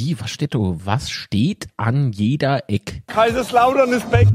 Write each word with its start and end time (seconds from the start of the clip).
Wie, 0.00 0.14
was 0.20 0.30
steht 0.30 0.54
da? 0.54 0.58
Was 0.60 1.10
steht 1.10 1.66
an 1.76 2.12
jeder 2.12 2.70
Eck? 2.70 3.02
Kaiserslautern 3.08 3.92
ist 3.92 4.08
weg. 4.12 4.28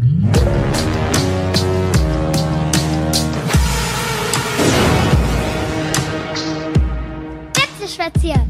Betzeschwätzchen. 7.53 8.41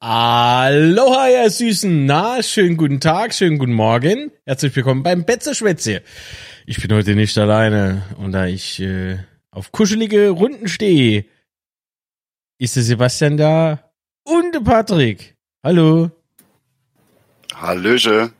Aloha, 0.00 1.28
ihr 1.30 1.48
Süßen. 1.48 2.04
Na, 2.04 2.42
schönen 2.42 2.76
guten 2.76 3.00
Tag, 3.00 3.32
schönen 3.32 3.56
guten 3.56 3.72
Morgen. 3.72 4.30
Herzlich 4.44 4.76
willkommen 4.76 5.02
beim 5.02 5.24
Betzeschwätze. 5.24 6.02
Ich 6.66 6.78
bin 6.78 6.94
heute 6.94 7.14
nicht 7.14 7.38
alleine 7.38 8.02
und 8.18 8.32
da 8.32 8.44
ich 8.44 8.80
äh, 8.80 9.16
auf 9.50 9.72
kuschelige 9.72 10.28
Runden 10.28 10.68
stehe, 10.68 11.24
ist 12.58 12.76
der 12.76 12.82
Sebastian 12.82 13.38
da 13.38 13.90
und 14.24 14.54
der 14.54 14.60
Patrick. 14.60 15.38
Hallo. 15.62 16.10
Hallöche. 17.54 18.32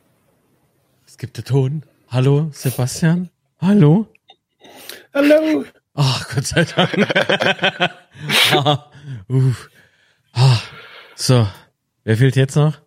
Es 1.07 1.17
gibt 1.17 1.37
den 1.37 1.45
Ton. 1.45 1.83
Hallo, 2.09 2.49
Sebastian. 2.51 3.29
Hallo. 3.59 4.07
Hallo. 5.13 5.65
Ach, 5.93 6.29
Gott 6.33 6.45
sei 6.45 6.65
Dank. 6.65 7.07
ah, 8.51 8.91
uff. 9.27 9.69
ah. 10.33 10.59
So, 11.15 11.47
wer 12.03 12.17
fehlt 12.17 12.35
jetzt 12.35 12.55
noch? 12.55 12.81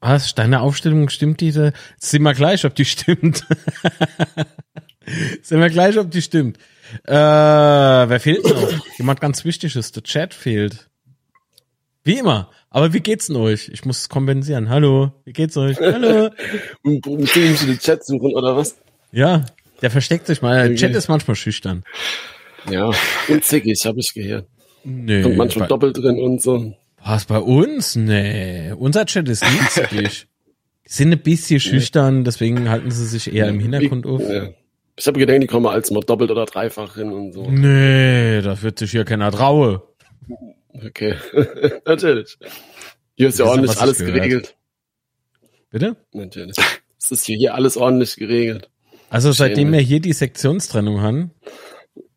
Was? 0.00 0.34
Deine 0.34 0.60
Aufstellung 0.60 1.08
stimmt 1.08 1.40
diese? 1.40 1.72
Sehen 1.98 2.22
wir 2.22 2.34
gleich, 2.34 2.64
ob 2.64 2.74
die 2.74 2.84
stimmt. 2.84 3.46
Sehen 5.42 5.60
wir 5.60 5.70
gleich, 5.70 5.98
ob 5.98 6.10
die 6.10 6.22
stimmt. 6.22 6.58
Äh, 7.04 7.12
wer 7.12 8.20
fehlt 8.20 8.44
noch? 8.44 8.86
Jemand 8.98 9.20
ganz 9.20 9.44
wichtig 9.44 9.76
ist. 9.76 9.94
Der 9.96 10.02
Chat 10.02 10.34
fehlt. 10.34 10.85
Wie 12.06 12.20
immer. 12.20 12.50
Aber 12.70 12.92
wie 12.92 13.00
geht's 13.00 13.26
denn 13.26 13.34
euch? 13.34 13.68
Ich 13.68 13.84
muss 13.84 14.02
es 14.02 14.08
kompensieren. 14.08 14.68
Hallo, 14.68 15.10
wie 15.24 15.32
geht's 15.32 15.56
euch? 15.56 15.76
Hallo. 15.80 16.30
Und 16.84 17.04
muss 17.04 17.34
ich 17.34 17.58
den 17.58 17.78
Chat 17.80 18.06
suchen, 18.06 18.32
oder 18.32 18.56
was? 18.56 18.76
Ja, 19.10 19.44
der 19.82 19.90
versteckt 19.90 20.28
sich 20.28 20.40
mal. 20.40 20.68
Der 20.68 20.76
Chat 20.76 20.94
ist 20.94 21.08
manchmal 21.08 21.34
schüchtern. 21.34 21.82
Ja, 22.70 22.92
und 23.26 23.44
zickig, 23.44 23.84
habe 23.86 23.98
ich 23.98 24.14
gehört. 24.14 24.46
Nee. 24.84 25.24
Und 25.24 25.36
manchmal 25.36 25.64
bei, 25.64 25.68
doppelt 25.68 25.96
drin 25.96 26.20
und 26.20 26.40
so. 26.40 26.74
was 27.04 27.24
bei 27.24 27.38
uns? 27.38 27.96
Nee. 27.96 28.70
Unser 28.78 29.04
Chat 29.06 29.28
ist 29.28 29.42
nie 29.42 29.66
zickig. 29.68 30.28
Die 30.86 30.92
sind 30.92 31.10
ein 31.10 31.18
bisschen 31.18 31.58
schüchtern, 31.58 32.22
deswegen 32.22 32.68
halten 32.68 32.92
sie 32.92 33.06
sich 33.06 33.34
eher 33.34 33.48
im 33.48 33.58
Hintergrund 33.58 34.06
auf. 34.06 34.22
Ja. 34.22 34.50
Ich 34.94 35.08
habe 35.08 35.18
gedacht, 35.18 35.42
die 35.42 35.48
kommen 35.48 35.66
als 35.66 35.90
mal 35.90 36.04
doppelt 36.04 36.30
oder 36.30 36.44
dreifach 36.44 36.94
hin 36.94 37.12
und 37.12 37.32
so. 37.32 37.50
Nee, 37.50 38.42
da 38.42 38.62
wird 38.62 38.78
sich 38.78 38.92
hier 38.92 39.04
keiner 39.04 39.32
traue. 39.32 39.82
Okay, 40.84 41.14
natürlich. 41.86 42.38
Hier 43.14 43.28
ist 43.28 43.38
ja 43.38 43.44
Das 43.44 43.50
ordentlich 43.52 43.72
ich 43.72 43.80
alles 43.80 43.98
geregelt. 43.98 44.56
Bitte? 45.70 45.96
Natürlich. 46.12 46.56
Es 46.98 47.10
ist 47.10 47.24
hier 47.24 47.54
alles 47.54 47.76
ordentlich 47.76 48.16
geregelt. 48.16 48.70
Also 49.08 49.32
seitdem 49.32 49.72
wir 49.72 49.80
hier 49.80 50.00
die 50.00 50.12
Sektionstrennung 50.12 51.00
haben, 51.00 51.30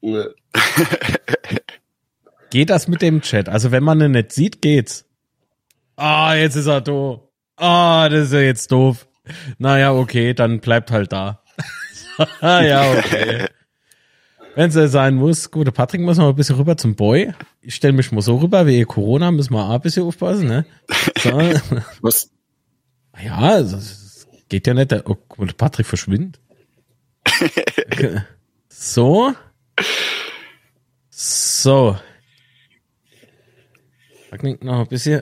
Ne. 0.02 0.34
geht 2.50 2.70
das 2.70 2.88
mit 2.88 3.02
dem 3.02 3.22
Chat. 3.22 3.50
Also 3.50 3.72
wenn 3.72 3.84
man 3.84 4.02
ihn 4.02 4.12
nicht 4.12 4.32
sieht, 4.32 4.62
geht's. 4.62 5.06
Ah, 5.96 6.36
jetzt 6.36 6.56
ist 6.56 6.68
er 6.68 6.82
doof. 6.82 7.22
Ah, 7.58 8.08
das 8.10 8.28
ist 8.28 8.34
ja 8.34 8.40
jetzt 8.40 8.72
doof. 8.72 9.08
Naja, 9.58 9.94
okay, 9.94 10.34
dann 10.34 10.60
bleibt 10.60 10.92
halt 10.92 11.12
da. 11.12 11.44
ah, 12.40 12.62
ja, 12.64 12.92
okay. 12.92 13.46
Wenn 14.60 14.72
es 14.72 14.92
sein 14.92 15.16
muss. 15.16 15.52
Gut, 15.52 15.68
der 15.68 15.72
Patrick 15.72 16.02
muss 16.02 16.18
mal 16.18 16.28
ein 16.28 16.36
bisschen 16.36 16.58
rüber 16.58 16.76
zum 16.76 16.94
Boy. 16.94 17.34
Ich 17.62 17.76
stelle 17.76 17.94
mich 17.94 18.12
mal 18.12 18.20
so 18.20 18.36
rüber, 18.40 18.68
wie 18.68 18.84
Corona, 18.84 19.32
müssen 19.32 19.54
wir 19.54 19.64
auch 19.64 19.70
ein 19.76 19.80
bisschen 19.80 20.04
aufpassen, 20.04 20.50
ne? 20.50 20.66
So. 21.18 21.32
Was? 22.02 22.30
Ja, 23.24 23.38
also, 23.38 23.78
es 23.78 24.28
geht 24.50 24.68
ja 24.68 24.74
nicht. 24.74 24.92
der- 24.92 25.10
Oh, 25.10 25.16
mal, 25.38 25.48
Patrick 25.56 25.86
verschwindet. 25.86 26.42
so. 28.68 29.34
So. 31.10 31.98
Patrick 34.30 34.62
noch 34.62 34.82
ein 34.82 34.88
bisschen. 34.88 35.22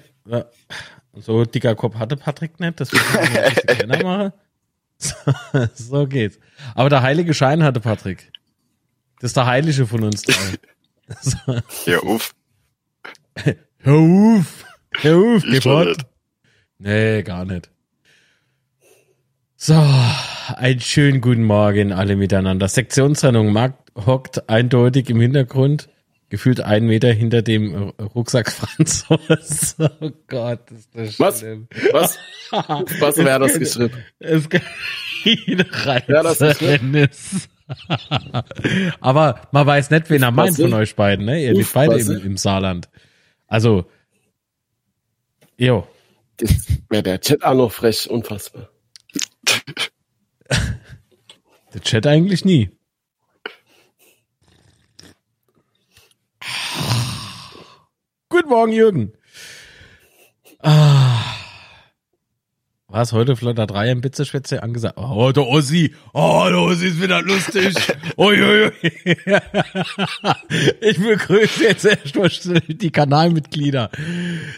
So 1.14 1.46
dicker 1.46 1.76
Kopf 1.76 1.94
hatte 1.97 2.18
Patrick 2.18 2.59
nicht, 2.59 2.80
das 2.80 2.92
will 2.92 3.00
ich 3.00 3.14
noch 3.14 3.22
ein 3.22 3.53
bisschen 3.53 3.88
kleiner 3.88 4.03
machen. 4.03 4.34
So, 4.97 5.16
so 5.76 6.08
geht's. 6.08 6.40
Aber 6.74 6.90
der 6.90 7.03
heilige 7.03 7.36
Schein 7.36 7.62
hatte 7.62 7.80
Patrick. 7.80 8.31
Das 9.19 9.29
ist 9.29 9.38
der 9.38 9.45
Heilige 9.45 9.85
von 9.88 10.03
uns 10.03 10.22
drei. 10.22 10.33
So. 11.22 11.38
Ja, 11.85 12.00
uff. 12.03 12.33
Hör 13.79 13.95
auf! 13.95 14.66
Hör 15.00 15.17
auf, 15.35 15.44
doch 15.44 15.61
fort. 15.63 15.88
nicht. 15.88 16.05
Nee, 16.79 17.23
gar 17.23 17.45
nicht. 17.45 17.69
So, 19.55 19.73
einen 20.55 20.79
schönen 20.79 21.22
guten 21.22 21.44
Morgen 21.44 21.91
alle 21.94 22.16
miteinander. 22.16 22.67
Sektionstrennung. 22.67 23.51
Marc 23.51 23.75
hockt 23.95 24.50
eindeutig 24.50 25.09
im 25.09 25.19
Hintergrund, 25.19 25.89
gefühlt 26.29 26.61
einen 26.61 26.85
Meter 26.88 27.11
hinter 27.11 27.41
dem 27.41 27.73
Rucksack 27.99 28.51
Franzos. 28.51 29.75
Oh 29.99 30.11
Gott, 30.28 30.69
ist 30.72 30.89
das 30.94 31.19
Was? 31.19 31.39
schlimm. 31.39 31.67
Was? 31.91 32.17
Was 32.51 33.17
wäre 33.17 33.39
das 33.39 33.57
geschrieben? 33.57 34.03
Es 34.19 34.47
gibt 34.49 34.66
Ja, 36.07 36.23
das 36.23 36.41
ist. 36.41 37.49
Aber 39.01 39.41
man 39.51 39.67
weiß 39.67 39.89
nicht, 39.89 40.09
wen 40.09 40.23
er 40.23 40.31
meint 40.31 40.55
von 40.55 40.73
euch 40.73 40.95
beiden, 40.95 41.25
ne? 41.25 41.44
Ihr 41.44 41.53
liegt 41.53 41.73
beide 41.73 42.00
im, 42.00 42.09
im 42.25 42.38
Saarland. 42.38 42.89
Also, 43.47 43.89
jo. 45.57 45.88
Das 46.38 46.67
wäre 46.89 47.03
der 47.03 47.19
Chat 47.19 47.44
auch 47.44 47.55
noch 47.55 47.72
frech, 47.72 48.09
unfassbar. 48.09 48.69
Der 51.73 51.81
Chat 51.81 52.07
eigentlich 52.07 52.45
nie. 52.45 52.69
Guten 58.29 58.49
Morgen, 58.49 58.72
Jürgen. 58.72 59.11
Ah. 60.59 61.37
Was 62.90 63.12
heute 63.12 63.36
Flotter 63.36 63.68
3 63.68 63.92
im 63.92 64.00
Bitzeschwätze 64.00 64.64
angesagt? 64.64 64.98
Oh, 64.98 65.34
der 65.34 65.46
Ossi. 65.46 65.94
Oh, 66.14 66.46
der 66.48 66.59
Ossi 66.59 66.88
ist 66.88 67.02
wieder 67.02 67.22
lustig. 67.22 67.75
Uiuiui. 68.18 68.72
Ich 70.80 70.97
begrüße 70.97 71.66
jetzt 71.66 71.84
erstmal 71.84 72.30
die 72.70 72.90
Kanalmitglieder. 72.90 73.92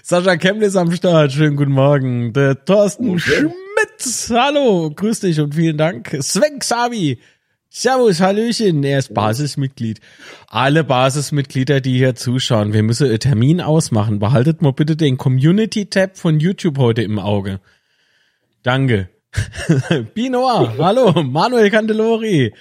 Sascha 0.03 0.37
Chemnitz 0.37 0.75
am 0.75 0.91
Start. 0.91 1.31
Schönen 1.31 1.55
guten 1.55 1.71
Morgen. 1.71 2.31
Der 2.33 2.63
Thorsten 2.63 3.17
Schmidt. 3.17 3.51
Hallo. 4.29 4.91
Grüß 4.95 5.21
dich 5.21 5.39
und 5.39 5.55
vielen 5.55 5.79
Dank. 5.79 6.15
Sven 6.19 6.59
Xavi. 6.59 7.19
Servus, 7.71 8.19
Hallöchen, 8.19 8.83
er 8.83 8.99
ist 8.99 9.13
Basismitglied. 9.13 10.01
Alle 10.47 10.83
Basismitglieder, 10.83 11.81
die 11.81 11.97
hier 11.97 12.15
zuschauen, 12.15 12.73
wir 12.73 12.81
müssen 12.81 13.07
einen 13.07 13.19
Termin 13.19 13.61
ausmachen. 13.61 14.19
Behaltet 14.19 14.61
mal 14.61 14.73
bitte 14.73 14.95
den 14.95 15.17
Community-Tab 15.17 16.17
von 16.17 16.39
YouTube 16.39 16.77
heute 16.77 17.01
im 17.01 17.17
Auge. 17.17 17.59
Danke. 18.63 19.09
Binoa, 20.13 20.73
hallo, 20.77 21.23
Manuel 21.23 21.69
Candelori. 21.69 22.53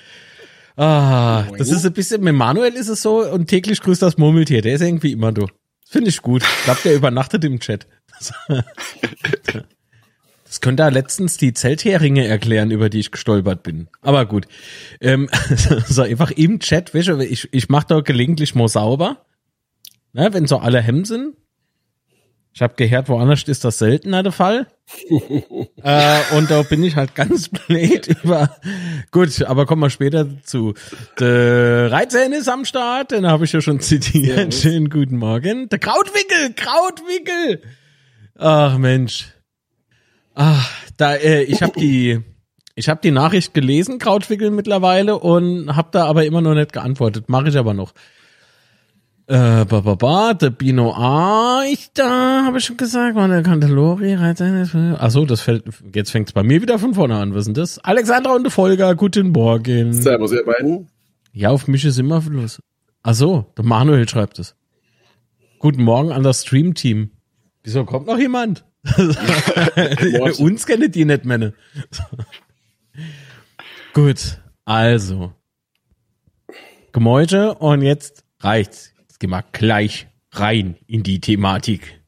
Ah, 0.77 1.45
das 1.57 1.71
ist 1.71 1.85
ein 1.85 1.93
bisschen, 1.93 2.23
mit 2.23 2.35
Manuel 2.35 2.75
ist 2.75 2.89
es 2.89 3.03
so 3.03 3.25
und 3.25 3.47
täglich 3.49 3.81
grüßt 3.81 4.03
das 4.03 4.17
Murmeltier, 4.17 4.63
der 4.63 4.75
ist 4.75 4.83
irgendwie 4.83 5.13
immer 5.13 5.33
du. 5.33 5.47
Finde 5.89 6.11
ich 6.11 6.23
gut. 6.23 6.43
Ich 6.43 6.65
glaube, 6.65 6.81
der 6.85 6.95
übernachtet 6.95 7.45
im 7.45 7.59
Chat. 7.61 7.87
Das 10.49 10.63
könnte 10.63 10.83
er 10.83 10.91
letztens 10.91 11.37
die 11.37 11.53
Zeltheringe 11.53 12.27
erklären, 12.27 12.71
über 12.71 12.89
die 12.89 13.01
ich 13.01 13.11
gestolpert 13.11 13.63
bin. 13.63 13.89
Aber 14.01 14.25
gut. 14.25 14.47
Ähm, 14.99 15.29
so 15.87 16.01
einfach 16.01 16.31
im 16.31 16.59
Chat, 16.59 16.95
weißt 16.95 17.09
du, 17.09 17.19
ich, 17.19 17.49
ich 17.53 17.69
mache 17.69 17.87
da 17.89 18.01
gelegentlich 18.01 18.55
mal 18.55 18.69
sauber. 18.69 19.27
Ne, 20.15 20.33
wenn 20.33 20.47
so 20.47 20.57
alle 20.57 20.81
Hemmen 20.81 21.05
sind. 21.05 21.37
Ich 22.53 22.63
habe 22.63 22.75
gehört, 22.77 23.09
woanders 23.09 23.45
ist 23.45 23.65
das 23.65 23.79
seltener 23.79 24.23
der 24.23 24.33
Fall. 24.33 24.67
äh, 25.83 26.37
und 26.37 26.51
da 26.51 26.63
bin 26.63 26.83
ich 26.83 26.97
halt 26.97 27.15
ganz 27.15 27.49
blöd 27.49 28.07
über. 28.07 28.57
Gut, 29.11 29.43
aber 29.43 29.67
kommen 29.67 29.83
wir 29.83 29.91
später 29.91 30.25
dazu. 30.25 30.75
Der 31.21 31.93
Reizern 31.93 32.33
ist 32.33 32.49
am 32.49 32.65
Start, 32.65 33.13
den 33.13 33.27
habe 33.27 33.45
ich 33.45 33.53
ja 33.53 33.61
schon 33.61 33.81
zitiert. 33.81 34.55
Schönen 34.55 34.91
guten 34.91 35.17
Morgen. 35.19 35.69
Der 35.69 35.79
Krautwickel, 35.79 36.55
Krautwickel. 36.55 37.63
Ach 38.37 38.79
Mensch. 38.79 39.29
Ach, 40.35 40.71
da 40.97 41.15
äh, 41.15 41.43
ich 41.43 41.63
habe 41.63 41.79
die 41.79 42.21
ich 42.79 42.89
habe 42.89 43.01
die 43.03 43.11
Nachricht 43.11 43.55
gelesen, 43.55 43.99
Krautwickel 43.99 44.53
mittlerweile 44.53 45.19
und 45.19 45.75
habe 45.75 45.89
da 45.91 46.07
aber 46.07 46.25
immer 46.25 46.41
noch 46.41 46.55
nicht 46.55 46.73
geantwortet. 46.73 47.29
Mache 47.29 47.49
ich 47.49 47.57
aber 47.57 47.75
noch. 47.75 47.93
Äh, 49.31 49.67
ba, 49.67 49.81
ba, 49.83 49.95
ba, 49.95 50.33
der 50.33 50.49
Bino 50.49 50.95
A, 50.95 51.63
ich 51.71 51.93
da, 51.93 52.45
habe 52.47 52.57
ich 52.57 52.65
schon 52.65 52.79
gesagt, 52.79 53.15
war 53.15 53.29
der 53.29 53.43
Candelori, 53.43 54.15
Achso, 54.15 55.27
das 55.27 55.43
fällt, 55.43 55.65
jetzt 55.95 56.13
fängt's 56.13 56.33
bei 56.33 56.43
mir 56.43 56.63
wieder 56.63 56.79
von 56.79 56.95
vorne 56.95 57.17
an, 57.17 57.35
was 57.35 57.41
ist 57.41 57.49
denn 57.49 57.55
das? 57.55 57.79
Alexandra 57.81 58.35
und 58.35 58.45
der 58.45 58.51
Volker, 58.51 58.95
guten 58.95 59.33
Morgen. 59.33 59.93
Servus, 59.93 60.33
ihr 60.33 60.47
beiden. 60.47 60.89
Ja, 61.35 61.51
auf 61.51 61.69
mich 61.69 61.85
ist 61.85 61.99
immer 61.99 62.23
los. 62.23 62.59
Ach 63.03 63.13
so, 63.13 63.53
der 63.59 63.67
Manuel 63.67 64.09
schreibt 64.09 64.39
es. 64.39 64.57
Guten 65.59 65.83
Morgen 65.83 66.11
an 66.11 66.23
das 66.23 66.45
Stream-Team. 66.47 67.11
Wieso 67.65 67.85
kommt 67.85 68.07
noch 68.07 68.19
jemand? 68.19 68.65
Uns 70.39 70.65
kennen 70.65 70.91
die 70.91 71.05
nicht, 71.05 71.27
Männer. 71.27 71.53
Gut, 73.93 74.41
also. 74.65 75.35
Gemäute 76.93 77.53
und 77.57 77.83
jetzt 77.83 78.25
reicht's. 78.41 78.95
Jetzt 79.19 79.23
gehen 79.23 79.31
wir 79.31 79.43
gleich 79.51 80.07
rein 80.31 80.77
in 80.87 81.03
die 81.03 81.21
Thematik. 81.21 82.01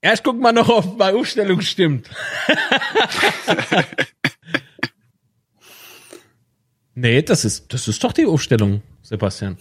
Erst 0.00 0.24
guck 0.24 0.40
mal 0.40 0.52
noch, 0.52 0.70
ob 0.70 0.96
meine 0.96 1.18
Aufstellung 1.18 1.60
stimmt. 1.60 2.08
nee, 6.94 7.20
das 7.20 7.44
ist, 7.44 7.70
das 7.70 7.86
ist 7.86 8.02
doch 8.02 8.12
die 8.12 8.24
Aufstellung, 8.24 8.80
Sebastian. 9.02 9.58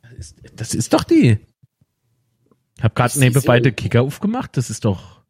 Das 0.00 0.12
ist, 0.14 0.36
das 0.54 0.74
ist 0.74 0.94
doch 0.94 1.04
die. 1.04 1.38
Ich 2.78 2.82
habe 2.82 2.94
gerade 2.94 3.18
nebenbei 3.18 3.46
beide 3.46 3.70
Kicker 3.70 4.00
aufgemacht. 4.00 4.56
Das 4.56 4.70
ist 4.70 4.86
doch. 4.86 5.20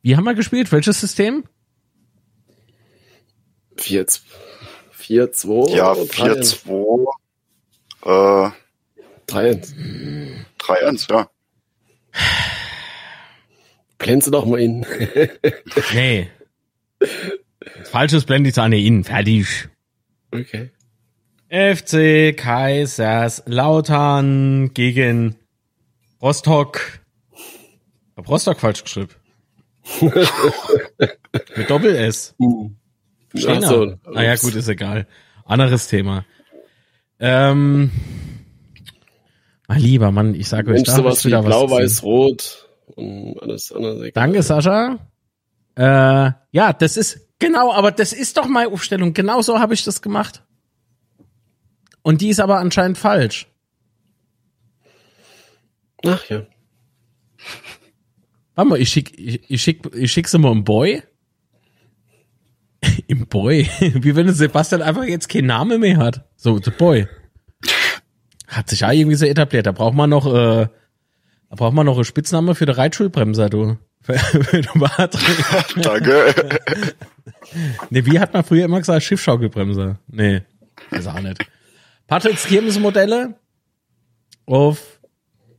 Wie 0.00 0.16
haben 0.16 0.24
wir 0.24 0.32
gespielt? 0.34 0.72
Welches 0.72 0.98
System? 0.98 1.44
4, 3.76 4.06
4 4.92 5.32
2. 5.32 5.76
Ja, 5.76 5.94
4, 5.94 6.40
2. 6.40 7.17
Äh, 8.04 8.50
3 9.26 9.50
1. 9.50 9.74
3 10.58 10.86
1, 10.86 11.06
ja. 11.08 11.28
Blende 13.98 14.30
doch 14.30 14.46
mal 14.46 14.60
in. 14.60 14.86
nee. 15.92 16.30
Falsches 17.84 18.24
blende 18.24 18.48
ich 18.50 18.58
eine 18.58 18.78
in. 18.78 19.02
Fertig. 19.04 19.68
Okay. 20.32 20.70
FC 21.50 22.36
Kaiserslautern 22.36 24.72
gegen 24.74 25.36
Rostock. 26.20 27.00
Hab 28.16 28.28
Rostock 28.28 28.60
falsch 28.60 28.82
geschrieben. 28.84 29.14
Mit 31.56 31.70
Doppel 31.70 31.96
S. 31.96 32.34
Uh. 32.38 32.70
Ach 33.46 33.62
so. 33.62 33.94
Ah 34.14 34.22
ja, 34.22 34.36
gut, 34.36 34.54
ist 34.54 34.68
egal. 34.68 35.06
Anderes 35.44 35.88
Thema. 35.88 36.24
Ähm, 37.20 37.90
mein 39.66 39.80
lieber 39.80 40.10
Mann, 40.10 40.34
ich 40.34 40.48
sage 40.48 40.72
euch, 40.72 40.84
da 40.84 40.94
sowas 40.94 41.24
wieder 41.24 41.42
wie 41.42 41.46
blau, 41.46 41.70
weiß, 41.70 42.02
rot 42.02 42.68
und 42.94 43.36
alles 43.42 43.72
andere. 43.72 44.12
Danke, 44.12 44.42
Sascha. 44.42 44.98
Äh, 45.74 46.32
ja, 46.50 46.72
das 46.72 46.96
ist, 46.96 47.28
genau, 47.38 47.72
aber 47.72 47.92
das 47.92 48.12
ist 48.12 48.36
doch 48.36 48.46
meine 48.46 48.72
Aufstellung. 48.72 49.14
Genau 49.14 49.42
so 49.42 49.58
habe 49.58 49.74
ich 49.74 49.84
das 49.84 50.02
gemacht. 50.02 50.44
Und 52.02 52.20
die 52.20 52.28
ist 52.30 52.40
aber 52.40 52.58
anscheinend 52.58 52.98
falsch. 52.98 53.46
Ach 56.04 56.24
ja. 56.28 56.46
Warte 58.54 58.70
mal, 58.70 58.80
ich 58.80 58.88
schick, 58.88 59.18
ich, 59.18 59.50
ich 59.50 59.62
schick, 59.62 59.94
ich 59.94 60.10
schick 60.10 60.28
sie 60.28 60.38
mal 60.38 60.52
im 60.52 60.64
Boy. 60.64 61.02
Im 63.08 63.26
Boy. 63.26 63.68
Wie 63.80 64.14
wenn 64.14 64.32
Sebastian 64.32 64.82
einfach 64.82 65.04
jetzt 65.04 65.28
keinen 65.28 65.46
Namen 65.46 65.80
mehr 65.80 65.96
hat. 65.96 66.28
So, 66.36 66.60
The 66.62 66.70
Boy. 66.70 67.08
Hat 68.46 68.68
sich 68.68 68.80
ja 68.80 68.92
irgendwie 68.92 69.16
so 69.16 69.24
etabliert. 69.24 69.66
Da 69.66 69.72
braucht 69.72 69.94
man 69.94 70.10
noch, 70.10 70.26
äh, 70.26 70.68
da 71.48 71.56
braucht 71.56 71.72
man 71.72 71.86
noch 71.86 71.96
einen 71.96 72.04
Spitzname 72.04 72.54
für 72.54 72.66
die 72.66 72.72
Reitschulbremser, 72.72 73.48
du. 73.48 73.78
Danke. 75.82 76.34
nee, 77.90 78.04
wie 78.04 78.20
hat 78.20 78.34
man 78.34 78.44
früher 78.44 78.66
immer 78.66 78.78
gesagt? 78.78 79.02
Schiffschaukelbremser. 79.02 79.98
Nee, 80.06 80.42
ist 80.90 81.06
auch 81.06 81.20
nicht. 81.20 81.44
Patricks 82.06 82.46
Kirmesmodelle 82.46 83.34
auf 84.46 85.00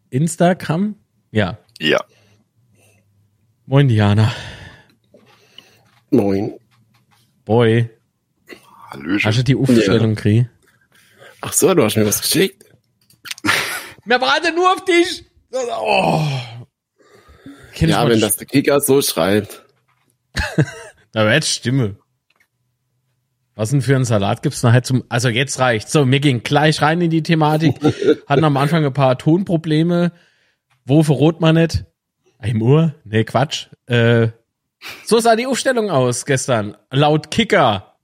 Instagram. 0.09 0.95
Ja. 1.31 1.57
Ja. 1.79 1.99
Moin, 3.65 3.87
Diana. 3.87 4.33
Moin. 6.11 6.59
Boy. 7.49 7.89
Hallöchen. 8.91 9.27
Hast 9.27 9.39
du 9.39 9.43
die 9.43 9.55
Aufstellung 9.55 10.09
ja. 10.11 10.15
krieg? 10.15 10.49
Ach 11.41 11.51
so, 11.51 11.73
du 11.73 11.83
hast 11.83 11.97
mir 11.97 12.05
was 12.05 12.21
geschickt. 12.21 12.63
Wir 14.05 14.21
warten 14.21 14.53
nur 14.53 14.71
auf 14.71 14.85
dich. 14.85 15.25
Oh. 15.51 16.23
ja, 17.77 18.07
wenn 18.07 18.19
das 18.19 18.37
der 18.37 18.45
Kicker 18.45 18.79
so 18.79 19.01
schreibt. 19.01 19.65
da 21.11 21.25
wird 21.25 21.43
Stimme. 21.43 21.97
Was 23.55 23.71
denn 23.71 23.81
für 23.81 23.95
ein 23.95 24.05
Salat 24.05 24.43
gibt's 24.43 24.61
nachher 24.61 24.83
zum, 24.83 25.03
also 25.09 25.29
jetzt 25.29 25.57
reicht. 25.57 25.89
So, 25.89 26.07
wir 26.07 26.19
gehen 26.19 26.43
gleich 26.43 26.83
rein 26.83 27.01
in 27.01 27.09
die 27.09 27.23
Thematik. 27.23 27.77
Hatten 28.27 28.43
am 28.43 28.57
Anfang 28.57 28.85
ein 28.85 28.93
paar 28.93 29.17
Tonprobleme. 29.17 30.11
Wo 30.85 31.01
verrot 31.01 31.41
man 31.41 31.55
nicht? 31.55 31.85
Im 32.43 32.61
Uhr? 32.61 32.93
Nee, 33.05 33.23
Quatsch. 33.23 33.69
Äh, 33.87 34.27
so 35.05 35.19
sah 35.19 35.35
die 35.35 35.47
Aufstellung 35.47 35.89
aus 35.89 36.25
gestern. 36.25 36.77
Laut 36.91 37.31
Kicker. 37.31 37.97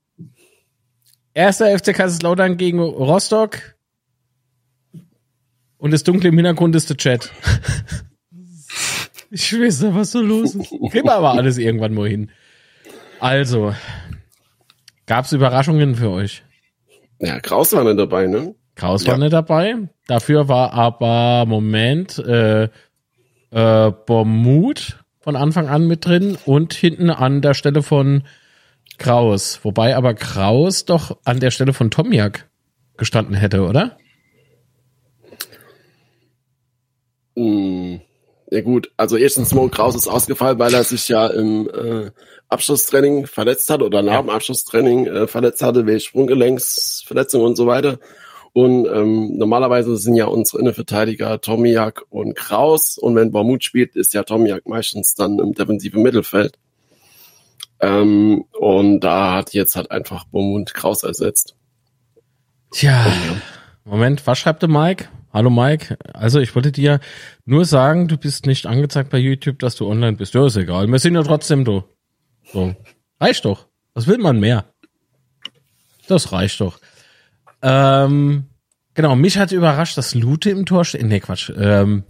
Erster 1.34 1.78
FC 1.78 1.94
Kaiserslautern 1.94 2.56
gegen 2.56 2.80
Rostock. 2.80 3.76
Und 5.78 5.92
das 5.92 6.04
Dunkle 6.04 6.30
im 6.30 6.36
Hintergrund 6.36 6.74
ist 6.74 6.88
der 6.88 6.96
Chat. 6.96 7.30
ich 9.30 9.52
weiß 9.52 9.82
nicht, 9.82 9.94
was 9.94 10.12
so 10.12 10.20
los 10.20 10.54
ist. 10.54 10.70
Kriegen 10.70 11.06
wir 11.06 11.14
aber 11.14 11.32
alles 11.32 11.58
irgendwann 11.58 11.94
mal 11.94 12.08
hin. 12.08 12.30
Also, 13.20 13.74
Gab 15.06 15.24
es 15.24 15.32
Überraschungen 15.32 15.94
für 15.94 16.10
euch? 16.10 16.42
Ja, 17.20 17.38
Kraus 17.38 17.72
war 17.72 17.84
nicht 17.84 17.98
dabei, 17.98 18.26
ne? 18.26 18.54
Kraus 18.74 19.04
ja. 19.04 19.12
war 19.12 19.18
nicht 19.18 19.32
dabei. 19.32 19.88
Dafür 20.08 20.48
war 20.48 20.72
aber, 20.72 21.46
Moment, 21.46 22.18
äh, 22.18 22.64
äh, 23.50 23.92
Bormut 24.06 25.04
von 25.26 25.34
Anfang 25.34 25.66
an 25.66 25.88
mit 25.88 26.06
drin 26.06 26.38
und 26.46 26.72
hinten 26.72 27.10
an 27.10 27.42
der 27.42 27.54
Stelle 27.54 27.82
von 27.82 28.22
Kraus. 28.96 29.58
Wobei 29.64 29.96
aber 29.96 30.14
Kraus 30.14 30.84
doch 30.84 31.18
an 31.24 31.40
der 31.40 31.50
Stelle 31.50 31.72
von 31.72 31.90
Tomiak 31.90 32.48
gestanden 32.96 33.34
hätte, 33.34 33.62
oder? 33.62 33.98
Mm, 37.34 37.96
ja 38.52 38.60
gut, 38.60 38.92
also 38.96 39.16
erstens 39.16 39.52
Mo 39.52 39.66
Kraus 39.68 39.96
ist 39.96 40.06
ausgefallen, 40.06 40.60
weil 40.60 40.72
er 40.72 40.84
sich 40.84 41.08
ja 41.08 41.26
im 41.26 41.68
äh, 41.70 42.12
Abschlusstraining 42.48 43.26
verletzt 43.26 43.68
hat 43.68 43.82
oder 43.82 44.02
nach 44.02 44.20
dem 44.20 44.30
Abschlusstraining 44.30 45.06
äh, 45.08 45.26
verletzt 45.26 45.60
hatte, 45.60 45.88
wie 45.88 45.98
Sprunggelenksverletzung 45.98 47.42
und 47.42 47.56
so 47.56 47.66
weiter. 47.66 47.98
Und 48.56 48.86
ähm, 48.86 49.36
normalerweise 49.36 49.98
sind 49.98 50.14
ja 50.14 50.24
unsere 50.24 50.60
Innenverteidiger 50.60 51.42
Tomiak 51.42 52.04
und 52.08 52.34
Kraus. 52.34 52.96
Und 52.96 53.14
wenn 53.14 53.30
Baumut 53.30 53.62
spielt, 53.62 53.94
ist 53.96 54.14
ja 54.14 54.22
Tomiak 54.22 54.66
meistens 54.66 55.14
dann 55.14 55.38
im 55.38 55.52
defensiven 55.52 56.02
Mittelfeld. 56.02 56.58
Ähm, 57.80 58.46
und 58.58 59.00
da 59.00 59.34
hat 59.34 59.52
jetzt 59.52 59.76
halt 59.76 59.90
einfach 59.90 60.24
Baumut 60.28 60.72
Kraus 60.72 61.02
ersetzt. 61.02 61.54
Tja, 62.70 63.04
Moment, 63.84 64.26
was 64.26 64.38
schreibt 64.38 64.62
der 64.62 64.70
Mike? 64.70 65.04
Hallo 65.34 65.50
Mike, 65.50 65.98
also 66.14 66.40
ich 66.40 66.54
wollte 66.54 66.72
dir 66.72 67.00
nur 67.44 67.66
sagen, 67.66 68.08
du 68.08 68.16
bist 68.16 68.46
nicht 68.46 68.64
angezeigt 68.64 69.10
bei 69.10 69.18
YouTube, 69.18 69.58
dass 69.58 69.76
du 69.76 69.86
online 69.86 70.16
bist. 70.16 70.32
Ja, 70.32 70.46
ist 70.46 70.56
egal. 70.56 70.86
Wir 70.86 70.98
sind 70.98 71.14
ja 71.14 71.22
trotzdem 71.22 71.66
du. 71.66 71.84
So. 72.54 72.74
Reicht 73.20 73.44
doch. 73.44 73.66
Was 73.92 74.06
will 74.06 74.16
man 74.16 74.40
mehr? 74.40 74.64
Das 76.08 76.32
reicht 76.32 76.62
doch. 76.62 76.78
Ähm, 77.62 78.44
genau, 78.96 79.14
mich 79.14 79.38
hat 79.38 79.52
überrascht, 79.52 79.96
dass 79.96 80.14
Lute 80.14 80.50
im 80.50 80.66
Tor 80.66 80.84
steht. 80.84 81.04
Nee, 81.04 81.20
Quatsch. 81.20 81.52
Ähm, 81.56 82.02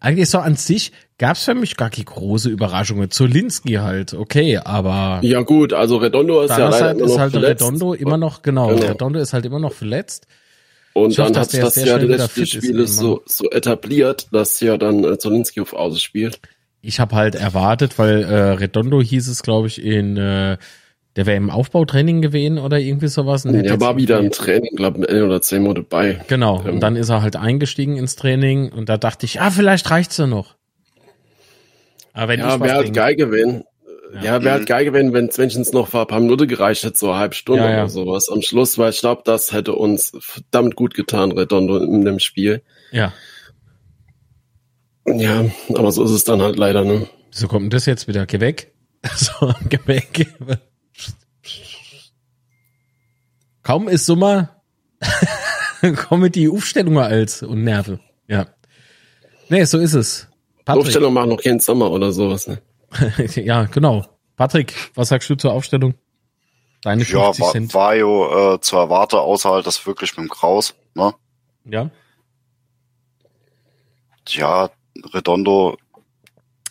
eigentlich 0.00 0.30
so 0.30 0.38
an 0.38 0.54
sich 0.54 0.92
gab 1.18 1.36
es 1.36 1.44
für 1.44 1.54
mich 1.54 1.76
gar 1.76 1.90
keine 1.90 2.04
große 2.04 2.48
Überraschungen. 2.48 3.10
Zulinski 3.10 3.74
halt, 3.74 4.14
okay, 4.14 4.58
aber. 4.58 5.20
Ja, 5.22 5.40
gut, 5.40 5.72
also 5.72 5.96
Redondo 5.96 6.42
ist 6.42 6.50
ja 6.50 6.68
leider 6.68 6.86
halt, 6.86 7.00
ist 7.00 7.18
halt 7.18 7.32
verletzt. 7.32 7.62
Redondo 7.62 7.94
immer 7.94 8.16
noch, 8.16 8.42
genau, 8.42 8.68
genau, 8.68 8.86
Redondo 8.86 9.18
ist 9.18 9.32
halt 9.32 9.44
immer 9.44 9.58
noch 9.58 9.72
verletzt. 9.72 10.26
Und 10.94 11.18
dann 11.18 11.36
hat 11.36 11.54
das 11.54 11.76
ja 11.76 11.98
die 11.98 12.06
letzten 12.06 12.46
Spiele 12.46 12.86
so, 12.86 13.22
so 13.24 13.50
etabliert, 13.50 14.28
dass 14.30 14.60
ja 14.60 14.76
dann 14.76 15.04
äh, 15.04 15.18
Zolinski 15.18 15.60
auf 15.60 15.72
Außen 15.72 15.98
spielt 15.98 16.38
ich 16.82 16.98
habe 16.98 17.14
halt 17.14 17.36
erwartet, 17.36 17.98
weil 17.98 18.24
äh, 18.24 18.50
Redondo 18.52 19.00
hieß 19.00 19.28
es, 19.28 19.42
glaube 19.42 19.68
ich, 19.68 19.82
in 19.82 20.16
äh, 20.16 20.58
der 21.16 21.26
wäre 21.26 21.36
im 21.36 21.50
Aufbautraining 21.50 22.22
gewesen 22.22 22.58
oder 22.58 22.78
irgendwie 22.78 23.08
sowas. 23.08 23.44
Und 23.44 23.62
der 23.62 23.80
war 23.80 23.96
wieder 23.96 24.18
im 24.18 24.30
Training, 24.30 24.74
glaube 24.76 25.00
ich, 25.00 25.08
ein 25.10 25.22
oder 25.22 25.42
zehn 25.42 25.62
Monate 25.62 25.82
bei. 25.82 26.20
Genau. 26.28 26.62
Ähm, 26.62 26.74
und 26.74 26.80
dann 26.80 26.96
ist 26.96 27.10
er 27.10 27.22
halt 27.22 27.36
eingestiegen 27.36 27.96
ins 27.96 28.16
Training 28.16 28.72
und 28.72 28.88
da 28.88 28.96
dachte 28.96 29.26
ich, 29.26 29.40
ah, 29.40 29.50
vielleicht 29.50 29.90
reicht's 29.90 30.16
ja 30.16 30.26
noch. 30.26 30.56
Aber 32.14 32.28
wenn 32.28 32.40
ja, 32.40 32.60
wäre 32.60 32.76
halt 32.76 32.94
geil 32.94 33.16
gewesen. 33.16 33.64
Ja, 34.14 34.22
ja 34.22 34.44
wäre 34.44 34.54
halt 34.54 34.66
geil 34.66 34.84
gewesen, 34.84 35.12
wenn 35.12 35.26
es 35.26 35.38
wenigstens 35.38 35.72
noch 35.72 35.92
ein 35.92 36.06
paar 36.06 36.20
Minuten 36.20 36.46
gereicht 36.46 36.84
hätte, 36.84 36.98
so 36.98 37.10
eine 37.10 37.18
halbe 37.18 37.34
Stunde 37.34 37.64
ja, 37.64 37.70
ja. 37.70 37.76
oder 37.78 37.88
sowas 37.88 38.28
am 38.30 38.42
Schluss, 38.42 38.76
weil 38.76 38.90
ich 38.90 39.00
glaube, 39.00 39.22
das 39.24 39.52
hätte 39.52 39.74
uns 39.74 40.12
verdammt 40.18 40.76
gut 40.76 40.94
getan, 40.94 41.32
Redondo 41.32 41.78
in 41.78 42.04
dem 42.04 42.18
Spiel. 42.18 42.62
Ja. 42.90 43.12
Ja, 45.06 45.44
aber 45.74 45.92
so 45.92 46.04
ist 46.04 46.10
es 46.10 46.24
dann 46.24 46.42
halt 46.42 46.56
leider, 46.56 46.84
ne? 46.84 47.08
Wieso 47.32 47.48
kommt 47.48 47.64
denn 47.64 47.70
das 47.70 47.86
jetzt 47.86 48.06
wieder? 48.08 48.26
Geh 48.26 48.40
weg. 48.40 48.72
So, 49.16 49.52
geh 49.68 49.80
weg. 49.86 50.28
Kaum 53.62 53.88
ist 53.88 54.06
Sommer, 54.06 54.62
kommen 56.08 56.32
die 56.32 56.48
Aufstellungen 56.48 57.02
als 57.02 57.42
und 57.42 57.64
Nerven. 57.64 58.00
Ja. 58.26 58.46
Nee, 59.48 59.64
so 59.64 59.78
ist 59.78 59.94
es. 59.94 60.28
Patrick. 60.64 60.86
Aufstellung 60.86 61.12
machen 61.12 61.30
noch 61.30 61.42
keinen 61.42 61.60
Sommer 61.60 61.90
oder 61.90 62.12
sowas. 62.12 62.46
Ne? 62.48 62.62
ja, 63.34 63.64
genau. 63.64 64.04
Patrick, 64.36 64.74
was 64.94 65.08
sagst 65.08 65.28
du 65.30 65.34
zur 65.34 65.52
Aufstellung? 65.52 65.94
Deine 66.82 67.04
50 67.04 67.14
Ja, 67.14 67.38
war, 67.44 67.52
Cent. 67.52 67.74
war 67.74 67.94
ja 67.94 68.54
äh, 68.54 68.60
zu 68.60 68.76
erwarten, 68.76 69.16
außer 69.16 69.50
halt 69.50 69.66
das 69.66 69.86
wirklich 69.86 70.16
mit 70.16 70.26
dem 70.26 70.30
Kraus. 70.30 70.74
Ne? 70.94 71.14
Ja. 71.64 71.90
Ja, 74.28 74.70
Redondo, 75.14 75.76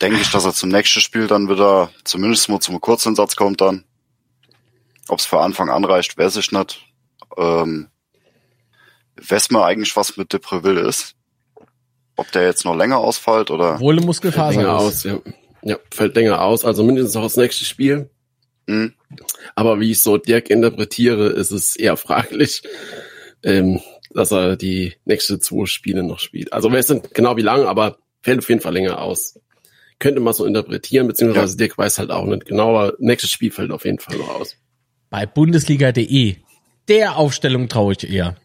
denke 0.01 0.19
ich, 0.19 0.31
dass 0.31 0.45
er 0.45 0.53
zum 0.53 0.69
nächsten 0.69 0.99
Spiel 0.99 1.27
dann 1.27 1.49
wieder 1.49 1.91
zumindest 2.03 2.49
mal 2.49 2.59
zum 2.59 2.79
Kurzinsatz 2.81 3.35
kommt 3.35 3.61
dann. 3.61 3.83
Ob 5.11 5.19
es 5.19 5.25
für 5.25 5.41
Anfang 5.41 5.69
an 5.69 5.83
reicht, 5.83 6.17
weiß 6.17 6.37
ich 6.37 6.53
nicht. 6.53 6.85
Ähm, 7.37 7.89
weiß 9.17 9.51
man 9.51 9.63
eigentlich, 9.63 9.97
was 9.97 10.15
mit 10.15 10.31
Depreville 10.31 10.79
ist? 10.79 11.15
Ob 12.15 12.31
der 12.31 12.45
jetzt 12.45 12.63
noch 12.63 12.77
länger 12.77 12.97
ausfällt 12.97 13.51
oder? 13.51 13.77
Wohle 13.81 13.97
Fällt 13.97 14.05
Muskelfaser 14.05 14.61
länger 14.61 14.77
ist. 14.77 14.81
aus, 14.81 15.03
ja. 15.03 15.19
Ja, 15.63 15.77
fällt 15.93 16.15
länger 16.15 16.41
aus, 16.41 16.63
also 16.63 16.83
mindestens 16.83 17.15
noch 17.15 17.23
das 17.23 17.35
nächste 17.35 17.65
Spiel. 17.65 18.09
Hm? 18.67 18.93
Aber 19.53 19.81
wie 19.81 19.91
ich 19.91 19.99
so 19.99 20.15
Dirk 20.15 20.49
interpretiere, 20.49 21.27
ist 21.27 21.51
es 21.51 21.75
eher 21.75 21.97
fraglich, 21.97 22.61
ähm, 23.43 23.81
dass 24.11 24.31
er 24.31 24.55
die 24.55 24.93
nächsten 25.03 25.41
zwei 25.41 25.65
Spiele 25.65 26.03
noch 26.03 26.19
spielt. 26.19 26.53
Also 26.53 26.69
wir 26.69 26.77
wissen 26.77 27.01
genau 27.13 27.35
wie 27.35 27.41
lang, 27.41 27.65
aber 27.65 27.97
fällt 28.21 28.39
auf 28.39 28.47
jeden 28.47 28.61
Fall 28.61 28.73
länger 28.73 29.01
aus. 29.01 29.37
Könnte 29.99 30.21
man 30.21 30.33
so 30.33 30.45
interpretieren, 30.45 31.07
beziehungsweise 31.07 31.57
Dirk 31.57 31.77
weiß 31.77 31.99
halt 31.99 32.11
auch 32.11 32.25
nicht 32.25 32.45
genau, 32.45 32.77
aber 32.77 32.93
nächstes 32.99 33.29
Spiel 33.29 33.51
fällt 33.51 33.71
auf 33.71 33.83
jeden 33.83 33.99
Fall 33.99 34.15
noch 34.15 34.39
aus. 34.39 34.55
Bei 35.11 35.25
Bundesliga.de. 35.25 36.37
Der 36.87 37.17
Aufstellung 37.17 37.67
traue 37.67 37.91
ich 37.93 38.09
eher. 38.09 38.37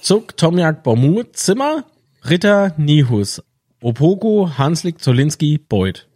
Zuck, 0.00 0.34
Tomjak, 0.34 0.82
Bormu, 0.82 1.24
Zimmer, 1.24 1.84
Ritter, 2.26 2.72
Nihus, 2.78 3.42
Opoku, 3.82 4.48
Hanslik, 4.56 5.02
Zolinski, 5.02 5.58
Beuth. 5.58 6.08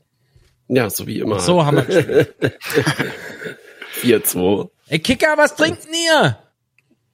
Ja, 0.68 0.88
so 0.88 1.06
wie 1.06 1.18
immer. 1.18 1.38
So 1.38 1.66
haben 1.66 1.76
wir 1.76 1.84
gespielt. 1.84 2.34
4-2. 4.00 4.70
Ey, 4.88 4.98
Kicker, 5.00 5.34
was 5.36 5.54
trinkt 5.54 5.84
denn 5.84 5.92
ihr? 5.92 6.38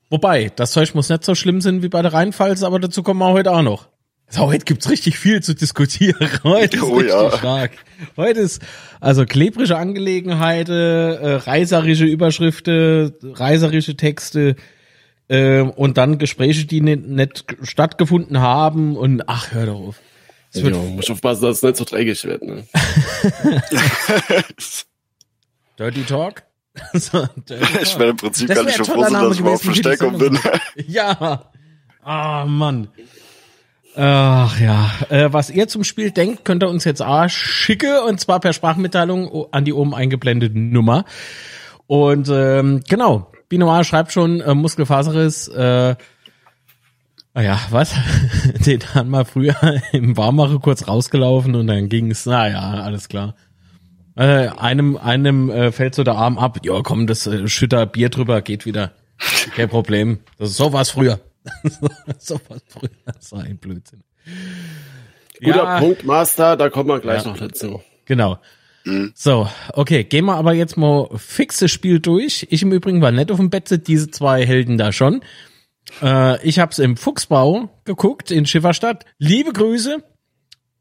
Wobei, 0.09 0.53
das 0.55 0.71
Zeug 0.71 0.95
muss 0.95 1.09
nicht 1.09 1.25
so 1.25 1.35
schlimm 1.35 1.61
sein 1.61 1.83
wie 1.83 1.89
bei 1.89 2.03
der 2.03 2.13
Rheinpfalz, 2.13 2.63
aber 2.63 2.79
dazu 2.79 3.03
kommen 3.03 3.19
wir 3.19 3.33
heute 3.33 3.51
auch 3.51 3.63
noch. 3.63 3.89
So, 4.33 4.47
heute 4.47 4.65
gibt's 4.65 4.89
richtig 4.89 5.19
viel 5.19 5.43
zu 5.43 5.55
diskutieren. 5.55 6.31
Heute 6.45 6.77
ist 6.77 6.83
Oh 6.85 6.95
richtig 6.95 7.13
ja. 7.13 7.37
stark. 7.37 7.73
Heute 8.17 8.39
ist 8.39 8.63
also 9.01 9.27
klebrische 9.27 9.77
Angelegenheiten, 9.77 10.73
äh, 10.73 11.35
reiserische 11.35 12.05
Überschriften, 12.05 13.13
reiserische 13.25 13.97
Texte 13.97 14.55
äh, 15.27 15.63
und 15.63 15.99
dann 15.99 16.19
Gespräche, 16.19 16.65
die 16.65 16.81
nicht, 16.81 17.07
nicht 17.07 17.45
stattgefunden 17.63 18.41
haben 18.41 18.97
und 18.97 19.29
ach, 19.29 19.53
hör 19.53 19.67
doch 19.67 19.81
auf. 19.81 20.01
Es 20.53 20.63
wird 20.63 20.77
Ja, 20.77 20.83
muss 20.83 21.11
aufpassen, 21.11 21.43
dass 21.43 21.57
es 21.57 21.63
nicht 21.65 21.77
so 21.77 21.85
dreckig 21.85 22.23
wird. 22.25 22.43
Ne? 22.43 22.65
Dirty 25.79 26.05
Talk. 26.05 26.45
so, 26.93 27.27
Dirty 27.49 27.83
Ich 27.83 27.99
werde 27.99 28.11
im 28.11 28.17
Prinzip 28.17 28.47
Das 28.47 28.57
gar 28.57 28.65
wär 28.65 28.71
nicht 28.71 28.79
ein 28.79 28.85
so 28.85 28.93
toller 28.93 29.09
froh, 29.09 29.29
dass 29.29 29.39
ich 29.39 29.45
für 29.45 29.51
die 29.51 29.65
Verstärkung 29.65 30.19
bin. 30.19 30.37
Sendung. 30.37 30.61
Ja. 30.87 31.51
Ah, 32.03 32.45
Mann. 32.47 32.89
Ach 33.97 34.61
ja. 34.61 34.91
Äh, 35.09 35.33
was 35.33 35.51
ihr 35.51 35.69
zum 35.69 35.85
Spiel 35.85 36.11
denkt, 36.11 36.45
könnt 36.45 36.63
ihr 36.63 36.69
uns 36.69 36.85
jetzt 36.85 37.03
auch 37.03 37.29
schicke 37.29 38.03
und 38.03 38.21
zwar 38.21 38.41
per 38.41 38.53
Sprachmitteilung 38.53 39.47
an 39.51 39.65
die 39.65 39.73
oben 39.73 39.95
eingeblendete 39.95 40.59
Nummer. 40.59 41.05
Und 41.87 42.29
ähm, 42.33 42.83
genau, 42.89 43.33
Binoir 43.49 43.83
schreibt 43.83 44.13
schon 44.13 44.41
äh, 44.41 44.55
Muskelfaserriss. 44.55 45.49
Äh, 45.49 45.97
ah 47.35 47.41
ja, 47.41 47.61
was? 47.71 47.95
Den 48.65 48.81
haben 48.95 49.11
wir 49.11 49.25
früher 49.25 49.57
im 49.93 50.17
Warmache 50.17 50.61
kurz 50.61 50.87
rausgelaufen 50.87 51.57
und 51.57 51.67
dann 51.67 51.89
ging's. 51.89 52.27
naja, 52.27 52.61
alles 52.61 53.09
klar. 53.09 53.35
Äh, 54.17 54.49
einem 54.49 54.97
einem 54.99 55.51
äh, 55.51 55.73
fällt 55.73 55.95
so 55.95 56.05
der 56.05 56.15
Arm 56.15 56.39
ab. 56.39 56.59
Ja, 56.63 56.81
komm, 56.83 57.07
das 57.07 57.27
äh, 57.27 57.49
schütter 57.49 57.87
Bier 57.87 58.09
drüber, 58.09 58.41
geht 58.41 58.67
wieder. 58.67 58.93
Kein 59.57 59.69
Problem. 59.69 60.21
Das 60.39 60.51
ist 60.51 60.57
so 60.57 60.73
was 60.73 60.91
früher. 60.91 61.21
so 62.19 62.41
was 62.49 62.63
früher. 62.69 62.91
Das 63.05 63.33
war 63.33 63.43
ein 63.43 63.59
Blödsinn. 63.59 64.03
Guter 65.43 65.79
Punkt, 65.79 66.05
Master, 66.05 66.57
da 66.57 66.69
kommen 66.69 66.89
wir 66.89 67.01
gleich 67.01 67.25
Ja. 67.25 67.31
noch 67.31 67.39
dazu. 67.39 67.83
Genau. 68.05 68.39
So, 69.15 69.49
okay, 69.75 70.05
gehen 70.05 70.25
wir 70.25 70.37
aber 70.37 70.55
jetzt 70.55 70.77
mal 70.77 71.09
fixes 71.17 71.71
Spiel 71.71 72.01
durch. 72.01 72.47
Ich 72.51 72.63
im 72.63 72.73
Übrigen 72.73 73.03
war 73.03 73.11
nicht 73.11 73.31
auf 73.31 73.37
dem 73.37 73.51
Bett, 73.51 73.87
diese 73.87 74.11
zwei 74.11 74.45
Helden 74.47 74.79
da 74.79 74.91
schon. 74.91 75.23
Äh, 76.03 76.43
ich 76.47 76.59
hab's 76.59 76.79
im 76.79 76.97
Fuchsbau 76.97 77.69
geguckt 77.85 78.31
in 78.31 78.47
Schifferstadt. 78.47 79.05
Liebe 79.19 79.53
Grüße. 79.53 80.03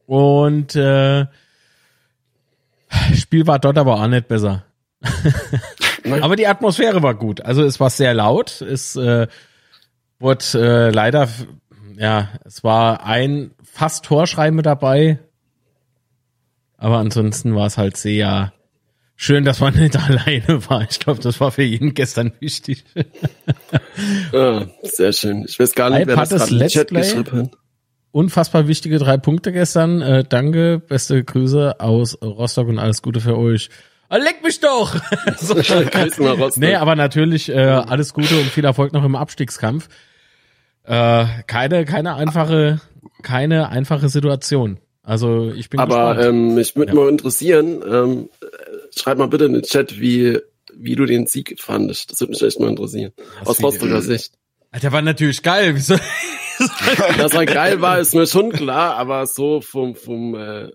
Und 0.06 0.75
äh, 0.75 1.25
Spiel 3.16 3.48
war 3.48 3.60
dort 3.60 3.78
aber 3.78 3.96
auch 3.96 4.08
nicht 4.08 4.28
besser. 4.28 4.66
aber 6.22 6.36
die 6.36 6.48
Atmosphäre 6.48 7.04
war 7.04 7.16
gut. 7.16 7.42
Also 7.42 7.63
es 7.63 7.80
war 7.80 7.89
sehr 7.89 8.13
laut. 8.13 8.62
Es 8.62 8.96
äh, 8.96 9.28
wurde 10.20 10.46
äh, 10.56 10.90
leider, 10.92 11.30
ja, 11.98 12.30
es 12.46 12.64
war 12.64 13.06
ein 13.06 13.52
fast 13.64 14.06
Torschrei 14.06 14.52
mit 14.52 14.66
dabei. 14.66 15.20
Aber 16.78 16.98
ansonsten 16.98 17.56
war 17.56 17.68
es 17.68 17.78
halt 17.78 17.98
sehr 17.98 18.54
schön, 19.16 19.44
dass 19.44 19.60
man 19.60 19.74
nicht 19.80 19.96
alleine 19.98 20.68
war. 20.70 20.86
Ich 20.90 21.00
glaube, 21.00 21.20
das 21.22 21.40
war 21.40 21.52
für 21.52 21.64
jeden 21.64 21.94
gestern 21.94 22.34
wichtig. 22.40 22.86
Ah, 24.32 24.66
sehr 24.84 25.12
schön. 25.12 25.44
Ich 25.46 25.60
weiß 25.60 25.76
gar 25.76 25.90
nicht, 25.90 26.08
wer 26.08 26.16
das 26.16 26.52
im 26.52 26.58
Let's 26.58 26.74
Chat 26.74 26.88
Play? 26.88 27.02
geschrieben 27.02 27.44
hat. 27.44 27.52
Unfassbar 28.12 28.68
wichtige 28.68 28.98
drei 28.98 29.18
Punkte 29.18 29.52
gestern. 29.52 30.02
Äh, 30.02 30.24
danke, 30.24 30.80
beste 30.80 31.22
Grüße 31.22 31.82
aus 31.82 32.18
Rostock 32.22 32.70
und 32.70 32.80
alles 32.80 33.02
Gute 33.02 33.20
für 33.20 33.38
euch. 33.38 33.70
Ah, 34.08 34.18
leck 34.18 34.42
mich 34.42 34.60
doch! 34.62 34.96
so. 35.38 35.56
Grüßen 35.56 36.24
nach 36.24 36.38
Rostock. 36.40 36.58
Nee, 36.58 36.76
aber 36.76 36.96
natürlich 36.96 37.50
äh, 37.50 37.60
alles 37.60 38.14
Gute 38.14 38.40
und 38.40 38.46
viel 38.46 38.66
Erfolg 38.66 38.94
noch 38.94 39.04
im 39.04 39.16
Abstiegskampf. 39.16 39.90
Äh, 40.89 41.25
keine, 41.48 41.86
keine 41.86 42.15
einfache, 42.15 42.81
keine 43.22 43.69
einfache 43.69 44.10
Situation. 44.10 44.79
Also 45.03 45.51
ich 45.51 45.69
bin 45.69 45.79
Aber 45.79 46.15
gespannt. 46.15 46.27
ähm, 46.36 46.55
mich 46.55 46.75
würde 46.75 46.91
Ja. 46.93 47.00
mal 47.00 47.10
interessieren, 47.10 47.81
ähm, 47.88 48.29
äh, 48.41 48.46
schreib 49.00 49.17
mal 49.19 49.27
bitte 49.27 49.46
in 49.46 49.53
den 49.53 49.62
Chat, 49.63 50.00
wie, 50.00 50.39
wie 50.74 50.96
du 50.96 51.05
den 51.05 51.27
Sieg 51.27 51.55
fandest. 51.60 52.12
Das 52.12 52.19
würde 52.22 52.31
mich 52.31 52.41
echt 52.41 52.60
mal 52.60 52.69
interessieren. 52.69 53.12
Aus 53.46 53.60
wie- 53.60 53.63
Rostocker 53.63 54.01
Sicht. 54.01 54.34
Der 54.84 54.91
war 54.91 55.01
natürlich 55.01 55.41
geil. 55.43 55.75
Wieso? 55.75 55.96
Dass 57.17 57.34
er 57.34 57.46
geil 57.46 57.81
war, 57.81 58.00
ist 58.00 58.13
mir 58.15 58.27
schon 58.27 58.51
klar, 58.51 58.96
aber 58.98 59.25
so 59.27 59.62
vom, 59.62 59.96
vom 59.96 60.36
äh, 60.36 60.69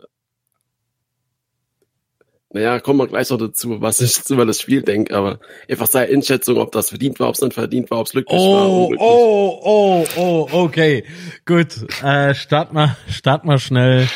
naja, 2.55 2.79
kommen 2.79 3.01
wir 3.01 3.09
gleich 3.09 3.31
noch 3.31 3.39
dazu, 3.39 3.81
was 3.81 4.01
ich 4.01 4.19
über 4.31 4.47
das 4.47 4.61
Spiel 4.61 4.83
denke, 4.83 5.15
aber 5.15 5.41
einfach 5.69 5.89
seine 5.89 6.13
Einschätzung, 6.13 6.59
ob 6.59 6.71
das 6.71 6.91
verdient 6.91 7.19
war, 7.19 7.29
ob 7.29 7.35
es 7.35 7.41
nicht 7.41 7.53
verdient 7.53 7.91
war, 7.91 7.99
ob 7.99 8.07
es 8.07 8.13
glücklich 8.13 8.41
war. 8.41 8.69
Oh, 8.69 8.85
unglücklich. 8.85 9.01
oh, 9.01 9.61
oh, 9.65 10.07
oh, 10.17 10.49
okay. 10.53 11.05
Gut. 11.47 11.85
Äh, 12.03 12.33
start 12.35 12.73
mal, 12.73 12.97
start 13.11 13.45
mal 13.45 13.59
schnell. 13.59 14.09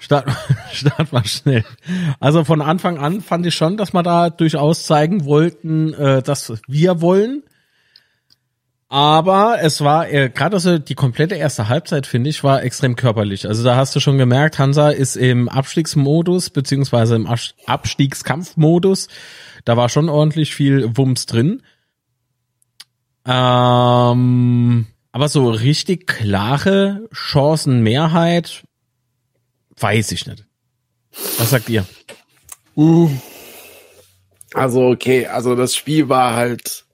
Start, 0.00 0.28
start 0.72 1.12
mal 1.12 1.24
schnell. 1.24 1.64
Also 2.18 2.42
von 2.42 2.62
Anfang 2.62 2.98
an 2.98 3.20
fand 3.20 3.46
ich 3.46 3.54
schon, 3.54 3.76
dass 3.76 3.92
wir 3.92 4.02
da 4.02 4.28
durchaus 4.28 4.84
zeigen 4.84 5.24
wollten, 5.24 5.94
äh, 5.94 6.20
dass 6.22 6.52
wir 6.66 7.00
wollen. 7.00 7.44
Aber 8.90 9.58
es 9.60 9.82
war 9.82 10.08
äh, 10.08 10.30
gerade 10.30 10.58
so 10.60 10.78
die 10.78 10.94
komplette 10.94 11.34
erste 11.34 11.68
Halbzeit, 11.68 12.06
finde 12.06 12.30
ich, 12.30 12.42
war 12.42 12.62
extrem 12.62 12.96
körperlich. 12.96 13.46
Also 13.46 13.62
da 13.62 13.76
hast 13.76 13.94
du 13.94 14.00
schon 14.00 14.16
gemerkt, 14.16 14.58
Hansa 14.58 14.88
ist 14.88 15.14
im 15.16 15.50
Abstiegsmodus, 15.50 16.48
beziehungsweise 16.48 17.14
im 17.16 17.26
Abs- 17.26 17.54
Abstiegskampfmodus. 17.66 19.08
Da 19.66 19.76
war 19.76 19.90
schon 19.90 20.08
ordentlich 20.08 20.54
viel 20.54 20.96
Wumms 20.96 21.26
drin. 21.26 21.62
Ähm, 23.26 24.86
aber 25.12 25.28
so 25.28 25.50
richtig 25.50 26.06
klare 26.06 27.06
Chancenmehrheit 27.12 28.64
weiß 29.76 30.12
ich 30.12 30.26
nicht. 30.26 30.46
Was 31.36 31.50
sagt 31.50 31.68
ihr? 31.68 31.84
Also 34.54 34.86
okay, 34.86 35.26
also 35.26 35.54
das 35.54 35.76
Spiel 35.76 36.08
war 36.08 36.34
halt 36.34 36.86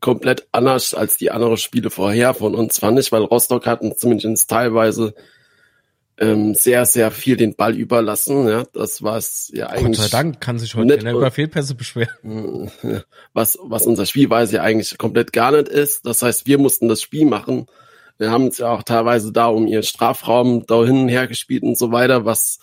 komplett 0.00 0.46
anders 0.52 0.94
als 0.94 1.16
die 1.16 1.30
anderen 1.30 1.56
Spiele 1.56 1.90
vorher 1.90 2.34
von 2.34 2.54
uns, 2.54 2.78
fand 2.78 2.98
ich, 2.98 3.12
weil 3.12 3.22
Rostock 3.22 3.66
hatten 3.66 3.96
zumindest 3.96 4.48
teilweise 4.48 5.14
ähm, 6.18 6.54
sehr, 6.54 6.84
sehr 6.84 7.10
viel 7.10 7.36
den 7.36 7.54
Ball 7.56 7.74
überlassen. 7.76 8.46
Ja, 8.46 8.64
das 8.74 9.02
war 9.02 9.16
es 9.16 9.50
ja 9.54 9.68
Gott 9.68 9.76
eigentlich. 9.78 9.98
sei 9.98 10.08
Dank 10.08 10.40
kann 10.40 10.58
sich 10.58 10.74
heute 10.74 10.86
nicht- 10.86 10.98
keiner 10.98 11.16
über 11.16 11.30
Fehlpässe 11.30 11.74
beschweren. 11.74 12.70
was, 13.32 13.58
was 13.62 13.86
unser 13.86 14.04
Spielweise 14.06 14.56
ja 14.56 14.62
eigentlich 14.62 14.98
komplett 14.98 15.32
gar 15.32 15.52
nicht 15.52 15.68
ist. 15.68 16.04
Das 16.06 16.22
heißt, 16.22 16.46
wir 16.46 16.58
mussten 16.58 16.88
das 16.88 17.00
Spiel 17.00 17.24
machen. 17.24 17.66
Wir 18.18 18.30
haben 18.30 18.48
es 18.48 18.58
ja 18.58 18.70
auch 18.70 18.82
teilweise 18.82 19.32
da 19.32 19.46
um 19.46 19.66
ihren 19.66 19.82
Strafraum 19.82 20.66
da 20.66 20.84
hin 20.84 21.02
und 21.02 21.08
her 21.08 21.26
gespielt 21.26 21.62
und 21.62 21.78
so 21.78 21.90
weiter, 21.90 22.26
was 22.26 22.58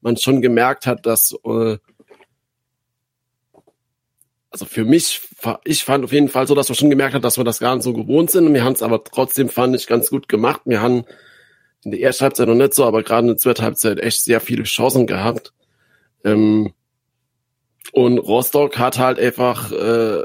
man 0.00 0.16
schon 0.16 0.40
gemerkt 0.40 0.86
hat, 0.86 1.04
dass 1.06 1.34
äh, 1.44 1.78
also 4.52 4.66
für 4.66 4.84
mich, 4.84 5.22
ich 5.64 5.82
fand 5.82 6.04
auf 6.04 6.12
jeden 6.12 6.28
Fall 6.28 6.46
so, 6.46 6.54
dass 6.54 6.68
man 6.68 6.76
schon 6.76 6.90
gemerkt 6.90 7.14
hat, 7.14 7.24
dass 7.24 7.38
wir 7.38 7.44
das 7.44 7.58
gar 7.58 7.74
nicht 7.74 7.84
so 7.84 7.94
gewohnt 7.94 8.30
sind. 8.30 8.52
Wir 8.52 8.64
haben 8.64 8.74
es 8.74 8.82
aber 8.82 9.02
trotzdem, 9.02 9.48
fand 9.48 9.74
ich, 9.74 9.86
ganz 9.86 10.10
gut 10.10 10.28
gemacht. 10.28 10.60
Wir 10.66 10.82
haben 10.82 11.04
in 11.84 11.90
der 11.90 12.00
ersten 12.00 12.24
Halbzeit 12.24 12.48
noch 12.48 12.54
nicht 12.54 12.74
so, 12.74 12.84
aber 12.84 13.02
gerade 13.02 13.22
in 13.22 13.28
der 13.28 13.36
zweiten 13.38 13.62
Halbzeit 13.62 13.98
echt 13.98 14.22
sehr 14.22 14.40
viele 14.40 14.64
Chancen 14.64 15.06
gehabt. 15.06 15.52
Ähm, 16.24 16.72
und 17.92 18.18
Rostock 18.18 18.78
hat 18.78 18.98
halt 18.98 19.18
einfach 19.18 19.72
äh, 19.72 20.22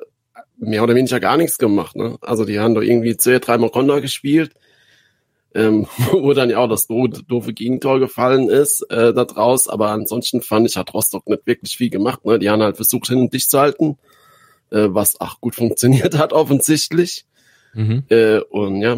mehr 0.58 0.84
oder 0.84 0.96
weniger 0.96 1.20
gar 1.20 1.38
nichts 1.38 1.58
gemacht. 1.58 1.96
Ne? 1.96 2.18
Also 2.22 2.44
die 2.46 2.60
haben 2.60 2.76
doch 2.76 2.82
irgendwie 2.82 3.16
zwei, 3.18 3.40
dreimal 3.40 3.70
Konter 3.70 4.02
gespielt, 4.02 4.52
ähm, 5.56 5.88
wo 6.12 6.34
dann 6.34 6.50
ja 6.50 6.58
auch 6.58 6.70
das 6.70 6.88
doofe 6.88 7.54
Gegentor 7.54 8.00
gefallen 8.00 8.50
ist 8.50 8.82
äh, 8.92 9.14
da 9.14 9.24
draus. 9.24 9.70
Aber 9.70 9.90
ansonsten 9.90 10.42
fand 10.42 10.68
ich, 10.68 10.76
hat 10.76 10.94
Rostock 10.94 11.28
nicht 11.28 11.48
wirklich 11.48 11.78
viel 11.78 11.90
gemacht. 11.90 12.26
Ne? 12.26 12.40
Die 12.40 12.50
haben 12.50 12.62
halt 12.62 12.76
versucht, 12.76 13.08
hin 13.08 13.20
und 13.20 13.34
dicht 13.34 13.50
zu 13.50 13.60
halten, 13.60 13.98
äh, 14.72 14.88
was 14.90 15.20
auch 15.20 15.40
gut 15.42 15.56
funktioniert 15.56 16.18
hat 16.18 16.34
offensichtlich. 16.34 17.26
Mhm. 17.74 18.04
Äh, 18.10 18.40
und 18.40 18.82
ja, 18.82 18.98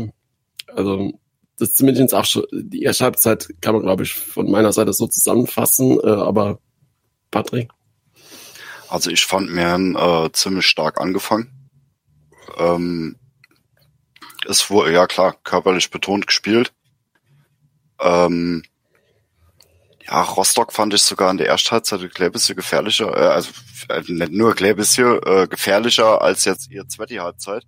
also 0.67 1.13
das 1.57 1.73
zumindest 1.73 2.13
auch 2.13 2.25
schon, 2.25 2.45
die 2.51 2.83
erste 2.83 3.03
Halbzeit 3.03 3.49
kann 3.61 3.73
man, 3.75 3.83
glaube 3.83 4.03
ich, 4.03 4.13
von 4.13 4.49
meiner 4.49 4.71
Seite 4.71 4.93
so 4.93 5.07
zusammenfassen, 5.07 5.99
äh, 6.01 6.07
aber 6.07 6.59
Patrick? 7.31 7.69
Also 8.87 9.11
ich 9.11 9.25
fand, 9.25 9.53
wir 9.53 9.67
haben 9.67 9.95
äh, 9.95 10.31
ziemlich 10.31 10.65
stark 10.65 10.99
angefangen. 10.99 11.69
Ähm, 12.57 13.17
es 14.47 14.69
wurde, 14.69 14.93
ja 14.93 15.05
klar, 15.05 15.35
körperlich 15.43 15.91
betont 15.91 16.25
gespielt. 16.25 16.73
Ähm, 17.99 18.63
ja, 20.09 20.23
Rostock 20.23 20.73
fand 20.73 20.93
ich 20.93 21.03
sogar 21.03 21.29
in 21.29 21.37
der 21.37 21.47
ersten 21.47 21.71
Halbzeit 21.71 22.01
ein 22.01 22.31
bisschen 22.31 22.55
gefährlicher, 22.55 23.15
äh, 23.15 23.27
also 23.27 23.51
äh, 23.89 24.01
nicht 24.07 24.31
nur 24.31 24.55
ein 24.59 24.75
bisschen 24.75 25.21
äh, 25.23 25.47
gefährlicher 25.47 26.21
als 26.21 26.45
jetzt 26.45 26.71
ihr 26.71 26.87
zweite 26.87 27.19
Halbzeit. 27.19 27.63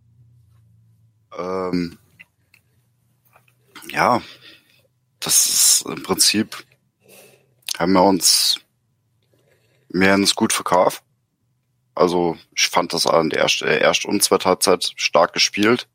Ähm, 1.38 2.00
ja, 3.92 4.22
das 5.20 5.46
ist 5.46 5.86
im 5.86 6.02
Prinzip, 6.02 6.66
haben 7.78 7.94
wir 7.94 8.04
uns 8.04 8.60
mehr 9.90 10.16
ins 10.16 10.36
gut 10.36 10.52
verkauft. 10.52 11.04
Also 11.94 12.38
ich 12.56 12.70
fand 12.70 12.94
das 12.94 13.06
an 13.06 13.30
der 13.30 13.42
ersten 13.42 13.68
erste 13.68 14.08
und 14.08 14.24
zweite 14.24 14.50
Halbzeit 14.50 14.94
stark 14.96 15.34
gespielt. 15.34 15.88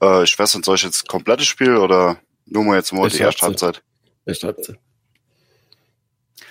Äh, 0.00 0.24
ich 0.24 0.38
weiß 0.38 0.54
nicht, 0.54 0.64
soll 0.64 0.76
ich 0.76 0.82
jetzt 0.82 1.08
komplette 1.08 1.44
Spiel 1.44 1.76
oder 1.76 2.18
nur 2.46 2.64
mal 2.64 2.76
jetzt 2.76 2.92
mal 2.92 3.08
die 3.10 3.18
erste 3.18 3.46
Halbzeit? 3.46 3.82
Erste 4.24 4.46
Halbzeit. 4.46 4.78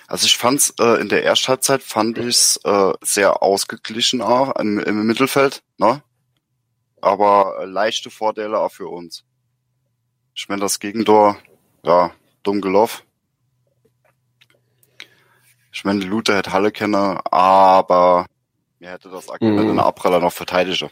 Also 0.06 0.26
ich 0.26 0.36
fand's 0.36 0.74
äh, 0.78 1.00
in 1.00 1.08
der 1.08 1.24
ersten 1.24 1.48
Halbzeit 1.48 1.82
fand 1.82 2.18
ich's 2.18 2.58
äh, 2.64 2.92
sehr 3.00 3.42
ausgeglichen 3.42 4.20
auch 4.20 4.54
im, 4.56 4.78
im 4.78 5.06
Mittelfeld, 5.06 5.62
ne? 5.78 6.02
Aber 7.00 7.56
äh, 7.60 7.64
leichte 7.64 8.10
Vorteile 8.10 8.58
auch 8.58 8.72
für 8.72 8.88
uns. 8.88 9.24
Ich 10.34 10.48
meine, 10.48 10.60
das 10.60 10.78
Gegentor, 10.78 11.38
ja, 11.84 12.10
dumm 12.42 12.60
gelaufen. 12.60 13.02
Ich 15.72 15.84
meine, 15.84 16.04
Luther 16.04 16.36
hätte 16.36 16.52
Halle 16.52 16.70
kennen, 16.70 17.18
aber 17.24 18.26
mir 18.78 18.90
hätte 18.90 19.10
das 19.10 19.28
aktuell 19.28 19.52
mhm. 19.52 19.70
in 19.70 19.76
der 19.76 19.86
Abpraller 19.86 20.20
noch 20.20 20.32
verteidigen. 20.32 20.90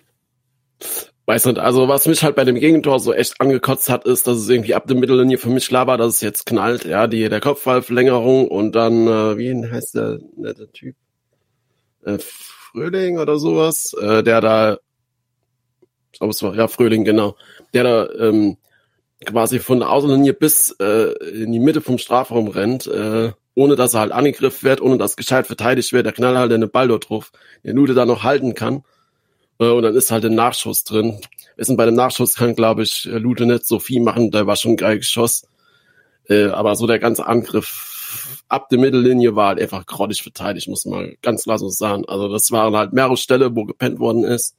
Weiß 1.24 1.46
nicht, 1.46 1.58
also 1.58 1.86
was 1.86 2.06
mich 2.08 2.24
halt 2.24 2.34
bei 2.34 2.44
dem 2.44 2.56
Gegentor 2.56 2.98
so 2.98 3.12
echt 3.12 3.40
angekotzt 3.40 3.88
hat, 3.88 4.06
ist, 4.06 4.26
dass 4.26 4.38
es 4.38 4.48
irgendwie 4.48 4.74
ab 4.74 4.88
der 4.88 4.96
Mittellinie 4.96 5.38
für 5.38 5.50
mich 5.50 5.68
klar 5.68 5.86
war, 5.86 5.96
dass 5.96 6.14
es 6.14 6.20
jetzt 6.20 6.46
knallt, 6.46 6.84
ja, 6.84 7.06
die, 7.06 7.28
der 7.28 7.40
Kopfballverlängerung 7.40 8.48
und 8.48 8.74
dann, 8.74 9.06
äh, 9.06 9.38
wie 9.38 9.70
heißt 9.70 9.94
der 9.94 10.18
nette 10.36 10.70
Typ? 10.72 10.96
Äh, 12.04 12.18
Fröhling 12.18 13.18
oder 13.18 13.38
sowas, 13.38 13.94
äh, 14.00 14.24
der 14.24 14.40
da, 14.40 14.78
ich 16.12 16.18
glaube 16.18 16.32
es 16.32 16.42
war, 16.42 16.56
ja, 16.56 16.66
Fröhling, 16.66 17.04
genau, 17.04 17.36
der 17.72 17.84
da 17.84 18.10
ähm, 18.14 18.56
quasi 19.24 19.60
von 19.60 19.78
der 19.78 19.90
Außenlinie 19.90 20.34
bis 20.34 20.74
äh, 20.80 21.12
in 21.28 21.52
die 21.52 21.60
Mitte 21.60 21.82
vom 21.82 21.98
Strafraum 21.98 22.48
rennt, 22.48 22.88
äh, 22.88 23.30
ohne 23.54 23.76
dass 23.76 23.94
er 23.94 24.00
halt 24.00 24.12
angegriffen 24.12 24.64
wird, 24.64 24.80
ohne 24.80 24.98
dass 24.98 25.16
gescheit 25.16 25.46
verteidigt 25.46 25.92
wird, 25.92 26.06
der 26.06 26.12
knallt 26.12 26.37
halt 26.37 26.50
den 26.50 26.68
Ball 26.68 26.88
dort 26.88 27.08
drauf, 27.08 27.30
der 27.62 27.74
Nude 27.74 27.94
da 27.94 28.06
noch 28.06 28.24
halten 28.24 28.54
kann. 28.54 28.82
Äh, 29.62 29.70
und 29.70 29.83
dann 29.83 29.94
ist 29.94 30.11
halt 30.11 30.25
ein 30.25 30.35
Nachschuss 30.35 30.85
drin. 30.85 31.20
Wissen, 31.57 31.77
bei 31.77 31.87
dem 31.87 31.94
Nachschuss 31.94 32.35
kann, 32.35 32.55
glaube 32.57 32.83
ich, 32.83 33.05
Lute 33.05 33.46
nicht 33.46 33.66
so 33.66 33.79
viel 33.79 34.03
machen, 34.03 34.31
der 34.31 34.46
war 34.46 34.57
schon 34.57 34.77
geil 34.77 34.98
geschoss. 34.98 35.46
Äh, 36.29 36.46
aber 36.46 36.75
so 36.75 36.87
der 36.87 36.98
ganze 36.98 37.27
Angriff 37.27 38.44
ab 38.48 38.68
der 38.68 38.79
Mittellinie 38.79 39.37
war 39.37 39.48
halt 39.48 39.61
einfach 39.61 39.87
grottig 39.87 40.22
verteidigt, 40.22 40.68
muss 40.68 40.85
man 40.85 41.14
ganz 41.22 41.44
klar 41.44 41.59
so 41.59 41.68
sagen. 41.68 42.05
Also 42.07 42.29
das 42.29 42.51
waren 42.51 42.77
halt 42.77 42.92
mehrere 42.92 43.16
Stellen, 43.16 43.55
wo 43.57 43.64
gepennt 43.64 43.98
worden 43.98 44.25
ist. 44.25 44.55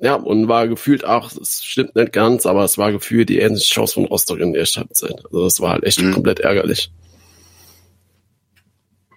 Ja, 0.00 0.14
und 0.14 0.48
war 0.48 0.68
gefühlt 0.68 1.04
auch, 1.04 1.30
es 1.32 1.62
stimmt 1.62 1.96
nicht 1.96 2.12
ganz, 2.12 2.46
aber 2.46 2.64
es 2.64 2.78
war 2.78 2.92
gefühlt 2.92 3.28
die 3.28 3.38
ähnliche 3.38 3.74
Chance 3.74 3.94
von 3.94 4.04
Rostock 4.06 4.38
in 4.38 4.52
der 4.52 4.60
ersten 4.60 4.80
Halbzeit. 4.80 5.24
Also 5.24 5.44
das 5.44 5.60
war 5.60 5.72
halt 5.72 5.84
echt 5.84 6.00
mhm. 6.00 6.14
komplett 6.14 6.40
ärgerlich. 6.40 6.90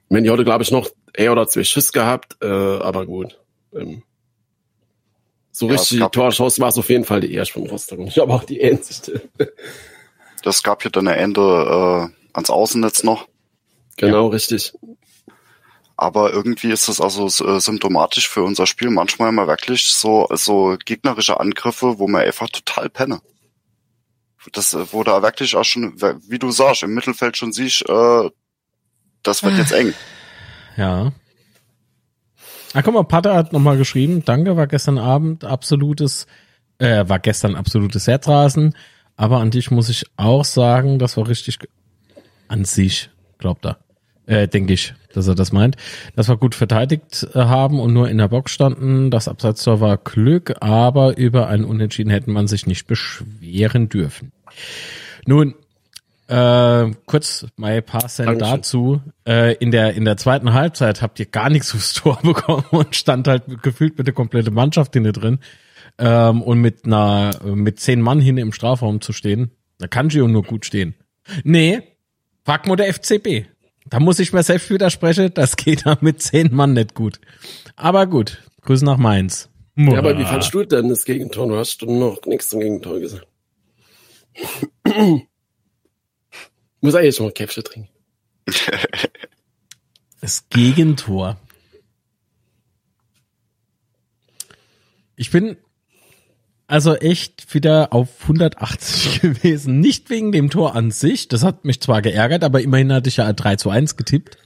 Wenn 0.10 0.24
die 0.24 0.30
heute, 0.30 0.44
glaube 0.44 0.64
ich, 0.64 0.72
noch 0.72 0.90
eher 1.14 1.32
oder 1.32 1.48
zwei 1.48 1.64
Schiss 1.64 1.92
gehabt, 1.92 2.38
äh, 2.42 2.48
aber 2.48 3.06
gut. 3.06 3.38
Ähm, 3.74 4.04
so 5.52 5.68
ja, 5.68 5.74
richtig 5.74 6.00
Torchance 6.12 6.62
war 6.62 6.70
es 6.70 6.78
auf 6.78 6.90
jeden 6.90 7.04
Fall 7.04 7.20
die 7.22 7.34
erste 7.34 7.54
von 7.54 7.68
Rostock 7.68 8.00
und 8.00 8.08
ich 8.08 8.18
habe 8.18 8.34
auch 8.34 8.44
die 8.44 8.60
ähnlichste. 8.60 9.30
Das 10.44 10.64
gab 10.64 10.84
ja 10.84 10.90
dann 10.90 11.08
ein 11.08 11.20
Ende 11.20 11.42
äh, 11.42 12.34
ans 12.34 12.50
Außennetz 12.50 13.04
noch. 13.04 13.28
Genau, 13.98 14.26
ja. 14.26 14.30
richtig. 14.30 14.74
Aber 15.96 16.34
irgendwie 16.34 16.72
ist 16.72 16.88
das 16.88 17.00
also 17.00 17.28
äh, 17.46 17.60
symptomatisch 17.60 18.28
für 18.28 18.42
unser 18.42 18.66
Spiel. 18.66 18.90
Manchmal 18.90 19.30
immer 19.30 19.46
wirklich 19.46 19.94
so, 19.94 20.28
so 20.32 20.78
gegnerische 20.84 21.40
Angriffe, 21.40 22.00
wo 22.00 22.08
man 22.08 22.22
einfach 22.24 22.50
total 22.50 22.90
penne. 22.90 23.22
Das, 24.52 24.74
äh, 24.74 24.92
wo 24.92 25.04
da 25.04 25.22
wirklich 25.22 25.56
auch 25.56 25.64
schon, 25.64 26.02
wie 26.28 26.40
du 26.40 26.50
sagst, 26.50 26.82
im 26.82 26.96
Mittelfeld 26.96 27.38
schon 27.38 27.54
siehst, 27.54 27.88
äh, 27.88 28.30
das 29.22 29.44
wird 29.44 29.58
jetzt 29.58 29.74
eng. 29.74 29.94
Ja. 30.76 31.12
Ah, 32.74 32.82
guck 32.82 32.94
mal, 32.94 33.04
Pater 33.04 33.36
hat 33.36 33.54
nochmal 33.54 33.78
geschrieben, 33.78 34.24
danke, 34.24 34.56
war 34.56 34.68
gestern 34.68 34.98
Abend 34.98 35.44
absolutes, 35.44 36.28
äh, 36.78 37.08
war 37.08 37.20
gestern 37.20 37.56
absolutes 37.56 38.08
Herdrasen, 38.08 38.76
aber 39.18 39.40
an 39.40 39.52
dich 39.52 39.72
muss 39.72 39.90
ich 39.90 40.06
auch 40.16 40.46
sagen, 40.46 41.00
das 41.00 41.18
war 41.18 41.28
richtig, 41.28 41.60
an 42.48 42.64
sich, 42.64 43.10
glaubt 43.38 43.66
er 43.66 43.78
äh, 44.32 44.48
denke 44.48 44.74
ich, 44.74 44.94
dass 45.14 45.28
er 45.28 45.36
das 45.36 45.52
meint, 45.52 45.76
dass 46.16 46.30
wir 46.30 46.38
gut 46.38 46.56
verteidigt 46.56 47.28
äh, 47.34 47.40
haben 47.40 47.80
und 47.80 47.94
nur 47.94 48.10
in 48.10 48.18
der 48.18 48.30
Box 48.30 48.52
standen. 48.52 49.12
Das 49.12 49.28
Abseitstor 49.28 49.82
war 49.82 49.98
Glück, 49.98 50.56
aber 50.62 51.18
über 51.18 51.48
ein 51.48 51.66
Unentschieden 51.66 52.10
hätte 52.10 52.30
man 52.30 52.48
sich 52.48 52.66
nicht 52.66 52.88
beschweren 52.88 53.90
dürfen. 53.90 54.32
Nun, 55.26 55.56
äh, 56.32 56.92
kurz 57.06 57.46
mal 57.58 57.82
paar 57.82 58.08
Cent 58.08 58.42
dazu. 58.42 59.02
Äh, 59.28 59.56
in 59.56 59.72
der 59.72 59.96
in 59.96 60.06
der 60.06 60.16
zweiten 60.16 60.54
Halbzeit 60.54 61.02
habt 61.02 61.20
ihr 61.20 61.26
gar 61.26 61.50
nichts 61.50 61.76
aufs 61.76 61.94
Tor 61.94 62.20
bekommen 62.24 62.64
und 62.72 62.96
stand 62.96 63.28
halt 63.28 63.44
gefühlt 63.62 63.98
mit 63.98 64.08
der 64.08 64.14
komplette 64.14 64.50
Mannschaft 64.50 64.94
hinten 64.94 65.12
drin. 65.12 65.40
Ähm, 65.98 66.42
und 66.42 66.62
mit 66.62 66.86
einer 66.86 67.32
mit 67.44 67.82
zehn 67.82 68.00
Mann 68.00 68.22
hin 68.22 68.38
im 68.38 68.54
Strafraum 68.54 69.02
zu 69.02 69.12
stehen, 69.12 69.52
da 69.78 69.88
kann 69.88 70.08
Gio 70.08 70.28
nur 70.28 70.44
gut 70.44 70.66
stehen. 70.66 70.96
Nee, 71.44 71.82
frag 72.46 72.66
mal 72.66 72.78
der 72.78 72.94
FCB. 72.94 73.48
Da 73.88 74.00
muss 74.00 74.20
ich 74.20 74.32
mir 74.32 74.44
selbst 74.44 74.70
widersprechen, 74.70 75.34
das 75.34 75.58
geht 75.58 75.86
da 75.86 75.98
mit 76.02 76.22
zehn 76.22 76.56
Mann 76.56 76.74
nicht 76.74 76.96
gut. 76.96 77.20
Aber 77.76 78.08
gut, 78.08 78.42
Grüße 78.62 78.86
nach 78.86 78.98
Mainz. 78.98 79.50
Ja, 79.76 79.98
aber 79.98 80.18
wie 80.18 80.24
fandst 80.24 80.54
du 80.54 80.64
denn 80.64 80.88
das 80.88 81.04
Gegentor? 81.04 81.48
Du 81.48 81.58
hast 81.58 81.82
noch 81.82 82.20
nichts 82.26 82.50
zum 82.50 82.62
Gegentor 82.62 83.00
gesagt. 83.00 83.28
muss 86.82 86.96
eigentlich 86.96 87.16
schon 87.16 87.28
mal 87.28 87.32
Käfche 87.32 87.64
trinken. 87.64 87.90
Das 90.24 90.48
Gegentor. 90.50 91.40
Ich 95.16 95.32
bin 95.32 95.58
also 96.68 96.96
echt 96.96 97.54
wieder 97.54 97.92
auf 97.92 98.08
180 98.22 99.22
gewesen. 99.22 99.80
Nicht 99.80 100.10
wegen 100.12 100.32
dem 100.32 100.50
Tor 100.52 100.76
an 100.76 100.92
sich, 100.92 101.28
das 101.28 101.44
hat 101.44 101.66
mich 101.66 101.82
zwar 101.82 102.02
geärgert, 102.02 102.44
aber 102.44 102.62
immerhin 102.62 102.94
hatte 102.94 103.10
ich 103.10 103.18
ja 103.18 103.34
3 103.34 103.56
zu 103.56 103.72
1 103.72 103.98
getippt. 103.98 104.38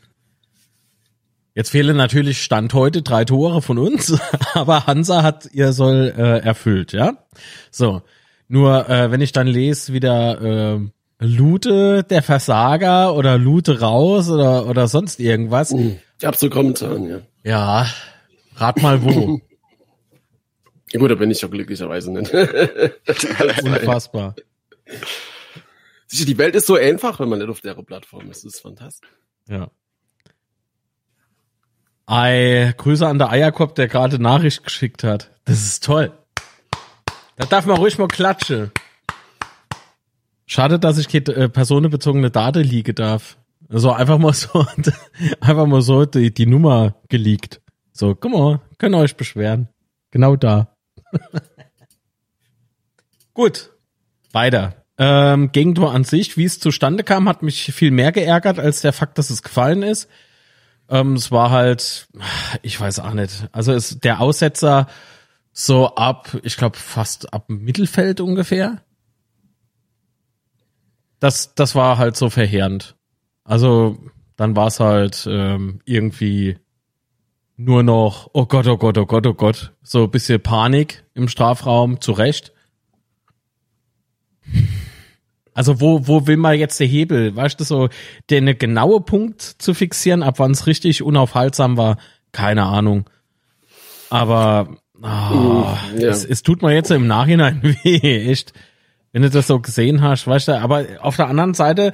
Jetzt 1.53 1.69
fehlen 1.69 1.95
natürlich 1.95 2.41
Stand 2.41 2.73
heute 2.73 3.01
drei 3.01 3.23
Tore 3.23 3.61
von 3.61 3.77
uns, 3.77 4.19
aber 4.53 4.87
Hansa 4.87 5.23
hat 5.23 5.47
ihr 5.53 5.71
soll 5.71 6.13
äh, 6.17 6.39
erfüllt, 6.39 6.93
ja. 6.93 7.25
So, 7.69 8.01
nur 8.47 8.89
äh, 8.89 9.11
wenn 9.11 9.21
ich 9.21 9.31
dann 9.31 9.47
lese, 9.47 9.93
wieder 9.93 10.41
äh, 10.41 10.79
Lute 11.19 12.03
der 12.03 12.21
Versager 12.21 13.15
oder 13.15 13.37
Lute 13.37 13.79
raus 13.79 14.29
oder 14.29 14.67
oder 14.67 14.87
sonst 14.87 15.19
irgendwas. 15.19 15.71
Ich 15.71 16.25
hab 16.25 16.35
so 16.35 16.49
Kommentaren, 16.49 17.09
ja. 17.09 17.21
Ja, 17.43 17.87
rat 18.55 18.81
mal 18.81 19.03
wo. 19.03 19.39
Ja, 20.91 20.99
gut, 20.99 21.11
da 21.11 21.15
bin 21.15 21.31
ich 21.31 21.41
ja 21.41 21.49
glücklicherweise 21.49 22.09
nicht. 22.13 22.31
Unfassbar. 23.63 24.33
Sicher, 26.07 26.25
die 26.25 26.37
Welt 26.37 26.55
ist 26.55 26.67
so 26.67 26.75
einfach, 26.75 27.19
wenn 27.19 27.27
man 27.27 27.39
nicht 27.39 27.49
auf 27.49 27.59
der 27.59 27.73
Plattform 27.73 28.29
ist. 28.31 28.45
Das 28.45 28.53
ist 28.53 28.61
fantastisch. 28.61 29.09
Ja. 29.49 29.71
Ei, 32.05 32.73
Grüße 32.77 33.05
an 33.05 33.17
der 33.17 33.29
Eierkopf, 33.29 33.73
der 33.73 33.87
gerade 33.87 34.21
Nachricht 34.21 34.63
geschickt 34.63 35.03
hat. 35.03 35.31
Das 35.43 35.65
ist 35.65 35.83
toll. 35.83 36.13
Da 37.35 37.45
darf 37.45 37.65
man 37.65 37.77
ruhig 37.77 37.97
mal 37.97 38.07
klatschen. 38.07 38.71
Schade, 40.45 40.79
dass 40.79 40.97
ich 40.97 41.07
keine 41.07 41.35
äh, 41.35 41.49
personenbezogene 41.49 42.31
Daten 42.31 42.63
liege 42.63 42.93
darf. 42.93 43.37
So 43.69 43.91
einfach 43.91 44.19
mal 44.19 44.33
so, 44.33 44.65
einfach 45.41 45.65
mal 45.65 45.81
so 45.81 46.05
die, 46.05 46.33
die 46.33 46.45
Nummer 46.45 46.95
geleakt. 47.09 47.61
So, 47.91 48.13
guck 48.13 48.31
mal, 48.31 48.61
könnt 48.77 48.95
ihr 48.95 48.99
euch 48.99 49.15
beschweren. 49.15 49.69
Genau 50.11 50.35
da. 50.35 50.75
Gut, 53.33 53.71
weiter. 54.31 54.85
Ähm, 54.97 55.51
Gegentor 55.51 55.93
an 55.93 56.03
sich, 56.03 56.37
wie 56.37 56.45
es 56.45 56.59
zustande 56.59 57.03
kam, 57.03 57.27
hat 57.27 57.41
mich 57.43 57.73
viel 57.73 57.91
mehr 57.91 58.11
geärgert 58.11 58.59
als 58.59 58.81
der 58.81 58.93
Fakt, 58.93 59.17
dass 59.17 59.29
es 59.29 59.43
gefallen 59.43 59.83
ist. 59.83 60.09
Ähm, 60.89 61.13
es 61.13 61.31
war 61.31 61.51
halt, 61.51 62.07
ich 62.61 62.79
weiß 62.79 62.99
auch 62.99 63.13
nicht. 63.13 63.47
Also 63.51 63.73
es, 63.73 63.99
der 63.99 64.21
Aussetzer 64.21 64.87
so 65.51 65.95
ab, 65.95 66.37
ich 66.43 66.57
glaube 66.57 66.77
fast 66.77 67.33
ab 67.33 67.49
Mittelfeld 67.49 68.21
ungefähr. 68.21 68.81
Das, 71.19 71.55
das 71.55 71.75
war 71.75 71.97
halt 71.97 72.15
so 72.15 72.29
verheerend. 72.29 72.95
Also 73.43 73.97
dann 74.35 74.55
war 74.55 74.67
es 74.67 74.79
halt 74.79 75.27
ähm, 75.29 75.81
irgendwie 75.85 76.57
nur 77.57 77.83
noch, 77.83 78.29
oh 78.33 78.45
Gott, 78.45 78.67
oh 78.67 78.77
Gott, 78.77 78.97
oh 78.97 79.05
Gott, 79.05 79.25
oh 79.25 79.33
Gott, 79.33 79.71
so 79.81 80.03
ein 80.03 80.11
bisschen 80.11 80.41
Panik 80.41 81.05
im 81.13 81.27
Strafraum, 81.27 82.01
zu 82.01 82.11
Recht. 82.11 82.51
Also 85.53 85.79
wo, 85.79 86.05
wo 86.05 86.27
will 86.27 86.35
man 86.35 86.59
jetzt 86.59 86.79
der 86.81 86.87
Hebel? 86.87 87.33
Weißt 87.35 87.59
du, 87.59 87.63
so 87.63 87.89
den 88.29 88.57
genaue 88.57 88.99
Punkt 88.99 89.41
zu 89.41 89.73
fixieren, 89.73 90.21
ab 90.21 90.35
wann 90.37 90.51
es 90.51 90.67
richtig 90.67 91.01
unaufhaltsam 91.01 91.77
war, 91.77 91.97
keine 92.33 92.63
Ahnung. 92.63 93.09
Aber 94.09 94.75
oh, 95.01 95.65
ja. 95.97 96.09
es, 96.09 96.25
es 96.25 96.43
tut 96.43 96.61
mir 96.61 96.73
jetzt 96.73 96.91
im 96.91 97.07
Nachhinein 97.07 97.63
weh, 97.83 98.29
echt. 98.29 98.53
Wenn 99.15 99.21
du 99.21 99.29
das 99.29 99.47
so 99.47 99.61
gesehen 99.61 100.01
hast, 100.01 100.27
weißt 100.27 100.49
du, 100.49 100.59
aber 100.59 100.87
auf 100.99 101.15
der 101.15 101.29
anderen 101.29 101.53
Seite, 101.53 101.93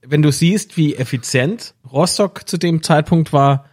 wenn 0.00 0.22
du 0.22 0.32
siehst, 0.32 0.78
wie 0.78 0.96
effizient 0.96 1.74
Rostock 1.92 2.48
zu 2.48 2.56
dem 2.56 2.82
Zeitpunkt 2.82 3.34
war, 3.34 3.66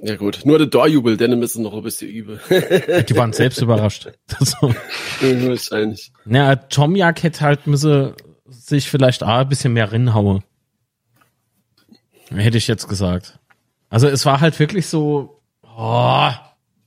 Ja 0.00 0.16
gut, 0.16 0.40
nur 0.44 0.56
der 0.56 0.70
Torjubel, 0.70 1.18
denn 1.18 1.42
ist 1.42 1.56
noch 1.56 1.74
ein 1.74 1.82
bisschen 1.82 2.08
übel. 2.08 2.40
Die 2.48 3.16
waren 3.16 3.34
selbst 3.34 3.60
überrascht. 3.62 4.08
Wahrscheinlich. 5.20 6.10
Ja, 6.24 6.56
Tomjak 6.56 7.22
hätte 7.24 7.40
halt 7.42 7.66
müsse 7.66 8.14
sich 8.48 8.88
vielleicht 8.88 9.22
auch 9.22 9.28
ein 9.40 9.48
bisschen 9.50 9.74
mehr 9.74 9.92
rinhauen. 9.92 10.44
Hätte 12.30 12.56
ich 12.56 12.68
jetzt 12.68 12.88
gesagt. 12.88 13.38
Also 13.90 14.08
es 14.08 14.24
war 14.24 14.40
halt 14.40 14.58
wirklich 14.58 14.86
so, 14.86 15.42
oh, 15.62 16.30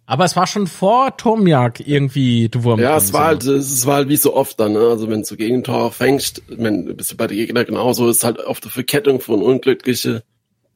aber 0.05 0.25
es 0.25 0.35
war 0.35 0.47
schon 0.47 0.67
vor 0.67 1.15
Tomjak 1.15 1.79
irgendwie, 1.87 2.49
du 2.49 2.63
Wurm. 2.63 2.79
Ja, 2.79 2.97
es 2.97 3.13
war 3.13 3.25
halt, 3.27 3.45
es 3.45 3.85
war 3.85 3.95
halt 3.95 4.09
wie 4.09 4.17
so 4.17 4.35
oft 4.35 4.59
dann, 4.59 4.73
ne? 4.73 4.79
Also 4.79 5.09
wenn 5.09 5.23
du 5.23 5.35
Gegentor 5.37 5.91
fängst, 5.91 6.43
wenn, 6.47 6.95
bist 6.97 7.11
du 7.11 7.17
bei 7.17 7.27
den 7.27 7.37
Gegner 7.37 7.63
genauso, 7.63 8.09
ist 8.09 8.23
halt 8.23 8.39
oft 8.39 8.63
eine 8.63 8.71
Verkettung 8.71 9.21
von 9.21 9.41
unglückliche, 9.41 10.23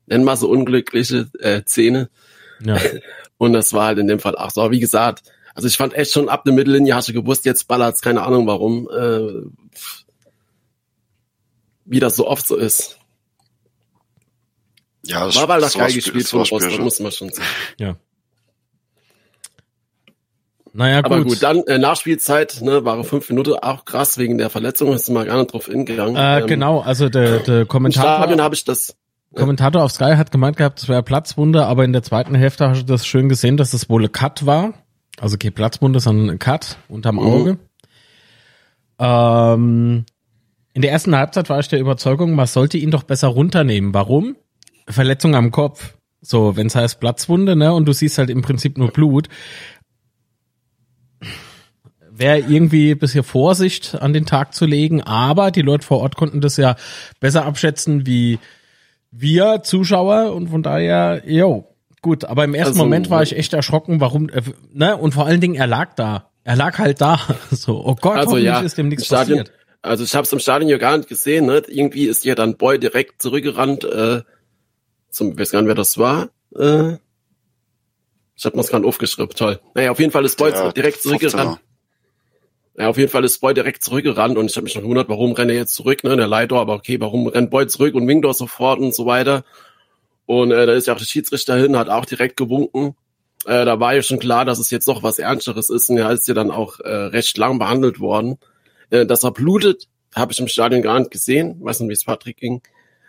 nennen 0.05 0.23
wir 0.23 0.37
so 0.37 0.49
unglückliche 0.49 1.29
äh, 1.39 1.61
Szene. 1.65 2.09
Ja. 2.63 2.79
Und 3.37 3.53
das 3.53 3.73
war 3.73 3.87
halt 3.87 3.99
in 3.99 4.07
dem 4.07 4.19
Fall 4.19 4.37
auch 4.37 4.51
so. 4.51 4.61
Aber 4.61 4.71
wie 4.71 4.79
gesagt, 4.79 5.23
also 5.53 5.67
ich 5.67 5.77
fand 5.77 5.93
echt 5.93 6.11
schon 6.11 6.29
ab 6.29 6.43
der 6.45 6.53
Mittellinie 6.53 6.95
hast 6.95 7.09
du 7.09 7.13
gewusst, 7.13 7.45
jetzt 7.45 7.67
ballert's, 7.67 8.01
keine 8.01 8.23
Ahnung 8.23 8.47
warum, 8.47 8.87
äh, 8.89 9.41
wie 11.85 11.99
das 11.99 12.15
so 12.15 12.27
oft 12.27 12.47
so 12.47 12.55
ist. 12.55 12.97
Ja, 15.03 15.25
das 15.25 15.35
war 15.35 15.47
weil 15.47 15.61
das 15.61 15.73
geil 15.73 15.93
gespielt 15.93 16.27
von 16.27 16.39
Rostock, 16.39 16.79
muss 16.79 16.99
man 16.99 17.11
schon 17.11 17.29
sagen. 17.29 17.47
Ja. 17.77 17.95
Naja, 20.77 21.01
gut. 21.01 21.11
Aber 21.11 21.23
gut, 21.23 21.41
dann 21.41 21.63
äh, 21.67 21.77
Nachspielzeit, 21.77 22.61
ne, 22.61 22.83
waren 22.83 23.05
fünf 23.05 23.29
Minuten, 23.29 23.53
auch 23.53 23.85
krass 23.85 24.17
wegen 24.17 24.37
der 24.37 24.49
Verletzung, 24.49 24.93
ist 24.93 25.09
mal 25.09 25.25
gar 25.25 25.37
nicht 25.37 25.53
drauf 25.53 25.67
hingegangen. 25.67 26.17
Äh, 26.17 26.41
ähm, 26.41 26.47
genau, 26.47 26.81
also 26.81 27.07
der, 27.07 27.39
der 27.39 27.65
Kommentator. 27.65 28.17
Stadion 28.17 28.41
habe 28.41 28.55
ich 28.55 28.65
das 28.65 28.93
Kommentator 29.33 29.83
auf 29.83 29.91
Sky 29.91 30.15
hat 30.15 30.31
gemeint 30.31 30.57
gehabt, 30.57 30.79
es 30.79 30.89
wäre 30.89 31.03
Platzwunde, 31.03 31.65
aber 31.65 31.83
in 31.83 31.93
der 31.93 32.03
zweiten 32.03 32.35
Hälfte 32.35 32.69
hast 32.69 32.81
du 32.81 32.85
das 32.85 33.05
schön 33.05 33.29
gesehen, 33.29 33.57
dass 33.57 33.73
es 33.73 33.89
wohl 33.89 34.03
ein 34.03 34.11
Cut 34.11 34.45
war. 34.45 34.73
Also 35.17 35.37
kein 35.37 35.53
Platzwunde, 35.53 35.99
sondern 35.99 36.29
ein 36.29 36.39
Cut 36.39 36.77
unterm 36.89 37.15
mhm. 37.15 37.21
Auge. 37.21 37.53
Mhm. 37.53 37.59
Ähm, 38.99 40.05
in 40.73 40.81
der 40.81 40.91
ersten 40.91 41.15
Halbzeit 41.15 41.49
war 41.49 41.59
ich 41.59 41.69
der 41.69 41.79
Überzeugung, 41.79 42.35
man 42.35 42.47
sollte 42.47 42.77
ihn 42.77 42.91
doch 42.91 43.03
besser 43.03 43.29
runternehmen. 43.29 43.93
Warum? 43.93 44.35
Verletzung 44.87 45.35
am 45.35 45.51
Kopf. 45.51 45.95
So, 46.21 46.57
wenn 46.57 46.67
es 46.67 46.75
heißt 46.75 46.99
Platzwunde, 46.99 47.55
ne, 47.55 47.73
und 47.73 47.85
du 47.85 47.93
siehst 47.93 48.17
halt 48.17 48.29
im 48.29 48.41
Prinzip 48.41 48.77
nur 48.77 48.89
Blut. 48.89 49.29
Wäre 52.17 52.39
irgendwie 52.39 52.91
ein 52.91 52.99
bisschen 52.99 53.23
Vorsicht 53.23 53.95
an 53.99 54.13
den 54.13 54.25
Tag 54.25 54.53
zu 54.53 54.65
legen, 54.65 55.01
aber 55.01 55.51
die 55.51 55.61
Leute 55.61 55.85
vor 55.85 55.99
Ort 55.99 56.15
konnten 56.15 56.39
das 56.39 56.57
ja 56.57 56.75
besser 57.19 57.45
abschätzen, 57.45 58.05
wie 58.05 58.39
wir 59.11 59.63
Zuschauer 59.63 60.33
und 60.33 60.49
von 60.49 60.63
daher, 60.63 61.23
jo, 61.25 61.67
gut. 62.01 62.25
Aber 62.25 62.43
im 62.43 62.53
ersten 62.53 62.73
also, 62.73 62.83
Moment 62.83 63.09
war 63.09 63.23
ich 63.23 63.35
echt 63.35 63.53
erschrocken, 63.53 63.99
warum, 63.99 64.29
äh, 64.29 64.41
ne? 64.73 64.95
Und 64.95 65.13
vor 65.13 65.25
allen 65.25 65.41
Dingen, 65.41 65.55
er 65.55 65.67
lag 65.67 65.93
da. 65.95 66.29
Er 66.43 66.55
lag 66.55 66.77
halt 66.77 67.01
da. 67.01 67.19
So, 67.51 67.83
oh 67.85 67.95
Gott, 67.99 68.17
also, 68.17 68.37
ja, 68.37 68.59
ist 68.59 68.77
dem 68.77 68.89
nichts 68.89 69.07
Stadion, 69.07 69.39
passiert. 69.39 69.57
Also 69.81 70.03
ich 70.03 70.15
habe 70.15 70.23
es 70.23 70.33
im 70.33 70.39
Stadion 70.39 70.69
ja 70.69 70.77
gar 70.77 70.97
nicht 70.97 71.09
gesehen. 71.09 71.45
Ne? 71.45 71.61
Irgendwie 71.67 72.05
ist 72.05 72.25
ja 72.25 72.35
dann 72.35 72.57
Boy 72.57 72.79
direkt 72.79 73.21
zurückgerannt. 73.21 73.83
Äh, 73.83 74.21
zum, 75.09 75.33
ich 75.33 75.39
weiß 75.39 75.51
gar 75.51 75.61
nicht, 75.61 75.67
wer 75.67 75.75
das 75.75 75.97
war. 75.97 76.29
Äh, 76.55 76.97
ich 78.37 78.45
habe 78.45 78.57
mir 78.57 78.63
das 78.63 78.69
gerade 78.69 78.85
aufgeschrieben. 78.85 79.29
Toll. 79.35 79.59
Naja, 79.73 79.91
auf 79.91 79.99
jeden 79.99 80.11
Fall 80.11 80.25
ist 80.25 80.37
Boy 80.37 80.51
ja, 80.51 80.71
direkt 80.71 81.01
zurückgerannt. 81.01 81.59
Ja, 82.77 82.89
auf 82.89 82.97
jeden 82.97 83.09
Fall 83.09 83.23
ist 83.23 83.39
Boy 83.39 83.53
direkt 83.53 83.83
zurückgerannt 83.83 84.37
und 84.37 84.49
ich 84.49 84.55
habe 84.57 84.65
mich 84.65 84.75
noch 84.75 84.81
gewundert, 84.81 85.07
warum 85.07 85.31
rennt 85.31 85.49
er 85.49 85.57
jetzt 85.57 85.75
zurück, 85.75 86.03
ne? 86.03 86.17
Der 86.17 86.27
Leiter, 86.27 86.57
aber 86.57 86.73
okay, 86.73 86.99
warum 86.99 87.27
rennt 87.27 87.49
Boy 87.49 87.67
zurück 87.67 87.95
und 87.95 88.07
Wingdor 88.07 88.33
sofort 88.33 88.79
und 88.79 88.93
so 88.93 89.05
weiter. 89.05 89.45
Und 90.25 90.51
äh, 90.51 90.65
da 90.65 90.73
ist 90.73 90.87
ja 90.87 90.93
auch 90.93 90.97
der 90.97 91.05
Schiedsrichter 91.05 91.55
hin, 91.55 91.77
hat 91.77 91.89
auch 91.89 92.05
direkt 92.05 92.35
gewunken. 92.35 92.95
Äh, 93.45 93.63
da 93.63 93.79
war 93.79 93.95
ja 93.95 94.01
schon 94.01 94.19
klar, 94.19 94.43
dass 94.43 94.59
es 94.59 94.71
jetzt 94.71 94.87
noch 94.87 95.03
was 95.03 95.19
Ernsteres 95.19 95.69
ist 95.69 95.89
und 95.89 95.97
er 95.97 96.11
ist 96.11 96.27
ja 96.27 96.33
dann 96.33 96.51
auch 96.51 96.79
äh, 96.79 96.89
recht 96.89 97.37
lang 97.37 97.59
behandelt 97.59 97.99
worden. 97.99 98.39
Äh, 98.89 99.05
dass 99.05 99.23
er 99.23 99.31
blutet, 99.31 99.87
habe 100.13 100.33
ich 100.33 100.39
im 100.39 100.47
Stadion 100.47 100.81
gar 100.81 100.99
nicht 100.99 101.11
gesehen. 101.11 101.57
Weiß 101.61 101.79
nicht, 101.79 101.89
wie 101.89 101.93
es 101.93 102.05
Patrick 102.05 102.37
ging. 102.37 102.61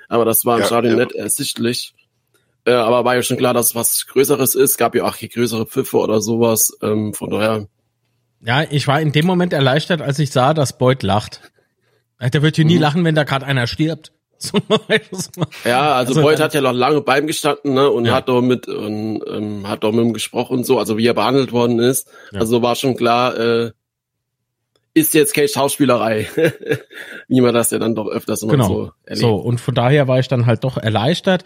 Aber 0.08 0.24
das 0.24 0.44
war 0.44 0.56
im 0.56 0.60
ja, 0.60 0.66
Stadion 0.66 0.98
ja. 0.98 1.04
nicht 1.04 1.16
ersichtlich. 1.16 1.94
Äh, 2.64 2.72
aber 2.72 3.04
war 3.04 3.14
ja 3.14 3.22
schon 3.22 3.36
klar, 3.36 3.54
dass 3.54 3.66
es 3.66 3.74
was 3.74 4.06
Größeres 4.06 4.54
ist. 4.54 4.76
Gab 4.76 4.94
ja 4.94 5.04
auch 5.04 5.16
hier 5.16 5.28
größere 5.28 5.66
Pfiffe 5.66 5.98
oder 5.98 6.20
sowas. 6.20 6.76
Ähm, 6.82 7.14
von 7.14 7.30
daher 7.30 7.68
ja, 8.46 8.62
ich 8.70 8.86
war 8.86 9.00
in 9.00 9.10
dem 9.10 9.26
Moment 9.26 9.52
erleichtert, 9.52 10.00
als 10.00 10.20
ich 10.20 10.30
sah, 10.30 10.54
dass 10.54 10.78
Boyd 10.78 11.02
lacht. 11.02 11.40
Der 12.20 12.42
wird 12.42 12.56
hier 12.56 12.64
nie 12.64 12.76
mhm. 12.76 12.80
lachen, 12.80 13.04
wenn 13.04 13.16
da 13.16 13.24
gerade 13.24 13.44
einer 13.44 13.66
stirbt. 13.66 14.12
ja, 15.64 15.94
also, 15.94 16.12
also 16.12 16.22
Boyd 16.22 16.40
hat 16.40 16.54
ja 16.54 16.60
noch 16.60 16.72
lange 16.72 17.00
bei 17.00 17.18
ihm 17.18 17.26
gestanden 17.26 17.74
ne, 17.74 17.90
und 17.90 18.04
ja. 18.04 18.14
hat 18.14 18.28
doch 18.28 18.42
mit 18.42 18.68
und, 18.68 19.22
ähm, 19.26 19.66
hat 19.66 19.82
doch 19.82 19.92
mit 19.92 20.04
ihm 20.04 20.12
gesprochen 20.12 20.58
und 20.58 20.66
so, 20.66 20.78
also 20.78 20.96
wie 20.96 21.06
er 21.06 21.14
behandelt 21.14 21.52
worden 21.52 21.80
ist. 21.80 22.08
Ja. 22.32 22.40
Also 22.40 22.62
war 22.62 22.76
schon 22.76 22.96
klar, 22.96 23.36
äh, 23.36 23.72
ist 24.92 25.14
jetzt 25.14 25.34
keine 25.34 25.48
Schauspielerei, 25.48 26.28
wie 27.28 27.40
man 27.40 27.54
das 27.54 27.70
ja 27.70 27.78
dann 27.78 27.94
doch 27.94 28.08
öfters 28.08 28.42
immer 28.42 28.52
genau. 28.52 28.68
so 28.68 28.90
erlebt. 29.04 29.22
So 29.22 29.34
und 29.36 29.58
von 29.58 29.74
daher 29.74 30.06
war 30.06 30.18
ich 30.18 30.28
dann 30.28 30.46
halt 30.46 30.64
doch 30.64 30.76
erleichtert, 30.76 31.44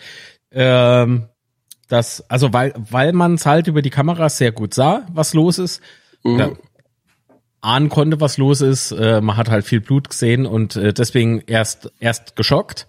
ähm, 0.50 1.28
dass 1.88 2.28
also 2.28 2.52
weil 2.52 2.74
weil 2.76 3.12
man 3.12 3.34
es 3.34 3.46
halt 3.46 3.68
über 3.68 3.82
die 3.82 3.90
Kameras 3.90 4.36
sehr 4.36 4.52
gut 4.52 4.74
sah, 4.74 5.06
was 5.12 5.32
los 5.32 5.58
ist. 5.58 5.80
Mhm 6.24 6.56
ahnen 7.60 7.88
konnte, 7.88 8.20
was 8.20 8.38
los 8.38 8.60
ist. 8.60 8.92
Äh, 8.92 9.20
man 9.20 9.36
hat 9.36 9.50
halt 9.50 9.64
viel 9.64 9.80
Blut 9.80 10.08
gesehen 10.10 10.46
und 10.46 10.76
äh, 10.76 10.92
deswegen 10.92 11.42
erst 11.46 11.92
erst 11.98 12.36
geschockt. 12.36 12.86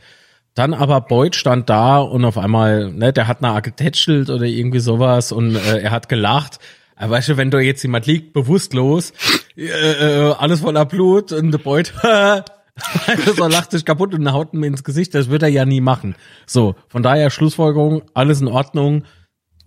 Dann 0.54 0.74
aber 0.74 1.02
Boyd 1.02 1.36
stand 1.36 1.70
da 1.70 2.00
und 2.00 2.26
auf 2.26 2.38
einmal, 2.38 2.92
ne, 2.92 3.14
der 3.14 3.28
hat 3.28 3.44
eine 3.44 3.62
getätschelt 3.62 4.30
oder 4.30 4.44
irgendwie 4.44 4.80
sowas 4.80 5.32
und 5.32 5.56
äh, 5.56 5.80
er 5.80 5.92
hat 5.92 6.10
gelacht. 6.10 6.60
Aber 6.96 7.12
weißt 7.12 7.30
du, 7.30 7.38
wenn 7.38 7.52
da 7.52 7.60
jetzt 7.60 7.82
jemand 7.84 8.06
liegt, 8.06 8.34
bewusstlos, 8.34 9.14
äh, 9.56 9.66
äh, 9.66 10.34
alles 10.34 10.60
voller 10.60 10.86
Blut 10.86 11.32
und 11.32 11.52
der 11.52 11.58
Boyd 11.58 11.94
so 13.36 13.48
lacht 13.48 13.72
sich 13.72 13.86
kaputt 13.86 14.14
und 14.14 14.32
haut 14.32 14.54
ihm 14.54 14.64
ins 14.64 14.84
Gesicht, 14.84 15.16
das 15.16 15.30
wird 15.30 15.44
er 15.44 15.50
ja 15.50 15.66
nie 15.66 15.82
machen. 15.82 16.16
So, 16.46 16.76
von 16.90 17.02
daher 17.02 17.30
Schlussfolgerung, 17.30 18.04
alles 18.14 18.42
in 18.42 18.48
Ordnung, 18.48 19.04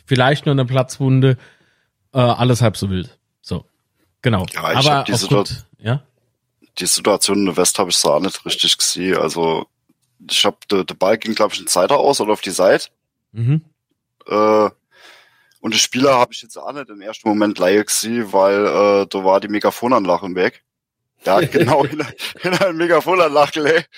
vielleicht 0.05 0.47
nur 0.47 0.53
eine 0.53 0.65
Platzwunde, 0.65 1.37
äh, 2.13 2.19
alles 2.19 2.63
halb 2.63 2.77
so 2.77 2.91
wild. 2.91 3.19
Genau. 4.25 4.47
Ja, 4.55 4.73
ich 4.73 4.89
aber 4.89 5.05
die, 5.05 5.15
Situation, 5.15 5.65
ja? 5.77 6.03
die 6.79 6.87
Situation 6.87 7.41
in 7.41 7.45
der 7.45 7.59
West 7.59 7.79
habe 7.79 7.91
ich 7.91 7.97
so 7.99 8.11
auch 8.11 8.21
nicht 8.21 8.43
richtig 8.47 8.79
gesehen. 8.79 9.19
Also 9.19 9.67
ich 10.31 10.47
habe 10.47 10.57
der 10.71 10.85
de 10.85 10.97
Ball 10.97 11.19
ging, 11.19 11.35
glaube 11.35 11.53
ich, 11.53 11.61
in 11.61 11.67
Zeiter 11.67 11.99
aus 11.99 12.23
oder 12.23 12.33
auf 12.33 12.41
die 12.41 12.49
Seite. 12.49 12.89
Mhm. 13.33 13.61
Äh, 14.27 14.71
und 15.61 15.75
die 15.75 15.79
Spieler 15.79 16.15
habe 16.15 16.33
ich 16.33 16.41
jetzt 16.41 16.57
auch 16.57 16.73
nicht 16.73 16.89
im 16.89 17.03
ersten 17.03 17.29
Moment 17.29 17.59
leider 17.59 17.85
gesehen, 17.85 18.33
weil 18.33 18.65
äh, 18.65 19.07
da 19.07 19.25
war 19.25 19.41
die 19.41 19.49
Megafonanlage 19.49 20.35
weg. 20.35 20.65
Hat 21.27 21.53
genau 21.53 21.85
in, 21.85 22.03
in 22.43 22.55
einer 22.55 22.73
Megafonanlage 22.73 23.53
gelegt. 23.53 23.91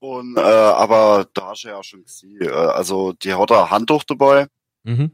Und 0.00 0.36
äh, 0.36 0.40
aber 0.40 1.28
da 1.34 1.50
hast 1.50 1.62
du 1.62 1.68
ja 1.68 1.80
schon 1.84 2.02
gesehen. 2.02 2.40
Äh, 2.40 2.50
also 2.50 3.12
die 3.12 3.32
hat 3.32 3.48
da 3.48 3.70
Handtuch 3.70 4.02
dabei. 4.02 4.48
Mhm. 4.82 5.12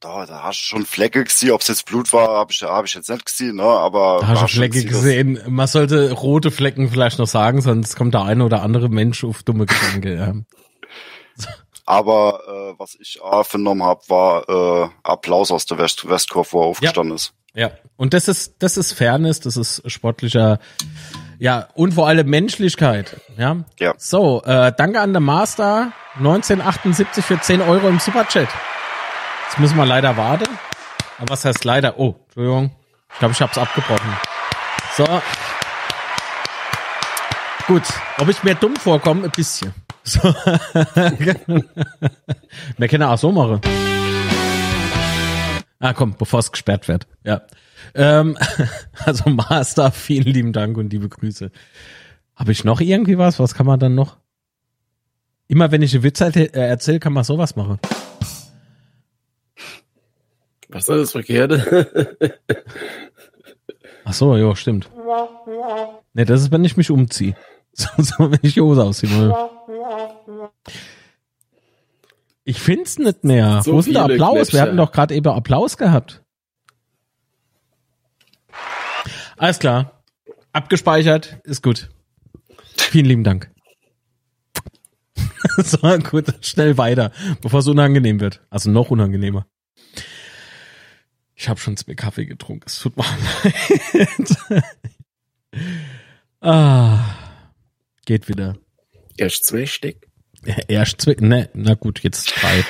Da, 0.00 0.26
da 0.26 0.42
hast 0.42 0.60
du 0.60 0.64
schon 0.64 0.86
Flecke 0.86 1.24
gesehen, 1.24 1.52
ob 1.52 1.62
es 1.62 1.68
jetzt 1.68 1.86
Blut 1.86 2.12
war, 2.12 2.28
habe 2.28 2.52
ich, 2.52 2.62
hab 2.62 2.84
ich 2.84 2.94
jetzt 2.94 3.08
nicht 3.08 3.24
gesehen, 3.24 3.56
ne? 3.56 3.62
aber 3.62 4.18
Da 4.20 4.28
hast 4.28 4.42
du 4.42 4.48
Flecke 4.48 4.84
gesehen, 4.84 5.34
gesehen. 5.36 5.54
Man 5.54 5.66
sollte 5.66 6.12
rote 6.12 6.50
Flecken 6.50 6.90
vielleicht 6.90 7.18
noch 7.18 7.26
sagen, 7.26 7.62
sonst 7.62 7.96
kommt 7.96 8.12
der 8.12 8.22
eine 8.22 8.44
oder 8.44 8.62
andere 8.62 8.90
Mensch 8.90 9.24
auf 9.24 9.42
dumme 9.42 9.66
Gedanken. 9.66 10.46
Ja. 11.38 11.46
Aber 11.86 12.40
äh, 12.46 12.78
was 12.78 12.94
ich 13.00 13.20
auch 13.20 13.44
vernommen 13.44 13.82
habe, 13.82 14.00
war 14.06 14.48
äh, 14.48 14.90
Applaus 15.02 15.50
aus 15.50 15.66
der 15.66 15.78
West 15.78 16.08
Westkurve, 16.08 16.52
wo 16.52 16.60
er 16.60 16.66
aufgestanden 16.66 17.16
ist. 17.16 17.32
Ja, 17.52 17.72
und 17.96 18.14
das 18.14 18.28
ist, 18.28 18.62
das 18.62 18.76
ist 18.76 18.92
Fairness, 18.92 19.40
das 19.40 19.56
ist 19.56 19.82
sportlicher, 19.90 20.60
ja, 21.40 21.68
und 21.74 21.94
vor 21.94 22.06
allem 22.06 22.28
Menschlichkeit, 22.28 23.20
ja. 23.36 23.64
Ja. 23.80 23.94
So, 23.98 24.40
äh, 24.44 24.72
danke 24.76 25.00
an 25.00 25.12
der 25.12 25.20
Master, 25.20 25.92
1978 26.18 27.24
für 27.24 27.40
10 27.40 27.60
Euro 27.62 27.88
im 27.88 27.98
Superchat. 27.98 28.48
Jetzt 29.50 29.58
müssen 29.58 29.76
wir 29.78 29.84
leider 29.84 30.16
warten. 30.16 30.46
Aber 31.18 31.30
was 31.30 31.44
heißt 31.44 31.64
leider? 31.64 31.98
Oh, 31.98 32.14
Entschuldigung. 32.26 32.70
Ich 33.12 33.18
glaube, 33.18 33.32
ich 33.32 33.40
hab's 33.40 33.58
abgebrochen. 33.58 34.12
So. 34.96 35.04
Gut, 37.66 37.82
ob 38.18 38.28
ich 38.28 38.44
mir 38.44 38.54
dumm 38.54 38.76
vorkomme, 38.76 39.24
ein 39.24 39.32
bisschen. 39.32 39.74
So. 40.04 40.20
Wir 42.78 42.88
können 42.88 43.02
auch 43.02 43.18
so 43.18 43.32
machen. 43.32 43.60
Ah, 45.80 45.94
komm, 45.94 46.14
bevor 46.16 46.38
es 46.38 46.52
gesperrt 46.52 46.86
wird. 46.86 47.08
Ja. 47.24 47.42
Ähm, 47.96 48.38
also 49.04 49.30
Master, 49.30 49.90
vielen 49.90 50.32
lieben 50.32 50.52
Dank 50.52 50.76
und 50.76 50.92
liebe 50.92 51.08
Grüße. 51.08 51.50
Habe 52.36 52.52
ich 52.52 52.62
noch 52.62 52.80
irgendwie 52.80 53.18
was? 53.18 53.40
Was 53.40 53.54
kann 53.56 53.66
man 53.66 53.80
dann 53.80 53.96
noch? 53.96 54.16
Immer 55.48 55.72
wenn 55.72 55.82
ich 55.82 55.92
einen 55.92 56.04
Witz 56.04 56.20
erzähle, 56.20 56.52
erzähl, 56.52 57.00
kann 57.00 57.12
man 57.12 57.24
sowas 57.24 57.56
machen. 57.56 57.80
Was 60.72 60.88
ist 60.88 60.88
das 60.88 61.12
Verkehrte? 61.12 62.16
Ach 64.04 64.12
so, 64.12 64.36
ja, 64.36 64.54
stimmt. 64.56 64.90
Ne, 66.14 66.24
das 66.24 66.42
ist, 66.42 66.52
wenn 66.52 66.64
ich 66.64 66.76
mich 66.76 66.90
umziehe. 66.90 67.34
So, 67.72 67.86
so 67.98 68.30
wenn 68.32 68.40
ich 68.42 68.54
die 68.54 68.60
Hose 68.60 68.82
ausziehen 68.82 69.16
will. 69.16 69.32
Ich 72.42 72.60
find's 72.60 72.98
nicht 72.98 73.22
mehr. 73.22 73.62
So 73.64 73.74
Wo 73.74 73.78
ist 73.78 73.86
denn 73.86 73.94
der 73.94 74.02
Applaus? 74.02 74.32
Gletscher. 74.32 74.52
Wir 74.52 74.62
hatten 74.62 74.76
doch 74.76 74.90
gerade 74.90 75.14
eben 75.14 75.28
Applaus 75.28 75.76
gehabt. 75.76 76.20
Alles 79.36 79.60
klar. 79.60 80.02
Abgespeichert. 80.52 81.38
Ist 81.44 81.62
gut. 81.62 81.90
Vielen 82.76 83.06
lieben 83.06 83.24
Dank. 83.24 83.52
so, 85.58 85.78
gut, 86.10 86.44
schnell 86.44 86.76
weiter, 86.76 87.12
bevor 87.40 87.60
es 87.60 87.68
unangenehm 87.68 88.18
wird. 88.18 88.42
Also 88.50 88.68
noch 88.68 88.90
unangenehmer. 88.90 89.46
Ich 91.40 91.48
habe 91.48 91.58
schon 91.58 91.74
zwei 91.78 91.94
Kaffee 91.94 92.26
getrunken. 92.26 92.64
Es 92.66 92.80
tut 92.80 92.98
mir 92.98 93.04
leid. 93.94 94.36
ah, 96.42 96.98
geht 98.04 98.28
wieder. 98.28 98.58
Erst 99.16 99.46
zwei 99.46 99.64
Stück. 99.64 100.06
Ja, 100.44 100.56
Erst 100.68 101.00
zwei, 101.00 101.16
ne, 101.18 101.48
na 101.54 101.72
gut, 101.72 102.00
jetzt 102.00 102.34
drei. 102.36 102.62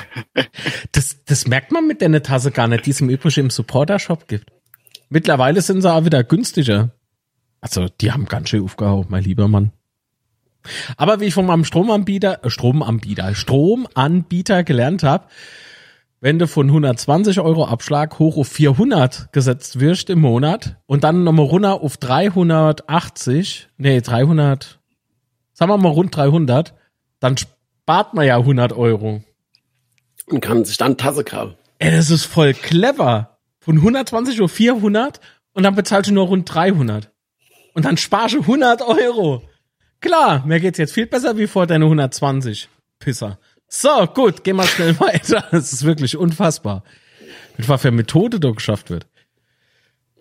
Das, 0.92 1.24
das 1.24 1.48
merkt 1.48 1.72
man 1.72 1.88
mit 1.88 2.00
der 2.00 2.22
Tasse 2.22 2.52
gar 2.52 2.68
nicht, 2.68 2.87
die 2.87 2.90
es 2.90 3.00
im 3.00 3.11
Übrigen 3.11 3.40
im 3.40 3.50
Supporter-Shop 3.50 4.28
gibt. 4.28 4.52
Mittlerweile 5.09 5.62
sind 5.62 5.83
sie 5.83 5.92
auch 5.92 6.04
wieder 6.04 6.22
günstiger. 6.22 6.92
Also, 7.61 7.88
die 8.00 8.12
haben 8.12 8.26
ganz 8.26 8.50
schön 8.50 8.62
aufgehauen, 8.62 9.06
mein 9.09 9.24
lieber 9.24 9.48
Mann. 9.48 9.72
Aber 10.96 11.18
wie 11.18 11.24
ich 11.24 11.35
von 11.35 11.46
meinem 11.46 11.64
Stromanbieter, 11.64 12.44
äh, 12.44 12.50
Stromanbieter, 12.50 13.35
Stromanbieter 13.35 14.62
gelernt 14.62 15.02
habe, 15.02 15.26
wenn 16.20 16.38
du 16.38 16.46
von 16.46 16.66
120 16.66 17.40
Euro 17.40 17.64
Abschlag 17.64 18.18
hoch 18.18 18.37
auf 18.37 18.48
400 18.48 19.33
gesetzt 19.33 19.80
wirst 19.80 20.11
im 20.11 20.20
Monat 20.20 20.76
und 20.87 21.02
dann 21.04 21.24
nochmal 21.24 21.46
runter 21.46 21.80
auf 21.80 21.96
380, 21.96 23.68
nee, 23.78 24.00
300, 24.00 24.80
sagen 25.54 25.70
wir 25.70 25.78
mal 25.78 25.88
rund 25.88 26.14
300, 26.14 26.74
dann 27.20 27.37
spart 27.38 28.14
man 28.14 28.26
ja 28.26 28.37
100 28.37 28.74
Euro. 28.74 29.22
Und 30.26 30.40
kann 30.40 30.64
sich 30.64 30.76
dann 30.76 30.96
Tasse 30.96 31.24
kaufen. 31.24 31.56
Ey, 31.78 31.90
das 31.90 32.11
ist 32.11 32.26
voll 32.26 32.52
clever. 32.52 33.38
Von 33.59 33.76
120 33.76 34.40
auf 34.42 34.52
400 34.52 35.20
und 35.52 35.62
dann 35.62 35.74
bezahlst 35.74 36.11
du 36.11 36.14
nur 36.14 36.26
rund 36.26 36.52
300. 36.52 37.11
Und 37.74 37.85
dann 37.85 37.96
sparst 37.96 38.35
du 38.35 38.40
100 38.40 38.83
Euro. 38.83 39.42
Klar, 40.00 40.44
mir 40.46 40.61
geht's 40.61 40.78
jetzt 40.78 40.92
viel 40.92 41.06
besser 41.06 41.37
wie 41.37 41.46
vor 41.46 41.66
deine 41.66 41.85
120. 41.85 42.68
Pisser. 42.98 43.38
So, 43.72 44.06
gut, 44.12 44.42
gehen 44.42 44.56
wir 44.56 44.66
schnell 44.66 44.98
weiter. 45.00 45.44
Das 45.52 45.72
ist 45.72 45.85
wirklich 45.85 46.16
unfassbar. 46.16 46.83
Mit 47.56 47.68
was 47.68 47.80
für 47.80 47.92
Methode 47.92 48.40
da 48.40 48.50
geschafft 48.50 48.90
wird. 48.90 49.06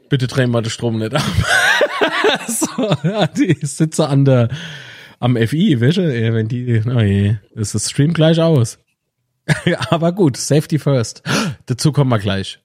Bitte 0.08 0.28
drehen 0.28 0.52
wir 0.52 0.62
den 0.62 0.70
Strom 0.70 1.00
nicht 1.00 1.16
ab. 1.16 1.24
so, 2.48 2.96
ja, 3.04 3.28
die 3.28 3.58
sitze 3.64 4.08
an 4.08 4.24
der, 4.24 4.50
am 5.20 5.36
FI, 5.36 5.82
weißt 5.82 5.98
du, 5.98 6.34
wenn 6.34 6.48
die, 6.48 6.82
oh 6.86 7.00
je, 7.00 7.38
ist 7.56 7.74
das 7.74 7.90
Stream 7.90 8.14
gleich 8.14 8.40
aus. 8.40 8.78
Aber 9.90 10.12
gut, 10.12 10.38
Safety 10.38 10.78
first. 10.78 11.24
Dazu 11.66 11.92
kommen 11.92 12.12
wir 12.12 12.20
gleich. 12.20 12.60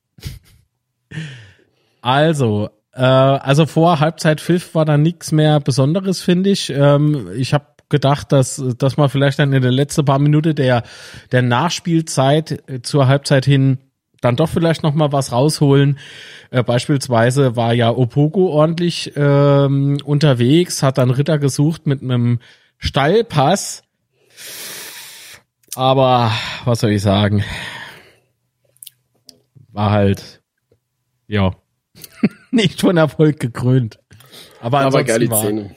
Also, 2.03 2.68
äh, 2.92 3.01
also 3.01 3.64
vor 3.64 4.01
Halbzeit 4.01 4.40
Pfiff 4.40 4.75
war 4.75 4.85
da 4.85 4.99
nichts 4.99 5.33
mehr 5.33 5.61
Besonderes, 5.61 6.20
finde 6.23 6.51
ich. 6.51 6.70
Ähm, 6.70 7.31
ich 7.37 7.55
habe 7.55 7.73
gedacht, 7.94 8.33
dass, 8.33 8.62
dass 8.78 8.96
man 8.96 9.09
vielleicht 9.09 9.38
dann 9.38 9.52
in 9.52 9.62
der 9.62 9.70
letzten 9.70 10.04
paar 10.04 10.18
Minuten 10.18 10.57
der, 10.57 10.83
der 11.30 11.42
Nachspielzeit 11.42 12.68
äh, 12.68 12.83
zur 12.83 13.07
Halbzeit 13.07 13.44
hin 13.44 13.78
dann 14.20 14.37
doch 14.37 14.48
vielleicht 14.48 14.83
noch 14.83 14.94
mal 14.94 15.12
was 15.12 15.33
rausholen. 15.33 15.98
Äh, 16.50 16.62
beispielsweise 16.62 17.57
war 17.57 17.74
ja 17.74 17.90
Opogo 17.90 18.48
ordentlich 18.48 19.12
ähm, 19.16 19.98
unterwegs, 20.04 20.83
hat 20.83 20.98
dann 20.98 21.11
Ritter 21.11 21.38
gesucht 21.38 21.87
mit 21.87 22.02
einem 22.02 22.40
Steilpass. 22.78 23.83
Aber 25.74 26.33
was 26.64 26.80
soll 26.80 26.90
ich 26.90 27.02
sagen? 27.02 27.44
War 29.72 29.90
halt, 29.90 30.42
ja, 31.26 31.54
nicht 32.50 32.80
von 32.80 32.96
Erfolg 32.96 33.40
gekrönt. 33.40 33.98
Aber, 34.61 34.78
Aber 34.78 34.87
ansonsten 34.87 35.07
geile 35.07 35.30
war, 35.30 35.42
Szene. 35.42 35.76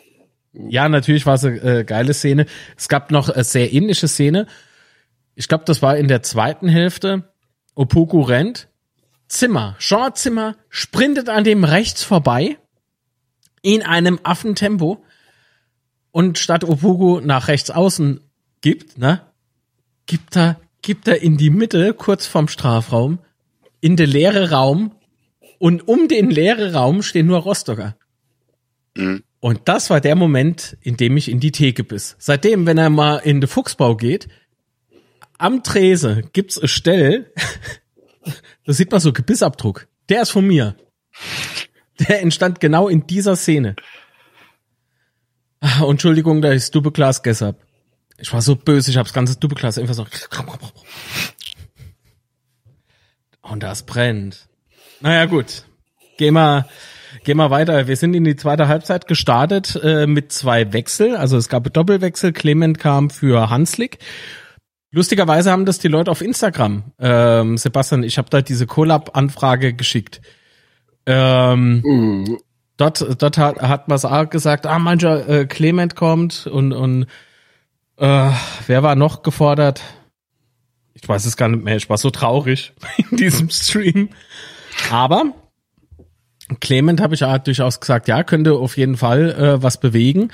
Ja, 0.69 0.89
natürlich 0.89 1.25
war 1.25 1.35
es 1.35 1.45
eine 1.45 1.79
äh, 1.79 1.83
geile 1.83 2.13
Szene. 2.13 2.45
Es 2.75 2.89
gab 2.89 3.11
noch 3.11 3.29
eine 3.29 3.43
sehr 3.43 3.73
ähnliche 3.73 4.07
Szene. 4.07 4.47
Ich 5.35 5.47
glaube, 5.47 5.65
das 5.65 5.81
war 5.81 5.97
in 5.97 6.07
der 6.07 6.23
zweiten 6.23 6.67
Hälfte. 6.67 7.31
Opoku 7.75 8.21
rennt. 8.21 8.69
Zimmer, 9.27 9.75
Jean 9.77 10.15
Zimmer 10.15 10.55
sprintet 10.69 11.29
an 11.29 11.43
dem 11.43 11.63
rechts 11.63 12.03
vorbei 12.03 12.57
in 13.61 13.83
einem 13.83 14.19
Affentempo 14.23 15.03
und 16.11 16.37
statt 16.37 16.63
Opoku 16.63 17.19
nach 17.19 17.49
rechts 17.49 17.69
außen 17.69 18.21
gibt, 18.61 18.97
ne, 18.97 19.21
gibt 20.05 20.37
er, 20.37 20.59
gibt 20.81 21.07
er 21.07 21.21
in 21.21 21.37
die 21.37 21.49
Mitte, 21.49 21.93
kurz 21.93 22.25
vorm 22.25 22.47
Strafraum, 22.47 23.19
in 23.81 23.97
den 23.97 24.09
leeren 24.09 24.45
Raum 24.45 24.95
und 25.59 25.87
um 25.87 26.07
den 26.07 26.29
leeren 26.29 26.73
Raum 26.73 27.03
stehen 27.03 27.27
nur 27.27 27.39
Rostocker. 27.39 27.97
Mhm. 28.95 29.23
Und 29.39 29.61
das 29.65 29.89
war 29.89 30.01
der 30.01 30.15
Moment, 30.15 30.77
in 30.81 30.97
dem 30.97 31.15
ich 31.15 31.29
in 31.29 31.39
die 31.39 31.51
Theke 31.51 31.83
biss. 31.83 32.15
Seitdem, 32.19 32.65
wenn 32.65 32.77
er 32.77 32.89
mal 32.89 33.17
in 33.17 33.39
den 33.39 33.47
Fuchsbau 33.47 33.95
geht, 33.95 34.27
am 35.37 35.63
Trese 35.63 36.23
gibt's 36.33 36.57
eine 36.57 36.67
Stelle, 36.67 37.31
da 38.65 38.73
sieht 38.73 38.91
man 38.91 38.99
so 38.99 39.13
Gebissabdruck. 39.13 39.87
Der 40.09 40.23
ist 40.23 40.31
von 40.31 40.45
mir. 40.45 40.75
Der 41.99 42.21
entstand 42.21 42.59
genau 42.59 42.87
in 42.87 43.05
dieser 43.05 43.35
Szene. 43.35 43.75
Ah, 45.59 45.83
Entschuldigung, 45.87 46.41
da 46.41 46.51
ist 46.51 46.73
Doppelglas 46.73 47.23
gestern. 47.23 47.55
Ich 48.19 48.31
war 48.33 48.41
so 48.41 48.55
böse, 48.55 48.91
ich 48.91 48.97
habe 48.97 49.07
das 49.07 49.13
ganze 49.13 49.37
Doppelglas 49.37 49.77
einfach 49.77 49.93
so. 49.93 50.05
Und 53.41 53.63
das 53.63 53.83
brennt. 53.83 54.47
Naja, 54.99 55.25
gut. 55.25 55.65
Gehen 56.17 56.33
wir, 56.33 56.67
gehen 57.23 57.37
wir 57.37 57.49
weiter. 57.51 57.87
Wir 57.87 57.95
sind 57.95 58.13
in 58.13 58.23
die 58.23 58.35
zweite 58.35 58.67
Halbzeit 58.67 59.07
gestartet 59.07 59.79
äh, 59.83 60.07
mit 60.07 60.31
zwei 60.31 60.73
Wechsel. 60.73 61.15
Also 61.15 61.37
es 61.37 61.49
gab 61.49 61.71
Doppelwechsel. 61.71 62.33
Clement 62.33 62.79
kam 62.79 63.09
für 63.09 63.49
Hanslik. 63.49 63.99
Lustigerweise 64.91 65.51
haben 65.51 65.65
das 65.65 65.79
die 65.79 65.89
Leute 65.89 66.11
auf 66.11 66.21
Instagram. 66.21 66.83
Ähm, 66.99 67.57
Sebastian, 67.57 68.03
ich 68.03 68.17
habe 68.17 68.29
da 68.29 68.41
diese 68.41 68.65
Collab-Anfrage 68.65 69.73
geschickt. 69.73 70.21
Ähm, 71.05 71.81
Mhm. 71.83 72.37
dort, 72.77 73.21
dort 73.21 73.37
hat, 73.37 73.61
hat 73.61 73.91
auch 74.05 74.29
gesagt, 74.29 74.65
ah, 74.65 74.79
mancher 74.79 75.27
äh, 75.27 75.45
Clement 75.45 75.95
kommt 75.95 76.47
und, 76.47 76.73
und 76.73 77.03
äh, 77.97 78.29
wer 78.67 78.83
war 78.83 78.95
noch 78.95 79.23
gefordert? 79.23 79.81
Ich 80.93 81.07
weiß 81.07 81.25
es 81.25 81.37
gar 81.37 81.47
nicht 81.49 81.63
mehr, 81.63 81.75
ich 81.75 81.89
war 81.89 81.97
so 81.97 82.09
traurig 82.09 82.73
in 83.11 83.17
diesem 83.17 83.49
Stream. 83.49 84.09
Aber 84.91 85.33
Clement 86.59 87.01
habe 87.01 87.15
ich 87.15 87.23
auch 87.23 87.37
durchaus 87.39 87.79
gesagt, 87.79 88.07
ja, 88.07 88.23
könnte 88.23 88.53
auf 88.53 88.77
jeden 88.77 88.97
Fall 88.97 89.31
äh, 89.31 89.63
was 89.63 89.79
bewegen. 89.79 90.29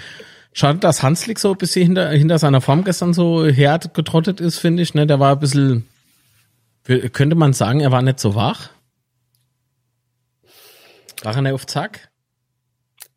Schade, 0.53 0.79
dass 0.79 1.01
Hanslik 1.01 1.39
so 1.39 1.51
ein 1.51 1.57
bisschen 1.57 1.85
hinter, 1.85 2.09
hinter 2.09 2.37
seiner 2.37 2.61
Form 2.61 2.83
gestern 2.83 3.13
so 3.13 3.47
hart 3.47 3.93
getrottet 3.93 4.39
ist, 4.39 4.59
finde 4.59 4.83
ich. 4.83 4.93
Ne? 4.93 5.07
Der 5.07 5.19
war 5.19 5.33
ein 5.33 5.39
bisschen, 5.39 5.87
Könnte 6.85 7.35
man 7.35 7.53
sagen, 7.53 7.79
er 7.79 7.91
war 7.91 8.01
nicht 8.01 8.19
so 8.19 8.35
wach? 8.35 8.69
War 11.23 11.35
er 11.35 11.41
nicht 11.41 11.53
auf 11.53 11.65
Zack? 11.65 12.09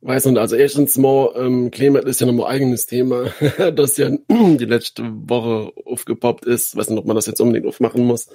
Weiß 0.02 0.26
nicht, 0.26 0.38
also 0.38 0.54
erstens 0.54 0.96
mal, 0.98 1.32
ähm, 1.37 1.72
Clement 1.72 2.04
ist 2.04 2.20
ja 2.20 2.28
nochmal 2.28 2.52
eigenes 2.52 2.87
Thema, 2.87 3.24
das 3.74 3.96
ja 3.96 4.11
die 4.28 4.64
letzte 4.64 5.02
Woche 5.04 5.72
aufgepoppt 5.85 6.44
ist. 6.44 6.76
Weiß 6.76 6.90
nicht, 6.90 6.98
ob 6.98 7.06
man 7.06 7.16
das 7.16 7.26
jetzt 7.26 7.40
unbedingt 7.40 7.66
aufmachen 7.66 8.04
muss. 8.04 8.28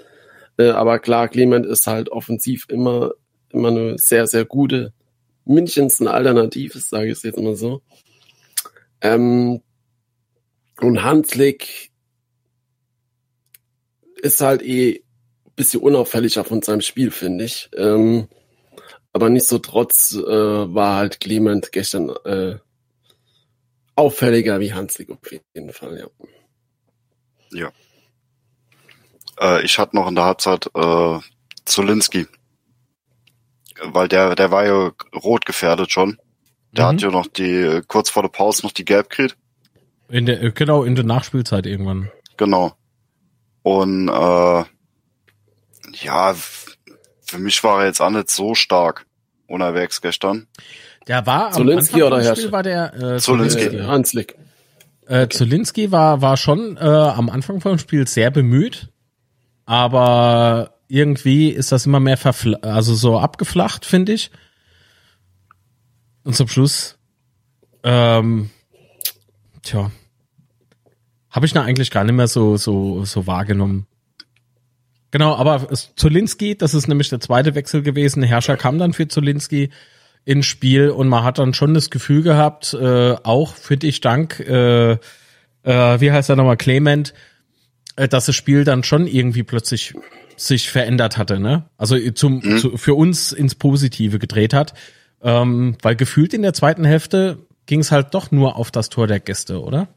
Äh, 0.58 0.72
aber 0.72 1.00
klar, 1.00 1.30
Clement 1.30 1.66
ist 1.66 1.88
halt 1.88 2.10
offensiv 2.10 2.66
immer, 2.68 3.12
immer 3.54 3.70
eine 3.70 3.98
sehr, 3.98 4.28
sehr 4.28 4.46
gute, 4.46 4.94
mindestens 5.46 6.02
eine 6.02 6.12
Alternative, 6.12 6.80
sage 6.80 7.08
ich 7.08 7.14
es 7.14 7.24
jetzt 7.24 7.40
mal 7.40 7.56
so. 7.56 7.82
Ähm, 9.02 9.62
und 10.80 11.04
Hanslik 11.04 11.92
ist 14.22 14.42
halt 14.42 14.62
eh 14.62 15.04
ein 15.46 15.54
bisschen 15.56 15.82
unauffälliger 15.82 16.44
von 16.44 16.62
seinem 16.62 16.82
Spiel, 16.82 17.12
finde 17.12 17.46
ich. 17.46 17.70
Ähm, 17.76 18.28
aber 19.14 19.30
nichtsdestotrotz 19.30 20.16
äh, 20.16 20.24
war 20.74 20.98
halt 20.98 21.20
Clement 21.20 21.72
gestern 21.72 22.10
äh, 22.26 22.58
auffälliger 23.96 24.60
wie 24.60 24.74
Hanslik 24.74 25.10
auf 25.10 25.32
jeden 25.54 25.74
Fall, 25.74 26.00
ja. 26.00 26.08
Ja. 27.54 27.72
Äh, 29.40 29.66
ich 29.66 29.78
hatte 29.78 29.96
noch 29.96 30.08
in 30.08 30.16
der 30.16 30.26
Halbzeit 30.26 30.70
äh, 30.74 31.20
Zulinski. 31.66 32.28
Weil 33.84 34.08
der, 34.08 34.36
der 34.36 34.52
war 34.52 34.66
ja 34.66 34.92
rot 35.16 35.46
gefährdet 35.46 35.92
schon. 35.92 36.18
Der 36.72 36.86
Mhm. 36.86 36.90
hat 36.90 37.02
ja 37.02 37.12
noch 37.12 37.28
die, 37.28 37.82
kurz 37.88 38.10
vor 38.10 38.24
der 38.24 38.30
Pause 38.30 38.66
noch 38.66 38.72
die 38.72 38.86
Gelb 38.86 39.10
gekriegt. 39.10 39.38
In 40.10 40.26
der, 40.26 40.52
genau, 40.52 40.84
in 40.84 40.96
der 40.96 41.06
Nachspielzeit 41.06 41.66
irgendwann. 41.66 42.12
Genau. 42.38 42.74
Und 43.64 44.10
äh, 44.10 44.64
ja, 45.94 46.36
für 47.22 47.40
mich 47.40 47.64
war 47.64 47.82
er 47.82 47.88
jetzt 47.88 48.02
auch 48.02 48.10
nicht 48.10 48.30
so 48.30 48.56
stark 48.56 49.06
unterwegs 49.48 50.02
gestern. 50.02 50.48
Der 51.08 51.26
war 51.26 51.48
am 51.48 51.54
Zulinski 51.54 52.04
Anfang 52.04 52.20
oder? 52.20 52.36
Spiel 52.36 52.52
war 52.52 52.64
der 52.64 52.94
äh, 52.94 53.18
Zulinski. 53.20 53.64
Zulinski. 53.64 53.88
Hanslik. 53.88 54.36
Äh, 55.08 55.28
Zulinski 55.28 55.92
war, 55.92 56.22
war 56.22 56.38
schon 56.38 56.78
äh, 56.78 56.82
am 56.82 57.30
Anfang 57.30 57.60
vom 57.60 57.78
Spiel 57.78 58.08
sehr 58.08 58.32
bemüht, 58.32 58.90
aber 59.66 60.76
irgendwie 60.92 61.50
ist 61.50 61.72
das 61.72 61.86
immer 61.86 62.02
mehr 62.02 62.18
verfl 62.18 62.56
also 62.56 62.94
so 62.96 63.18
abgeflacht, 63.18 63.86
finde 63.86 64.12
ich. 64.12 64.30
Und 66.24 66.36
zum 66.36 66.50
Schluss, 66.50 66.98
ähm, 67.84 68.50
tja, 69.64 69.90
habe 71.30 71.46
ich 71.46 71.54
da 71.54 71.64
eigentlich 71.64 71.92
gar 71.92 72.04
nicht 72.04 72.14
mehr 72.14 72.28
so, 72.28 72.58
so, 72.58 73.06
so 73.06 73.26
wahrgenommen. 73.26 73.88
Genau, 75.12 75.36
aber 75.36 75.70
Zulinski, 75.96 76.58
das 76.58 76.74
ist 76.74 76.90
nämlich 76.90 77.08
der 77.08 77.22
zweite 77.22 77.56
Wechsel 77.56 77.84
gewesen. 77.84 78.22
Herrscher 78.22 78.58
kam 78.58 78.78
dann 78.78 78.92
für 78.92 79.08
Zulinski 79.08 79.70
ins 80.26 80.46
Spiel 80.46 80.90
und 80.90 81.08
man 81.08 81.24
hat 81.24 81.40
dann 81.40 81.54
schon 81.54 81.74
das 81.74 81.90
Gefühl 81.90 82.22
gehabt, 82.22 82.74
äh, 82.74 83.16
auch 83.24 83.56
für 83.56 83.78
dich 83.78 84.02
dank, 84.02 84.42
äh, 84.42 84.92
äh, 84.92 84.98
wie 85.64 86.12
heißt 86.12 86.30
er 86.30 86.36
nochmal, 86.36 86.58
Clement, 86.58 87.14
äh, 87.96 88.10
dass 88.10 88.26
das 88.26 88.36
Spiel 88.36 88.66
dann 88.66 88.84
schon 88.84 89.08
irgendwie 89.08 89.44
plötzlich 89.44 89.94
sich 90.48 90.70
verändert 90.70 91.18
hatte, 91.18 91.40
ne? 91.40 91.66
Also 91.78 91.98
zum, 92.12 92.58
zu, 92.58 92.78
für 92.78 92.96
uns 92.96 93.32
ins 93.32 93.56
Positive 93.56 94.20
gedreht 94.20 94.54
hat. 94.54 94.74
Ähm, 95.24 95.78
weil 95.82 95.96
gefühlt 95.96 96.34
in 96.34 96.42
der 96.42 96.54
zweiten 96.54 96.84
Hälfte 96.84 97.38
ging 97.68 97.82
es 97.82 97.92
halt 97.92 98.14
doch 98.14 98.32
nur 98.32 98.56
auf 98.56 98.72
das 98.72 98.90
Tor 98.90 99.08
der 99.08 99.20
Gäste, 99.20 99.62
oder? 99.62 99.88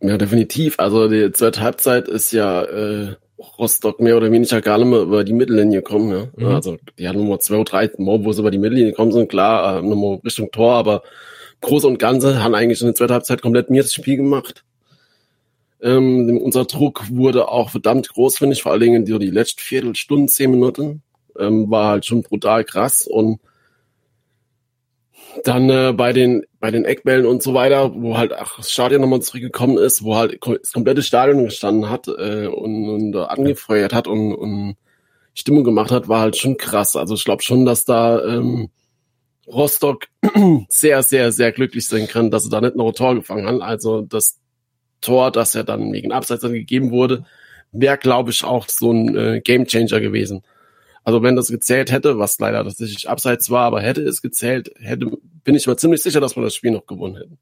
Ja, 0.00 0.16
definitiv. 0.16 0.76
Also 0.78 1.08
die 1.08 1.30
zweite 1.32 1.60
Halbzeit 1.60 2.08
ist 2.08 2.32
ja 2.32 2.62
äh, 2.62 3.16
Rostock 3.58 4.00
mehr 4.00 4.16
oder 4.16 4.30
weniger 4.32 4.60
gar 4.60 4.78
nicht 4.78 4.88
mehr 4.88 5.00
über 5.00 5.24
die 5.24 5.32
Mittellinie 5.32 5.82
gekommen. 5.82 6.10
Ja? 6.10 6.48
Mhm. 6.48 6.54
Also 6.54 6.78
die 6.98 7.08
hatten 7.08 7.18
Nummer 7.18 7.38
zwei, 7.38 7.62
drei 7.64 7.90
Mal, 7.98 8.24
wo 8.24 8.32
sie 8.32 8.40
über 8.40 8.50
die 8.50 8.58
Mittellinie 8.58 8.92
gekommen 8.92 9.12
sind, 9.12 9.28
klar, 9.28 9.78
äh, 9.78 9.82
nochmal 9.82 10.20
Richtung 10.24 10.50
Tor, 10.50 10.74
aber 10.74 11.02
Groß 11.60 11.84
und 11.84 11.98
Ganze 11.98 12.42
haben 12.42 12.54
eigentlich 12.54 12.80
in 12.80 12.88
der 12.88 12.94
zweiten 12.94 13.12
Halbzeit 13.12 13.42
komplett 13.42 13.70
mir 13.70 13.82
das 13.82 13.94
Spiel 13.94 14.16
gemacht. 14.16 14.64
Ähm, 15.82 16.38
unser 16.42 16.64
Druck 16.64 17.04
wurde 17.10 17.48
auch 17.48 17.70
verdammt 17.70 18.08
groß, 18.08 18.38
finde 18.38 18.54
ich, 18.54 18.62
vor 18.62 18.72
allen 18.72 18.80
Dingen 18.80 19.04
die, 19.04 19.18
die 19.18 19.30
letzten 19.30 19.60
Viertelstunden, 19.60 20.28
zehn 20.28 20.50
Minuten, 20.50 21.02
ähm, 21.38 21.70
war 21.70 21.88
halt 21.88 22.06
schon 22.06 22.22
brutal 22.22 22.64
krass 22.64 23.06
und 23.06 23.40
dann 25.44 25.70
äh, 25.70 25.92
bei 25.96 26.12
den 26.12 26.44
bei 26.60 26.70
den 26.70 26.84
Eckbällen 26.84 27.26
und 27.26 27.42
so 27.42 27.54
weiter, 27.54 27.92
wo 27.94 28.16
halt 28.16 28.32
ach, 28.32 28.58
das 28.58 28.70
Stadion 28.70 29.00
nochmal 29.00 29.22
zurückgekommen 29.22 29.78
ist, 29.78 30.04
wo 30.04 30.14
halt 30.14 30.38
das 30.44 30.72
komplette 30.72 31.02
Stadion 31.02 31.44
gestanden 31.44 31.90
hat 31.90 32.06
äh, 32.06 32.46
und, 32.46 32.88
und 32.88 33.14
äh, 33.14 33.18
angefeuert 33.18 33.92
hat 33.92 34.06
und, 34.06 34.34
und 34.34 34.76
Stimmung 35.34 35.64
gemacht 35.64 35.90
hat, 35.90 36.08
war 36.08 36.20
halt 36.20 36.36
schon 36.36 36.56
krass. 36.56 36.94
Also 36.96 37.14
ich 37.14 37.24
glaube 37.24 37.42
schon, 37.42 37.64
dass 37.64 37.84
da 37.84 38.22
ähm, 38.22 38.68
Rostock 39.46 40.06
sehr, 40.68 41.02
sehr, 41.02 41.32
sehr 41.32 41.52
glücklich 41.52 41.86
sein 41.86 42.06
kann, 42.06 42.30
dass 42.30 42.44
sie 42.44 42.50
da 42.50 42.60
nicht 42.60 42.76
noch 42.76 42.88
ein 42.88 42.94
Tor 42.94 43.14
gefangen 43.14 43.46
haben. 43.46 43.62
Also 43.62 44.02
das 44.02 44.38
Tor, 45.02 45.30
das 45.30 45.52
ja 45.52 45.62
dann 45.62 45.92
wegen 45.92 46.12
Abseits 46.12 46.42
dann 46.42 46.54
gegeben 46.54 46.90
wurde, 46.90 47.24
wäre, 47.72 47.98
glaube 47.98 48.30
ich, 48.30 48.44
auch 48.44 48.68
so 48.68 48.92
ein 48.92 49.16
äh, 49.16 49.40
Gamechanger 49.42 50.00
gewesen. 50.00 50.42
Also 51.04 51.22
wenn 51.22 51.36
das 51.36 51.48
gezählt 51.48 51.90
hätte, 51.90 52.18
was 52.18 52.38
leider 52.38 52.64
tatsächlich 52.64 53.08
abseits 53.08 53.50
war, 53.50 53.66
aber 53.66 53.80
hätte 53.80 54.02
es 54.02 54.22
gezählt, 54.22 54.72
hätte, 54.78 55.10
bin 55.44 55.54
ich 55.54 55.66
mir 55.66 55.76
ziemlich 55.76 56.02
sicher, 56.02 56.20
dass 56.20 56.36
wir 56.36 56.42
das 56.42 56.54
Spiel 56.54 56.70
noch 56.70 56.86
gewonnen 56.86 57.16
hätten. 57.16 57.38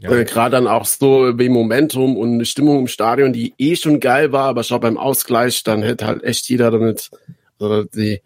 Ja. 0.00 0.10
Äh, 0.10 0.24
Gerade 0.24 0.50
dann 0.50 0.66
auch 0.66 0.84
so 0.84 1.38
wie 1.38 1.48
Momentum 1.48 2.16
und 2.16 2.34
eine 2.34 2.44
Stimmung 2.44 2.80
im 2.80 2.88
Stadion, 2.88 3.32
die 3.32 3.54
eh 3.56 3.76
schon 3.76 4.00
geil 4.00 4.30
war, 4.32 4.44
aber 4.48 4.60
glaube 4.60 4.86
beim 4.86 4.98
Ausgleich, 4.98 5.62
dann 5.62 5.82
hätte 5.82 6.06
halt 6.06 6.22
echt 6.22 6.48
jeder 6.50 6.70
damit, 6.70 7.10
also 7.58 7.84
die, 7.84 8.20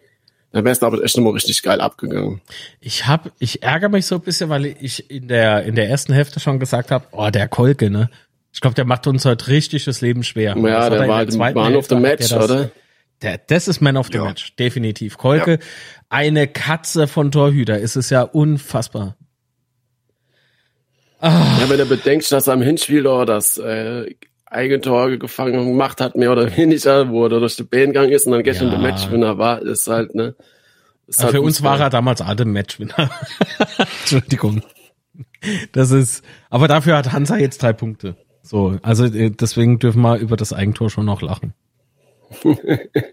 dann 0.51 0.65
wäre 0.65 0.71
es 0.75 0.81
ich 0.81 1.03
echt 1.03 1.17
nochmal 1.17 1.33
richtig 1.33 1.61
geil 1.63 1.79
abgegangen. 1.81 2.41
Ich 2.79 3.07
hab, 3.07 3.31
ich 3.39 3.63
ärgere 3.63 3.89
mich 3.89 4.05
so 4.05 4.15
ein 4.15 4.21
bisschen, 4.21 4.49
weil 4.49 4.65
ich 4.65 5.09
in 5.09 5.27
der 5.27 5.63
in 5.63 5.75
der 5.75 5.89
ersten 5.89 6.13
Hälfte 6.13 6.39
schon 6.39 6.59
gesagt 6.59 6.91
habe, 6.91 7.05
oh 7.11 7.29
der 7.29 7.47
Kolke, 7.47 7.89
ne? 7.89 8.09
Ich 8.53 8.59
glaube, 8.59 8.73
der 8.75 8.83
macht 8.85 9.07
uns 9.07 9.23
heute 9.23 9.47
richtig 9.47 9.85
das 9.85 10.01
Leben 10.01 10.23
schwer. 10.23 10.55
Ja, 10.57 10.83
er 10.85 10.89
der 10.89 11.07
war 11.07 11.17
halt 11.17 11.33
Man 11.35 11.75
of 11.75 11.87
the 11.87 11.95
Match, 11.95 12.29
das- 12.29 12.49
oder? 12.49 12.71
Der, 13.21 13.37
das 13.37 13.67
ist 13.67 13.81
Man 13.81 13.97
of 13.97 14.07
the 14.07 14.15
Ja. 14.15 14.23
Match, 14.25 14.55
definitiv. 14.55 15.17
Kolke, 15.17 15.59
eine 16.09 16.47
Katze 16.47 17.07
von 17.07 17.31
Torhüter, 17.31 17.77
ist 17.77 17.95
es 17.95 18.09
ja 18.09 18.23
unfassbar. 18.23 19.15
Ah, 21.19 21.59
Ja, 21.61 21.69
wenn 21.69 21.77
du 21.77 21.85
bedenkst, 21.85 22.31
dass 22.31 22.47
er 22.47 22.53
am 22.53 22.61
Hinspiel 22.63 23.03
da 23.03 23.25
das 23.25 23.57
äh, 23.57 24.15
Eigentor 24.51 25.17
gefangen 25.17 25.65
gemacht 25.65 26.01
hat, 26.01 26.15
mehr 26.15 26.31
oder 26.31 26.55
weniger, 26.57 27.09
wo 27.09 27.23
er 27.25 27.29
durch 27.29 27.55
die 27.55 27.63
Bahn 27.63 27.87
gegangen 27.87 28.11
ist 28.11 28.25
und 28.25 28.33
dann 28.33 28.43
gestern 28.43 28.67
Ja. 28.71 28.77
der 28.77 28.91
Matchwinner 28.91 29.37
war, 29.37 29.61
ist 29.61 29.87
halt, 29.87 30.13
ne? 30.15 30.35
Ist 31.07 31.21
halt 31.23 31.31
für 31.31 31.41
uns 31.41 31.61
war 31.63 31.79
er 31.79 31.89
damals 31.89 32.21
alle 32.21 32.45
Matchwinner. 32.45 33.09
Entschuldigung. 34.01 34.61
Das 35.71 35.91
ist, 35.91 36.23
aber 36.49 36.67
dafür 36.67 36.97
hat 36.97 37.11
Hansa 37.11 37.37
jetzt 37.37 37.61
drei 37.63 37.73
Punkte. 37.73 38.15
So, 38.43 38.77
also 38.81 39.05
äh, 39.05 39.29
deswegen 39.31 39.79
dürfen 39.79 40.01
wir 40.01 40.17
über 40.17 40.37
das 40.37 40.53
Eigentor 40.53 40.89
schon 40.89 41.05
noch 41.05 41.21
lachen. 41.21 41.53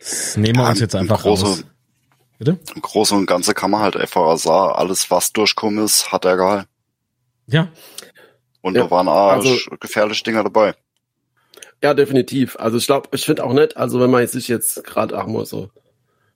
Das 0.01 0.37
nehmen 0.37 0.59
wir 0.59 0.69
uns 0.69 0.81
jetzt 0.81 0.95
einfach 0.95 1.23
Große, 1.23 1.45
raus. 1.45 1.65
Bitte? 2.39 2.59
Im 2.75 2.83
Großen 2.83 3.17
und 3.19 3.27
Ganzen 3.27 3.55
kann 3.55 3.71
man 3.71 3.81
halt 3.81 3.97
einfach 3.97 4.37
sagen, 4.39 4.73
alles 4.77 5.11
was 5.11 5.33
durchkommen 5.33 5.85
ist, 5.85 6.13
hat 6.13 6.25
er 6.25 6.37
gehalten. 6.37 6.69
Ja, 7.47 7.69
Und 8.61 8.77
Ja, 8.77 8.85
da 8.85 8.91
waren 8.91 9.09
auch 9.09 9.33
also- 9.33 9.57
gefährliche 9.81 10.23
Dinger 10.25 10.45
dabei. 10.45 10.75
Ja, 11.83 11.95
definitiv. 11.95 12.57
Also 12.59 12.77
ich 12.77 12.87
glaube, 12.87 13.09
ich 13.13 13.25
finde 13.25 13.45
auch 13.45 13.53
nicht, 13.53 13.77
also 13.77 14.01
wenn 14.01 14.11
man 14.11 14.27
sich 14.27 14.49
jetzt 14.49 14.85
gerade 14.85 15.17
auch 15.17 15.27
mal 15.27 15.47
so, 15.47 15.71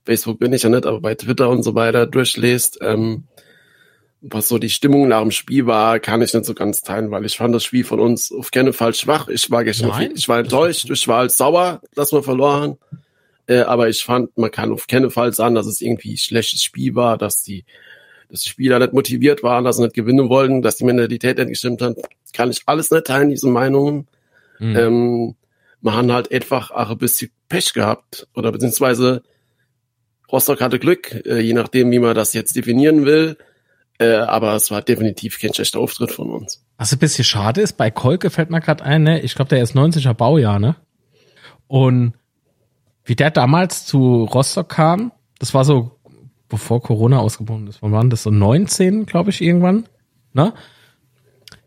Facebook 0.05 0.39
bin 0.39 0.53
ich 0.53 0.63
ja 0.63 0.69
nicht, 0.69 0.87
aber 0.87 1.01
bei 1.01 1.15
Twitter 1.15 1.49
und 1.49 1.63
so 1.63 1.75
weiter 1.75 2.07
durchlässt, 2.07 2.79
ähm, 2.81 3.25
was 4.21 4.49
so 4.49 4.59
die 4.59 4.71
Stimmung 4.71 5.09
nach 5.09 5.21
dem 5.21 5.33
Spiel 5.33 5.67
war, 5.67 5.99
kann 5.99 6.23
ich 6.23 6.33
nicht 6.33 6.47
so 6.47 6.55
ganz 6.55 6.83
teilen, 6.83 7.11
weil 7.11 7.25
ich 7.25 7.37
fand 7.37 7.55
das 7.55 7.65
Spiel 7.65 7.85
von 7.85 7.99
uns 7.99 8.31
auf 8.31 8.53
keinen 8.53 8.73
Fall 8.73 8.95
schwach. 8.95 9.27
Ich 9.29 9.51
war 9.51 9.65
gestern, 9.65 9.89
Nein. 9.89 10.13
ich 10.15 10.29
war 10.29 10.39
enttäuscht, 10.39 10.89
ich 10.89 11.09
war 11.09 11.19
halt 11.19 11.33
sauer, 11.33 11.81
dass 11.95 12.13
wir 12.13 12.23
verloren 12.23 12.63
haben. 12.63 12.79
Äh, 13.49 13.63
aber 13.63 13.89
ich 13.89 14.05
fand, 14.05 14.37
man 14.39 14.53
kann 14.53 14.73
auf 14.73 14.87
keinen 14.87 15.11
Fall 15.11 15.33
sagen, 15.33 15.57
dass 15.57 15.67
es 15.67 15.81
irgendwie 15.81 16.15
ein 16.15 16.19
schlechtes 16.19 16.63
Spiel 16.63 16.95
war, 16.95 17.19
dass 17.19 17.43
die, 17.43 17.65
dass 18.31 18.43
die 18.43 18.49
Spieler 18.49 18.79
nicht 18.79 18.93
motiviert 18.93 19.43
waren, 19.43 19.65
dass 19.65 19.77
sie 19.77 19.83
nicht 19.83 19.95
gewinnen 19.95 20.29
wollten, 20.29 20.63
dass 20.63 20.77
die 20.77 20.85
Mentalität 20.85 21.39
nicht 21.39 21.49
gestimmt 21.49 21.83
hat. 21.83 21.97
Kann 22.33 22.51
ich 22.51 22.63
alles 22.67 22.93
nicht 22.93 23.07
teilen, 23.07 23.31
diese 23.31 23.49
Meinungen. 23.49 24.07
Mhm. 24.63 24.77
Ähm, 24.77 25.35
man 25.81 25.95
hat 25.95 26.11
halt 26.11 26.33
einfach 26.33 26.71
auch 26.71 26.91
ein 26.91 26.99
bisschen 26.99 27.31
Pech 27.49 27.73
gehabt 27.73 28.29
oder 28.35 28.53
beziehungsweise 28.53 29.23
Rostock 30.31 30.61
hatte 30.61 30.79
Glück, 30.79 31.13
äh, 31.27 31.41
je 31.41 31.53
nachdem, 31.53 31.91
wie 31.91 31.99
man 31.99 32.15
das 32.15 32.33
jetzt 32.33 32.57
definieren 32.57 33.05
will. 33.05 33.37
Äh, 33.99 34.15
aber 34.15 34.55
es 34.55 34.71
war 34.71 34.81
definitiv 34.81 35.39
kein 35.41 35.53
schlechter 35.53 35.81
Auftritt 35.81 36.13
von 36.13 36.31
uns. 36.31 36.65
Was 36.79 36.93
ein 36.93 36.99
bisschen 36.99 37.25
schade 37.25 37.61
ist, 37.61 37.75
bei 37.75 37.91
Kolke 37.91 38.31
fällt 38.31 38.51
mir 38.51 38.61
gerade 38.61 38.85
ein, 38.85 39.03
ne? 39.03 39.21
ich 39.21 39.35
glaube, 39.35 39.51
der 39.51 39.63
ist 39.63 39.77
90er 39.77 40.15
Baujahr, 40.15 40.59
ne? 40.59 40.77
Und 41.67 42.15
wie 43.05 43.17
der 43.17 43.31
damals 43.31 43.85
zu 43.85 44.25
Rostock 44.25 44.69
kam, 44.71 45.13
das 45.39 45.55
war 45.55 45.65
so, 45.65 45.99
bevor 46.49 46.81
Corona 46.83 47.19
ausgebrochen 47.19 47.67
ist, 47.67 47.83
wann 47.83 47.93
waren 47.93 48.11
das 48.11 48.23
so 48.23 48.31
19, 48.31 49.07
glaube 49.07 49.31
ich, 49.31 49.41
irgendwann, 49.41 49.89
ne? 50.33 50.55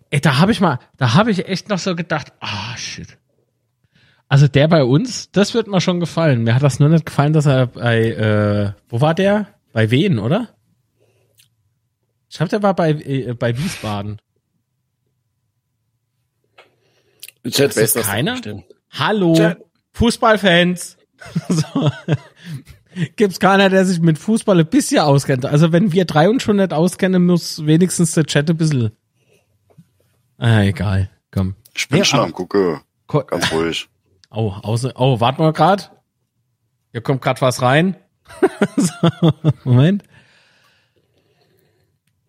Ey, 0.10 0.22
da 0.22 0.38
habe 0.38 0.52
ich 0.52 0.62
mal, 0.62 0.80
da 0.98 1.14
habe 1.14 1.32
ich 1.32 1.48
echt 1.48 1.70
noch 1.70 1.80
so 1.80 1.96
gedacht, 1.96 2.34
ah, 2.40 2.78
shit. 2.78 3.18
Also 4.28 4.48
der 4.48 4.68
bei 4.68 4.84
uns, 4.84 5.32
das 5.32 5.54
wird 5.54 5.68
mir 5.68 5.82
schon 5.82 6.00
gefallen. 6.00 6.44
Mir 6.44 6.56
hat 6.56 6.64
das 6.64 6.80
nur 6.80 6.90
nicht 6.90 7.06
gefallen, 7.06 7.34
dass 7.34 7.46
er 7.46 7.68
bei, 7.68 8.12
äh, 8.12 8.72
wo 8.90 9.02
war 9.02 9.14
der? 9.14 9.48
Bei 9.72 9.92
Wien, 9.92 10.20
oder? 10.20 10.50
Ich 12.30 12.38
glaube, 12.38 12.50
der 12.50 12.64
war 12.64 12.76
bei, 12.76 12.92
äh, 12.92 13.34
bei 13.34 13.58
Wiesbaden. 13.58 14.20
Chat 17.46 17.70
Ist 17.70 17.78
weiß 17.78 17.94
das 17.94 17.94
das 17.94 18.08
keiner? 18.08 18.40
Hallo, 18.92 19.36
Chat. 19.36 19.60
Fußballfans. 19.94 20.98
so. 21.50 21.92
Gibt's 23.16 23.40
keiner, 23.40 23.70
der 23.70 23.86
sich 23.86 24.00
mit 24.00 24.18
Fußball 24.18 24.60
ein 24.60 24.66
bisschen 24.66 25.00
auskennt. 25.00 25.46
Also 25.46 25.72
wenn 25.72 25.92
wir 25.92 26.06
drei 26.06 26.30
uns 26.30 26.44
schon 26.44 26.58
nicht 26.58 26.74
auskennen, 26.74 27.26
muss 27.26 27.66
wenigstens 27.66 28.12
der 28.14 28.26
Chat 28.26 28.50
ein 28.50 28.58
bisschen. 28.58 28.92
Ah, 30.38 30.62
egal. 30.64 31.10
Komm. 31.32 31.56
Ich 31.76 31.88
bin 31.88 32.00
Nee, 32.00 32.06
schon 32.06 32.20
am 32.20 32.32
Gucke. 32.34 32.82
Ganz 33.08 33.52
ruhig. 33.52 33.88
Oh, 34.38 34.52
außen, 34.52 34.92
oh, 34.96 35.22
warten 35.22 35.42
wir 35.44 35.54
grad. 35.54 35.92
Hier 36.92 37.00
kommt 37.00 37.22
grad 37.22 37.42
was 37.42 37.62
rein. 37.62 37.96
so, 38.76 39.32
Moment. 39.64 40.04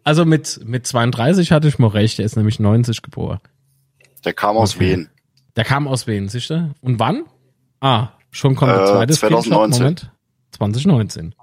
Also 0.04 0.24
mit, 0.24 0.60
mit 0.64 0.86
32 0.86 1.50
hatte 1.50 1.66
ich 1.66 1.80
mal 1.80 1.88
recht, 1.88 2.20
er 2.20 2.24
ist 2.24 2.36
nämlich 2.36 2.60
90 2.60 3.02
geboren. 3.02 3.40
Der 4.24 4.34
kam 4.34 4.56
aus 4.56 4.76
Okay. 4.76 4.92
Wien. 4.98 5.10
Der 5.56 5.64
kam 5.64 5.88
aus 5.88 6.06
Wien, 6.06 6.28
siehst 6.28 6.50
du? 6.50 6.72
Und 6.80 7.00
wann? 7.00 7.24
Ah, 7.80 8.10
schon 8.30 8.54
kommt 8.54 8.70
der 8.70 8.82
Äh, 8.84 8.86
zweite 8.86 9.14
2019. 9.14 9.72
Screenshot. 9.72 9.80
Moment. 9.80 10.10
2019. 10.52 11.34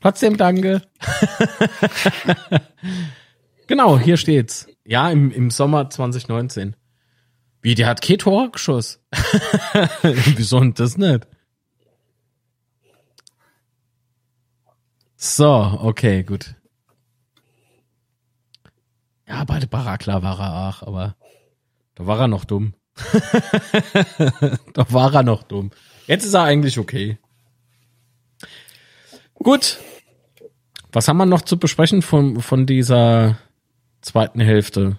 Trotzdem 0.00 0.36
danke. 0.36 0.82
genau, 3.66 3.98
hier 3.98 4.16
steht's. 4.16 4.68
Ja, 4.84 5.10
im, 5.10 5.30
im 5.30 5.50
Sommer 5.50 5.88
2019. 5.90 6.76
Wie, 7.62 7.74
der 7.74 7.86
hat 7.86 8.02
kein 8.02 8.18
Tor 8.18 8.52
geschossen. 8.52 9.00
Wieso 10.36 10.60
denn 10.60 10.74
das 10.74 10.98
nicht? 10.98 11.26
So, 15.16 15.78
okay, 15.80 16.22
gut. 16.22 16.54
Ja, 19.26 19.44
bei 19.44 19.58
der 19.58 19.66
Barakla 19.66 20.22
war 20.22 20.38
er 20.38 20.68
auch, 20.68 20.82
aber 20.86 21.16
da 21.94 22.06
war 22.06 22.20
er 22.20 22.28
noch 22.28 22.44
dumm. 22.44 22.74
da 24.74 24.92
war 24.92 25.14
er 25.14 25.22
noch 25.22 25.42
dumm. 25.42 25.70
Jetzt 26.06 26.26
ist 26.26 26.34
er 26.34 26.42
eigentlich 26.42 26.78
okay. 26.78 27.18
Gut. 29.32 29.78
Was 30.92 31.08
haben 31.08 31.16
wir 31.16 31.26
noch 31.26 31.42
zu 31.42 31.58
besprechen 31.58 32.02
von, 32.02 32.42
von 32.42 32.66
dieser 32.66 33.38
zweiten 34.04 34.40
Hälfte? 34.40 34.98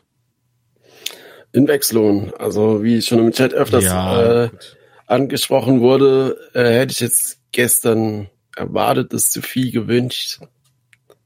Inwechslung. 1.51 2.33
Also 2.35 2.83
wie 2.83 3.01
schon 3.01 3.19
im 3.19 3.31
Chat 3.31 3.53
öfters 3.53 3.85
äh, 3.85 4.49
gut. 4.49 4.77
angesprochen 5.07 5.81
wurde, 5.81 6.37
äh, 6.53 6.79
hätte 6.79 6.91
ich 6.91 6.99
jetzt 6.99 7.39
gestern 7.51 8.29
erwartet, 8.55 9.13
ist 9.13 9.31
zu 9.31 9.41
viel 9.41 9.71
gewünscht, 9.71 10.39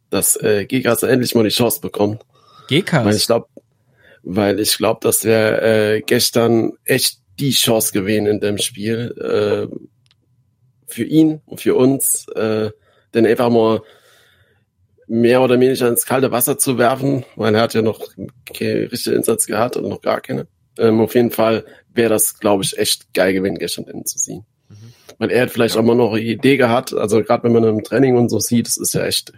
dass 0.09 0.35
äh, 0.35 0.65
Gigas 0.65 1.03
endlich 1.03 1.35
mal 1.35 1.43
die 1.43 1.49
Chance 1.49 1.81
bekommt. 1.81 2.23
Weil 2.69 2.77
ich 2.77 2.85
Gekas. 2.85 3.25
glaube, 3.25 3.47
weil 4.23 4.59
ich 4.59 4.77
glaube, 4.77 4.99
dass 5.01 5.23
wir 5.23 5.61
äh, 5.61 6.01
gestern 6.01 6.73
echt 6.85 7.19
die 7.39 7.51
Chance 7.51 7.91
gewinnen 7.93 8.27
in 8.27 8.39
dem 8.39 8.57
Spiel 8.57 9.15
äh, 9.17 9.75
für 10.87 11.03
ihn 11.03 11.41
und 11.45 11.61
für 11.61 11.75
uns, 11.75 12.27
äh, 12.29 12.71
denn 13.13 13.25
einfach 13.25 13.49
mal 13.49 13.81
mehr 15.09 15.41
oder 15.41 15.59
weniger 15.59 15.87
ins 15.89 16.05
kalte 16.05 16.31
Wasser 16.31 16.57
zu 16.57 16.77
werfen, 16.77 17.25
weil 17.35 17.55
er 17.55 17.61
hat 17.61 17.73
ja 17.73 17.81
noch 17.81 17.99
keinen 18.53 18.87
richtigen 18.87 19.17
Einsatz 19.17 19.47
gehabt 19.47 19.75
oder 19.75 19.89
noch 19.89 20.01
gar 20.01 20.21
keine. 20.21 20.47
Ähm, 20.77 21.01
auf 21.01 21.15
jeden 21.15 21.31
Fall 21.31 21.65
wäre 21.93 22.09
das, 22.09 22.39
glaube 22.39 22.63
ich, 22.63 22.77
echt 22.77 23.13
geil 23.13 23.33
gewesen, 23.33 23.57
gestern 23.57 23.87
Ende 23.87 24.05
zu 24.05 24.17
ziehen. 24.17 24.45
Weil 25.17 25.31
er 25.31 25.41
hat 25.41 25.49
vielleicht 25.51 25.75
auch 25.75 25.83
mal 25.83 25.95
noch 25.95 26.11
eine 26.13 26.21
Idee 26.21 26.55
gehabt, 26.57 26.93
also 26.93 27.21
gerade 27.23 27.43
wenn 27.43 27.51
man 27.53 27.63
im 27.63 27.83
Training 27.83 28.15
und 28.15 28.29
so 28.29 28.39
sieht, 28.39 28.67
das 28.67 28.77
ist 28.77 28.93
ja 28.93 29.03
echt 29.05 29.33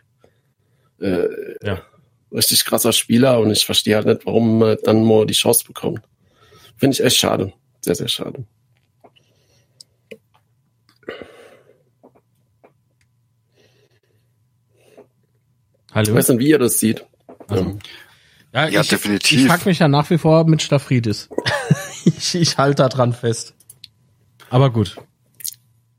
äh, 0.99 1.28
Ja. 1.63 1.82
richtig 2.32 2.65
krasser 2.65 2.91
Spieler 2.93 3.39
und 3.39 3.49
ich 3.49 3.65
verstehe 3.65 3.95
halt 3.95 4.05
nicht, 4.05 4.26
warum 4.26 4.59
man 4.59 4.78
dann 4.84 5.03
mal 5.03 5.26
die 5.26 5.34
Chance 5.34 5.63
bekommt. 5.65 6.01
Finde 6.78 6.93
ich 6.95 7.03
echt 7.03 7.17
schade. 7.17 7.53
Sehr, 7.80 7.95
sehr 7.95 8.09
schade. 8.09 8.43
Ich 15.92 15.96
Hallo? 15.96 16.16
weiß 16.16 16.30
nicht, 16.30 16.39
wie 16.39 16.50
ihr 16.50 16.58
das 16.58 16.80
sieht. 16.80 17.06
Also, 17.50 17.64
Ähm, 17.66 17.80
Ja, 18.54 18.68
Ja, 18.70 18.80
ich, 18.82 18.88
definitiv. 18.88 19.42
Ich 19.42 19.48
frag 19.48 19.66
mich 19.66 19.80
ja 19.80 19.89
nach 19.89 20.10
wie 20.10 20.18
vor 20.18 20.46
mit 20.46 20.62
Staphridis. 20.62 21.28
ich 22.06 22.36
ich 22.36 22.58
halte 22.58 22.84
da 22.84 22.89
dran 22.89 23.12
fest. 23.12 23.56
Aber 24.50 24.70
gut. 24.70 24.96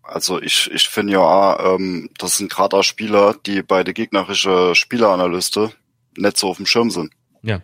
Also 0.03 0.41
ich, 0.41 0.71
ich 0.73 0.89
finde 0.89 1.13
ja, 1.15 1.75
ähm, 1.75 2.09
das 2.17 2.39
sind 2.39 2.51
gerade 2.51 2.77
auch 2.77 2.83
Spieler, 2.83 3.35
die 3.45 3.63
bei 3.63 3.85
der 3.85 3.93
gegnerischen 3.93 4.75
Spieleranalyste 4.75 5.73
nicht 6.17 6.39
so 6.39 6.49
auf 6.49 6.57
dem 6.57 6.67
Schirm 6.67 6.91
sind. 6.91 7.13
Ja. 7.43 7.61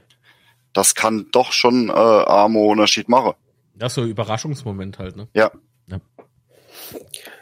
Das 0.75 0.95
kann 0.95 1.29
doch 1.33 1.53
schon 1.53 1.89
äh, 1.89 1.93
arme 1.93 2.59
Unterschied 2.59 3.09
machen. 3.09 3.33
Das 3.75 3.93
ist 3.93 3.95
so 3.97 4.03
ein 4.03 4.09
Überraschungsmoment 4.09 4.99
halt, 4.99 5.17
ne? 5.17 5.29
Ja, 5.35 5.51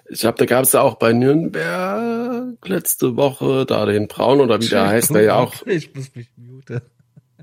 Ich 0.09 0.21
glaube, 0.21 0.39
da 0.39 0.45
gab 0.47 0.65
es 0.65 0.73
ja 0.73 0.83
auch 0.83 0.97
bei 0.97 1.13
Nürnberg 1.13 2.57
letzte 2.67 3.17
Woche 3.17 3.67
da 3.67 3.87
den 3.87 4.09
Braun 4.09 4.41
oder 4.41 4.61
wie 4.61 4.69
der 4.69 4.87
heißt, 4.87 5.15
der 5.15 5.23
ja 5.23 5.37
auch. 5.37 5.55
Ich 5.67 5.95
muss 5.95 6.15
mich 6.15 6.29
muten. 6.37 6.81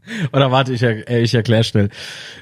Oder 0.34 0.52
warte, 0.52 0.74
ich, 0.74 0.84
er, 0.84 1.10
äh, 1.10 1.22
ich 1.22 1.34
erkläre 1.34 1.64
schnell. 1.64 1.90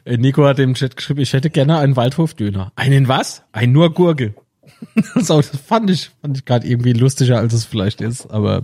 Äh, 0.04 0.18
Nico 0.18 0.44
hat 0.46 0.58
im 0.58 0.74
Chat 0.74 0.96
geschrieben, 0.96 1.22
ich 1.22 1.34
hätte 1.34 1.52
gerne 1.52 1.78
einen 1.78 1.96
Waldhofdöner. 1.96 2.72
Einen 2.76 3.08
was? 3.08 3.44
Ein 3.52 3.72
nur 3.72 3.94
Gurke. 3.94 4.34
so, 5.16 5.38
das 5.38 5.52
fand 5.68 5.92
ich, 5.92 6.10
fand 6.22 6.38
ich 6.38 6.46
gerade 6.46 6.68
irgendwie 6.68 6.94
lustiger, 6.94 7.38
als 7.38 7.54
es 7.54 7.66
vielleicht 7.66 8.02
ist, 8.02 8.32
aber 8.32 8.64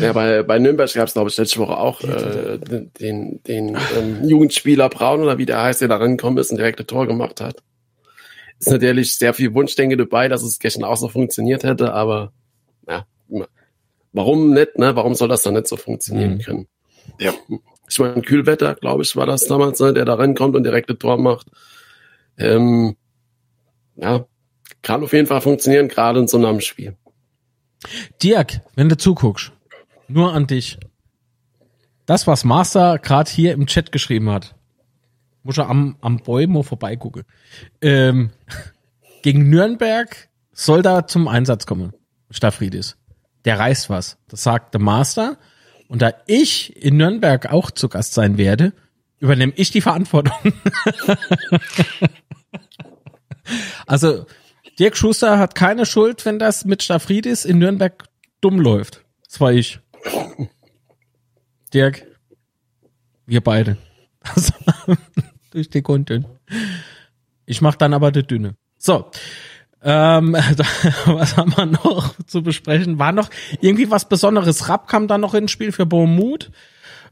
Ja, 0.00 0.12
bei, 0.12 0.42
bei 0.42 0.58
Nürnberg 0.58 0.92
gab 0.92 1.08
es, 1.08 1.12
glaube 1.12 1.30
ich, 1.30 1.36
letzte 1.36 1.58
Woche 1.58 1.76
auch 1.76 2.02
äh, 2.02 2.58
den, 2.58 3.42
den 3.42 3.76
ähm, 3.96 4.24
Jugendspieler 4.24 4.88
Braun 4.88 5.22
oder 5.22 5.38
wie 5.38 5.46
der 5.46 5.62
heißt, 5.62 5.80
der 5.80 5.88
da 5.88 5.96
rangekommen 5.96 6.38
ist 6.38 6.50
und 6.50 6.56
direkt 6.56 6.80
ein 6.80 6.86
Tor 6.86 7.06
gemacht 7.06 7.40
hat. 7.40 7.62
Ist 8.60 8.70
natürlich 8.70 9.16
sehr 9.16 9.34
viel 9.34 9.54
Wunschdenke 9.54 9.96
dabei, 9.96 10.28
dass 10.28 10.42
es 10.42 10.58
gestern 10.58 10.84
auch 10.84 10.96
so 10.96 11.08
funktioniert 11.08 11.64
hätte, 11.64 11.92
aber 11.92 12.32
ja, 12.86 13.06
warum 14.12 14.50
nicht, 14.52 14.78
ne? 14.78 14.94
Warum 14.94 15.14
soll 15.14 15.28
das 15.28 15.42
dann 15.42 15.54
nicht 15.54 15.66
so 15.66 15.76
funktionieren 15.76 16.34
Mhm. 16.34 16.40
können? 16.40 16.68
Ja. 17.18 17.32
Ich 17.88 17.98
meine, 17.98 18.22
Kühlwetter, 18.22 18.74
glaube 18.76 19.02
ich, 19.02 19.16
war 19.16 19.26
das 19.26 19.46
damals, 19.46 19.80
ne, 19.80 19.92
der 19.92 20.04
da 20.04 20.14
rankommt 20.14 20.54
und 20.54 20.62
direkt 20.62 20.90
ein 20.90 20.98
Tor 20.98 21.16
macht. 21.18 21.48
Ähm, 22.38 22.96
ja, 23.96 24.26
kann 24.82 25.02
auf 25.02 25.12
jeden 25.12 25.26
Fall 25.26 25.40
funktionieren, 25.40 25.88
gerade 25.88 26.20
in 26.20 26.28
so 26.28 26.36
einem 26.36 26.60
Spiel. 26.60 26.96
Dirk, 28.22 28.60
wenn 28.76 28.88
du 28.88 28.96
zuguckst, 28.96 29.52
nur 30.06 30.32
an 30.32 30.46
dich. 30.46 30.78
Das, 32.06 32.26
was 32.26 32.44
Master 32.44 32.98
gerade 32.98 33.30
hier 33.30 33.52
im 33.52 33.66
Chat 33.66 33.90
geschrieben 33.90 34.30
hat, 34.30 34.54
muss 35.42 35.58
er 35.58 35.68
am, 35.68 35.96
am 36.00 36.18
Bäumo 36.18 36.62
vorbeigucken. 36.62 37.24
Ähm, 37.80 38.30
gegen 39.22 39.48
Nürnberg 39.48 40.28
soll 40.52 40.82
da 40.82 41.06
zum 41.06 41.28
Einsatz 41.28 41.66
kommen, 41.66 41.92
Staphridis. 42.30 42.96
Der 43.44 43.58
reißt 43.58 43.88
was. 43.90 44.18
Das 44.28 44.42
sagt 44.42 44.74
der 44.74 44.80
Master. 44.80 45.38
Und 45.88 46.02
da 46.02 46.12
ich 46.26 46.76
in 46.76 46.96
Nürnberg 46.96 47.50
auch 47.50 47.70
zu 47.70 47.88
Gast 47.88 48.14
sein 48.14 48.38
werde, 48.38 48.72
übernehme 49.18 49.52
ich 49.56 49.70
die 49.70 49.80
Verantwortung. 49.80 50.34
also, 53.86 54.26
Dirk 54.78 54.96
Schuster 54.96 55.38
hat 55.38 55.54
keine 55.54 55.86
Schuld, 55.86 56.24
wenn 56.24 56.38
das 56.38 56.64
mit 56.64 56.82
Staphridis 56.82 57.44
in 57.44 57.58
Nürnberg 57.58 58.04
dumm 58.40 58.60
läuft. 58.60 59.04
Das 59.24 59.40
war 59.40 59.52
ich. 59.52 59.80
Dirk, 61.74 62.06
wir 63.26 63.40
beide. 63.42 63.76
Also, 64.22 64.52
durch 65.50 65.68
die 65.70 65.82
Kunden. 65.82 66.26
Ich 67.46 67.60
mach 67.60 67.74
dann 67.74 67.94
aber 67.94 68.12
die 68.12 68.26
Dünne. 68.26 68.54
So. 68.78 69.10
Ähm, 69.82 70.36
da, 70.56 70.64
was 71.06 71.36
haben 71.36 71.56
wir 71.56 71.66
noch 71.66 72.14
zu 72.26 72.42
besprechen? 72.42 72.98
War 72.98 73.12
noch 73.12 73.30
irgendwie 73.60 73.90
was 73.90 74.08
Besonderes? 74.08 74.68
Rapp 74.68 74.88
kam 74.88 75.08
dann 75.08 75.20
noch 75.20 75.34
ins 75.34 75.50
Spiel 75.50 75.72
für 75.72 75.86
Bormut. 75.86 76.50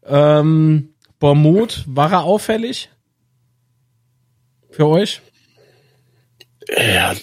Ähm, 0.05 0.91
Bormut, 1.19 1.85
war 1.87 2.13
er 2.13 2.23
auffällig? 2.23 2.91
Für 4.71 4.87
euch? 4.87 5.23
Ja, 6.77 7.15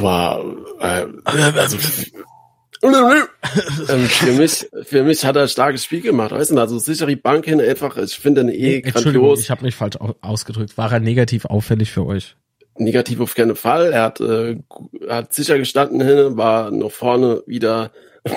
war 0.00 0.42
äh, 0.80 1.06
also 1.24 1.76
ähm, 2.84 4.06
für 4.06 4.32
mich 4.32 4.66
für 4.82 5.02
mich 5.04 5.24
hat 5.24 5.36
er 5.36 5.42
ein 5.42 5.48
starkes 5.48 5.84
Spiel 5.84 6.00
gemacht, 6.02 6.32
weißt 6.32 6.50
du, 6.52 6.58
also 6.58 6.78
sicher 6.78 7.06
die 7.06 7.16
Bank 7.16 7.44
hin 7.46 7.60
einfach, 7.60 7.96
ich 7.96 8.18
finde 8.18 8.42
ihn 8.42 8.48
eh 8.50 8.76
Entschuldigung, 8.80 9.12
grandios, 9.22 9.40
ich 9.40 9.50
habe 9.50 9.64
mich 9.64 9.74
falsch 9.74 9.96
au- 9.96 10.14
ausgedrückt. 10.20 10.76
War 10.76 10.92
er 10.92 11.00
negativ 11.00 11.44
auffällig 11.46 11.90
für 11.90 12.06
euch? 12.06 12.36
negativ 12.76 13.20
auf 13.20 13.34
keinen 13.36 13.54
Fall, 13.54 13.92
er 13.92 14.02
hat 14.02 14.20
äh, 14.20 14.56
hat 15.08 15.32
sicher 15.32 15.58
gestanden 15.58 16.00
hin, 16.00 16.36
war 16.36 16.72
noch 16.72 16.90
vorne 16.90 17.42
wieder 17.46 17.92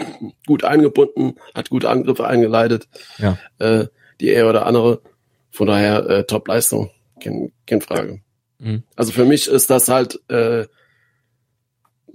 gut 0.46 0.64
eingebunden, 0.64 1.36
hat 1.56 1.70
gute 1.72 1.90
Angriffe 1.90 2.28
eingeleitet, 2.28 2.88
Ja. 3.18 3.38
äh, 3.60 3.88
die 4.22 4.30
er 4.30 4.48
oder 4.50 4.66
andere 4.68 5.02
Von 5.52 5.66
daher 5.68 6.08
äh, 6.08 6.24
Top-Leistung, 6.26 6.92
keine, 7.24 7.50
keine 7.66 7.82
Frage. 7.82 8.22
Mhm. 8.60 8.84
Also 8.96 9.12
für 9.12 9.26
mich 9.26 9.48
ist 9.48 9.72
das 9.72 9.88
halt 9.90 10.20
äh, 10.30 10.66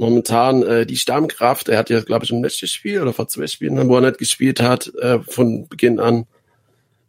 momentan 0.02 0.62
äh, 0.64 0.84
die 0.84 0.96
Stammkraft. 0.96 1.68
Er 1.68 1.78
hat 1.78 1.88
ja, 1.88 2.00
glaube 2.00 2.24
ich, 2.24 2.32
im 2.32 2.42
letzten 2.42 2.66
Spiel 2.66 3.00
oder 3.00 3.12
vor 3.12 3.28
zwei 3.28 3.46
Spielen, 3.46 3.88
wo 3.88 3.94
er 3.96 4.02
nicht 4.02 4.18
gespielt 4.18 4.60
hat, 4.60 4.92
äh, 4.96 5.20
von 5.20 5.68
Beginn 5.68 6.00
an. 6.00 6.26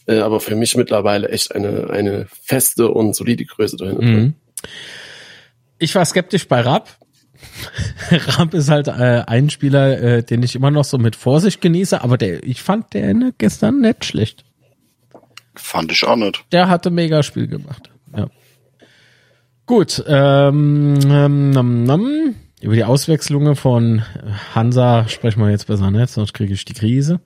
Äh, 0.05 0.19
aber 0.19 0.39
für 0.39 0.55
mich 0.55 0.77
mittlerweile 0.77 1.29
echt 1.29 1.55
eine, 1.55 1.89
eine 1.89 2.27
feste 2.29 2.89
und 2.89 3.15
solide 3.15 3.45
Größe 3.45 3.77
dahinter. 3.77 4.03
Mhm. 4.03 4.33
Ich 5.79 5.95
war 5.95 6.05
skeptisch 6.05 6.47
bei 6.47 6.61
Rapp. 6.61 6.89
Rapp 8.11 8.53
ist 8.53 8.69
halt 8.69 8.87
äh, 8.87 9.23
ein 9.25 9.49
Spieler, 9.49 9.99
äh, 9.99 10.23
den 10.23 10.43
ich 10.43 10.55
immer 10.55 10.71
noch 10.71 10.85
so 10.85 10.97
mit 10.97 11.15
Vorsicht 11.15 11.61
genieße, 11.61 12.01
aber 12.01 12.17
der, 12.17 12.43
ich 12.43 12.61
fand 12.61 12.93
der 12.93 13.13
ne, 13.13 13.33
gestern 13.37 13.81
nicht 13.81 14.05
schlecht. 14.05 14.45
Fand 15.55 15.91
ich 15.91 16.03
auch 16.03 16.15
nicht. 16.15 16.45
Der 16.51 16.69
hatte 16.69 16.89
mega 16.89 17.23
Spiel 17.23 17.47
gemacht. 17.47 17.89
Ja. 18.15 18.27
Gut, 19.65 20.03
ähm, 20.07 20.99
ähm, 21.05 21.53
ähm, 21.57 21.89
ähm, 21.89 22.35
über 22.63 22.75
die 22.75 22.85
Auswechslungen 22.85 23.57
von 23.57 24.03
Hansa 24.55 25.09
sprechen 25.09 25.41
wir 25.41 25.49
jetzt 25.49 25.67
besser 25.67 25.91
nicht, 25.91 26.09
sonst 26.09 26.33
kriege 26.33 26.53
ich 26.53 26.63
die 26.63 26.73
Krise. 26.73 27.19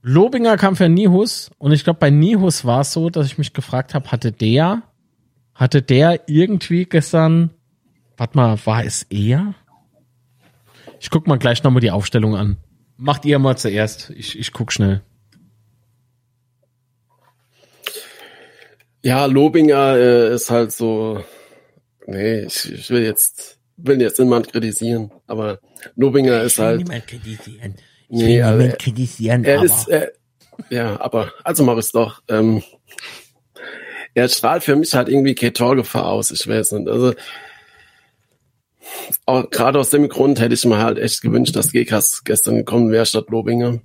Lobinger 0.00 0.56
kam 0.56 0.76
für 0.76 0.88
Nihus 0.88 1.50
und 1.58 1.72
ich 1.72 1.82
glaube, 1.82 1.98
bei 1.98 2.10
Nihus 2.10 2.64
war 2.64 2.82
es 2.82 2.92
so, 2.92 3.10
dass 3.10 3.26
ich 3.26 3.36
mich 3.36 3.52
gefragt 3.52 3.94
habe, 3.94 4.12
hatte 4.12 4.30
der, 4.30 4.82
hatte 5.54 5.82
der 5.82 6.28
irgendwie 6.28 6.84
gestern, 6.84 7.50
warte 8.16 8.36
mal, 8.36 8.58
war 8.64 8.84
es 8.84 9.02
er? 9.10 9.54
Ich 11.00 11.10
guck 11.10 11.26
mal 11.26 11.38
gleich 11.38 11.64
nochmal 11.64 11.80
die 11.80 11.90
Aufstellung 11.90 12.36
an. 12.36 12.58
Macht 12.96 13.24
ihr 13.24 13.40
mal 13.40 13.56
zuerst. 13.56 14.10
Ich, 14.10 14.38
ich 14.38 14.52
guck 14.52 14.72
schnell. 14.72 15.02
Ja, 19.02 19.24
Lobinger 19.24 19.96
äh, 19.96 20.32
ist 20.32 20.48
halt 20.48 20.70
so, 20.70 21.24
nee, 22.06 22.42
ich, 22.42 22.72
ich 22.72 22.88
will 22.90 23.02
jetzt, 23.02 23.58
will 23.76 24.00
jetzt 24.00 24.18
niemand 24.18 24.50
kritisieren, 24.52 25.10
aber 25.26 25.58
Lobinger 25.96 26.42
ist 26.42 26.58
halt, 26.58 26.78
niemand 26.78 27.06
kritisieren. 27.06 27.74
Ich 28.08 28.18
Nee, 28.18 28.36
will 28.38 28.42
also 28.42 28.58
niemand 28.58 28.72
er- 28.74 28.78
kritisieren, 28.78 29.44
er 29.44 29.56
aber 29.56 29.64
ist, 29.64 29.88
äh, 29.88 30.08
ja, 30.70 31.00
aber, 31.00 31.32
also 31.44 31.64
mach 31.64 31.76
es 31.78 31.92
doch, 31.92 32.22
ähm, 32.28 32.62
er 34.14 34.28
strahlt 34.28 34.62
für 34.64 34.76
mich 34.76 34.92
halt 34.94 35.08
irgendwie 35.08 35.34
keine 35.34 35.52
Torgefahr 35.54 36.06
aus, 36.06 36.30
ich 36.30 36.46
weiß 36.46 36.72
nicht, 36.72 36.88
also, 36.88 37.14
auch 39.26 39.48
gerade 39.50 39.78
aus 39.78 39.90
dem 39.90 40.08
Grund 40.08 40.40
hätte 40.40 40.54
ich 40.54 40.64
mir 40.64 40.78
halt 40.78 40.98
echt 40.98 41.22
gewünscht, 41.22 41.56
dass 41.56 41.72
Gekas 41.72 42.22
gestern 42.24 42.56
gekommen 42.56 42.90
wäre 42.90 43.06
statt 43.06 43.30
Lobinger, 43.30 43.80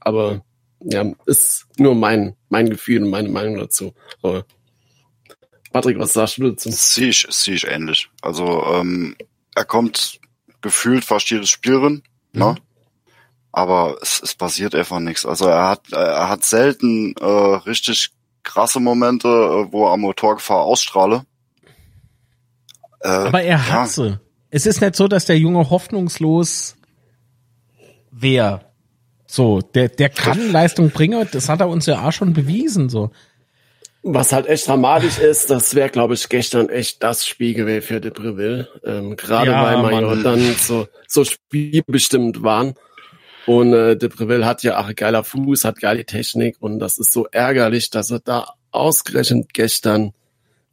aber, 0.00 0.44
ja, 0.80 1.10
ist 1.26 1.66
nur 1.78 1.94
mein, 1.94 2.34
mein 2.48 2.68
Gefühl 2.68 3.02
und 3.02 3.10
meine 3.10 3.28
Meinung 3.28 3.58
dazu, 3.58 3.94
aber, 4.22 4.44
Patrick, 5.72 5.98
was 5.98 6.12
sagst 6.12 6.38
du 6.38 6.50
dazu? 6.50 6.70
Sehe 6.70 7.08
ich, 7.08 7.26
sehe 7.30 7.54
ich 7.54 7.66
ähnlich. 7.66 8.08
Also 8.20 8.64
ähm, 8.66 9.16
er 9.54 9.64
kommt 9.64 10.20
gefühlt 10.60 11.04
fast 11.04 11.30
jedes 11.30 11.50
Spiel 11.50 11.80
drin, 11.80 12.02
ne? 12.32 12.56
Aber 13.50 13.98
es, 14.00 14.20
es 14.22 14.34
passiert 14.34 14.74
einfach 14.74 15.00
nichts. 15.00 15.26
Also 15.26 15.46
er 15.46 15.68
hat 15.68 15.92
er 15.92 16.28
hat 16.28 16.44
selten 16.44 17.14
äh, 17.20 17.26
richtig 17.26 18.10
krasse 18.42 18.80
Momente, 18.80 19.28
äh, 19.28 19.72
wo 19.72 19.86
er 19.86 19.92
am 19.92 20.00
Motorgefahr 20.00 20.60
ausstrahle. 20.62 21.24
Äh, 23.00 23.08
Aber 23.08 23.42
er 23.42 23.66
hat 23.66 23.72
ja, 23.74 23.86
sie. 23.86 24.18
Es 24.50 24.66
ist 24.66 24.80
nicht 24.80 24.96
so, 24.96 25.08
dass 25.08 25.26
der 25.26 25.38
Junge 25.38 25.70
hoffnungslos 25.70 26.76
wäre. 28.10 28.66
So, 29.26 29.60
der, 29.62 29.88
der 29.88 30.10
kann 30.10 30.52
Leistung 30.52 30.90
bringen, 30.90 31.26
das 31.32 31.48
hat 31.48 31.60
er 31.60 31.68
uns 31.68 31.86
ja 31.86 32.06
auch 32.06 32.12
schon 32.12 32.34
bewiesen, 32.34 32.90
so. 32.90 33.10
Was 34.04 34.32
halt 34.32 34.46
echt 34.46 34.66
dramatisch 34.66 35.18
ist, 35.18 35.50
das 35.50 35.74
wäre, 35.74 35.88
glaube 35.88 36.14
ich, 36.14 36.28
gestern 36.28 36.68
echt 36.68 37.02
das 37.02 37.24
Spiel 37.24 37.54
gewesen 37.54 37.86
für 37.86 38.00
Depreville. 38.00 38.68
Ähm, 38.84 39.16
Gerade 39.16 39.50
Ja, 39.50 39.82
weil. 39.82 40.02
Gott 40.02 40.24
dann 40.24 40.54
so, 40.56 40.88
so 41.06 41.24
spielbestimmt 41.24 42.42
waren. 42.42 42.74
Und 43.46 43.72
äh, 43.72 43.96
Depreville 43.96 44.44
hat 44.44 44.62
ja 44.62 44.80
auch 44.80 44.94
geiler 44.94 45.24
Fuß, 45.24 45.64
hat 45.64 45.80
geile 45.80 46.04
Technik 46.04 46.56
und 46.60 46.78
das 46.78 46.98
ist 46.98 47.12
so 47.12 47.26
ärgerlich, 47.26 47.90
dass 47.90 48.10
er 48.10 48.20
da 48.20 48.54
ausgerechnet 48.70 49.52
gestern 49.52 50.12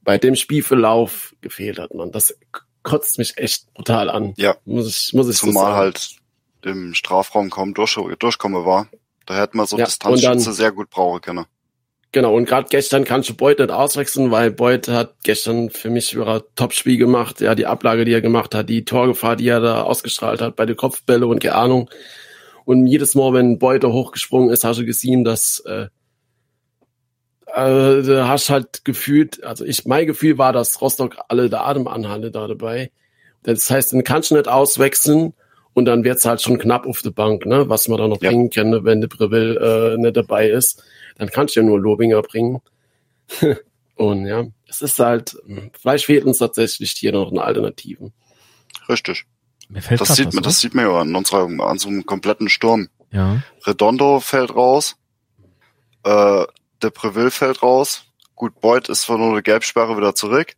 bei 0.03 0.17
dem 0.17 0.35
Spielverlauf 0.35 1.35
gefehlt 1.41 1.79
hat, 1.79 1.93
man. 1.93 2.11
Das 2.11 2.35
kotzt 2.83 3.17
mich 3.17 3.37
echt 3.37 3.73
brutal 3.73 4.09
an. 4.09 4.33
Ja. 4.37 4.55
Muss 4.65 4.87
ich, 4.87 5.13
muss 5.13 5.29
ich 5.29 5.37
so 5.37 5.47
zumal 5.47 5.65
sagen. 5.65 5.77
halt 5.77 6.15
im 6.63 6.93
Strafraum 6.93 7.49
kaum 7.49 7.73
durch, 7.73 7.97
durchkomme 8.19 8.65
war. 8.65 8.87
Da 9.25 9.35
hätte 9.35 9.57
man 9.57 9.65
so 9.65 9.77
Ja, 9.77 9.85
Distanzschütze 9.85 10.53
sehr 10.53 10.71
gut 10.71 10.89
brauchen 10.89 11.21
können. 11.21 11.45
Genau, 12.11 12.35
und 12.35 12.45
gerade 12.45 12.67
gestern 12.69 13.03
kannst 13.03 13.29
du 13.29 13.35
Beuth 13.35 13.59
nicht 13.59 13.69
auswechseln, 13.69 14.31
weil 14.31 14.49
Beuth 14.49 14.87
hat 14.87 15.13
gestern 15.23 15.69
für 15.69 15.91
mich 15.91 16.15
wieder 16.15 16.43
Topspiel 16.55 16.97
gemacht. 16.97 17.39
Ja, 17.39 17.53
die 17.53 17.67
Ablage, 17.67 18.03
die 18.03 18.13
er 18.13 18.21
gemacht 18.21 18.55
hat, 18.55 18.67
die 18.67 18.83
Torgefahr, 18.83 19.35
die 19.35 19.47
er 19.47 19.59
da 19.59 19.83
ausgestrahlt 19.83 20.41
hat 20.41 20.55
bei 20.55 20.65
den 20.65 20.75
Kopfbälle 20.75 21.27
und 21.27 21.39
keine 21.39 21.55
Ahnung. 21.55 21.89
Und 22.65 22.87
jedes 22.87 23.13
Mal, 23.13 23.33
wenn 23.33 23.59
Beuth 23.59 23.83
hochgesprungen 23.83 24.49
ist, 24.49 24.63
hast 24.63 24.79
du 24.79 24.85
gesehen, 24.85 25.23
dass 25.23 25.61
äh, 25.67 25.87
äh, 27.53 28.01
du 28.01 28.27
hast 28.27 28.49
halt 28.49 28.85
gefühlt, 28.85 29.43
also 29.43 29.63
ich, 29.63 29.85
mein 29.85 30.07
Gefühl 30.07 30.39
war, 30.39 30.51
dass 30.51 30.81
Rostock 30.81 31.17
alle 31.27 31.47
der 31.49 31.65
Atem 31.67 31.87
anhalte 31.87 32.31
da 32.31 32.47
dabei. 32.47 32.91
Das 33.43 33.69
heißt, 33.69 33.93
den 33.93 34.03
kannst 34.03 34.31
du 34.31 34.35
nicht 34.35 34.47
auswechseln 34.47 35.33
und 35.73 35.85
dann 35.85 36.03
wird's 36.03 36.25
halt 36.25 36.41
schon 36.41 36.57
knapp 36.57 36.87
auf 36.87 37.03
der 37.03 37.11
Bank, 37.11 37.45
ne, 37.45 37.69
was 37.69 37.87
man 37.87 37.99
da 37.99 38.07
noch 38.07 38.21
Ja. 38.21 38.29
bringen 38.29 38.49
kann, 38.49 38.71
ne, 38.71 38.83
wenn 38.83 38.99
der 39.01 39.07
Breville 39.09 39.93
äh, 39.93 39.97
nicht 39.97 40.17
dabei 40.17 40.49
ist 40.49 40.83
dann 41.19 41.29
kannst 41.29 41.55
du 41.55 41.59
ja 41.59 41.65
nur 41.65 41.79
Lobinger 41.79 42.21
bringen. 42.21 42.61
Und 43.95 44.25
ja, 44.25 44.45
es 44.65 44.81
ist 44.81 44.97
halt, 44.97 45.37
vielleicht 45.79 46.05
fehlt 46.05 46.23
uns 46.23 46.37
tatsächlich 46.37 46.91
hier 46.91 47.11
noch 47.11 47.29
eine 47.29 47.43
Alternative. 47.43 48.11
Richtig. 48.87 49.25
Mir 49.67 49.81
fällt 49.81 50.01
Das 50.01 50.15
sieht 50.15 50.27
was 50.27 50.33
man, 50.33 50.43
das 50.43 50.59
sieht 50.59 50.73
man 50.73 50.85
ja 50.85 51.01
an 51.01 51.13
unserer, 51.13 51.45
an 51.67 51.77
so 51.77 51.89
einem 51.89 52.05
kompletten 52.05 52.49
Sturm. 52.49 52.87
Ja. 53.11 53.43
Redondo 53.65 54.19
fällt 54.21 54.55
raus. 54.55 54.95
Äh, 56.03 56.45
De 56.81 56.89
Preville 56.91 57.29
fällt 57.29 57.61
raus. 57.61 58.05
Gut, 58.35 58.61
Beuth 58.61 58.87
ist 58.87 59.01
zwar 59.01 59.17
nur 59.17 59.31
eine 59.31 59.43
Gelbsperre 59.43 59.97
wieder 59.97 60.15
zurück. 60.15 60.53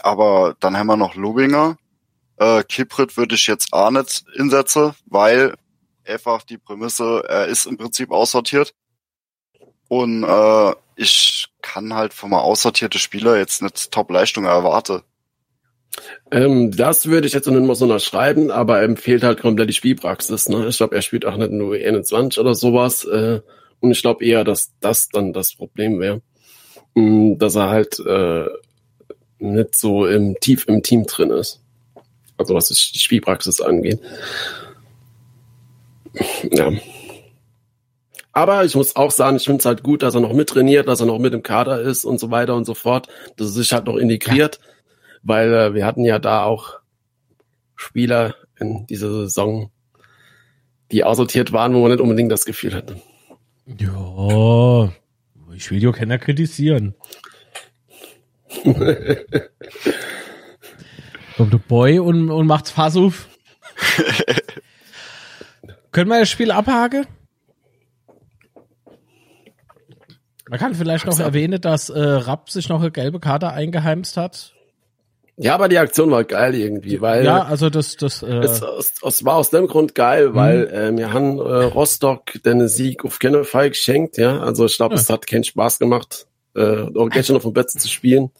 Aber 0.00 0.54
dann 0.60 0.76
haben 0.76 0.88
wir 0.88 0.96
noch 0.98 1.14
Lubinger. 1.14 1.78
Äh, 2.36 2.64
Kiprit 2.64 3.16
würde 3.16 3.34
ich 3.34 3.46
jetzt 3.46 3.72
auch 3.72 3.90
nicht 3.90 4.24
insetzen, 4.34 4.92
weil 5.06 5.54
einfach 6.06 6.42
die 6.42 6.58
Prämisse, 6.58 7.24
er 7.26 7.46
ist 7.46 7.64
im 7.66 7.78
Prinzip 7.78 8.10
aussortiert. 8.10 8.74
Und 9.92 10.24
äh, 10.24 10.74
ich 10.96 11.48
kann 11.60 11.92
halt 11.92 12.14
von 12.14 12.30
mal 12.30 12.40
aussortierte 12.40 12.98
Spieler 12.98 13.36
jetzt 13.36 13.60
nicht 13.60 13.92
Top-Leistung 13.92 14.46
erwarte. 14.46 15.02
Ähm, 16.30 16.74
das 16.74 17.08
würde 17.08 17.26
ich 17.26 17.34
jetzt 17.34 17.46
nicht 17.46 17.62
mal 17.62 17.74
so 17.74 17.84
unterschreiben, 17.84 18.50
aber 18.50 18.78
er 18.78 18.84
empfiehlt 18.84 19.22
halt 19.22 19.42
komplett 19.42 19.68
die 19.68 19.74
Spielpraxis. 19.74 20.48
Ne? 20.48 20.66
Ich 20.66 20.78
glaube, 20.78 20.96
er 20.96 21.02
spielt 21.02 21.26
auch 21.26 21.36
nicht 21.36 21.50
nur 21.50 21.74
21 21.74 22.40
oder 22.40 22.54
sowas. 22.54 23.04
Äh, 23.04 23.42
und 23.80 23.90
ich 23.90 24.00
glaube 24.00 24.24
eher, 24.24 24.44
dass 24.44 24.72
das 24.80 25.10
dann 25.10 25.34
das 25.34 25.54
Problem 25.56 26.00
wäre. 26.00 26.22
Mm, 26.94 27.36
Dass 27.36 27.56
er 27.56 27.68
halt 27.68 27.98
äh, 28.00 28.46
nicht 29.40 29.76
so 29.76 30.06
im, 30.06 30.40
tief 30.40 30.64
im 30.68 30.82
Team 30.82 31.04
drin 31.04 31.28
ist. 31.28 31.60
Also 32.38 32.54
was 32.54 32.68
die 32.68 32.98
Spielpraxis 32.98 33.60
angeht. 33.60 34.00
Ja. 36.50 36.72
Aber 38.32 38.64
ich 38.64 38.74
muss 38.74 38.96
auch 38.96 39.10
sagen, 39.10 39.36
ich 39.36 39.44
finde 39.44 39.58
es 39.58 39.66
halt 39.66 39.82
gut, 39.82 40.02
dass 40.02 40.14
er 40.14 40.22
noch 40.22 40.32
mittrainiert, 40.32 40.88
dass 40.88 41.00
er 41.00 41.06
noch 41.06 41.18
mit 41.18 41.34
im 41.34 41.42
Kader 41.42 41.80
ist 41.82 42.04
und 42.04 42.18
so 42.18 42.30
weiter 42.30 42.56
und 42.56 42.64
so 42.64 42.74
fort, 42.74 43.08
dass 43.36 43.48
er 43.48 43.52
sich 43.52 43.72
halt 43.72 43.86
noch 43.86 43.96
integriert, 43.96 44.58
weil 45.22 45.52
äh, 45.52 45.74
wir 45.74 45.84
hatten 45.84 46.04
ja 46.04 46.18
da 46.18 46.44
auch 46.44 46.80
Spieler 47.76 48.34
in 48.58 48.86
dieser 48.86 49.12
Saison, 49.12 49.70
die 50.90 51.04
aussortiert 51.04 51.52
waren, 51.52 51.74
wo 51.74 51.80
man 51.80 51.90
nicht 51.90 52.00
unbedingt 52.00 52.32
das 52.32 52.46
Gefühl 52.46 52.74
hatte. 52.74 52.96
Ja. 53.66 54.92
Ich 55.54 55.70
will 55.70 55.82
ja 55.82 55.92
keiner 55.92 56.18
kritisieren. 56.18 56.94
Kommt 61.36 61.52
der 61.52 61.58
Boy 61.58 61.98
und, 61.98 62.30
und 62.30 62.46
macht's 62.46 62.70
Fass 62.70 62.96
auf. 62.96 63.28
Können 65.92 66.08
wir 66.10 66.20
das 66.20 66.30
Spiel 66.30 66.50
abhaken? 66.50 67.06
Man 70.52 70.58
kann 70.60 70.74
vielleicht 70.74 71.06
noch 71.06 71.18
erwähnen, 71.18 71.58
dass 71.62 71.88
äh, 71.88 71.98
Rapp 71.98 72.50
sich 72.50 72.68
noch 72.68 72.80
eine 72.80 72.90
gelbe 72.90 73.20
Karte 73.20 73.48
eingeheimst 73.54 74.18
hat. 74.18 74.52
Ja, 75.38 75.54
aber 75.54 75.70
die 75.70 75.78
Aktion 75.78 76.10
war 76.10 76.24
geil 76.24 76.54
irgendwie, 76.54 77.00
weil 77.00 77.24
Ja, 77.24 77.44
also 77.44 77.70
das, 77.70 77.96
das, 77.96 78.22
äh, 78.22 78.26
es, 78.40 78.60
es, 78.60 78.92
es 79.02 79.24
war 79.24 79.36
aus 79.36 79.48
dem 79.48 79.66
Grund 79.66 79.94
geil, 79.94 80.34
weil 80.34 80.66
äh, 80.66 80.94
wir 80.94 81.10
haben 81.14 81.38
äh, 81.38 81.40
Rostock 81.40 82.34
den 82.44 82.68
Sieg 82.68 83.02
auf 83.02 83.18
keinen 83.18 83.44
Fall 83.44 83.70
geschenkt. 83.70 84.18
Ja, 84.18 84.40
also 84.40 84.66
ich 84.66 84.76
glaube, 84.76 84.94
Ja. 84.94 85.00
es 85.00 85.08
hat 85.08 85.26
keinen 85.26 85.44
Spaß 85.44 85.78
gemacht, 85.78 86.26
äh, 86.54 86.82
auch 86.82 87.08
gestern 87.08 87.36
auf 87.36 87.44
dem 87.44 87.54
Plätze 87.54 87.78
zu 87.78 87.88
spielen. 87.88 88.30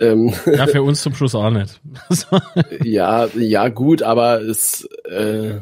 Ähm, 0.00 0.32
ja, 0.46 0.66
für 0.68 0.82
uns 0.84 1.02
zum 1.02 1.14
Schluss 1.14 1.34
auch 1.34 1.50
nicht. 1.50 1.82
ja, 2.82 3.26
ja, 3.36 3.68
gut, 3.68 4.02
aber 4.02 4.40
es, 4.40 4.88
äh, 5.04 5.56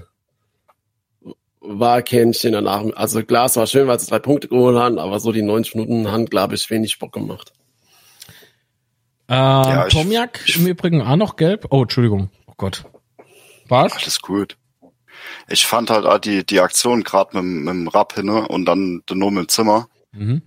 war 1.62 2.02
Kännchen 2.02 2.52
danach. 2.52 2.84
Also 2.94 3.22
klar, 3.22 3.46
es 3.46 3.56
war 3.56 3.66
schön, 3.66 3.86
weil 3.86 3.98
sie 3.98 4.06
drei 4.06 4.18
Punkte 4.18 4.48
geholt 4.48 4.76
haben, 4.76 4.98
aber 4.98 5.20
so 5.20 5.32
die 5.32 5.42
90 5.42 5.76
Minuten 5.76 6.10
haben, 6.10 6.26
glaube 6.26 6.54
ich, 6.54 6.68
wenig 6.70 6.98
Bock 6.98 7.12
gemacht. 7.12 7.52
Ähm, 9.28 9.36
ja, 9.36 9.88
Tomiak 9.88 10.40
ich, 10.46 10.56
im 10.56 10.66
Übrigen 10.66 11.00
auch 11.00 11.16
noch 11.16 11.36
gelb. 11.36 11.66
Oh, 11.70 11.82
Entschuldigung. 11.82 12.30
Oh 12.46 12.54
Gott. 12.56 12.84
Was? 13.68 13.92
Alles 13.92 14.20
gut. 14.20 14.58
Ich 15.48 15.66
fand 15.66 15.90
halt 15.90 16.04
auch 16.04 16.18
die, 16.18 16.44
die 16.44 16.60
Aktion 16.60 17.04
gerade 17.04 17.40
mit, 17.40 17.64
mit 17.64 17.74
dem 17.74 17.88
Rapp 17.88 18.14
hin 18.14 18.26
ne, 18.26 18.46
und 18.48 18.64
dann 18.66 19.02
nur 19.10 19.30
mit 19.30 19.44
dem 19.44 19.48
Zimmer. 19.48 19.88
Mhm. 20.12 20.42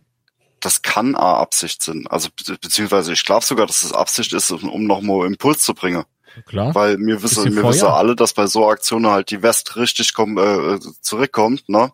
Das 0.60 0.82
kann 0.82 1.16
auch 1.16 1.40
Absicht 1.40 1.82
sein. 1.82 2.06
Also 2.10 2.30
be 2.30 2.58
beziehungsweise 2.60 3.14
ich 3.14 3.24
glaube 3.24 3.46
sogar, 3.46 3.68
dass 3.68 3.84
es 3.84 3.90
das 3.90 3.98
Absicht 3.98 4.34
ist, 4.34 4.52
um 4.52 4.86
nochmal 4.86 5.28
Impuls 5.28 5.62
zu 5.62 5.74
bringen. 5.74 6.04
Klar. 6.46 6.76
Weil 6.76 6.98
mir 6.98 7.22
wissen, 7.24 7.56
wir 7.56 7.64
wissen 7.64 7.88
alle, 7.88 8.16
dass 8.16 8.34
bei 8.34 8.48
so 8.48 8.68
Aktionen 8.68 9.08
halt 9.08 9.32
die 9.32 9.42
West 9.42 9.76
richtig 9.76 10.14
komm, 10.14 10.38
äh, 10.38 10.80
zurückkommt, 11.02 11.70
ne? 11.70 11.92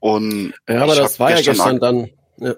Und 0.00 0.54
ja, 0.68 0.82
aber 0.82 0.94
das 0.94 1.18
war 1.18 1.30
ja 1.30 1.40
gestern 1.40 1.80
dann. 1.80 2.10
Ja. 2.38 2.54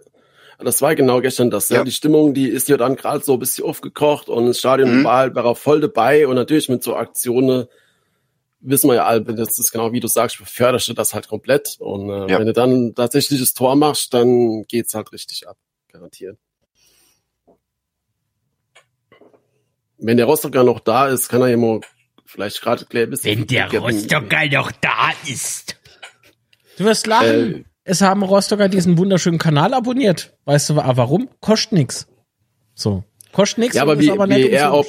Das 0.59 0.83
war 0.83 0.95
genau 0.95 1.21
gestern 1.23 1.51
das. 1.51 1.71
Ja. 1.71 1.79
ja. 1.79 1.85
Die 1.85 1.93
Stimmung, 1.93 2.35
die 2.35 2.49
ist 2.49 2.69
ja 2.69 2.77
dann 2.77 2.97
gerade 2.97 3.25
so 3.25 3.35
ein 3.35 3.39
bisschen 3.39 3.65
aufgekocht 3.65 4.29
und 4.29 4.47
das 4.47 4.59
Stadion 4.59 5.01
mhm. 5.01 5.05
war 5.05 5.17
halt 5.17 5.35
war 5.35 5.55
voll 5.55 5.81
dabei 5.81 6.27
und 6.27 6.35
natürlich 6.35 6.69
mit 6.69 6.83
so 6.83 6.97
Aktionen 6.97 7.67
wissen 8.61 8.89
wir 8.89 8.97
ja 8.97 9.07
alle, 9.07 9.23
das 9.23 9.59
ist 9.59 9.73
genau 9.73 9.93
wie 9.93 10.01
du 10.01 10.09
sagst, 10.09 10.37
förderst 10.37 10.89
du 10.89 10.93
das 10.93 11.15
halt 11.15 11.29
komplett 11.29 11.77
und 11.79 12.11
äh, 12.11 12.31
ja. 12.31 12.39
wenn 12.39 12.47
du 12.47 12.53
dann 12.53 12.95
tatsächlich 12.95 13.41
das 13.41 13.55
Tor 13.55 13.75
machst, 13.75 14.13
dann 14.13 14.65
geht's 14.65 14.93
halt 14.93 15.13
richtig 15.13 15.49
ab, 15.49 15.57
garantiert. 15.91 16.39
Wenn 20.01 20.17
der 20.17 20.27
Rostocker 20.27 20.65
noch 20.65 20.81
da 20.81 21.09
ist, 21.09 21.29
kann 21.29 21.43
er 21.43 21.49
ja 21.49 21.57
mal 21.57 21.81
vielleicht 22.25 22.61
gerade 22.63 22.85
bisschen. 22.87 23.41
Wenn 23.41 23.47
der 23.47 23.69
Rostocker 23.79 24.47
noch 24.47 24.73
da 24.73 25.11
ist. 25.27 25.77
Du 26.79 26.85
wirst 26.85 27.07
lachen. 27.07 27.55
Äh, 27.55 27.65
es 27.85 28.01
haben 28.01 28.23
Rostocker 28.23 28.69
diesen 28.69 28.99
wunderschönen 28.99 29.39
Kanal 29.39 29.75
abonniert. 29.75 30.37
Weißt 30.45 30.71
du 30.71 30.77
warum? 30.77 31.29
Kostet 31.41 31.73
nix. 31.73 32.07
So. 32.75 33.05
Kostet 33.33 33.59
nix. 33.59 33.75
Ja, 33.75 33.83
aber 33.83 33.99
wie, 33.99 34.11
aber 34.11 34.29
wie 34.29 34.49
er, 34.49 34.73
ob, 34.73 34.87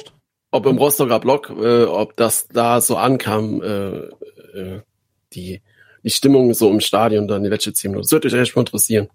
ob 0.50 0.66
im 0.66 0.78
Rostocker 0.78 1.20
Blog, 1.20 1.50
äh, 1.50 1.84
ob 1.84 2.16
das 2.16 2.48
da 2.48 2.80
so 2.80 2.96
ankam, 2.96 3.62
äh, 3.62 4.58
äh, 4.58 4.80
die, 5.32 5.62
die 6.02 6.10
Stimmung 6.10 6.54
so 6.54 6.70
im 6.70 6.80
Stadion 6.80 7.28
dann 7.28 7.42
die 7.42 7.48
letzte 7.48 7.72
10 7.72 7.90
Minuten. 7.90 8.04
Das 8.04 8.12
würde 8.12 8.28
mich 8.28 8.40
echt 8.40 8.56
mal 8.56 8.62
interessieren. 8.62 9.08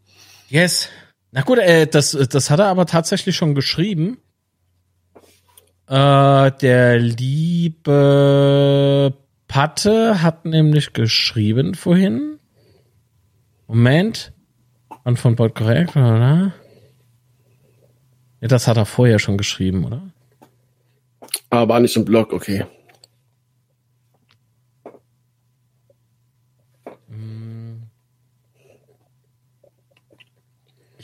Yes. 0.49 0.89
Na 1.31 1.41
gut, 1.41 1.59
äh, 1.59 1.87
das, 1.87 2.11
das 2.11 2.49
hat 2.49 2.59
er 2.59 2.67
aber 2.67 2.85
tatsächlich 2.85 3.35
schon 3.35 3.55
geschrieben. 3.55 4.17
Äh, 5.87 6.51
der 6.51 6.99
liebe 6.99 8.43
Patte 9.47 10.21
hat 10.21 10.45
nämlich 10.45 10.93
geschrieben 10.93 11.75
vorhin. 11.75 12.39
Moment. 13.67 14.33
Und 15.03 15.17
von 15.17 15.35
Bot 15.35 15.55
korrekt, 15.55 15.95
oder? 15.95 16.53
Ja, 18.41 18.47
das 18.47 18.67
hat 18.67 18.77
er 18.77 18.85
vorher 18.85 19.19
schon 19.19 19.37
geschrieben, 19.37 19.85
oder? 19.85 20.01
Aber 21.49 21.79
nicht 21.79 21.95
im 21.95 22.03
Blog, 22.03 22.33
okay. 22.33 22.65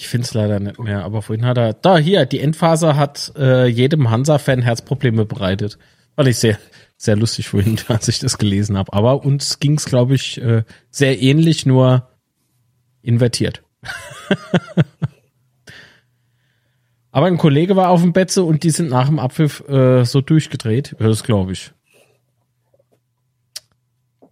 Ich 0.03 0.09
finde 0.09 0.25
es 0.25 0.33
leider 0.33 0.59
nicht 0.59 0.79
mehr, 0.79 1.05
aber 1.05 1.21
vorhin 1.21 1.45
hat 1.45 1.57
er. 1.57 1.71
Da, 1.71 1.97
hier, 1.97 2.25
die 2.25 2.41
Endphase 2.41 2.97
hat 2.97 3.31
äh, 3.37 3.67
jedem 3.67 4.11
Hansa-Fan 4.11 4.61
Herzprobleme 4.61 5.23
bereitet. 5.23 5.77
Fand 6.17 6.27
ich 6.27 6.39
sehr, 6.39 6.57
sehr 6.97 7.15
lustig 7.15 7.47
vorhin, 7.47 7.79
als 7.87 8.09
ich 8.09 8.19
das 8.19 8.37
gelesen 8.37 8.77
habe. 8.77 8.91
Aber 8.91 9.23
uns 9.23 9.59
ging 9.59 9.75
es, 9.75 9.85
glaube 9.85 10.15
ich, 10.15 10.41
äh, 10.41 10.63
sehr 10.89 11.21
ähnlich, 11.21 11.65
nur 11.65 12.09
invertiert. 13.01 13.63
aber 17.11 17.27
ein 17.27 17.37
Kollege 17.37 17.77
war 17.77 17.87
auf 17.87 18.01
dem 18.01 18.11
Betze 18.11 18.43
und 18.43 18.63
die 18.63 18.71
sind 18.71 18.89
nach 18.89 19.07
dem 19.07 19.19
Abpfiff 19.19 19.61
äh, 19.69 20.03
so 20.03 20.19
durchgedreht. 20.19 20.97
Das 20.99 21.23
glaube 21.23 21.53
ich. 21.53 21.71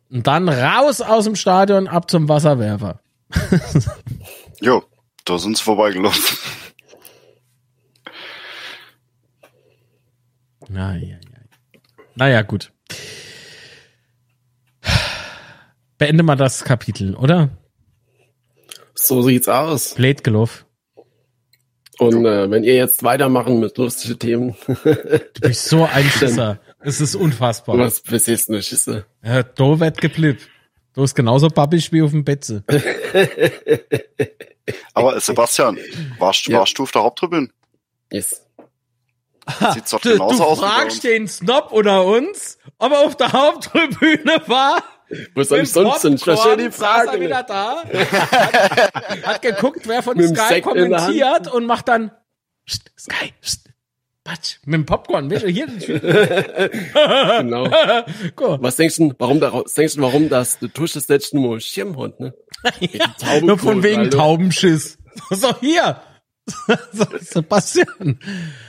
Und 0.10 0.28
dann 0.28 0.50
raus 0.50 1.00
aus 1.00 1.24
dem 1.24 1.38
Stadion, 1.38 1.88
ab 1.88 2.12
zum 2.12 2.28
Wasserwerfer. 2.28 3.00
jo. 4.60 4.84
Da 5.26 5.38
sind 5.38 5.58
sie 5.58 5.64
vorbeigelaufen. 5.64 6.38
Naja, 10.68 11.18
naja, 12.16 12.42
gut. 12.44 12.72
Beende 15.98 16.24
mal 16.24 16.36
das 16.36 16.64
Kapitel, 16.64 17.16
oder? 17.16 17.50
So 18.94 19.22
sieht's 19.22 19.48
aus. 19.48 19.96
Blade 19.96 20.22
gelaufen. 20.24 20.66
Und 22.00 22.26
äh, 22.26 22.50
wenn 22.50 22.64
ihr 22.64 22.76
jetzt 22.76 23.04
weitermachen 23.04 23.60
mit 23.60 23.78
lustigen 23.78 24.18
Themen. 24.18 24.56
du 24.84 25.42
bist 25.42 25.66
so 25.66 25.86
ein 25.86 26.06
Schisser. 26.06 26.60
Es 26.80 27.00
ist 27.00 27.16
unfassbar. 27.16 27.78
Was 27.78 28.02
bist 28.02 28.28
jetzt 28.28 28.50
nur 28.50 28.62
Schisser? 28.62 29.06
Ja, 29.24 29.44
da 29.44 29.80
wird 29.80 30.02
geblippt. 30.02 30.50
Du 30.94 31.02
bist 31.02 31.16
genauso 31.16 31.48
pappig 31.50 31.92
wie 31.92 32.02
auf 32.02 32.12
dem 32.12 32.24
Betze. 32.24 32.64
Aber 34.94 35.20
Sebastian, 35.20 35.78
warst, 36.20 36.48
ja. 36.48 36.60
warst 36.60 36.78
du 36.78 36.84
auf 36.84 36.92
der 36.92 37.04
Haupttribüne? 37.04 37.50
Yes. 38.12 38.46
Sieht's 39.74 39.92
doch 39.92 40.02
genauso 40.02 40.38
du 40.38 40.44
aus. 40.44 40.60
Du 40.60 40.66
fragst 40.66 41.04
den 41.04 41.28
Snob 41.28 41.72
unter 41.72 42.06
uns, 42.06 42.58
ob 42.78 42.92
er 42.92 43.00
auf 43.00 43.16
der 43.16 43.32
Haupttribüne 43.32 44.42
war. 44.48 44.84
Wo 45.36 45.44
soll 45.44 45.62
ich 45.62 45.72
sonst 45.72 46.02
hin? 46.02 46.14
Ich 46.16 46.24
verstehe 46.24 46.58
die 46.58 46.72
Frage. 46.72 47.12
Er 47.12 47.20
wieder 47.20 47.44
da, 47.44 47.84
hat, 47.94 49.26
hat 49.26 49.42
geguckt, 49.42 49.82
wer 49.88 50.04
von 50.04 50.22
Sky 50.22 50.62
kommentiert 50.62 51.52
und 51.52 51.66
macht 51.66 51.88
dann 51.88 52.12
Sky, 52.98 53.34
Batsch, 54.32 54.60
mit 54.64 54.76
dem 54.76 54.86
Popcorn, 54.86 55.28
du, 55.28 55.38
hier. 55.40 55.68
genau. 55.78 57.70
cool. 58.40 58.58
Was 58.62 58.78
denkst 58.78 58.96
du, 58.96 59.14
warum 59.20 59.42
da, 59.42 59.64
denkst 59.76 59.96
du, 59.96 60.02
warum 60.02 60.30
das, 60.30 60.58
du 60.60 60.70
tust 60.70 60.96
das 60.96 61.10
letzte 61.10 61.36
nur 61.36 61.60
Schirmhund, 61.60 62.20
ne? 62.22 62.34
ja, 62.80 63.42
nur 63.42 63.58
von 63.58 63.84
wegen 63.84 64.04
Alter. 64.04 64.18
Taubenschiss. 64.18 64.98
So, 65.32 65.54
hier. 65.60 65.98
Sebastian. 67.20 68.20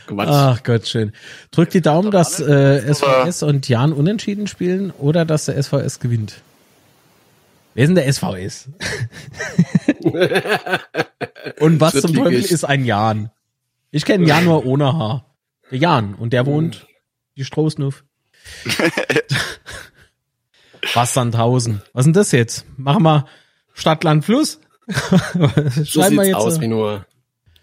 Quatsch. 0.09 0.29
Ach 0.29 0.63
Gott, 0.65 0.89
schön. 0.89 1.13
Drück 1.53 1.71
die 1.71 1.81
Daumen, 1.81 2.11
dass 2.11 2.41
äh, 2.41 2.93
SVS 2.93 3.45
und 3.45 3.69
Jan 3.69 3.93
unentschieden 3.93 4.49
spielen 4.49 4.91
oder 4.91 5.25
dass 5.25 5.45
der 5.45 5.63
SVS 5.63 6.01
gewinnt. 6.01 6.41
Wer 7.75 7.85
ist 7.85 7.89
denn 7.89 7.95
der 7.95 8.13
SVS? 8.13 8.69
und 11.61 11.81
was 11.81 12.01
zum 12.01 12.15
Teufel 12.15 12.35
ist 12.35 12.65
ein 12.65 12.85
Jan? 12.85 13.31
Ich 13.93 14.05
kenne 14.05 14.27
Jan 14.27 14.45
nur 14.45 14.67
ohne 14.67 14.93
Haar. 14.93 15.32
Der 15.73 15.81
Jan. 15.81 16.15
Und 16.15 16.33
der 16.33 16.47
wohnt 16.47 16.87
die 17.37 17.45
Strohsnuff. 17.45 18.05
Was 20.95 21.15
Sandhausen. 21.15 21.81
Was 21.93 22.03
ist 22.03 22.07
denn 22.07 22.13
das 22.13 22.33
jetzt? 22.33 22.67
Machen 22.77 23.03
wir 23.03 23.27
Stadt, 23.73 24.05
Land, 24.05 24.27
Fluss? 24.27 24.61
so 24.87 25.47
sieht's 26.03 26.11
wir 26.11 26.27
jetzt 26.27 26.35
aus, 26.35 26.61
wie 26.61 26.69
nur. 26.69 27.07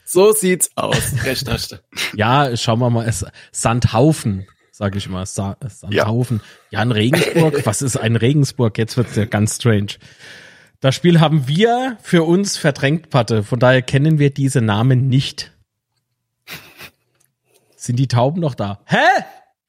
So 0.06 0.32
sieht's 0.32 0.72
aus. 0.76 1.14
Recht 1.24 1.48
Ja, 2.16 2.58
schauen 2.58 2.80
wir 2.80 2.90
mal. 2.90 3.08
Es, 3.08 3.24
Sandhaufen, 3.52 4.48
sage 4.72 4.98
ich 4.98 5.08
mal. 5.08 5.28
Sa 5.28 5.58
Sandhaufen. 5.68 6.42
Ja. 6.72 6.80
ja, 6.80 6.84
in 6.84 6.92
Regensburg. 6.92 7.64
Was 7.68 7.84
ist 7.84 7.96
ein 7.98 8.16
Regensburg? 8.16 8.76
Jetzt 8.80 8.98
wird's 8.98 9.16
ja 9.16 9.26
ganz 9.26 9.58
strange. 9.58 9.98
Das 10.80 10.96
Spiel 10.96 11.20
haben 11.20 11.48
wir 11.48 11.98
für 12.02 12.24
uns 12.24 12.58
verdrängt, 12.58 13.12
Patte. 13.12 13.44
Von 13.44 13.60
daher 13.60 13.84
kennen 13.84 14.18
wir 14.18 14.32
diese 14.32 14.62
Namen 14.62 15.08
nicht. 15.10 15.52
Sind 17.80 17.96
die 17.96 18.10
Tauben 18.10 18.42
noch 18.42 18.56
da? 18.56 18.82
Hä? 18.84 18.98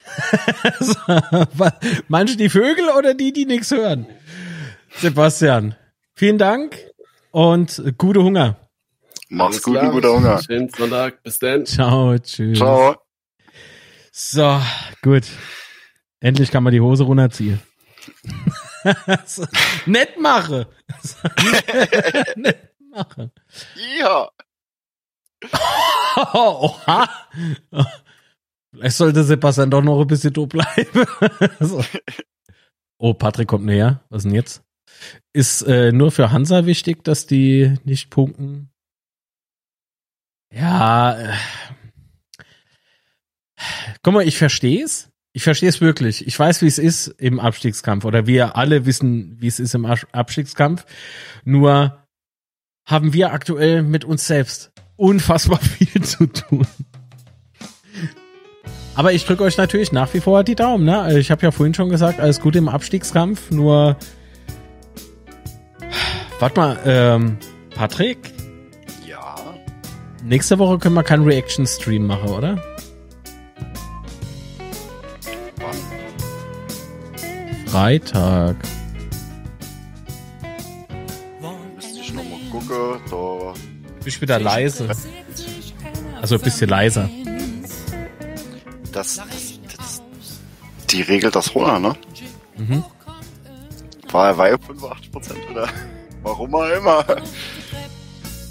Manche 2.09 2.35
die 2.35 2.49
Vögel 2.49 2.89
oder 2.89 3.13
die, 3.13 3.31
die 3.31 3.45
nichts 3.45 3.71
hören? 3.71 4.05
Sebastian, 4.97 5.75
vielen 6.13 6.37
Dank 6.37 6.75
und 7.31 7.81
gute 7.97 8.21
Hunger. 8.21 8.57
Mach's 9.29 9.63
gut 9.63 9.77
und 9.77 9.91
guter 9.91 10.11
Hunger. 10.11 10.43
Schönen 10.43 10.67
Sonntag. 10.67 11.23
Bis 11.23 11.39
dann. 11.39 11.65
Ciao, 11.65 12.17
tschüss. 12.17 12.57
Ciao. 12.57 12.97
So, 14.11 14.61
gut. 15.01 15.23
Endlich 16.19 16.51
kann 16.51 16.63
man 16.63 16.73
die 16.73 16.81
Hose 16.81 17.05
runterziehen. 17.05 17.61
nett 19.85 20.19
mache. 20.19 20.67
nett 22.35 22.73
mache. 22.77 23.31
Ja. 24.01 24.29
Oha. 26.33 27.09
Vielleicht 28.81 28.97
sollte 28.97 29.23
Sebastian 29.23 29.69
doch 29.69 29.83
noch 29.83 30.01
ein 30.01 30.07
bisschen 30.07 30.33
do 30.33 30.47
bleiben. 30.47 31.05
so. 31.59 31.85
Oh, 32.97 33.13
Patrick 33.13 33.47
kommt 33.47 33.65
näher. 33.65 34.03
Was 34.09 34.23
denn 34.23 34.33
jetzt? 34.33 34.63
Ist 35.33 35.61
äh, 35.61 35.91
nur 35.91 36.11
für 36.11 36.31
Hansa 36.31 36.65
wichtig, 36.65 37.03
dass 37.03 37.27
die 37.27 37.75
nicht 37.83 38.09
punkten? 38.09 38.71
Ja. 40.51 41.15
Äh. 41.15 41.33
Guck 44.01 44.15
mal, 44.15 44.27
ich 44.27 44.39
verstehe 44.39 44.83
es. 44.83 45.11
Ich 45.31 45.43
verstehe 45.43 45.69
es 45.69 45.79
wirklich. 45.79 46.25
Ich 46.25 46.37
weiß, 46.37 46.63
wie 46.63 46.67
es 46.67 46.79
ist 46.79 47.07
im 47.19 47.39
Abstiegskampf 47.39 48.03
oder 48.03 48.25
wir 48.25 48.55
alle 48.55 48.87
wissen, 48.87 49.39
wie 49.39 49.47
es 49.47 49.59
ist 49.59 49.75
im 49.75 49.85
Abstiegskampf. 49.85 50.87
Nur 51.45 52.03
haben 52.87 53.13
wir 53.13 53.31
aktuell 53.31 53.83
mit 53.83 54.05
uns 54.05 54.25
selbst 54.25 54.71
unfassbar 54.95 55.59
viel 55.61 56.01
zu 56.03 56.25
tun. 56.25 56.65
Aber 58.95 59.13
ich 59.13 59.25
drücke 59.25 59.43
euch 59.43 59.57
natürlich 59.57 59.91
nach 59.91 60.13
wie 60.13 60.19
vor 60.19 60.43
die 60.43 60.55
Daumen. 60.55 60.83
Ne? 60.83 61.17
Ich 61.19 61.31
habe 61.31 61.41
ja 61.43 61.51
vorhin 61.51 61.73
schon 61.73 61.89
gesagt, 61.89 62.19
alles 62.19 62.41
Gute 62.41 62.57
im 62.57 62.67
Abstiegskampf. 62.67 63.49
Nur, 63.51 63.95
warte 66.39 66.59
mal, 66.59 66.79
ähm, 66.85 67.37
Patrick? 67.73 68.33
Ja. 69.07 69.35
Nächste 70.23 70.59
Woche 70.59 70.77
können 70.77 70.95
wir 70.95 71.03
keinen 71.03 71.23
Reaction-Stream 71.23 72.05
machen, 72.05 72.29
oder? 72.29 72.61
Wann? 75.57 75.77
Freitag. 77.67 78.57
Müsste 81.75 81.99
ich 81.99 82.13
nochmal 82.13 82.39
gucken. 82.51 83.01
Da. 83.09 83.53
Bist 84.03 84.21
wieder 84.21 84.39
leise. 84.39 84.89
Also 86.21 86.35
ein 86.35 86.41
bisschen 86.41 86.69
leiser. 86.69 87.09
Das, 89.01 89.15
das, 89.77 90.01
die 90.91 91.01
regelt 91.01 91.35
das 91.35 91.55
runter, 91.55 91.79
ne? 91.79 91.95
Mhm. 92.55 92.83
War, 94.11 94.37
war 94.37 94.49
ja 94.49 94.57
85 94.59 95.11
Prozent 95.11 95.49
wieder. 95.49 95.67
Warum 96.21 96.53
auch 96.53 96.69
immer. 96.69 97.03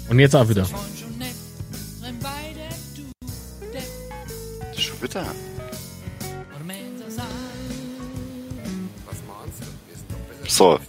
Und 0.09 0.19
jetzt 0.19 0.35
auch 0.35 0.49
wieder. 0.49 0.65
Schon 4.75 5.01
wieder. 5.01 5.25
So. 10.49 10.79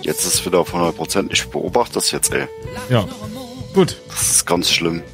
Jetzt 0.00 0.26
ist 0.26 0.34
es 0.34 0.44
wieder 0.44 0.58
auf 0.58 0.74
100 0.74 0.96
Prozent. 0.96 1.32
Ich 1.32 1.48
beobachte 1.48 1.94
das 1.94 2.10
jetzt, 2.10 2.32
ey. 2.32 2.48
Ja. 2.90 3.06
Gut. 3.74 3.96
Das 4.08 4.28
ist 4.28 4.44
ganz 4.44 4.72
schlimm. 4.72 5.04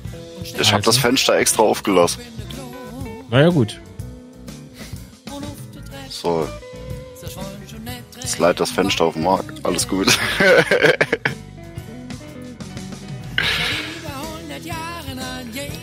Ich 0.58 0.72
habe 0.72 0.82
das 0.82 0.96
Fenster 0.96 1.36
extra 1.36 1.64
aufgelassen. 1.64 2.22
Naja, 3.30 3.50
gut. 3.50 3.80
So. 6.08 6.48
Slide 8.24 8.54
das 8.54 8.70
Fenster 8.70 9.04
auf 9.04 9.14
den 9.14 9.24
Markt. 9.24 9.64
Alles 9.64 9.86
gut. 9.86 10.06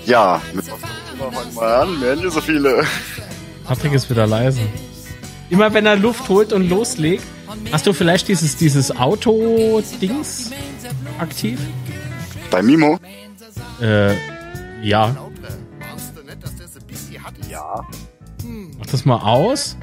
ja, 0.05 0.41
mit 0.53 0.65
wir 0.67 1.61
an? 1.61 1.99
Nicht 1.99 2.31
so 2.31 2.41
viele. 2.41 2.85
Patrick 3.65 3.93
ist 3.93 4.09
wieder 4.09 4.27
leise. 4.27 4.61
Immer 5.49 5.73
wenn 5.73 5.85
er 5.85 5.95
Luft 5.95 6.27
holt 6.29 6.51
und 6.53 6.69
loslegt, 6.69 7.23
hast 7.71 7.87
du 7.87 7.93
vielleicht 7.93 8.27
dieses, 8.27 8.57
dieses 8.57 8.95
Auto-Dings 8.95 10.51
aktiv? 11.19 11.59
Bei 12.51 12.61
Mimo? 12.61 12.99
Äh. 13.81 14.15
Ja. 14.81 15.15
Mach 18.85 18.91
das 18.91 19.03
mal 19.03 19.17
aus. 19.17 19.75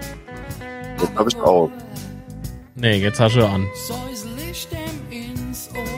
Das 0.96 1.10
habe 1.16 1.28
ich 1.28 1.36
auch. 1.36 1.68
Nee, 2.76 2.98
jetzt 2.98 3.18
hast 3.18 3.34
du 3.34 3.44
an. 3.44 3.66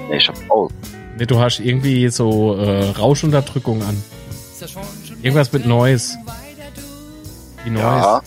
Nee, 0.09 0.17
ich 0.17 0.27
hab 0.27 0.51
aus. 0.51 0.73
Nee, 1.19 1.27
du 1.27 1.39
hast 1.39 1.61
irgendwie 1.61 2.09
so 2.09 2.57
äh, 2.57 2.89
Rauschunterdrückung 2.93 3.83
an. 3.83 4.03
Irgendwas 5.21 5.53
mit 5.53 5.67
Noise. 5.67 6.17
Die 7.67 7.71
Noise. 7.71 7.85
Ja, 7.85 8.23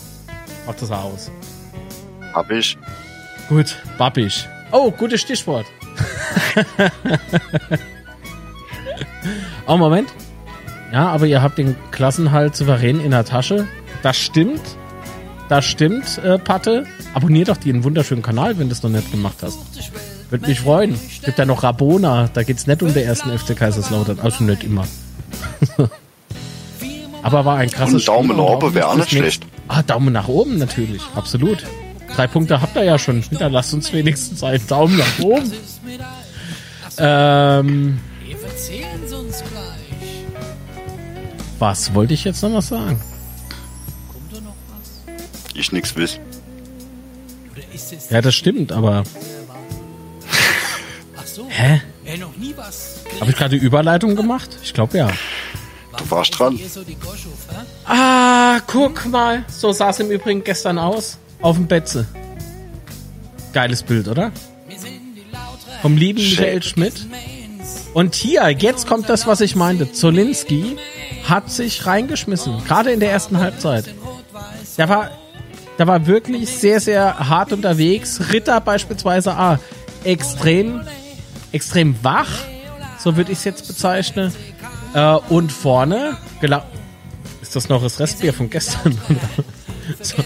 Mach 0.67 0.75
das 0.75 0.91
aus. 0.91 1.32
hab 2.36 2.51
ich. 2.51 2.78
Gut, 3.49 3.78
babbisch. 3.97 4.47
Oh, 4.71 4.91
gutes 4.91 5.21
Stichwort. 5.21 5.65
oh, 9.65 9.78
Moment. 9.78 10.09
Ja, 10.93 11.07
aber 11.07 11.25
ihr 11.25 11.41
habt 11.41 11.57
den 11.57 11.75
Klassenhalt 11.89 12.55
souverän 12.55 12.99
in 12.99 13.09
der 13.09 13.25
Tasche. 13.25 13.67
Das 14.07 14.15
stimmt. 14.15 14.61
Das 15.49 15.65
stimmt, 15.65 16.17
äh, 16.19 16.39
Patte. 16.39 16.85
Abonnier 17.13 17.43
doch 17.43 17.57
den 17.57 17.83
wunderschönen 17.83 18.21
Kanal, 18.21 18.57
wenn 18.57 18.69
du 18.69 18.73
es 18.73 18.81
noch 18.81 18.89
nicht 18.89 19.11
gemacht 19.11 19.35
hast. 19.41 19.59
Würde 20.29 20.47
mich 20.47 20.61
freuen. 20.61 20.97
Gibt 21.25 21.37
ja 21.37 21.43
noch 21.43 21.61
Rabona. 21.61 22.29
Da 22.33 22.43
geht's 22.43 22.67
nicht 22.67 22.81
um 22.81 22.93
den 22.93 23.05
ersten 23.05 23.37
FC 23.37 23.53
Kaiserslautern. 23.53 24.21
Also 24.21 24.45
nicht 24.45 24.63
immer. 24.63 24.87
aber 27.21 27.43
war 27.43 27.57
ein 27.57 27.69
krasses 27.69 27.95
Und 27.95 28.07
Daumen 28.07 28.37
nach 28.37 28.45
oben 28.45 28.73
wäre 28.73 28.87
auch 28.87 28.95
nicht 28.95 29.09
schlecht. 29.09 29.45
Ah, 29.67 29.83
Daumen 29.83 30.13
nach 30.13 30.29
oben 30.29 30.57
natürlich, 30.57 31.01
absolut. 31.13 31.65
Drei 32.15 32.27
Punkte 32.27 32.61
habt 32.61 32.77
ihr 32.77 32.85
ja 32.85 32.97
schon. 32.97 33.25
Dann 33.31 33.51
lasst 33.51 33.73
uns 33.73 33.91
wenigstens 33.91 34.41
einen 34.41 34.65
Daumen 34.67 34.97
nach 34.97 35.19
oben. 35.19 35.51
Ähm, 36.97 37.99
was 41.59 41.93
wollte 41.93 42.13
ich 42.13 42.23
jetzt 42.23 42.41
noch 42.41 42.51
mal 42.51 42.61
sagen? 42.61 43.01
Ich 45.57 45.71
nix 45.71 45.95
wiss. 45.95 46.19
Ja, 48.11 48.21
das 48.21 48.35
stimmt, 48.35 48.71
aber 48.71 49.03
hä? 51.49 51.81
Habe 53.19 53.31
ich 53.31 53.35
gerade 53.35 53.59
die 53.59 53.65
Überleitung 53.65 54.15
gemacht? 54.15 54.57
Ich 54.63 54.73
glaube 54.73 54.97
ja. 54.97 55.09
Du 55.97 56.11
warst 56.11 56.37
dran. 56.37 56.59
Ah, 57.85 58.59
guck 58.67 59.07
mal. 59.07 59.43
So 59.47 59.71
sah 59.71 59.89
es 59.89 59.99
im 59.99 60.11
Übrigen 60.11 60.43
gestern 60.43 60.77
aus. 60.77 61.17
Auf 61.41 61.55
dem 61.55 61.65
Betze. 61.65 62.07
Geiles 63.51 63.81
Bild, 63.81 64.07
oder? 64.07 64.31
Vom 65.81 65.97
lieben 65.97 66.19
Shit. 66.19 66.39
Michael 66.39 66.63
Schmidt. 66.63 67.07
Und 67.95 68.13
hier, 68.13 68.47
jetzt 68.51 68.87
kommt 68.87 69.09
das, 69.09 69.25
was 69.25 69.41
ich 69.41 69.55
meinte. 69.55 69.91
Zolinski 69.91 70.77
hat 71.23 71.51
sich 71.51 71.87
reingeschmissen. 71.87 72.63
Gerade 72.65 72.91
in 72.91 72.99
der 72.99 73.11
ersten 73.11 73.39
Halbzeit. 73.39 73.85
Der 74.77 74.89
war, 74.89 75.09
der 75.78 75.88
war 75.88 76.07
wirklich 76.07 76.49
sehr, 76.49 76.80
sehr 76.80 77.30
hart 77.30 77.53
unterwegs. 77.53 78.19
Ritter 78.32 78.59
beispielsweise, 78.61 79.34
ah, 79.34 79.59
extrem, 80.03 80.82
extrem 81.51 81.95
wach. 82.03 82.30
So 82.99 83.15
würde 83.15 83.32
ich 83.32 83.39
es 83.39 83.43
jetzt 83.43 83.67
bezeichnen. 83.67 84.34
Äh, 84.93 85.15
und 85.30 85.51
vorne, 85.51 86.17
ist 87.41 87.55
das 87.55 87.69
noch 87.69 87.84
das 87.84 87.99
Restbier 87.99 88.34
von 88.34 88.49
gestern? 88.49 88.97
so. 90.01 90.23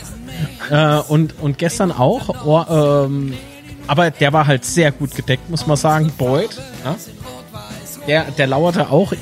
äh, 0.73 0.99
und, 1.07 1.39
und 1.41 1.57
gestern 1.57 1.91
auch. 1.91 2.45
Oh, 2.45 3.05
ähm, 3.05 3.33
aber 3.87 4.11
der 4.11 4.31
war 4.31 4.47
halt 4.47 4.63
sehr 4.63 4.91
gut 4.91 5.15
gedeckt, 5.15 5.49
muss 5.49 5.67
man 5.67 5.77
sagen. 5.77 6.11
Boyd. 6.17 6.49
Ja? 6.85 6.95
Der, 8.07 8.23
der 8.31 8.47
lauerte 8.47 8.89
auch 8.89 9.13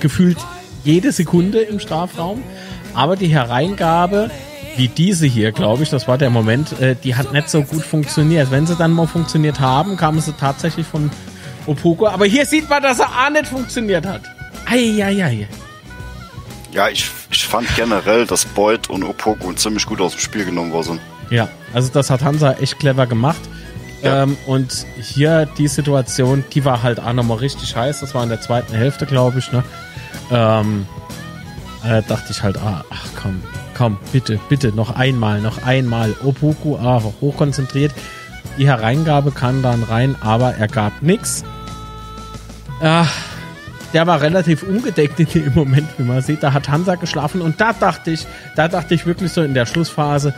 gefühlt 0.00 0.38
jede 0.84 1.12
Sekunde 1.12 1.60
im 1.60 1.80
Strafraum. 1.80 2.42
Aber 2.94 3.16
die 3.16 3.26
Hereingabe, 3.26 4.30
wie 4.76 4.88
diese 4.88 5.26
hier, 5.26 5.52
glaube 5.52 5.82
ich, 5.82 5.90
das 5.90 6.08
war 6.08 6.18
der 6.18 6.30
Moment, 6.30 6.80
äh, 6.80 6.96
die 7.02 7.14
hat 7.14 7.32
nicht 7.32 7.48
so 7.48 7.62
gut 7.62 7.82
funktioniert. 7.82 8.50
Wenn 8.50 8.66
sie 8.66 8.76
dann 8.76 8.92
mal 8.92 9.06
funktioniert 9.06 9.60
haben, 9.60 9.96
kamen 9.96 10.20
sie 10.20 10.32
tatsächlich 10.32 10.86
von 10.86 11.10
Opoko. 11.66 12.06
Aber 12.08 12.26
hier 12.26 12.46
sieht 12.46 12.68
man, 12.68 12.82
dass 12.82 12.98
er 13.00 13.06
auch 13.08 13.30
nicht 13.30 13.46
funktioniert 13.46 14.06
hat. 14.06 14.22
Eieiei. 14.66 15.48
Ja, 16.72 16.88
ich, 16.88 17.08
ich 17.30 17.46
fand 17.46 17.68
generell, 17.76 18.26
dass 18.26 18.44
Boyd 18.44 18.90
und 18.90 19.04
Opoku 19.04 19.52
ziemlich 19.52 19.86
gut 19.86 20.00
aus 20.00 20.12
dem 20.12 20.20
Spiel 20.20 20.44
genommen 20.44 20.72
worden 20.72 20.84
sind. 20.84 21.00
Ja, 21.30 21.48
also 21.72 21.90
das 21.92 22.10
hat 22.10 22.22
Hansa 22.22 22.52
echt 22.54 22.78
clever 22.78 23.06
gemacht. 23.06 23.40
Ja. 24.02 24.24
Ähm, 24.24 24.36
und 24.46 24.84
hier 25.00 25.46
die 25.46 25.68
Situation, 25.68 26.44
die 26.52 26.64
war 26.64 26.82
halt 26.82 27.00
auch 27.00 27.12
nochmal 27.12 27.38
richtig 27.38 27.74
heiß. 27.74 28.00
Das 28.00 28.14
war 28.14 28.22
in 28.22 28.28
der 28.28 28.40
zweiten 28.40 28.74
Hälfte, 28.74 29.06
glaube 29.06 29.38
ich. 29.38 29.50
Ne? 29.52 29.64
Ähm, 30.30 30.86
äh, 31.84 32.02
dachte 32.02 32.26
ich 32.30 32.42
halt, 32.42 32.58
ah, 32.58 32.84
ach 32.90 33.06
komm, 33.20 33.42
komm, 33.74 33.98
bitte, 34.12 34.38
bitte, 34.48 34.68
noch 34.68 34.94
einmal, 34.94 35.40
noch 35.40 35.64
einmal. 35.64 36.14
Opoku, 36.24 36.76
ah, 36.76 37.02
hochkonzentriert. 37.20 37.92
Die 38.58 38.66
Hereingabe 38.66 39.32
kann 39.32 39.62
dann 39.62 39.82
rein, 39.82 40.16
aber 40.20 40.54
er 40.54 40.68
gab 40.68 41.02
nix. 41.02 41.44
Ah, 42.80 43.06
der 43.92 44.06
war 44.06 44.20
relativ 44.20 44.62
ungedeckt 44.62 45.20
in 45.20 45.26
dem 45.26 45.54
Moment, 45.54 45.88
wie 45.98 46.02
man 46.02 46.22
sieht. 46.22 46.42
Da 46.42 46.52
hat 46.52 46.68
Hansa 46.68 46.96
geschlafen 46.96 47.40
und 47.40 47.60
da 47.60 47.72
dachte 47.72 48.10
ich, 48.10 48.26
da 48.56 48.68
dachte 48.68 48.94
ich 48.94 49.06
wirklich 49.06 49.32
so 49.32 49.42
in 49.42 49.54
der 49.54 49.66
Schlussphase, 49.66 50.34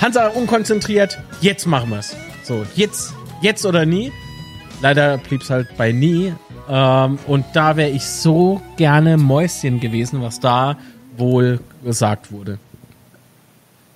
Hansa 0.00 0.28
unkonzentriert, 0.28 1.18
jetzt 1.40 1.66
machen 1.66 1.90
wir's. 1.90 2.16
So, 2.44 2.64
jetzt, 2.76 3.14
jetzt 3.42 3.66
oder 3.66 3.84
nie. 3.84 4.12
Leider 4.80 5.18
blieb's 5.18 5.50
halt 5.50 5.76
bei 5.76 5.92
nie. 5.92 6.32
Ähm, 6.68 7.18
und 7.26 7.44
da 7.54 7.76
wäre 7.76 7.90
ich 7.90 8.04
so 8.04 8.62
gerne 8.76 9.16
Mäuschen 9.16 9.80
gewesen, 9.80 10.22
was 10.22 10.38
da 10.38 10.76
wohl 11.16 11.60
gesagt 11.82 12.32
wurde. 12.32 12.58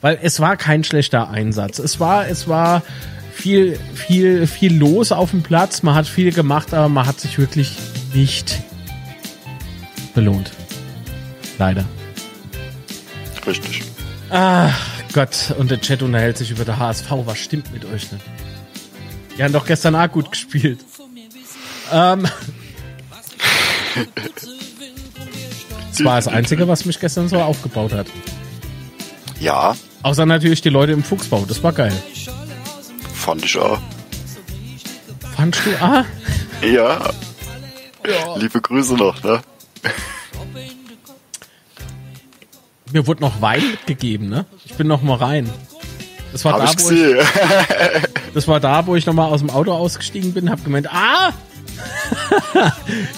Weil 0.00 0.18
es 0.22 0.40
war 0.40 0.56
kein 0.56 0.84
schlechter 0.84 1.30
Einsatz. 1.30 1.78
Es 1.78 2.00
war, 2.00 2.26
es 2.26 2.48
war 2.48 2.82
viel, 3.32 3.78
viel, 3.94 4.46
viel 4.46 4.76
los 4.76 5.12
auf 5.12 5.30
dem 5.30 5.42
Platz. 5.42 5.82
Man 5.82 5.94
hat 5.94 6.06
viel 6.06 6.32
gemacht, 6.32 6.74
aber 6.74 6.88
man 6.88 7.06
hat 7.06 7.20
sich 7.20 7.38
wirklich 7.38 7.76
nicht 8.12 8.62
belohnt. 10.14 10.52
Leider. 11.58 11.84
Richtig. 13.46 13.82
Ach 14.30 14.76
Gott, 15.12 15.54
und 15.58 15.70
der 15.70 15.80
Chat 15.80 16.02
unterhält 16.02 16.38
sich 16.38 16.50
über 16.50 16.64
der 16.64 16.78
HSV. 16.78 17.10
Was 17.24 17.38
stimmt 17.38 17.72
mit 17.72 17.84
euch 17.84 18.10
nicht? 18.12 18.24
Die 19.36 19.42
haben 19.42 19.52
doch 19.52 19.66
gestern 19.66 19.94
auch 19.94 20.10
gut 20.10 20.30
gespielt. 20.30 20.80
Ähm. 21.92 22.26
Das 25.92 26.04
war 26.04 26.16
das 26.16 26.28
Einzige, 26.28 26.66
was 26.68 26.84
mich 26.84 26.98
gestern 26.98 27.28
so 27.28 27.36
aufgebaut 27.40 27.92
hat. 27.92 28.06
Ja, 29.40 29.74
Außer 30.02 30.26
natürlich 30.26 30.60
die 30.62 30.68
Leute 30.68 30.92
im 30.92 31.04
Fuchsbau. 31.04 31.44
Das 31.46 31.62
war 31.62 31.72
geil. 31.72 31.92
fand 33.14 33.44
ich 33.44 33.56
auch. 33.56 33.78
Fandst 35.36 35.60
du? 35.64 35.70
Ah, 35.80 36.04
Ja. 36.60 37.12
Liebe 38.36 38.60
Grüße 38.60 38.94
noch, 38.94 39.22
ne? 39.22 39.40
mir 42.92 43.06
wurde 43.06 43.22
noch 43.22 43.40
Wein 43.40 43.62
mitgegeben, 43.70 44.28
ne? 44.28 44.44
Ich 44.64 44.74
bin 44.74 44.86
noch 44.86 45.02
mal 45.02 45.16
rein. 45.16 45.48
Das 46.32 46.44
war, 46.44 46.54
Hab 46.54 46.66
da, 46.66 46.72
ich 46.72 46.84
wo 46.84 46.90
ich, 46.90 47.26
das 48.34 48.48
war 48.48 48.60
da, 48.60 48.86
wo 48.86 48.96
ich 48.96 49.06
noch 49.06 49.14
mal 49.14 49.26
aus 49.26 49.40
dem 49.40 49.50
Auto 49.50 49.72
ausgestiegen 49.72 50.34
bin, 50.34 50.50
hab 50.50 50.62
gemeint, 50.64 50.92
ah! 50.92 51.32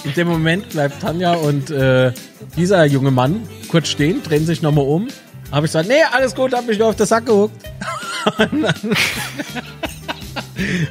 In 0.03 0.13
dem 0.13 0.27
Moment 0.27 0.69
bleibt 0.69 1.01
Tanja 1.01 1.33
und 1.33 1.69
äh, 1.69 2.11
dieser 2.57 2.85
junge 2.85 3.11
Mann 3.11 3.47
kurz 3.69 3.87
stehen, 3.87 4.23
drehen 4.23 4.45
sich 4.45 4.61
noch 4.61 4.71
mal 4.71 4.81
um. 4.81 5.07
Habe 5.51 5.65
ich 5.65 5.71
gesagt, 5.71 5.87
nee, 5.87 6.03
alles 6.11 6.35
gut, 6.35 6.53
hab 6.53 6.65
mich 6.65 6.79
nur 6.79 6.89
auf 6.89 6.95
den 6.95 7.05
Sack 7.05 7.25
gehuckt. 7.25 7.55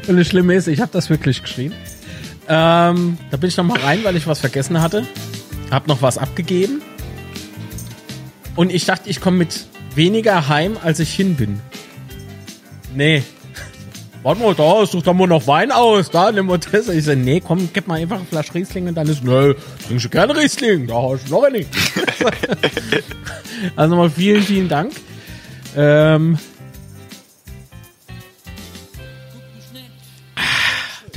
und 0.09 0.17
das 0.17 0.27
Schlimme 0.27 0.55
ist, 0.55 0.69
ich 0.69 0.81
habe 0.81 0.93
das 0.93 1.11
wirklich 1.11 1.43
geschrien. 1.43 1.73
Ähm, 2.49 3.19
da 3.31 3.37
bin 3.37 3.49
ich 3.49 3.57
noch 3.57 3.65
mal 3.65 3.79
rein, 3.81 4.01
weil 4.05 4.17
ich 4.17 4.27
was 4.27 4.41
vergessen 4.41 4.81
hatte. 4.81 5.07
Hab 5.71 5.87
noch 5.87 6.03
was 6.03 6.19
abgegeben. 6.19 6.83
Und 8.55 8.73
ich 8.73 8.85
dachte, 8.85 9.11
ich 9.11 9.21
komme 9.21 9.39
mit 9.39 9.67
weniger 9.95 10.49
heim, 10.49 10.77
als 10.83 11.01
ich 11.01 11.13
hin 11.13 11.35
bin. 11.37 11.61
Nee. 12.95 13.23
Warte 14.25 14.41
mal, 14.41 14.55
da, 14.55 14.87
such 14.87 15.03
doch 15.03 15.13
mal 15.13 15.27
noch 15.27 15.47
Wein 15.47 15.71
aus, 15.71 16.11
da, 16.11 16.33
nimm 16.33 16.47
mal 16.47 16.57
das. 16.57 16.89
Ich 16.89 17.05
so, 17.05 17.15
nee, 17.15 17.43
komm, 17.47 17.69
gib 17.75 17.87
mal 17.87 18.01
einfach 18.01 18.17
eine 18.17 18.25
Flasche 18.25 18.55
Riesling 18.55 18.89
und 18.89 18.95
dann 18.95 19.07
ist, 19.07 19.23
nö, 19.23 19.53
trinkst 19.87 20.07
du 20.07 20.09
gerne 20.09 20.35
Riesling, 20.35 20.87
da 20.87 20.95
hast 20.95 21.29
du 21.29 21.35
noch 21.35 21.51
nicht. 21.51 21.69
also 23.77 23.97
mal 23.97 24.09
vielen, 24.09 24.43
vielen 24.43 24.69
Dank. 24.71 24.93
Ähm, 25.77 26.39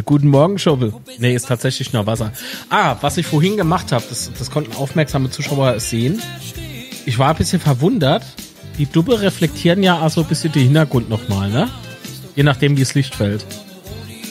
Guten 0.04 0.28
Morgen 0.28 0.60
Schobel. 0.60 0.94
Nee, 1.18 1.34
ist 1.34 1.48
tatsächlich 1.48 1.94
nur 1.94 2.06
Wasser. 2.06 2.34
Ah, 2.70 2.98
was 3.00 3.18
ich 3.18 3.26
vorhin 3.26 3.56
gemacht 3.56 3.94
habe, 3.94 4.04
das, 4.10 4.32
das 4.38 4.52
konnten 4.52 4.76
aufmerksame 4.76 5.30
Zuschauer 5.30 5.80
sehen. 5.80 6.22
Ich 7.06 7.18
war 7.20 7.30
ein 7.30 7.36
bisschen 7.38 7.62
verwundert. 7.62 8.24
Die 8.78 8.86
Dubbe 8.86 9.22
reflektieren 9.22 9.82
ja 9.82 10.02
auch 10.02 10.10
so 10.10 10.22
ein 10.22 10.28
bisschen 10.28 10.52
den 10.52 10.64
Hintergrund 10.64 11.10
nochmal, 11.10 11.50
ne? 11.50 11.70
Je 12.38 12.44
nachdem, 12.44 12.78
wie 12.78 12.82
das 12.82 12.94
Licht 12.94 13.16
fällt. 13.16 13.46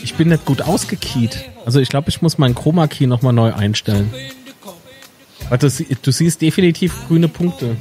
Ich 0.03 0.15
bin 0.15 0.29
nicht 0.29 0.45
gut 0.47 0.63
ausgekiet. 0.63 1.39
Also 1.67 1.81
ich 1.81 1.89
glaube, 1.89 2.09
ich 2.09 2.23
muss 2.23 2.39
meinen 2.39 2.55
Chroma 2.55 2.87
Key 2.87 3.07
nochmal 3.07 3.33
neu 3.35 3.53
einstellen. 3.53 4.11
Weil 5.49 5.59
du, 5.59 5.69
sie- 5.69 5.97
du 6.01 6.11
siehst 6.13 6.41
definitiv 6.41 6.95
grüne 7.09 7.29
Punkte. 7.29 7.77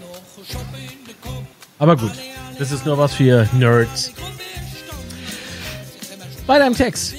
Aber 1.79 1.95
gut, 1.95 2.11
das 2.59 2.71
ist 2.71 2.85
nur 2.85 2.97
was 2.97 3.13
für 3.13 3.47
Nerds. 3.53 4.11
Weiter 6.47 6.67
im 6.67 6.75
Text. 6.75 7.13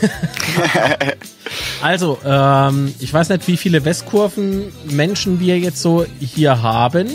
also, 1.82 2.18
ähm, 2.24 2.94
ich 3.00 3.12
weiß 3.12 3.28
nicht, 3.30 3.46
wie 3.48 3.56
viele 3.56 3.84
Westkurven 3.84 4.72
Menschen 4.90 5.40
wir 5.40 5.58
jetzt 5.58 5.80
so 5.80 6.04
hier 6.20 6.62
haben. 6.62 7.08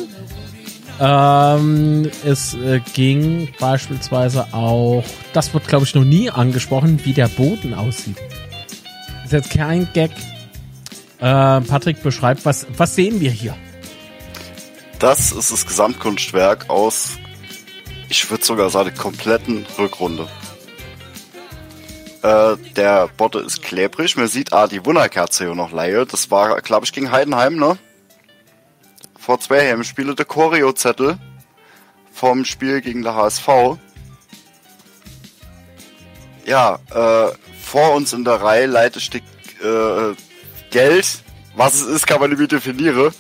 Ähm, 1.00 2.12
es 2.26 2.56
äh, 2.56 2.82
ging 2.94 3.48
beispielsweise 3.60 4.48
auch, 4.54 5.04
das 5.34 5.54
wird 5.54 5.68
glaube 5.68 5.86
ich 5.86 5.96
noch 5.96 6.04
nie 6.04 6.30
angesprochen, 6.30 7.00
wie 7.06 7.14
der 7.14 7.30
Boden 7.30 7.74
aussieht. 7.74 8.18
Ist 9.24 9.32
jetzt 9.32 9.52
kein 9.52 9.88
Gag. 9.94 10.12
Äh, 11.20 11.62
Patrick 11.62 12.04
beschreibt, 12.04 12.46
was, 12.46 12.68
was 12.76 12.96
sehen 12.96 13.22
wir 13.22 13.32
hier? 13.32 13.56
Das 15.00 15.32
ist 15.32 15.52
das 15.52 15.66
Gesamtkunstwerk 15.66 16.70
aus, 16.70 17.18
ich 18.10 18.30
würde 18.30 18.44
sogar 18.44 18.70
sagen, 18.70 18.94
kompletten 18.98 19.66
Rückrunde. 19.78 20.28
Äh, 22.22 22.58
der 22.76 23.08
Botte 23.16 23.40
ist 23.40 23.62
klebrig. 23.62 24.18
Man 24.18 24.28
sieht 24.28 24.52
ah, 24.52 24.68
die 24.68 24.86
Wunderkerze 24.86 25.46
hier 25.46 25.56
noch 25.56 25.72
leihe. 25.72 26.06
Das 26.06 26.30
war, 26.32 26.60
glaube 26.62 26.86
ich, 26.86 26.92
gegen 26.92 27.12
Heidenheim, 27.12 27.56
ne? 27.56 27.78
Vor 29.30 29.40
zwei 29.40 29.70
Heimspiele 29.70 30.16
der 30.16 30.26
Choreo-Zettel 30.26 31.20
vom 32.12 32.46
Spiel 32.46 32.82
gegen 32.82 33.04
der 33.04 33.14
HSV. 33.14 33.78
Ja, 36.48 36.80
äh, 36.90 37.32
vor 37.62 37.94
uns 37.94 38.12
in 38.14 38.24
der 38.26 38.42
Reihe 38.42 38.66
leitet 38.66 39.04
Stück 39.04 39.22
äh, 39.62 40.16
Geld. 40.72 41.24
Was 41.56 41.76
es 41.76 41.84
ist, 41.84 42.08
kann 42.08 42.20
man 42.20 42.32
nicht 42.32 42.40
mehr 42.40 42.48
definieren. 42.48 43.14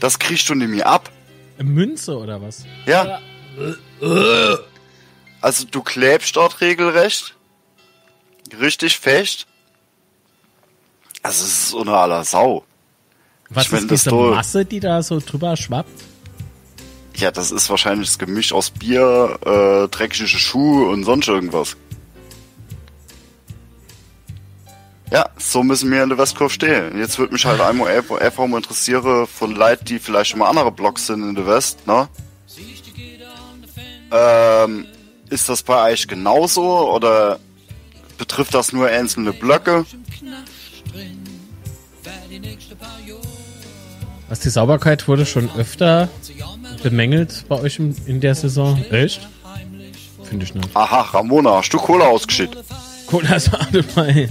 Das 0.00 0.18
kriegst 0.18 0.48
du 0.48 0.54
nicht 0.54 0.70
mehr 0.70 0.86
ab. 0.86 1.10
Münze 1.58 2.16
oder 2.16 2.40
was? 2.40 2.64
Ja. 2.86 3.20
Also 5.42 5.66
du 5.70 5.82
klebst 5.82 6.34
dort 6.36 6.62
regelrecht. 6.62 7.36
Richtig 8.58 8.98
fest. 8.98 9.46
Also 11.22 11.44
es 11.44 11.64
ist 11.64 11.74
unter 11.74 11.98
aller 11.98 12.24
Sau. 12.24 12.64
Was 13.54 13.66
Ich 13.66 13.72
mein, 13.72 13.82
ist 13.82 13.90
das 13.90 14.00
diese 14.02 14.10
doch- 14.10 14.34
Masse, 14.34 14.64
die 14.64 14.80
da 14.80 15.02
so 15.02 15.20
drüber 15.24 15.56
schwappt? 15.56 15.90
Ja, 17.16 17.30
das 17.30 17.52
ist 17.52 17.70
wahrscheinlich 17.70 18.08
das 18.08 18.18
Gemisch 18.18 18.52
aus 18.52 18.70
Bier, 18.70 19.38
äh, 19.46 19.88
dreckige 19.88 20.26
Schuhe 20.26 20.88
und 20.90 21.04
sonst 21.04 21.28
irgendwas. 21.28 21.76
Ja, 25.12 25.28
so 25.38 25.62
müssen 25.62 25.92
wir 25.92 26.02
in 26.02 26.08
der 26.08 26.18
Westkurve 26.18 26.52
stehen. 26.52 26.98
Jetzt 26.98 27.18
würde 27.20 27.32
mich 27.32 27.44
halt 27.44 27.60
einmal 27.60 27.88
einfach 28.20 28.46
mal 28.48 28.56
interessieren 28.56 29.28
von 29.28 29.54
Leuten, 29.54 29.84
die 29.84 30.00
vielleicht 30.00 30.30
schon 30.30 30.40
mal 30.40 30.48
andere 30.48 30.72
Blocks 30.72 31.06
sind 31.06 31.22
in 31.22 31.36
der 31.36 31.46
West, 31.46 31.86
ne? 31.86 32.08
Ähm, 34.10 34.86
ist 35.30 35.48
das 35.48 35.62
bei 35.62 35.92
euch 35.92 36.06
genauso 36.08 36.90
oder 36.92 37.38
betrifft 38.18 38.54
das 38.54 38.72
nur 38.72 38.88
einzelne 38.88 39.32
Blöcke? 39.32 39.84
Was 44.34 44.40
die 44.40 44.50
Sauberkeit 44.50 45.06
wurde 45.06 45.26
schon 45.26 45.48
öfter 45.56 46.08
bemängelt 46.82 47.44
bei 47.48 47.54
euch 47.60 47.78
in, 47.78 48.20
der 48.20 48.34
Saison. 48.34 48.84
Echt? 48.90 49.28
Finde 50.24 50.44
ich 50.44 50.52
nicht. 50.52 50.68
Aha, 50.74 51.02
Ramona, 51.02 51.58
hast 51.58 51.72
du 51.72 51.78
Cola 51.78 52.06
ausgeschickt? 52.06 52.56
Cola 53.06 53.38
Sahne 53.38 53.84
bei. 53.94 54.28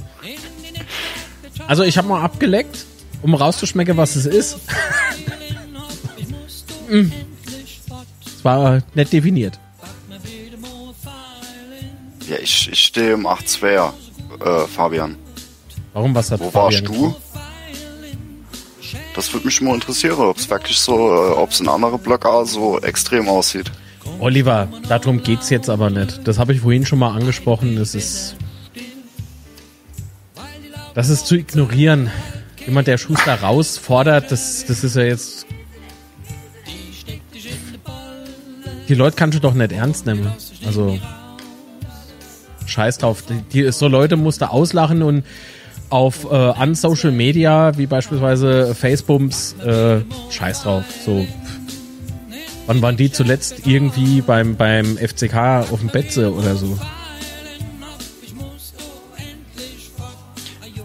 Also 1.69 1.83
ich 1.83 1.97
habe 1.97 2.09
mal 2.09 2.21
abgeleckt, 2.21 2.85
um 3.21 3.33
rauszuschmecken, 3.33 3.95
was 3.95 4.17
es 4.17 4.25
ist. 4.25 4.57
Mm. 6.89 7.13
Es 8.25 8.43
war 8.43 8.81
nicht 8.93 9.13
definiert. 9.13 9.57
Ja, 12.27 12.35
ich, 12.41 12.69
ich 12.69 12.79
stehe 12.81 13.13
im 13.13 13.25
8-2er, 13.25 13.93
äh, 14.43 14.67
Fabian. 14.67 15.15
Warum 15.93 16.13
was 16.13 16.29
hat 16.29 16.41
Wo 16.41 16.51
Fabian 16.51 16.63
warst 16.63 16.79
du? 16.79 16.91
getrunken? 16.91 17.22
Das 19.15 19.31
würde 19.31 19.45
mich 19.45 19.61
mal 19.61 19.75
interessieren, 19.75 20.19
ob 20.19 20.37
es 20.37 20.49
wirklich 20.49 20.79
so, 20.79 20.95
äh, 20.95 21.31
ob 21.31 21.51
es 21.51 21.59
in 21.59 21.67
andere 21.67 21.97
Blöcke 21.97 22.45
so 22.45 22.79
extrem 22.79 23.27
aussieht. 23.27 23.71
Oliver, 24.19 24.67
darum 24.89 25.21
geht's 25.21 25.49
jetzt 25.49 25.69
aber 25.69 25.89
nicht. 25.89 26.27
Das 26.27 26.39
habe 26.39 26.53
ich 26.53 26.61
vorhin 26.61 26.85
schon 26.85 26.99
mal 26.99 27.13
angesprochen. 27.15 27.75
Das 27.75 27.95
ist. 27.95 28.35
Das 30.93 31.09
ist 31.09 31.25
zu 31.27 31.35
ignorieren. 31.35 32.11
Jemand, 32.65 32.87
der 32.87 32.97
Schuster 32.97 33.41
rausfordert, 33.41 34.31
das, 34.31 34.65
das 34.65 34.83
ist 34.83 34.95
ja 34.95 35.03
jetzt. 35.03 35.45
Die 38.87 38.95
Leute 38.95 39.15
kannst 39.15 39.37
du 39.37 39.41
doch 39.41 39.53
nicht 39.53 39.71
ernst 39.71 40.05
nehmen. 40.05 40.31
Also. 40.65 40.99
Scheiß 42.65 42.97
drauf. 42.97 43.23
Die, 43.23 43.41
die, 43.41 43.71
so 43.71 43.87
Leute 43.87 44.17
musst 44.17 44.41
du 44.41 44.49
auslachen 44.49 45.03
und 45.03 45.23
auf 45.93 46.25
äh, 46.31 46.35
an 46.35 46.75
Social 46.75 47.11
Media, 47.11 47.77
wie 47.77 47.85
beispielsweise 47.85 48.73
Facebooks, 48.73 49.53
äh, 49.63 50.01
scheiß 50.29 50.63
drauf. 50.63 50.83
So, 51.05 51.25
Wann 52.65 52.81
waren 52.81 52.95
die 52.95 53.11
zuletzt 53.11 53.67
irgendwie 53.67 54.21
beim, 54.21 54.55
beim 54.55 54.97
FCK 54.97 55.67
auf 55.69 55.79
dem 55.79 55.89
Betze 55.89 56.33
oder 56.33 56.55
so? 56.55 56.79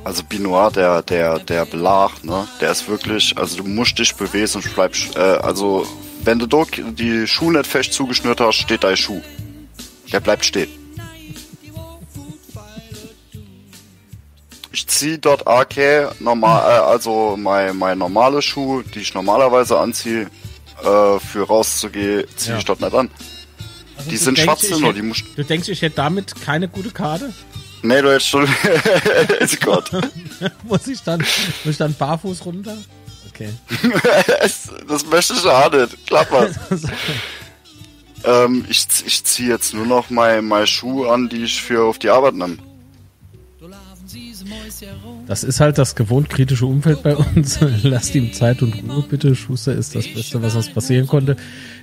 Also 0.03 0.23
Binoir, 0.25 0.71
der, 0.73 1.03
der, 1.03 1.39
der 1.39 1.67
Belag, 1.67 2.25
ne, 2.25 2.49
der 2.61 2.73
ist 2.73 2.89
wirklich, 2.89 3.37
also 3.37 3.59
du 3.59 3.65
musst 3.65 3.99
dich 3.99 4.15
bewegen 4.15 4.51
und 4.55 4.75
bleibst, 4.75 5.17
äh, 5.17 5.21
also 5.21 5.87
wenn 6.25 6.39
du 6.39 6.47
die 6.47 7.27
Schuhe 7.27 7.53
nicht 7.53 7.67
fest 7.67 7.93
zugeschnürt 7.93 8.41
hast, 8.41 8.57
steht 8.57 8.85
dein 8.85 8.97
Schuh. 8.97 9.21
Der 10.11 10.21
bleibt 10.21 10.45
stehen. 10.45 10.78
Ich 14.73 14.87
zieh 14.87 15.19
dort 15.19 15.47
AK 15.47 16.21
normal, 16.21 16.61
äh, 16.71 16.81
also 16.85 17.37
mein, 17.39 17.77
mein 17.79 17.99
normale 17.99 18.43
Schuh, 18.43 18.83
die 18.83 19.01
ich 19.01 19.15
normalerweise 19.15 19.79
anziehe, 19.79 20.31
äh, 20.83 21.19
für 21.19 21.47
rauszugehen, 21.47 22.25
ziehe 22.37 22.53
Ja. 22.53 22.59
ich 22.59 22.65
dort 22.65 22.81
nicht 22.81 22.95
an. 22.95 23.11
Also 23.97 24.11
Die 24.11 24.17
sind 24.17 24.39
schwarz, 24.39 24.69
nur 24.71 24.93
die 24.93 25.03
musst 25.03 25.25
Du 25.37 25.43
denkst, 25.45 25.69
ich 25.69 25.83
hätte 25.83 25.97
damit 25.97 26.35
keine 26.45 26.69
gute 26.69 26.91
Karte? 26.91 27.33
Nee, 27.83 28.03
du 28.03 28.11
hättest 28.11 28.29
schon. 28.29 28.47
Gott. 29.65 29.91
muss 30.65 30.87
ich 30.87 31.03
dann, 31.03 31.21
muss 31.21 31.73
ich 31.73 31.77
dann 31.79 31.95
barfuß 31.95 32.45
runter? 32.45 32.77
Okay. 33.29 33.51
das, 34.89 35.07
möchte 35.07 35.35
ich 35.35 35.47
auch 35.47 35.73
nicht. 35.73 36.07
Klapper. 36.07 36.49
ähm, 38.25 38.65
ich, 38.69 38.87
ich 39.07 39.25
ziehe 39.25 39.49
jetzt 39.49 39.75
nur 39.75 39.87
noch 39.87 40.11
meine 40.11 40.43
mein 40.43 40.67
Schuhe 40.67 41.11
an, 41.13 41.29
die 41.29 41.45
ich 41.45 41.63
für 41.63 41.85
auf 41.85 41.99
die 41.99 42.11
Arbeit 42.11 42.35
nehme. 42.35 42.59
Das 45.27 45.45
ist 45.45 45.61
halt 45.61 45.79
das 45.79 45.95
gewohnt 45.95 46.31
kritische 46.31 46.67
Umfeld 46.67 47.03
bei 47.03 47.17
uns. 47.17 47.59
Lasst 47.83 48.15
ihm 48.15 48.33
Zeit 48.33 48.63
und 48.63 48.75
Ruhe, 48.75 49.05
bitte. 49.09 49.35
Schuster 49.35 49.75
ist 49.75 49.95
das 49.95 50.07
Beste, 50.09 50.43
was 50.43 50.55
uns 50.57 50.69
passieren 50.69 51.07
konnte. 51.07 51.37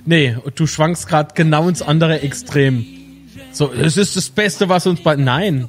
Nee, 0.04 0.36
du 0.54 0.66
schwankst 0.66 1.06
gerade 1.06 1.34
genau 1.34 1.68
ins 1.68 1.82
andere 1.82 2.20
Extrem. 2.20 2.86
So, 3.52 3.72
es 3.72 3.96
ist 3.96 4.16
das 4.16 4.28
Beste, 4.30 4.68
was 4.68 4.86
uns 4.86 5.02
bei. 5.02 5.16
Nein. 5.16 5.68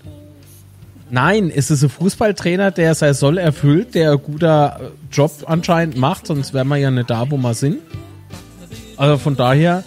Nein, 1.10 1.52
es 1.54 1.72
ist 1.72 1.84
ein 1.84 1.90
Fußballtrainer, 1.90 2.72
der 2.72 2.94
sein 2.94 3.14
Soll 3.14 3.38
erfüllt, 3.38 3.96
der 3.96 4.12
ein 4.12 4.18
guter 4.18 4.80
äh, 4.82 5.16
Job 5.16 5.32
anscheinend 5.46 5.96
macht, 5.96 6.28
sonst 6.28 6.54
wären 6.54 6.68
wir 6.68 6.76
ja 6.76 6.92
nicht 6.92 7.10
da, 7.10 7.32
wo 7.32 7.38
wir 7.38 7.54
sind. 7.54 7.78
Also 8.98 9.18
von 9.18 9.38
daher 9.38 9.86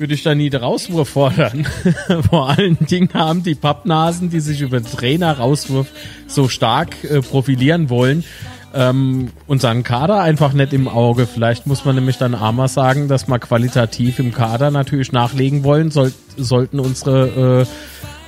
würde 0.00 0.14
ich 0.14 0.22
da 0.22 0.34
nie 0.34 0.48
den 0.48 0.62
Rauswurf 0.62 1.10
fordern. 1.10 1.66
Vor 2.30 2.48
allen 2.48 2.78
Dingen 2.78 3.10
haben 3.12 3.42
die 3.42 3.54
Pappnasen, 3.54 4.30
die 4.30 4.40
sich 4.40 4.62
über 4.62 4.82
Trainer-Rauswurf 4.82 5.88
so 6.26 6.48
stark 6.48 7.04
äh, 7.04 7.20
profilieren 7.20 7.90
wollen, 7.90 8.24
ähm, 8.72 9.28
unseren 9.46 9.82
Kader 9.82 10.22
einfach 10.22 10.54
nicht 10.54 10.72
im 10.72 10.88
Auge. 10.88 11.26
Vielleicht 11.26 11.66
muss 11.66 11.84
man 11.84 11.96
nämlich 11.96 12.16
dann 12.16 12.34
armer 12.34 12.68
sagen, 12.68 13.08
dass 13.08 13.28
wir 13.28 13.38
qualitativ 13.38 14.18
im 14.20 14.32
Kader 14.32 14.70
natürlich 14.70 15.12
nachlegen 15.12 15.64
wollen, 15.64 15.90
soll, 15.90 16.12
sollten 16.38 16.80
unsere 16.80 17.66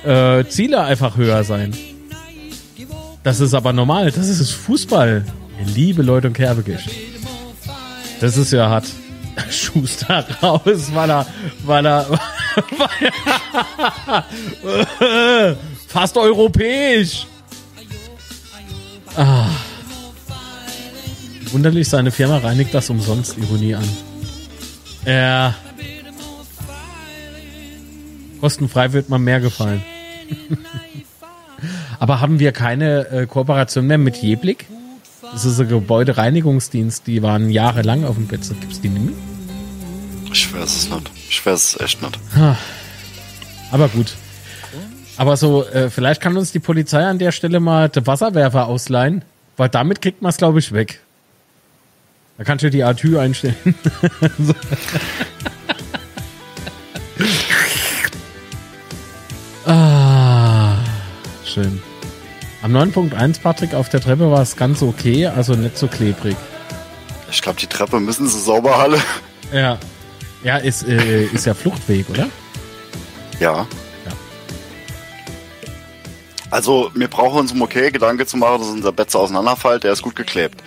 äh, 0.05 0.39
äh, 0.39 0.47
Ziele 0.47 0.83
einfach 0.83 1.17
höher 1.17 1.43
sein. 1.43 1.73
Das 3.23 3.39
ist 3.39 3.55
aber 3.55 3.73
normal. 3.73 4.11
Das 4.11 4.29
ist 4.29 4.51
Fußball. 4.51 5.25
Liebe 5.73 6.03
Leute 6.03 6.27
und 6.27 6.33
Kerbegisch. 6.33 6.85
Das 8.19 8.37
ist 8.37 8.51
ja 8.51 8.69
hart. 8.69 8.85
Schuster 9.49 10.25
raus, 10.41 10.93
weil 10.93 11.09
er, 11.09 11.25
weil 11.65 11.85
er, 11.85 12.19
weil 14.71 15.57
fast 15.87 16.17
europäisch. 16.17 17.27
Ah. 19.15 19.47
Wunderlich, 21.51 21.87
seine 21.87 22.11
Firma 22.11 22.37
reinigt 22.37 22.73
das 22.73 22.89
umsonst, 22.89 23.37
Ironie 23.37 23.75
an. 23.75 23.87
Ja. 25.05 25.53
Kostenfrei 28.39 28.91
wird 28.91 29.09
man 29.09 29.23
mehr 29.23 29.39
gefallen. 29.39 29.83
Aber 31.99 32.19
haben 32.19 32.39
wir 32.39 32.51
keine 32.51 33.07
äh, 33.09 33.25
Kooperation 33.27 33.87
mehr 33.87 33.97
mit 33.97 34.17
Jeblick? 34.17 34.65
Das 35.33 35.45
ist 35.45 35.59
ein 35.59 35.67
Gebäudereinigungsdienst, 35.67 37.07
die 37.07 37.23
waren 37.23 37.49
jahrelang 37.49 38.05
auf 38.05 38.15
dem 38.15 38.27
Bett. 38.27 38.41
Gibt's 38.61 38.79
die 38.79 38.89
nicht 38.89 39.05
mehr? 39.05 39.15
Ich 40.31 40.53
weiß 40.53 40.77
es 40.77 40.89
nicht. 40.89 41.11
Ich 41.29 41.45
weiß 41.45 41.75
es 41.75 41.81
echt 41.81 42.01
nicht. 42.03 42.19
Aber 43.71 43.89
gut. 43.89 44.15
Aber 45.17 45.35
so, 45.37 45.65
äh, 45.65 45.89
vielleicht 45.89 46.21
kann 46.21 46.37
uns 46.37 46.51
die 46.51 46.59
Polizei 46.59 47.03
an 47.03 47.17
der 47.17 47.31
Stelle 47.31 47.59
mal 47.59 47.89
den 47.89 48.05
Wasserwerfer 48.05 48.67
ausleihen, 48.67 49.23
weil 49.57 49.69
damit 49.69 50.01
kriegt 50.01 50.21
man 50.21 50.29
es, 50.29 50.37
glaube 50.37 50.59
ich, 50.59 50.71
weg. 50.71 51.01
Da 52.37 52.43
kannst 52.43 52.63
du 52.63 52.69
die 52.69 52.83
Atü 52.83 53.17
einstellen. 53.17 53.55
So. 54.39 54.53
ah, 59.71 60.77
schön. 61.45 61.81
Am 62.63 62.73
9.1, 62.73 63.41
Patrick, 63.41 63.73
auf 63.73 63.89
der 63.89 63.99
Treppe 63.99 64.31
war 64.31 64.41
es 64.41 64.55
ganz 64.55 64.81
okay, 64.81 65.27
also 65.27 65.53
nicht 65.53 65.77
so 65.77 65.87
klebrig. 65.87 66.37
Ich 67.29 67.41
glaube, 67.41 67.59
die 67.59 67.67
Treppe 67.67 67.99
müssen 67.99 68.25
sie 68.25 68.39
sauber 68.39 68.77
alle. 68.77 69.01
Ja. 69.51 69.77
Ja, 70.45 70.57
ist, 70.57 70.87
äh, 70.87 71.25
ist 71.25 71.45
ja 71.45 71.55
Fluchtweg, 71.55 72.09
oder? 72.09 72.29
Ja. 73.37 73.67
Ja. 74.05 74.13
Also, 76.51 76.89
wir 76.95 77.09
brauchen 77.09 77.39
uns 77.39 77.51
um 77.51 77.61
okay 77.61 77.91
Gedanke 77.91 78.25
zu 78.25 78.37
machen, 78.37 78.59
dass 78.61 78.69
unser 78.69 78.93
Bett 78.93 79.11
so 79.11 79.19
auseinanderfällt. 79.19 79.83
Der 79.83 79.91
ist 79.91 80.01
gut 80.01 80.15
geklebt. 80.15 80.63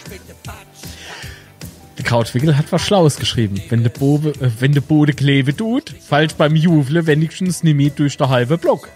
Der 1.97 2.05
Krautwickel 2.05 2.59
hat 2.59 2.67
was 2.73 2.83
Schlaues 2.83 3.17
geschrieben. 3.17 3.63
Wenn 3.71 3.83
der 3.83 3.91
Bode, 3.91 4.31
äh, 4.41 4.51
wenn 4.59 4.73
der 4.73 4.83
Bode 4.83 5.15
klebe 5.15 5.57
tut, 5.57 5.95
fällt 6.07 6.37
beim 6.37 6.57
Jufle 6.57 7.07
wenigstens 7.07 7.63
nicht 7.63 7.99
durch 7.99 8.19
der 8.19 8.29
halbe 8.29 8.59
Block. 8.59 8.91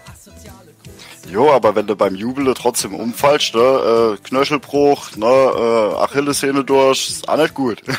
Jo, 1.29 1.51
aber 1.51 1.75
wenn 1.75 1.87
du 1.87 1.95
beim 1.95 2.15
Jubel 2.15 2.53
trotzdem 2.53 2.93
umfallst, 2.93 3.55
ne, 3.55 3.61
äh, 3.61 4.17
Knöchelbruch, 4.27 5.15
ne, 5.15 5.25
äh, 5.25 5.95
Achillessehne 6.03 6.63
durch, 6.63 7.09
ist 7.09 7.29
auch 7.29 7.37
nicht 7.37 7.53
gut. 7.53 7.81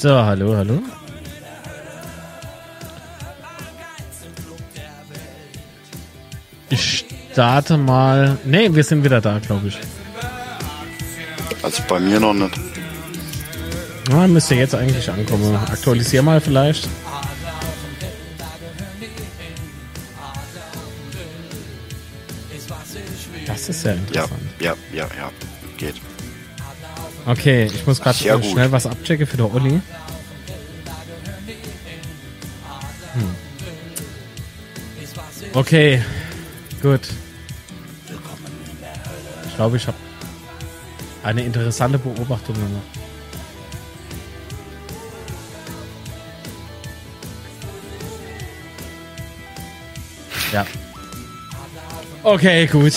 So, 0.00 0.08
hallo, 0.14 0.56
hallo. 0.56 0.82
Ich 6.70 7.04
starte 7.32 7.76
mal. 7.76 8.38
Nee, 8.44 8.74
wir 8.74 8.82
sind 8.82 9.04
wieder 9.04 9.20
da, 9.20 9.38
glaube 9.40 9.68
ich. 9.68 9.78
also 11.62 11.82
bei 11.86 12.00
mir 12.00 12.18
noch 12.18 12.32
nicht. 12.32 12.69
Ah, 14.12 14.26
müsste 14.26 14.54
jetzt 14.56 14.74
eigentlich 14.74 15.08
ankommen. 15.10 15.54
Aktualisier 15.54 16.22
mal 16.22 16.40
vielleicht. 16.40 16.88
Das 23.46 23.68
ist 23.68 23.84
ja 23.84 23.92
Ja, 23.92 23.96
interessant. 23.98 24.40
ja, 24.60 24.74
ja, 24.92 25.08
ja. 25.16 25.30
Geht. 25.76 25.94
Okay, 27.26 27.66
ich 27.72 27.86
muss 27.86 28.00
gerade 28.00 28.18
Ja, 28.24 28.36
äh, 28.36 28.42
schnell 28.42 28.72
was 28.72 28.86
abchecken 28.86 29.26
für 29.26 29.36
der 29.36 29.52
Olli. 29.52 29.80
Hm. 33.12 33.34
Okay, 35.52 36.02
gut. 36.82 37.00
Ich 39.48 39.56
glaube, 39.56 39.76
ich 39.76 39.86
habe 39.86 39.96
eine 41.22 41.42
interessante 41.42 41.98
Beobachtung 41.98 42.54
gemacht. 42.54 43.09
Ja. 50.52 50.66
Okay, 52.22 52.66
gut. 52.66 52.94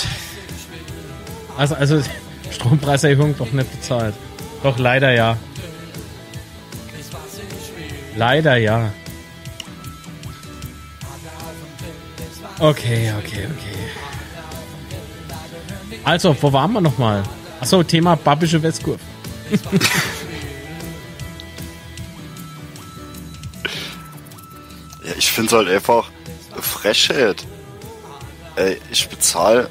Also, 1.57 1.75
also 1.75 2.01
Strompreiserhöhung 2.51 3.35
doch 3.37 3.51
nicht 3.51 3.71
bezahlt. 3.71 4.15
Doch 4.63 4.77
leider 4.77 5.11
ja. 5.11 5.37
Leider 8.15 8.57
ja. 8.57 8.91
Okay, 12.59 13.11
okay, 13.17 13.47
okay. 13.47 13.73
Also, 16.03 16.35
wo 16.39 16.53
waren 16.53 16.71
wir 16.73 16.81
nochmal? 16.81 17.23
Achso, 17.59 17.81
Thema 17.83 18.15
Babische 18.15 18.61
Westkurve. 18.61 18.99
Ja, 25.03 25.11
ich 25.17 25.29
finde 25.29 25.57
halt 25.57 25.67
einfach 25.67 26.09
Frechheit. 26.83 27.45
Ey, 28.57 28.77
ich 28.91 29.07
bezahle 29.07 29.69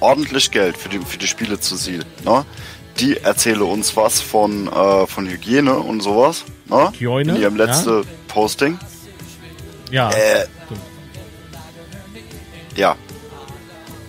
ordentlich 0.00 0.50
Geld 0.50 0.76
für 0.76 0.90
die, 0.90 0.98
für 0.98 1.16
die 1.16 1.26
Spiele 1.26 1.58
zu 1.58 1.76
Ziel. 1.76 2.04
Ne? 2.24 2.44
Die 3.00 3.16
erzähle 3.16 3.64
uns 3.64 3.96
was 3.96 4.20
von, 4.20 4.68
äh, 4.68 5.06
von 5.06 5.26
Hygiene 5.26 5.78
und 5.78 6.02
sowas. 6.02 6.44
Ne? 6.66 6.92
Hygiene, 6.92 7.34
In 7.34 7.40
ihrem 7.40 7.56
ja. 7.56 7.64
letzten 7.64 8.04
Posting. 8.28 8.78
Ja. 9.90 10.10
Äh, 10.10 10.44
ja. 12.76 12.96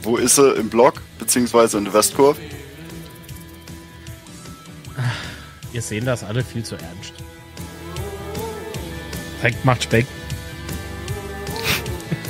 Wo 0.01 0.17
ist 0.17 0.35
sie 0.35 0.51
im 0.51 0.69
Blog, 0.69 1.01
beziehungsweise 1.19 1.77
in 1.77 1.85
der 1.85 1.93
Westkurve? 1.93 2.41
Ihr 5.71 5.81
sehen 5.81 6.05
das 6.05 6.25
alle 6.25 6.43
viel 6.43 6.63
zu 6.63 6.75
ernst. 6.75 7.13
Dreck 9.41 9.63
macht 9.63 9.83
Speck. 9.83 10.05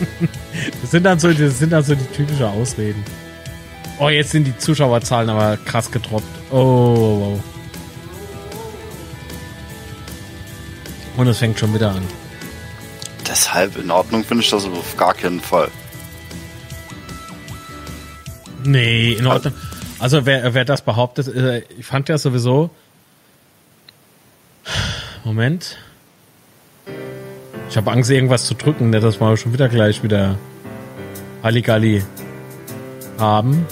das 0.81 0.91
sind 0.91 1.03
dann 1.03 1.19
so, 1.19 1.31
das 1.31 1.59
sind 1.59 1.71
dann 1.71 1.83
so 1.83 1.95
die 1.95 2.05
typischen 2.05 2.45
Ausreden. 2.45 3.03
Oh, 3.99 4.09
jetzt 4.09 4.31
sind 4.31 4.45
die 4.45 4.57
Zuschauerzahlen 4.57 5.29
aber 5.29 5.57
krass 5.57 5.91
getroppt. 5.91 6.25
Oh, 6.51 6.57
oh. 6.57 7.43
Und 11.15 11.27
es 11.27 11.37
fängt 11.37 11.59
schon 11.59 11.73
wieder 11.73 11.91
an. 11.91 12.03
Deshalb 13.27 13.77
in 13.77 13.91
Ordnung 13.91 14.23
finde 14.23 14.43
ich 14.43 14.49
das 14.49 14.65
auf 14.65 14.97
gar 14.97 15.13
keinen 15.13 15.39
Fall. 15.39 15.69
Nee, 18.63 19.13
in 19.13 19.27
Ordnung. 19.27 19.53
Also 19.99 20.25
wer, 20.25 20.53
wer 20.53 20.65
das 20.65 20.81
behauptet, 20.81 21.27
äh, 21.27 21.63
ich 21.77 21.85
fand 21.85 22.09
ja 22.09 22.17
sowieso. 22.17 22.71
Moment. 25.23 25.77
Ich 27.73 27.77
habe 27.77 27.91
Angst, 27.91 28.11
irgendwas 28.11 28.45
zu 28.45 28.53
drücken, 28.53 28.91
ne, 28.91 28.99
dass 28.99 29.19
wir 29.19 29.35
schon 29.35 29.51
wieder 29.51 29.67
gleich 29.67 30.03
wieder 30.03 30.37
Halligalli 31.41 32.03
haben. 33.17 33.65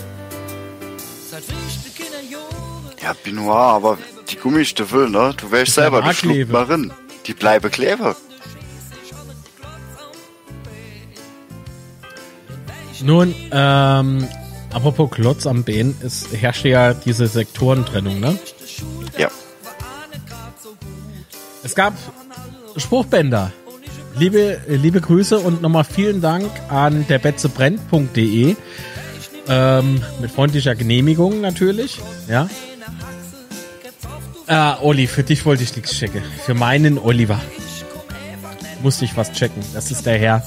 Ja, 3.00 3.14
Binoir, 3.24 3.56
aber 3.56 4.00
die 4.28 4.38
Gummistiefel, 4.38 5.08
ne? 5.08 5.36
Du 5.38 5.52
weißt 5.52 5.76
selber, 5.76 6.02
die 6.02 6.42
rein. 6.42 6.92
Die 7.28 7.34
bleibe 7.36 7.70
klebe. 7.70 8.16
Nun, 13.04 13.36
ähm, 13.52 14.28
apropos 14.74 15.12
Klotz 15.12 15.46
am 15.46 15.64
Bein, 15.64 15.96
es 16.04 16.28
herrscht 16.34 16.66
ja 16.66 16.96
diese 16.96 17.28
Sektorentrennung, 17.28 18.20
ne? 18.20 18.40
Ja. 19.16 19.30
Es 21.62 21.76
gab 21.76 21.94
Spruchbänder. 22.78 23.52
Liebe, 24.18 24.60
liebe 24.68 25.02
Grüße 25.02 25.40
und 25.40 25.62
nochmal 25.62 25.84
vielen 25.84 26.22
Dank 26.22 26.50
an 26.70 27.06
der 27.08 27.20
betzebrennt.de. 27.20 28.56
Ähm, 29.48 30.04
mit 30.22 30.32
freundlicher 30.32 30.76
Genehmigung 30.76 31.42
natürlich, 31.42 32.00
ja. 32.28 32.48
Ah, 34.48 34.78
Olli, 34.82 35.08
für 35.08 35.24
dich 35.24 35.46
wollte 35.46 35.64
ich 35.64 35.76
nichts 35.76 35.94
checken. 35.94 36.22
Für 36.46 36.54
meinen 36.54 36.98
Oliver 36.98 37.40
musste 38.84 39.06
ich 39.06 39.16
was 39.16 39.32
checken. 39.32 39.64
Das 39.74 39.92
ist 39.92 40.06
der 40.06 40.18
Herr, 40.18 40.44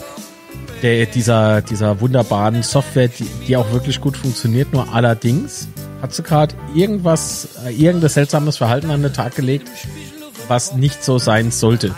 der 0.82 1.06
dieser, 1.06 1.62
dieser 1.62 2.00
wunderbaren 2.00 2.62
Software, 2.62 3.08
die, 3.08 3.26
die 3.46 3.56
auch 3.56 3.72
wirklich 3.72 4.00
gut 4.00 4.16
funktioniert. 4.16 4.72
Nur 4.72 4.92
allerdings 4.92 5.68
hat 6.02 6.12
sie 6.12 6.22
gerade 6.22 6.54
irgendwas, 6.74 7.48
äh, 7.66 7.70
irgendein 7.70 8.10
seltsames 8.10 8.58
Verhalten 8.58 8.90
an 8.90 9.02
den 9.02 9.12
Tag 9.12 9.34
gelegt, 9.34 9.70
was 10.48 10.74
nicht 10.74 11.02
so 11.02 11.18
sein 11.18 11.50
sollte. 11.50 11.94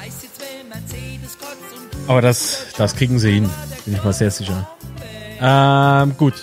Aber 2.08 2.20
das, 2.22 2.66
das 2.76 2.94
kriegen 2.94 3.18
sie 3.18 3.32
hin, 3.32 3.50
bin 3.84 3.94
ich 3.94 4.04
mal 4.04 4.12
sehr 4.12 4.30
sicher. 4.30 4.68
Ähm, 5.40 6.16
gut. 6.16 6.34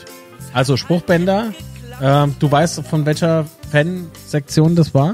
Also 0.53 0.77
Spruchbänder. 0.77 1.53
Ähm, 2.01 2.35
du 2.39 2.51
weißt, 2.51 2.83
von 2.85 3.05
welcher 3.05 3.45
Fansektion 3.71 4.75
das 4.75 4.93
war? 4.93 5.13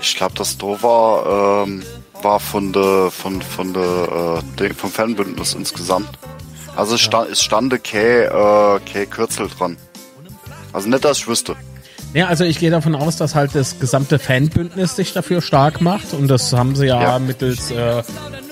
Ich 0.00 0.16
glaube, 0.16 0.34
das 0.36 0.58
da 0.58 0.66
war, 0.82 1.64
ähm, 1.66 1.82
war 2.22 2.38
von 2.38 2.72
der, 2.72 3.10
von, 3.10 3.40
von 3.40 3.72
der, 3.72 4.42
äh, 4.60 4.74
vom 4.74 4.90
Fanbündnis 4.90 5.54
insgesamt. 5.54 6.10
Also 6.76 6.96
es, 6.96 7.00
stand, 7.00 7.30
es 7.30 7.42
stande 7.42 7.78
kein, 7.78 8.00
äh, 8.00 8.80
kein 8.92 9.08
Kürzel 9.08 9.48
dran. 9.48 9.76
Also 10.72 10.88
nicht, 10.88 11.04
dass 11.04 11.18
ich 11.18 11.28
wüsste. 11.28 11.56
Ja, 12.14 12.28
also 12.28 12.44
ich 12.44 12.60
gehe 12.60 12.70
davon 12.70 12.94
aus, 12.94 13.16
dass 13.16 13.34
halt 13.34 13.54
das 13.54 13.80
gesamte 13.80 14.20
Fanbündnis 14.20 14.94
sich 14.94 15.12
dafür 15.12 15.42
stark 15.42 15.80
macht 15.80 16.12
und 16.14 16.28
das 16.28 16.52
haben 16.52 16.76
sie 16.76 16.86
ja, 16.86 17.02
Ja. 17.02 17.18
mittels 17.18 17.72
äh, 17.72 18.02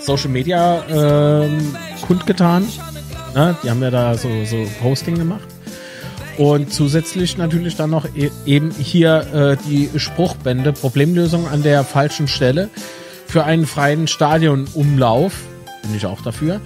Social 0.05 0.31
Media 0.31 0.83
ähm, 0.91 1.77
kundgetan. 2.07 2.67
Ne? 3.37 3.57
Die 3.63 3.71
haben 3.71 3.81
ja 3.81 3.91
da 3.91 4.17
so, 4.19 4.29
so 4.45 4.67
Posting 4.83 5.17
gemacht. 5.17 5.47
Und 6.39 6.73
zusätzlich 6.73 7.39
natürlich 7.39 7.77
dann 7.77 7.91
noch 7.91 8.07
e 8.17 8.31
eben 8.47 8.71
hier 8.73 9.27
äh, 9.33 9.57
die 9.69 9.91
Spruchbände, 9.97 10.73
Problemlösung 10.73 11.47
an 11.47 11.63
der 11.63 11.85
falschen 11.85 12.27
Stelle 12.27 12.69
für 13.29 13.45
einen 13.45 13.67
freien 13.67 14.09
Stadionumlauf. 14.09 15.35
Bin 15.83 15.95
ich 15.95 16.07
auch 16.07 16.23
dafür. 16.23 16.61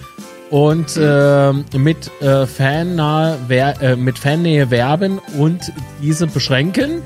Und 0.50 0.98
ähm, 1.00 1.64
mit, 1.76 2.10
äh, 2.22 2.46
fannahe 2.46 3.38
äh, 3.48 3.96
mit 3.96 4.18
Fannähe 4.18 4.70
werben 4.70 5.18
und 5.36 5.72
diese 6.00 6.28
beschränken. 6.28 7.02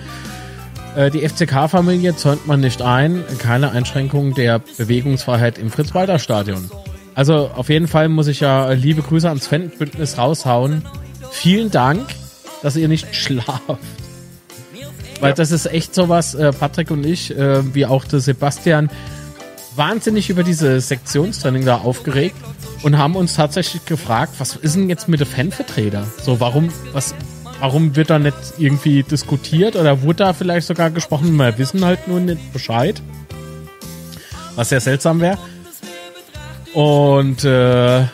Äh, 0.95 1.11
die 1.11 1.27
FCK-Familie 1.27 2.17
zäunt 2.17 2.47
man 2.47 2.61
nicht 2.61 2.83
ein. 2.83 3.25
Keine 3.39 3.71
Einschränkung 3.71 4.35
der 4.35 4.61
Bewegungsfreiheit 4.77 5.59
im 5.59 5.71
Fritz-Walter-Stadion. 5.71 6.71
Also 7.15 7.51
auf 7.55 7.69
jeden 7.69 7.89
Fall 7.89 8.09
muss 8.09 8.27
ich 8.27 8.41
ja 8.41 8.71
äh, 8.71 8.75
liebe 8.75 9.03
Grüße 9.03 9.29
ans 9.29 9.47
Fanbündnis 9.47 10.19
raushauen. 10.19 10.85
Vielen 11.31 11.71
Dank, 11.71 12.07
dass 12.63 12.77
ihr 12.77 12.89
nicht 12.89 13.15
schlaft. 13.15 13.63
Weil 15.21 15.35
das 15.35 15.51
ist 15.51 15.67
echt 15.67 15.95
sowas, 15.95 16.35
äh, 16.35 16.53
Patrick 16.53 16.91
und 16.91 17.05
ich, 17.05 17.37
äh, 17.37 17.75
wie 17.75 17.87
auch 17.87 18.05
der 18.05 18.21
Sebastian, 18.21 18.91
wahnsinnig 19.77 20.31
über 20.31 20.43
diese 20.43 20.81
Sektionstraining 20.81 21.65
da 21.65 21.77
aufgeregt 21.79 22.37
und 22.83 22.99
haben 22.99 23.17
uns 23.17 23.35
tatsächlich 23.35 23.85
gefragt, 23.85 24.35
was 24.39 24.57
ist 24.57 24.77
denn 24.77 24.89
jetzt 24.89 25.09
mit 25.09 25.21
der 25.21 25.27
Fanvertreter? 25.27 26.07
So, 26.23 26.41
warum, 26.41 26.71
was, 26.93 27.15
warum 27.61 27.97
wird 27.97 28.11
da 28.11 28.19
nicht 28.19 28.37
irgendwie 28.59 29.03
diskutiert 29.03 29.77
oder 29.77 30.03
wurde 30.03 30.25
da 30.25 30.33
vielleicht 30.33 30.67
sogar 30.67 30.91
gesprochen? 30.91 31.37
Wir 31.37 31.59
wissen 31.59 31.85
halt 31.85 32.09
nur 32.09 32.21
nicht 32.21 32.53
Bescheid. 32.53 33.01
Was 34.57 34.71
sehr 34.71 34.81
seltsam 34.81 35.21
wäre. 35.21 35.39
Und 36.73 37.45
äh, 37.45 38.05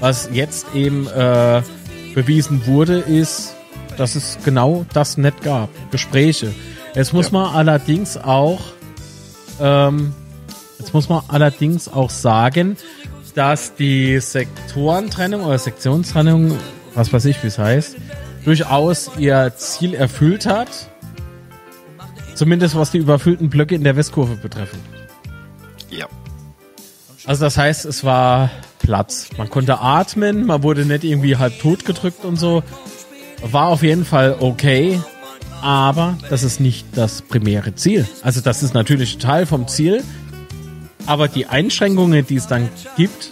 was 0.00 0.28
jetzt 0.32 0.66
eben 0.74 1.06
äh, 1.06 1.62
bewiesen 2.14 2.66
wurde, 2.66 2.98
ist, 2.98 3.54
dass 3.96 4.14
es 4.14 4.38
genau 4.44 4.84
das 4.92 5.16
nicht 5.16 5.42
gab. 5.42 5.68
Gespräche. 5.90 6.52
Jetzt 6.94 7.12
muss 7.12 7.30
man 7.30 7.54
allerdings 7.54 8.16
auch 8.16 8.60
ähm, 9.60 10.14
jetzt 10.78 10.92
muss 10.92 11.08
man 11.08 11.22
allerdings 11.28 11.88
auch 11.88 12.10
sagen, 12.10 12.76
dass 13.34 13.74
die 13.74 14.18
Sektorentrennung 14.20 15.44
oder 15.44 15.58
Sektionstrennung, 15.58 16.58
was 16.94 17.12
weiß 17.12 17.24
ich, 17.26 17.42
wie 17.42 17.48
es 17.48 17.58
heißt, 17.58 17.96
durchaus 18.44 19.10
ihr 19.18 19.52
Ziel 19.56 19.94
erfüllt 19.94 20.46
hat. 20.46 20.68
Zumindest 22.34 22.76
was 22.76 22.90
die 22.90 22.98
überfüllten 22.98 23.50
Blöcke 23.50 23.74
in 23.74 23.84
der 23.84 23.96
Westkurve 23.96 24.36
betreffen. 24.36 24.80
Ja. 25.90 26.06
Also 27.24 27.44
das 27.44 27.56
heißt, 27.56 27.84
es 27.84 28.04
war 28.04 28.50
Platz. 28.78 29.28
Man 29.36 29.48
konnte 29.48 29.80
atmen, 29.80 30.44
man 30.46 30.62
wurde 30.62 30.84
nicht 30.84 31.04
irgendwie 31.04 31.36
halb 31.36 31.58
tot 31.60 31.84
gedrückt 31.84 32.24
und 32.24 32.36
so. 32.36 32.62
War 33.42 33.68
auf 33.68 33.82
jeden 33.82 34.04
Fall 34.04 34.36
okay, 34.40 35.00
aber 35.60 36.18
das 36.30 36.42
ist 36.42 36.60
nicht 36.60 36.86
das 36.94 37.22
primäre 37.22 37.74
Ziel. 37.74 38.06
Also 38.22 38.40
das 38.40 38.62
ist 38.62 38.74
natürlich 38.74 39.18
Teil 39.18 39.46
vom 39.46 39.68
Ziel, 39.68 40.02
aber 41.06 41.28
die 41.28 41.46
Einschränkungen, 41.46 42.26
die 42.26 42.36
es 42.36 42.46
dann 42.46 42.68
gibt, 42.96 43.30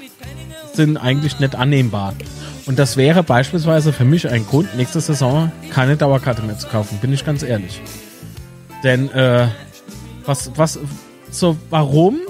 sind 0.75 0.97
eigentlich 0.97 1.39
nicht 1.41 1.55
annehmbar. 1.55 2.15
Und 2.67 2.79
das 2.79 2.97
wäre 2.97 3.23
beispielsweise 3.23 3.93
für 3.93 4.05
mich 4.05 4.29
ein 4.29 4.47
Grund, 4.47 4.77
nächste 4.77 5.01
Saison 5.01 5.51
keine 5.71 5.97
Dauerkarte 5.97 6.43
mehr 6.43 6.59
zu 6.59 6.69
kaufen, 6.69 6.99
bin 6.99 7.13
ich 7.13 7.25
ganz 7.25 7.43
ehrlich. 7.43 7.81
Denn 8.85 9.11
äh, 9.11 9.49
was, 10.25 10.53
was, 10.57 10.79
so, 11.31 11.57
warum? 11.71 12.21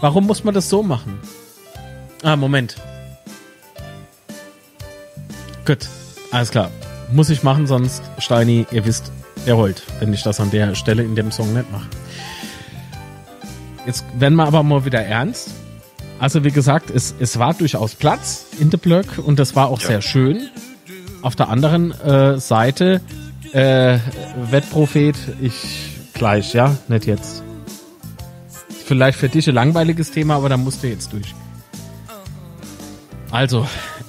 Warum 0.00 0.26
muss 0.26 0.44
man 0.44 0.54
das 0.54 0.68
so 0.68 0.82
machen? 0.82 1.18
Ah, 2.22 2.36
Moment. 2.36 2.76
Gut, 5.64 5.88
alles 6.30 6.50
klar. 6.50 6.70
Muss 7.12 7.30
ich 7.30 7.42
machen, 7.42 7.66
sonst, 7.66 8.02
Steini, 8.18 8.66
ihr 8.70 8.84
wisst, 8.84 9.10
er 9.46 9.56
heult, 9.56 9.82
wenn 10.00 10.12
ich 10.12 10.22
das 10.22 10.40
an 10.40 10.50
der 10.50 10.74
Stelle 10.74 11.02
in 11.02 11.14
dem 11.14 11.32
Song 11.32 11.52
nicht 11.52 11.70
mache. 11.72 11.88
Jetzt 13.88 14.04
werden 14.18 14.34
wir 14.34 14.44
aber 14.44 14.62
mal 14.62 14.84
wieder 14.84 15.02
ernst. 15.02 15.48
Also 16.18 16.44
wie 16.44 16.50
gesagt, 16.50 16.90
es, 16.90 17.14
es 17.20 17.38
war 17.38 17.54
durchaus 17.54 17.94
Platz 17.94 18.44
in 18.60 18.68
der 18.68 18.76
Blöck 18.76 19.16
und 19.16 19.38
das 19.38 19.56
war 19.56 19.68
auch 19.68 19.80
sehr 19.80 20.02
schön. 20.02 20.50
Auf 21.22 21.36
der 21.36 21.48
anderen 21.48 21.92
äh, 21.92 22.38
Seite, 22.38 23.00
äh, 23.54 23.98
Wettprophet, 24.50 25.16
ich 25.40 25.88
gleich, 26.12 26.52
ja, 26.52 26.76
nicht 26.88 27.06
jetzt. 27.06 27.42
Vielleicht 28.84 29.18
für 29.18 29.30
dich 29.30 29.48
ein 29.48 29.54
langweiliges 29.54 30.10
Thema, 30.10 30.36
aber 30.36 30.50
da 30.50 30.58
musst 30.58 30.82
du 30.82 30.88
jetzt 30.88 31.14
durch. 31.14 31.34
Also, 33.30 33.66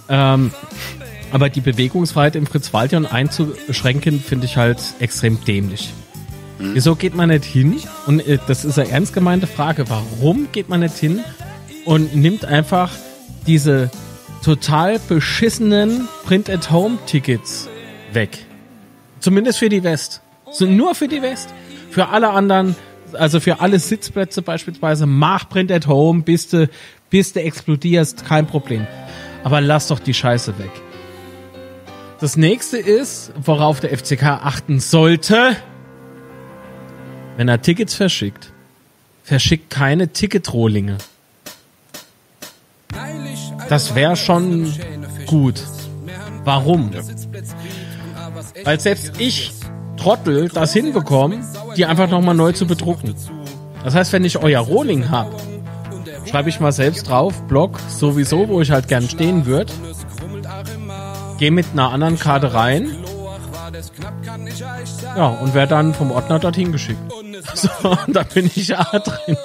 ähm, 0.10 0.52
aber 1.32 1.48
die 1.48 1.62
Bewegungsfreiheit 1.62 2.36
im 2.36 2.48
Fritz-Waldern 2.48 3.06
einzuschränken, 3.06 4.20
finde 4.20 4.46
ich 4.46 4.58
halt 4.58 4.82
extrem 5.00 5.42
dämlich. 5.46 5.94
Wieso 6.60 6.96
geht 6.96 7.16
man 7.16 7.30
nicht 7.30 7.46
hin? 7.46 7.80
Und 8.06 8.26
äh, 8.28 8.38
das 8.48 8.66
ist 8.66 8.78
eine 8.78 8.90
ernst 8.90 9.14
gemeinte 9.14 9.48
Frage. 9.48 9.90
Warum 9.90 10.50
geht 10.52 10.68
man 10.68 10.82
nicht 10.82 10.98
hin 10.98 11.22
und 11.86 12.16
nimmt 12.16 12.44
einfach 12.44 12.92
diese 13.48 13.90
total 14.44 15.00
beschissenen 15.00 16.08
Print-at-Home-Tickets 16.26 17.70
weg? 18.12 18.46
Zumindest 19.20 19.60
für 19.60 19.70
die 19.70 19.84
West. 19.84 20.22
So 20.52 20.66
nur 20.66 20.96
für 20.96 21.08
die 21.08 21.22
West. 21.22 21.54
Für 21.90 22.10
alle 22.10 22.30
anderen, 22.30 22.76
also 23.14 23.40
für 23.40 23.62
alle 23.62 23.80
Sitzplätze 23.80 24.42
beispielsweise, 24.42 25.06
mach 25.06 25.48
Print 25.48 25.72
at 25.72 25.88
Home, 25.88 26.24
bis 26.24 26.50
du, 26.50 26.70
bis 27.10 27.32
du 27.34 27.42
explodierst, 27.42 28.26
kein 28.26 28.48
Problem. 28.48 28.86
Aber 29.46 29.62
lass 29.62 29.88
doch 29.88 30.00
die 30.00 30.14
Scheiße 30.14 30.60
weg. 30.60 30.72
Das 32.20 32.36
nächste 32.36 32.78
ist, 32.78 33.32
worauf 33.42 33.80
der 33.80 33.98
FCK 33.98 34.24
achten 34.24 34.82
sollte, 34.82 35.56
wenn 37.40 37.48
er 37.48 37.62
Tickets 37.62 37.94
verschickt, 37.94 38.52
verschickt 39.24 39.70
keine 39.70 40.10
Ticketrohlinge. 40.10 40.98
Das 43.70 43.96
wäre 43.96 44.18
schon 44.18 44.74
gut. 45.26 45.64
Warum? 46.44 46.92
Weil 48.66 48.80
selbst 48.82 49.22
ich, 49.22 49.54
Trottel, 49.96 50.50
das 50.50 50.74
hinbekomme, 50.74 51.40
die 51.78 51.86
einfach 51.86 52.10
nochmal 52.10 52.36
neu 52.36 52.52
zu 52.52 52.68
bedrucken. 52.68 53.16
Das 53.86 53.96
heißt, 53.96 54.12
wenn 54.12 54.26
ich 54.26 54.40
euer 54.40 54.60
Rohling 54.60 55.10
hab, 55.10 55.32
schreibe 56.30 56.50
ich 56.50 56.60
mal 56.60 56.74
selbst 56.74 57.08
drauf, 57.08 57.42
Blog 57.44 57.80
sowieso, 57.88 58.50
wo 58.50 58.60
ich 58.60 58.72
halt 58.72 58.90
gern 58.90 59.08
stehen 59.08 59.46
würde. 59.46 59.72
Gehe 61.38 61.52
mit 61.52 61.68
einer 61.72 61.90
anderen 61.94 62.20
Karte 62.20 62.54
rein. 62.54 62.98
Ja, 65.16 65.28
und 65.28 65.54
werde 65.54 65.70
dann 65.70 65.94
vom 65.94 66.12
Ordner 66.12 66.40
dorthin 66.40 66.74
geschickt. 66.74 67.00
So, 67.54 67.90
und 67.90 68.00
da 68.16 68.24
bin 68.24 68.50
ich 68.54 68.70
ja 68.70 68.84
drin. 68.84 69.38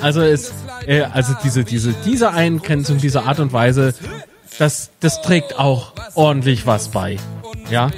Also 0.00 0.22
es, 0.22 0.52
äh, 0.86 1.02
also 1.02 1.34
diese, 1.44 1.64
diese, 1.64 1.94
diese 2.04 2.32
Eingrenzung, 2.32 2.98
diese 2.98 3.24
Art 3.24 3.40
und 3.40 3.52
Weise, 3.52 3.94
das, 4.58 4.90
das 5.00 5.22
trägt 5.22 5.58
auch 5.58 5.92
ordentlich 6.14 6.66
was 6.66 6.88
bei. 6.88 7.18
Ja. 7.70 7.90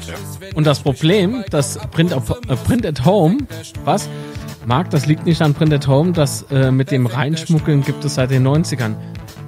Und 0.54 0.66
das 0.66 0.80
Problem, 0.80 1.44
das 1.50 1.78
Print, 1.90 2.12
äh, 2.12 2.56
Print 2.56 2.86
at 2.86 3.04
Home, 3.04 3.38
was? 3.84 4.08
Marc, 4.64 4.90
das 4.90 5.06
liegt 5.06 5.26
nicht 5.26 5.42
an 5.42 5.54
Print 5.54 5.72
at 5.72 5.88
Home, 5.88 6.12
das 6.12 6.46
äh, 6.50 6.70
mit 6.70 6.90
dem 6.90 7.06
Reinschmuggeln 7.06 7.82
gibt 7.82 8.04
es 8.04 8.14
seit 8.16 8.30
den 8.30 8.46
90ern. 8.46 8.94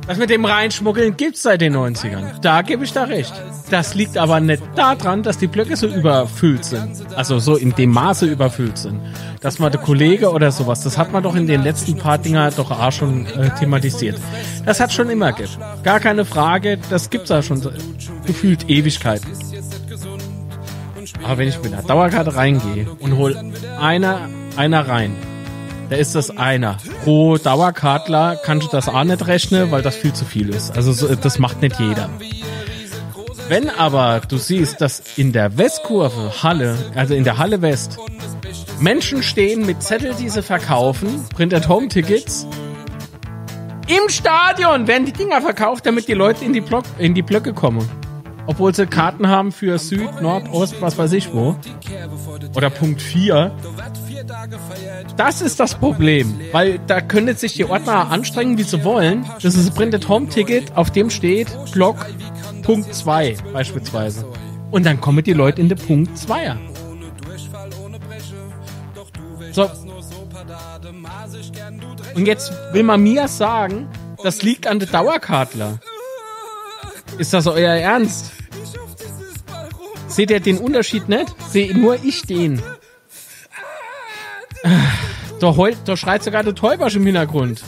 Das 0.06 0.18
mit 0.18 0.28
dem 0.28 0.44
Reinschmuggeln 0.44 1.16
gibt's 1.16 1.42
seit 1.42 1.62
den 1.62 1.74
90ern. 1.74 2.40
Da 2.42 2.60
gebe 2.60 2.84
ich 2.84 2.92
da 2.92 3.04
recht. 3.04 3.32
Das 3.70 3.94
liegt 3.94 4.18
aber 4.18 4.38
nicht 4.40 4.62
daran, 4.76 5.22
dass 5.22 5.38
die 5.38 5.46
Blöcke 5.46 5.76
so 5.76 5.86
überfüllt 5.86 6.64
sind. 6.64 7.06
Also 7.16 7.38
so 7.38 7.56
in 7.56 7.74
dem 7.74 7.90
Maße 7.90 8.26
überfüllt 8.26 8.76
sind. 8.76 9.00
Dass 9.40 9.58
man 9.58 9.72
der 9.72 9.80
Kollege 9.80 10.30
oder 10.30 10.52
sowas, 10.52 10.82
das 10.82 10.98
hat 10.98 11.12
man 11.12 11.22
doch 11.22 11.34
in 11.34 11.46
den 11.46 11.62
letzten 11.62 11.96
paar 11.96 12.18
Dinger 12.18 12.50
doch 12.50 12.70
auch 12.70 12.92
schon 12.92 13.26
äh, 13.26 13.50
thematisiert. 13.58 14.18
Das 14.66 14.78
hat 14.78 14.92
schon 14.92 15.08
immer 15.08 15.32
gegeben. 15.32 15.62
Gar 15.82 16.00
keine 16.00 16.24
Frage, 16.24 16.78
das 16.90 17.08
gibt's 17.08 17.30
ja 17.30 17.42
schon 17.42 17.62
gefühlt 18.26 18.68
Ewigkeiten. 18.68 19.26
Aber 21.22 21.38
wenn 21.38 21.48
ich 21.48 21.62
mit 21.62 21.72
einer 21.72 21.82
Dauerkarte 21.82 22.36
reingehe 22.36 22.86
und 23.00 23.16
hol 23.16 23.36
einer, 23.78 24.28
einer 24.56 24.86
rein, 24.86 25.16
da 25.90 25.96
ist 25.96 26.14
das 26.14 26.36
einer. 26.36 26.78
Pro 27.04 27.36
Dauerkartler 27.36 28.36
kannst 28.42 28.68
du 28.68 28.70
das 28.70 28.88
auch 28.88 29.04
nicht 29.04 29.26
rechnen, 29.26 29.70
weil 29.70 29.82
das 29.82 29.96
viel 29.96 30.12
zu 30.12 30.24
viel 30.24 30.48
ist. 30.50 30.76
Also 30.76 30.92
so, 30.92 31.14
das 31.14 31.38
macht 31.38 31.62
nicht 31.62 31.78
jeder. 31.78 32.08
Wenn 33.48 33.68
aber 33.68 34.22
du 34.26 34.38
siehst, 34.38 34.80
dass 34.80 35.02
in 35.16 35.32
der 35.32 35.58
Westkurve 35.58 36.42
Halle, 36.42 36.78
also 36.94 37.14
in 37.14 37.24
der 37.24 37.36
Halle 37.36 37.60
West, 37.60 37.98
Menschen 38.80 39.22
stehen 39.22 39.66
mit 39.66 39.82
Zettel, 39.82 40.14
die 40.14 40.30
sie 40.30 40.42
verkaufen, 40.42 41.26
Printed 41.34 41.68
Home 41.68 41.88
Tickets, 41.88 42.46
im 43.86 44.08
Stadion 44.08 44.86
werden 44.86 45.04
die 45.04 45.12
Dinger 45.12 45.42
verkauft, 45.42 45.84
damit 45.84 46.08
die 46.08 46.14
Leute 46.14 46.42
in 46.42 46.54
die, 46.54 46.62
Block, 46.62 46.84
in 46.98 47.14
die 47.14 47.20
Blöcke 47.20 47.52
kommen. 47.52 47.86
Obwohl 48.46 48.74
sie 48.74 48.86
Karten 48.86 49.28
haben 49.28 49.52
für 49.52 49.78
Süd, 49.78 50.22
Nord, 50.22 50.50
Ost, 50.50 50.80
was 50.80 50.96
weiß 50.96 51.12
ich 51.12 51.32
wo. 51.34 51.56
Oder 52.54 52.70
Punkt 52.70 53.02
4. 53.02 53.52
Das 55.16 55.42
ist 55.42 55.60
das 55.60 55.74
Problem, 55.74 56.40
weil 56.52 56.78
da 56.86 57.00
können 57.00 57.36
sich 57.36 57.54
die 57.54 57.64
Ordner 57.64 58.10
anstrengen, 58.10 58.58
wie 58.58 58.62
sie 58.62 58.84
wollen. 58.84 59.26
Das 59.42 59.54
ist 59.54 59.68
ein 59.68 59.74
Printed 59.74 60.08
Home 60.08 60.28
Ticket, 60.28 60.76
auf 60.76 60.90
dem 60.90 61.10
steht 61.10 61.48
Block 61.72 61.96
Punkt 62.62 62.94
2 62.94 63.36
beispielsweise. 63.52 64.26
Und 64.70 64.86
dann 64.86 65.00
kommen 65.00 65.22
die 65.22 65.32
Leute 65.32 65.60
in 65.60 65.68
den 65.68 65.78
Punkt 65.78 66.16
2er. 66.16 66.56
So. 69.52 69.70
Und 72.14 72.26
jetzt 72.26 72.52
will 72.72 72.82
man 72.82 73.02
mir 73.02 73.28
sagen, 73.28 73.88
das 74.22 74.42
liegt 74.42 74.66
an 74.66 74.78
der 74.78 74.88
Dauerkartler. 74.88 75.78
Ist 77.18 77.32
das 77.32 77.46
euer 77.46 77.74
Ernst? 77.74 78.32
Seht 80.08 80.30
ihr 80.30 80.40
den 80.40 80.58
Unterschied 80.58 81.08
nicht? 81.08 81.34
Sehe 81.50 81.76
nur 81.76 82.02
ich 82.02 82.22
den. 82.22 82.62
Da, 85.40 85.56
heult, 85.56 85.76
da 85.86 85.96
schreit 85.96 86.22
sogar 86.22 86.42
der 86.42 86.54
Täubersch 86.54 86.96
im 86.96 87.04
Hintergrund. 87.06 87.62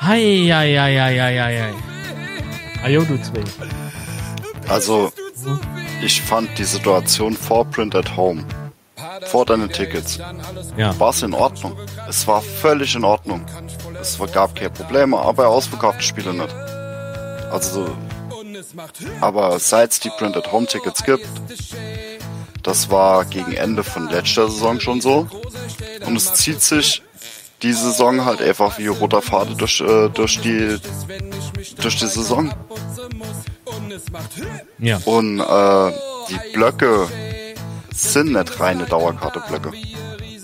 Hei, 0.00 0.48
hei, 0.50 0.74
hei, 0.78 0.96
hei, 0.98 1.18
hei, 1.18 1.62
hei. 1.62 1.74
Ajo, 2.84 3.02
du 3.02 3.20
Zwing. 3.20 3.44
Also, 4.68 5.12
ich 6.02 6.22
fand 6.22 6.56
die 6.58 6.64
Situation 6.64 7.34
vor 7.34 7.64
Print 7.66 7.94
at 7.94 8.16
Home, 8.16 8.44
vor 9.26 9.44
deinen 9.46 9.70
Tickets, 9.70 10.18
Ja. 10.76 10.98
war 10.98 11.10
es 11.10 11.22
in 11.22 11.34
Ordnung. 11.34 11.76
Es 12.08 12.26
war 12.26 12.40
völlig 12.42 12.94
in 12.94 13.04
Ordnung. 13.04 13.44
Es 14.00 14.18
gab 14.32 14.54
keine 14.54 14.70
Probleme, 14.70 15.18
aber 15.18 15.48
ausverkaufte 15.48 16.02
Spiele 16.02 16.32
nicht. 16.34 16.54
Also, 17.50 17.88
aber 19.20 19.58
seit 19.58 19.92
es 19.92 20.00
die 20.00 20.10
Print 20.10 20.36
at 20.36 20.50
Home 20.52 20.66
Tickets 20.66 21.02
gibt, 21.04 21.26
das 22.66 22.90
war 22.90 23.24
gegen 23.24 23.52
Ende 23.52 23.84
von 23.84 24.08
letzter 24.08 24.50
Saison 24.50 24.80
schon 24.80 25.00
so. 25.00 25.28
Und 26.04 26.16
es 26.16 26.34
zieht 26.34 26.60
sich 26.60 27.02
die 27.62 27.72
Saison 27.72 28.24
halt 28.24 28.42
einfach 28.42 28.78
wie 28.78 28.88
roter 28.88 29.22
Faden 29.22 29.56
durch, 29.56 29.80
äh, 29.80 30.08
durch 30.08 30.40
die 30.40 30.78
durch 31.80 31.96
die 31.96 32.06
Saison. 32.06 32.52
Ja. 34.78 35.00
Und 35.04 35.40
äh, 35.40 35.92
die 36.28 36.52
Blöcke 36.52 37.08
sind 37.92 38.32
nicht 38.32 38.60
reine 38.60 38.84
Dauerkarte-Blöcke. 38.84 39.72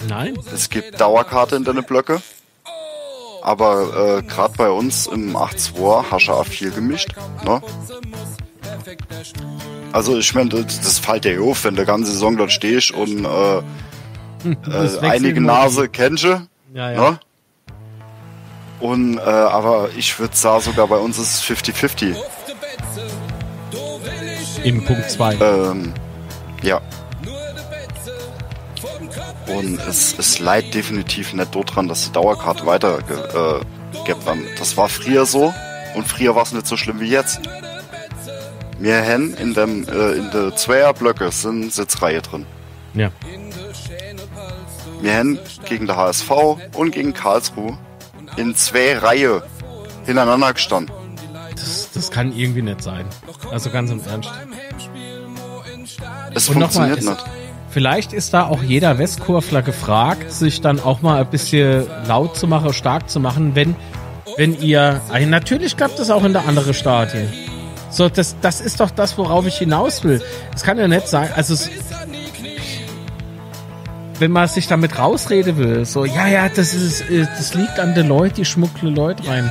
Nein? 0.08 0.38
Es 0.54 0.70
gibt 0.70 1.00
Dauerkarte 1.00 1.56
in 1.56 1.64
deine 1.64 1.82
Blöcke. 1.82 2.22
Aber 3.42 4.18
äh, 4.18 4.22
gerade 4.22 4.54
bei 4.56 4.70
uns 4.70 5.08
im 5.08 5.36
8.2 5.36 6.04
hast 6.10 6.28
du 6.28 6.32
auch 6.32 6.46
viel 6.46 6.70
gemischt. 6.70 7.14
Ne? 7.44 7.60
Also 9.92 10.18
ich 10.18 10.34
meine, 10.34 10.48
das, 10.50 10.80
das 10.80 10.98
fällt 10.98 11.24
dir 11.24 11.42
auf, 11.42 11.64
wenn 11.64 11.76
du 11.76 11.84
ganze 11.84 12.10
Saison 12.10 12.36
dort 12.36 12.50
stehst 12.50 12.92
und 12.92 13.24
äh, 13.24 13.58
äh, 14.48 14.98
einige 15.02 15.40
Nase 15.40 15.88
kennst 15.88 16.24
du. 16.24 16.46
Ja, 16.74 16.90
ja. 16.90 17.10
Ne? 17.10 17.20
Und 18.80 19.18
äh, 19.18 19.20
aber 19.20 19.90
ich 19.96 20.18
würde 20.18 20.34
sagen, 20.34 20.62
sogar 20.62 20.88
bei 20.88 20.96
uns 20.96 21.18
ist 21.18 21.34
es 21.34 21.44
50-50. 21.44 22.16
Im 24.64 24.84
Punkt 24.84 25.10
2. 25.10 25.34
Ähm, 25.34 25.92
ja. 26.62 26.80
Und 29.46 29.78
es, 29.88 30.18
es 30.18 30.38
leidet 30.38 30.74
definitiv 30.74 31.32
nicht 31.34 31.54
daran, 31.54 31.88
dass 31.88 32.06
die 32.06 32.12
Dauerkarte 32.12 32.64
weitergegeben 32.64 34.22
äh, 34.22 34.26
werden. 34.26 34.46
Das 34.58 34.76
war 34.76 34.88
früher 34.88 35.26
so 35.26 35.52
und 35.94 36.08
früher 36.08 36.34
war 36.34 36.42
es 36.42 36.52
nicht 36.52 36.66
so 36.66 36.76
schlimm 36.76 37.00
wie 37.00 37.08
jetzt. 37.08 37.40
Wir 38.82 39.00
haben 39.06 39.34
in 39.34 39.54
dem 39.54 39.86
äh, 39.88 40.12
in 40.14 40.30
der 40.32 40.56
Zweierblöcke 40.56 41.30
sind 41.30 41.72
Sitzreihe 41.72 42.20
drin. 42.20 42.46
Ja. 42.94 43.10
Wir 45.00 45.14
haben 45.16 45.38
gegen 45.68 45.86
der 45.86 45.96
HSV 45.96 46.30
und 46.74 46.90
gegen 46.90 47.12
Karlsruhe 47.12 47.78
in 48.36 48.56
zwei 48.56 48.98
Reihe 48.98 49.42
hintereinander 50.04 50.52
gestanden. 50.52 50.92
Das, 51.54 51.90
das 51.94 52.10
kann 52.10 52.32
irgendwie 52.36 52.62
nicht 52.62 52.82
sein. 52.82 53.04
Also 53.52 53.70
ganz 53.70 53.92
im 53.92 54.00
Ernst. 54.04 54.30
Es 56.34 56.48
Und 56.48 56.54
funktioniert 56.54 56.98
es- 56.98 57.04
nicht. 57.08 57.24
Vielleicht 57.70 58.12
ist 58.12 58.34
da 58.34 58.46
auch 58.48 58.62
jeder 58.62 58.98
Westkurfler 58.98 59.62
gefragt, 59.62 60.30
sich 60.30 60.60
dann 60.60 60.78
auch 60.80 61.00
mal 61.02 61.20
ein 61.20 61.30
bisschen 61.30 61.86
laut 62.06 62.36
zu 62.36 62.46
machen, 62.46 62.72
stark 62.74 63.08
zu 63.08 63.18
machen, 63.20 63.54
wenn, 63.54 63.76
wenn 64.36 64.60
ihr, 64.60 65.00
also 65.08 65.26
natürlich 65.28 65.76
klappt 65.76 65.98
das 65.98 66.10
auch 66.10 66.22
in 66.24 66.32
der 66.34 66.46
anderen 66.46 66.74
Stadien. 66.74 67.32
So, 67.92 68.08
das, 68.08 68.36
das 68.40 68.62
ist 68.62 68.80
doch 68.80 68.90
das, 68.90 69.18
worauf 69.18 69.46
ich 69.46 69.58
hinaus 69.58 70.02
will. 70.02 70.22
Es 70.54 70.62
kann 70.62 70.78
ja 70.78 70.88
nicht 70.88 71.06
sein, 71.08 71.28
also 71.36 71.52
es, 71.52 71.68
wenn 74.18 74.30
man 74.30 74.48
sich 74.48 74.66
damit 74.66 74.98
rausreden 74.98 75.58
will, 75.58 75.84
so, 75.84 76.04
ja, 76.04 76.26
ja, 76.26 76.48
das 76.48 76.72
ist, 76.72 77.02
äh, 77.10 77.26
das 77.36 77.54
liegt 77.54 77.78
an 77.78 77.94
den 77.94 78.08
Leuten, 78.08 78.36
die 78.36 78.44
schmuggeln 78.46 78.94
Leute 78.94 79.28
rein. 79.28 79.50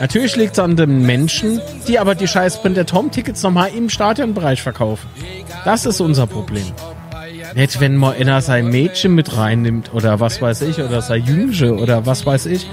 Natürlich 0.00 0.34
liegt 0.34 0.54
es 0.54 0.58
an 0.58 0.76
den 0.76 1.06
Menschen, 1.06 1.60
die 1.86 1.98
aber 1.98 2.14
die 2.14 2.26
scheiß 2.26 2.62
Printer 2.62 2.84
Tom 2.84 3.10
Tickets 3.10 3.42
nochmal 3.42 3.70
im 3.76 3.88
Stadionbereich 3.88 4.62
verkaufen. 4.62 5.08
Das 5.64 5.86
ist 5.86 6.00
unser 6.00 6.26
Problem. 6.26 6.64
Nicht, 7.54 7.80
wenn 7.80 7.96
mal 7.96 8.14
einer 8.14 8.40
sein 8.40 8.68
Mädchen 8.68 9.14
mit 9.14 9.36
reinnimmt 9.36 9.92
oder 9.94 10.20
was 10.20 10.42
weiß 10.42 10.62
ich, 10.62 10.78
oder 10.80 11.00
sein 11.00 11.24
Jüngsche 11.24 11.74
oder 11.74 12.06
was 12.06 12.26
weiß 12.26 12.46
ich. 12.46 12.68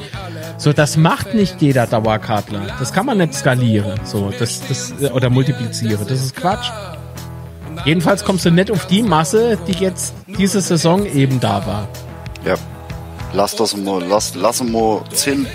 So, 0.57 0.72
das 0.73 0.95
macht 0.98 1.34
nicht 1.34 1.61
jeder 1.61 1.86
Dauerkartler. 1.86 2.68
Das 2.80 2.94
kann 2.94 3.06
man 3.06 3.18
nicht 3.18 3.34
skalieren, 3.34 3.99
so, 4.03 4.32
das, 4.38 4.61
das, 4.68 4.94
oder 5.11 5.30
multiplizieren. 5.30 6.06
Das 6.07 6.22
ist 6.22 6.36
Quatsch. 6.36 6.69
Jedenfalls 7.84 8.23
kommst 8.23 8.45
du 8.45 8.52
nicht 8.52 8.72
auf 8.72 8.88
die 8.88 9.03
Masse, 9.03 9.57
die 9.68 9.73
jetzt 9.73 10.14
diese 10.27 10.61
Saison 10.61 11.06
eben 11.06 11.40
da 11.40 11.65
war. 11.68 11.88
Ja. 12.45 12.56
Lass 13.34 13.56
das 13.56 13.76
mal, 13.76 14.02
lass, 14.02 14.34
lass 14.36 14.64
mal 14.64 15.02
zehn, 15.11 15.45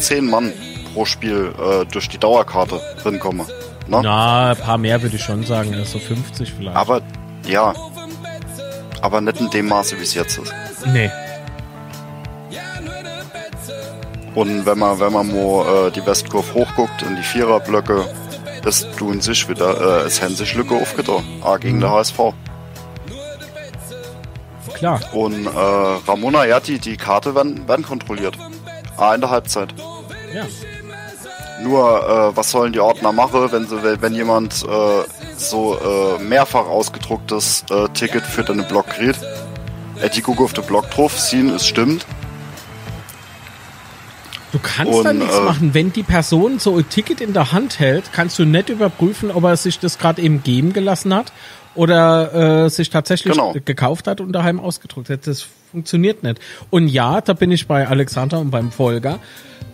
zehn 0.00 0.28
Mann 0.28 0.52
pro 0.92 1.04
Spiel 1.04 1.54
äh, 1.56 1.84
durch 1.86 2.08
die 2.08 2.18
Dauerkarte 2.18 2.80
drin 3.02 3.20
kommen. 3.20 3.46
Ne? 3.86 4.00
Na, 4.02 4.50
ein 4.50 4.56
paar 4.56 4.76
mehr 4.76 5.00
würde 5.02 5.16
ich 5.16 5.22
schon 5.22 5.44
sagen, 5.44 5.72
so 5.84 6.00
50 6.00 6.52
vielleicht. 6.52 6.76
Aber 6.76 7.00
ja. 7.46 7.72
Aber 9.00 9.20
nicht 9.20 9.40
in 9.40 9.50
dem 9.50 9.68
Maße, 9.68 9.96
wie 9.98 10.02
es 10.02 10.14
jetzt 10.14 10.38
ist. 10.38 10.52
nee. 10.92 11.10
Und 14.38 14.66
wenn 14.66 14.78
man, 14.78 15.00
wenn 15.00 15.12
man 15.12 15.26
mal 15.26 15.88
äh, 15.88 15.90
die 15.90 16.06
Westkurve 16.06 16.54
hochguckt 16.54 17.02
in 17.02 17.16
die 17.16 17.24
Viererblöcke, 17.24 18.06
das 18.62 18.88
tun 18.96 19.20
sich 19.20 19.48
wieder, 19.48 20.02
äh, 20.04 20.06
es 20.06 20.22
haben 20.22 20.36
sich 20.36 20.54
Lücke 20.54 20.76
aufgetan. 20.76 21.24
A 21.42 21.56
gegen 21.56 21.80
der 21.80 21.90
HSV. 21.90 22.20
Klar. 24.74 25.00
Und 25.12 25.44
äh, 25.44 25.50
Ramona, 25.50 26.44
ja, 26.46 26.60
die, 26.60 26.78
die 26.78 26.96
Karte 26.96 27.34
werden, 27.34 27.66
werden 27.66 27.84
kontrolliert. 27.84 28.38
A 28.96 29.12
in 29.12 29.22
der 29.22 29.30
Halbzeit. 29.30 29.74
Ja. 30.32 30.46
Nur, 31.60 32.08
äh, 32.08 32.36
was 32.36 32.52
sollen 32.52 32.72
die 32.72 32.78
Ordner 32.78 33.10
machen, 33.10 33.50
wenn 33.50 33.66
sie, 33.66 34.00
wenn 34.00 34.14
jemand 34.14 34.62
äh, 34.62 35.02
so 35.36 35.76
äh, 35.80 36.22
mehrfach 36.22 36.66
ausgedrucktes 36.66 37.64
äh, 37.70 37.88
Ticket 37.88 38.22
für 38.22 38.44
den 38.44 38.64
Block 38.68 38.86
kriegt? 38.86 39.18
Äh, 40.00 40.10
die 40.10 40.20
gucken 40.20 40.44
auf 40.44 40.52
den 40.52 40.64
Block 40.64 40.88
drauf, 40.92 41.18
sehen, 41.18 41.50
es 41.52 41.66
stimmt. 41.66 42.06
Du 44.52 44.58
kannst 44.62 44.92
Und, 44.94 45.04
da 45.04 45.12
nichts 45.12 45.36
äh, 45.36 45.40
machen. 45.42 45.74
Wenn 45.74 45.92
die 45.92 46.02
Person 46.02 46.58
so 46.58 46.76
ein 46.76 46.88
Ticket 46.88 47.20
in 47.20 47.32
der 47.32 47.52
Hand 47.52 47.78
hält, 47.78 48.12
kannst 48.12 48.38
du 48.38 48.44
nicht 48.44 48.68
überprüfen, 48.70 49.30
ob 49.30 49.44
er 49.44 49.56
sich 49.56 49.78
das 49.78 49.98
gerade 49.98 50.22
eben 50.22 50.42
geben 50.42 50.72
gelassen 50.72 51.14
hat 51.14 51.32
oder 51.74 52.64
äh, 52.64 52.70
sich 52.70 52.90
tatsächlich 52.90 53.32
Genau. 53.34 53.54
gekauft 53.64 54.06
hat 54.06 54.20
und 54.20 54.32
daheim 54.32 54.58
ausgedruckt 54.58 55.10
hat. 55.10 55.26
Das 55.26 55.46
funktioniert 55.70 56.22
nicht. 56.22 56.40
Und 56.70 56.88
ja, 56.88 57.20
da 57.20 57.34
bin 57.34 57.50
ich 57.52 57.66
bei 57.66 57.86
Alexander 57.86 58.38
und 58.38 58.50
beim 58.50 58.72
Volker. 58.72 59.18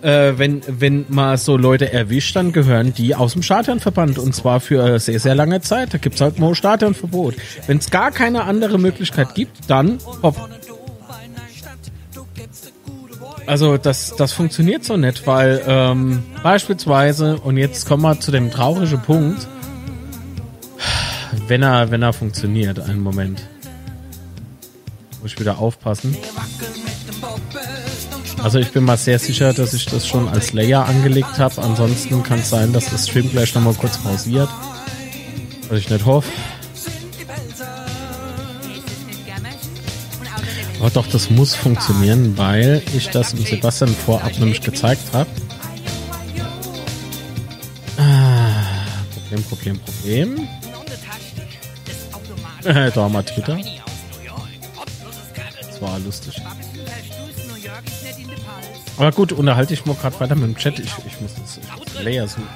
Äh, 0.02 0.32
wenn, 0.36 0.60
wenn 0.66 1.06
man 1.08 1.38
so 1.38 1.56
Leute 1.56 1.90
erwischt, 1.90 2.36
dann 2.36 2.52
gehören 2.52 2.92
die 2.92 3.14
aus 3.14 3.32
dem 3.32 3.42
Stadionverband 3.42 4.18
und 4.18 4.34
zwar 4.34 4.60
für 4.60 4.98
sehr, 4.98 5.18
sehr 5.18 5.34
lange 5.34 5.62
Zeit. 5.62 5.94
Da 5.94 5.98
gibt's 5.98 6.20
halt 6.20 6.38
mal 6.38 6.54
Stadionverbot. 6.54 7.36
Wenn 7.66 7.78
es 7.78 7.90
gar 7.90 8.10
keine 8.10 8.44
andere 8.44 8.78
Möglichkeit 8.78 9.34
gibt, 9.34 9.56
dann 9.68 9.98
hopp, 10.22 10.36
also 13.46 13.76
das, 13.76 14.14
das 14.16 14.32
funktioniert 14.32 14.84
so 14.84 14.96
nicht, 14.96 15.26
weil 15.26 15.62
ähm, 15.66 16.22
beispielsweise, 16.42 17.38
und 17.38 17.56
jetzt 17.56 17.86
kommen 17.86 18.02
wir 18.02 18.18
zu 18.20 18.30
dem 18.30 18.50
traurigen 18.50 19.00
Punkt, 19.00 19.46
wenn 21.48 21.62
er, 21.62 21.90
wenn 21.90 22.02
er 22.02 22.12
funktioniert, 22.12 22.80
einen 22.80 23.00
Moment. 23.00 23.42
Muss 25.22 25.32
ich 25.32 25.40
wieder 25.40 25.58
aufpassen. 25.58 26.16
Also 28.42 28.58
ich 28.58 28.72
bin 28.72 28.84
mal 28.84 28.98
sehr 28.98 29.18
sicher, 29.18 29.54
dass 29.54 29.72
ich 29.72 29.86
das 29.86 30.06
schon 30.06 30.28
als 30.28 30.52
Layer 30.52 30.86
angelegt 30.86 31.38
habe. 31.38 31.62
Ansonsten 31.62 32.22
kann 32.22 32.40
es 32.40 32.50
sein, 32.50 32.72
dass 32.72 32.90
das 32.90 33.08
Stream 33.08 33.30
gleich 33.30 33.54
nochmal 33.54 33.74
kurz 33.74 33.96
pausiert. 33.98 34.48
Was 35.68 35.78
ich 35.78 35.88
nicht 35.88 36.04
hoffe. 36.04 36.30
Aber 40.84 40.92
doch, 40.92 41.06
das 41.06 41.30
muss 41.30 41.54
funktionieren, 41.54 42.36
weil 42.36 42.82
ich 42.94 43.08
das 43.08 43.30
dem 43.30 43.46
Sebastian 43.46 43.88
vorab 43.88 44.38
nämlich 44.38 44.60
gezeigt 44.60 45.00
habe. 45.14 45.30
Ah, 47.96 48.92
Problem, 49.14 49.44
Problem, 49.44 49.80
Problem. 49.80 50.48
Äh, 52.64 52.90
da 52.94 53.02
haben 53.02 53.14
wir 53.14 53.24
Twitter. 53.24 53.58
Das 55.58 55.80
war 55.80 55.98
lustig. 56.00 56.42
Aber 58.98 59.12
gut, 59.12 59.32
unterhalte 59.32 59.72
ich 59.72 59.86
mal 59.86 59.96
gerade 59.96 60.20
weiter 60.20 60.34
mit 60.34 60.44
dem 60.44 60.56
Chat. 60.58 60.78
Ich, 60.80 60.92
ich 61.06 61.18
muss 61.18 61.32
das, 61.34 61.60
Layer 62.04 62.28
suchen. 62.28 62.46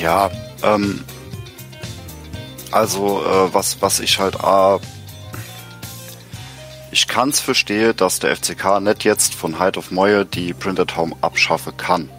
Ja, 0.00 0.30
ähm, 0.62 1.04
also 2.70 3.22
äh, 3.24 3.54
was 3.54 3.80
was 3.80 4.00
ich 4.00 4.18
halt 4.18 4.36
äh, 4.36 4.78
ich 6.92 7.06
kann's 7.06 7.38
verstehen, 7.38 7.96
dass 7.96 8.18
der 8.18 8.34
FCK 8.36 8.80
nicht 8.80 9.04
jetzt 9.04 9.34
von 9.34 9.58
Heid 9.58 9.78
auf 9.78 9.90
Moje 9.90 10.24
die 10.24 10.52
Printed 10.52 10.96
Home 10.96 11.14
abschaffen 11.20 11.76
kann. 11.76 12.10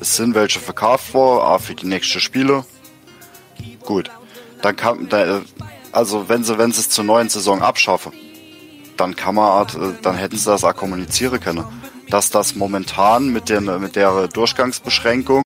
Es 0.00 0.16
sind 0.16 0.34
welche 0.34 0.58
verkauft 0.58 1.10
vor, 1.10 1.44
A 1.44 1.58
für 1.58 1.74
die 1.74 1.86
nächsten 1.86 2.20
Spiele. 2.20 2.64
Gut, 3.84 4.10
dann 4.62 4.74
kann 4.74 5.08
da, 5.08 5.42
also 5.92 6.28
wenn 6.28 6.44
sie 6.44 6.58
wenn 6.58 6.72
sie 6.72 6.80
es 6.80 6.90
zur 6.90 7.04
neuen 7.04 7.28
Saison 7.28 7.62
abschaffen, 7.62 8.12
dann 8.96 9.16
kann 9.16 9.34
man 9.34 9.66
äh, 9.66 9.92
dann 10.02 10.16
hätten 10.16 10.36
sie 10.36 10.46
das 10.50 10.64
auch 10.64 10.74
kommunizieren 10.74 11.40
können, 11.40 11.64
dass 12.08 12.30
das 12.30 12.54
momentan 12.54 13.28
mit 13.28 13.48
den 13.48 13.64
mit 13.80 13.96
der 13.96 14.28
Durchgangsbeschränkung 14.28 15.42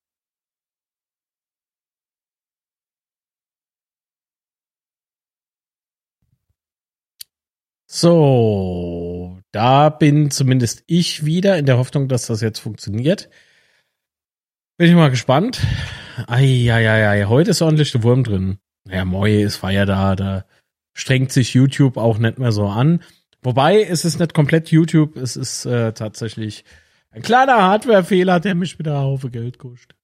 So, 7.93 9.37
da 9.51 9.89
bin 9.89 10.31
zumindest 10.31 10.81
ich 10.87 11.25
wieder 11.25 11.57
in 11.57 11.65
der 11.65 11.77
Hoffnung, 11.77 12.07
dass 12.07 12.25
das 12.25 12.39
jetzt 12.39 12.59
funktioniert. 12.59 13.29
Bin 14.77 14.87
ich 14.87 14.95
mal 14.95 15.09
gespannt. 15.09 15.59
Eieiei, 16.25 17.25
heute 17.25 17.51
ist 17.51 17.61
ordentlich 17.61 17.91
der 17.91 18.01
Wurm 18.03 18.23
drin. 18.23 18.59
Ja, 18.87 19.03
Moje 19.03 19.41
ist 19.41 19.57
Feier 19.57 19.85
da, 19.85 20.15
da 20.15 20.45
strengt 20.93 21.33
sich 21.33 21.53
YouTube 21.53 21.97
auch 21.97 22.17
nicht 22.17 22.39
mehr 22.39 22.53
so 22.53 22.65
an. 22.65 23.03
Wobei, 23.41 23.83
es 23.83 24.05
ist 24.05 24.21
nicht 24.21 24.33
komplett 24.33 24.71
YouTube, 24.71 25.17
es 25.17 25.35
ist 25.35 25.65
äh, 25.65 25.91
tatsächlich 25.91 26.63
ein 27.09 27.21
kleiner 27.21 27.61
Hardware-Fehler, 27.61 28.39
der 28.39 28.55
mich 28.55 28.79
wieder 28.79 28.95
einen 28.95 29.03
Haufen 29.03 29.33
Geld 29.33 29.57
kostet. 29.57 29.97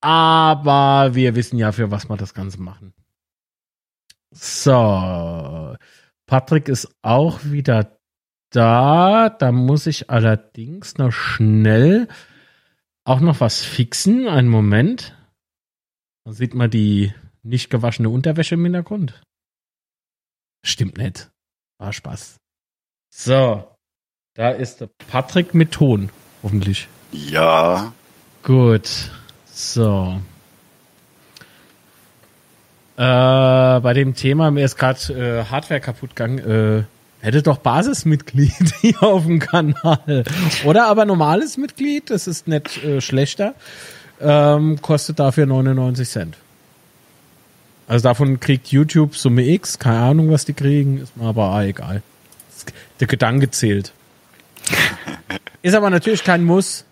Aber 0.00 1.16
wir 1.16 1.34
wissen 1.34 1.58
ja, 1.58 1.72
für 1.72 1.90
was 1.90 2.08
wir 2.08 2.16
das 2.16 2.32
Ganze 2.32 2.62
machen. 2.62 2.94
So. 4.30 5.74
Patrick 6.26 6.68
ist 6.68 6.88
auch 7.02 7.44
wieder 7.44 7.98
da. 8.50 9.28
Da 9.30 9.52
muss 9.52 9.86
ich 9.86 10.10
allerdings 10.10 10.98
noch 10.98 11.12
schnell 11.12 12.08
auch 13.04 13.20
noch 13.20 13.40
was 13.40 13.64
fixen. 13.64 14.28
Einen 14.28 14.48
Moment. 14.48 15.16
Da 16.24 16.32
sieht 16.32 16.54
man 16.54 16.70
die 16.70 17.14
nicht 17.42 17.70
gewaschene 17.70 18.10
Unterwäsche 18.10 18.56
im 18.56 18.64
Hintergrund. 18.64 19.22
Stimmt 20.64 20.98
nicht. 20.98 21.30
War 21.78 21.92
Spaß. 21.92 22.38
So. 23.12 23.72
Da 24.34 24.50
ist 24.50 24.80
der 24.80 24.90
Patrick 25.08 25.54
mit 25.54 25.72
Ton. 25.72 26.10
Hoffentlich. 26.42 26.88
ja 27.12 27.94
Gut. 28.42 29.10
So. 29.46 30.20
Äh, 32.96 33.80
bei 33.80 33.92
dem 33.92 34.14
Thema, 34.14 34.50
mir 34.50 34.64
ist 34.64 34.76
gerade 34.78 35.12
äh, 35.12 35.44
Hardware 35.44 35.80
kaputt 35.80 36.16
gegangen, 36.16 36.38
äh, 36.38 36.84
hätte 37.24 37.42
doch 37.42 37.58
Basismitglied 37.58 38.52
hier 38.80 39.02
auf 39.02 39.24
dem 39.24 39.38
Kanal. 39.38 40.24
Oder 40.64 40.86
aber 40.86 41.04
normales 41.04 41.58
Mitglied, 41.58 42.08
das 42.08 42.26
ist 42.26 42.48
nicht 42.48 42.82
äh, 42.82 43.02
schlechter, 43.02 43.54
ähm, 44.20 44.80
kostet 44.80 45.18
dafür 45.18 45.44
99 45.44 46.08
Cent. 46.08 46.36
Also 47.86 48.02
davon 48.02 48.40
kriegt 48.40 48.68
YouTube 48.68 49.14
Summe 49.14 49.46
X, 49.46 49.78
keine 49.78 49.98
Ahnung, 49.98 50.30
was 50.30 50.46
die 50.46 50.54
kriegen, 50.54 50.98
ist 51.02 51.16
mir 51.16 51.26
aber 51.26 51.50
auch 51.52 51.60
egal. 51.60 52.02
Der 52.98 53.06
Gedanke 53.06 53.50
zählt. 53.50 53.92
Ist 55.60 55.74
aber 55.74 55.90
natürlich 55.90 56.24
kein 56.24 56.44
Muss. 56.44 56.84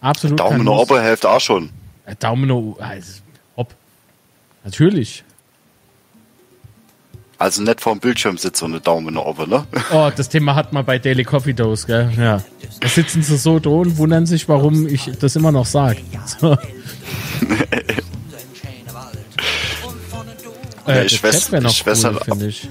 Absolut 0.00 0.38
kein 0.38 0.46
Daumen 0.46 0.64
nach 0.64 0.74
Muss. 0.74 0.90
oben 0.90 1.02
hilft 1.02 1.26
auch 1.26 1.40
schon. 1.40 1.70
Äh, 2.06 2.14
Daumen 2.14 2.76
also. 2.78 3.22
Natürlich. 4.64 5.24
Also 7.38 7.62
nicht 7.62 7.80
vorm 7.80 8.00
Bildschirm 8.00 8.36
sitzt 8.36 8.58
so 8.58 8.66
eine 8.66 8.80
Daumen 8.80 9.16
oben, 9.16 9.48
ne? 9.48 9.64
Oh, 9.92 10.10
das 10.14 10.28
Thema 10.28 10.56
hat 10.56 10.72
man 10.72 10.84
bei 10.84 10.98
Daily 10.98 11.22
Coffee 11.24 11.52
Dose, 11.54 11.86
gell? 11.86 12.10
Ja. 12.18 12.42
Da 12.80 12.88
sitzen 12.88 13.22
sie 13.22 13.36
so 13.36 13.60
da 13.60 13.70
und 13.70 13.96
wundern 13.96 14.26
sich, 14.26 14.48
warum 14.48 14.88
ich 14.88 15.08
das 15.20 15.36
immer 15.36 15.52
noch 15.52 15.66
sage. 15.66 16.00
So. 16.40 16.56
Äh, 20.86 21.04
ich 21.06 21.22
weiß- 21.22 21.60
noch 21.60 21.70
ich 21.70 21.86
weiß 21.86 22.04
cool, 22.04 22.20
halt- 22.28 22.42
ich. 22.42 22.68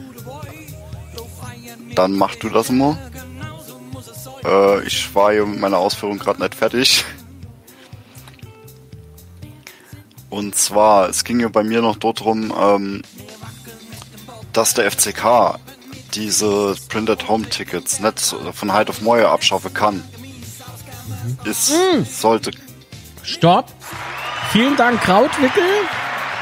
Dann 1.95 2.13
mach 2.13 2.35
du 2.35 2.49
das 2.49 2.69
mal. 2.69 2.97
Äh, 4.43 4.83
ich 4.85 5.13
war 5.15 5.31
hier 5.31 5.45
mit 5.45 5.59
meiner 5.59 5.77
Ausführung 5.77 6.17
gerade 6.19 6.41
nicht 6.41 6.55
fertig. 6.55 7.05
Und 10.29 10.55
zwar, 10.55 11.09
es 11.09 11.23
ging 11.23 11.39
ja 11.39 11.47
bei 11.47 11.63
mir 11.63 11.81
noch 11.81 11.95
dort 11.95 12.19
drum, 12.21 12.53
ähm, 12.59 13.01
dass 14.53 14.73
der 14.73 14.91
FCK 14.91 15.57
diese 16.13 16.75
Printed 16.89 17.27
Home 17.27 17.47
Tickets 17.49 17.99
nicht 17.99 18.35
von 18.53 18.73
Heid 18.73 18.89
auf 18.89 19.01
Moje 19.01 19.27
abschaffen 19.29 19.73
kann. 19.73 20.03
Es 21.45 21.69
Hm. 21.69 22.05
sollte 22.05 22.51
Stopp. 23.23 23.67
Vielen 24.51 24.75
Dank, 24.77 25.01
Krautwickel, 25.01 25.63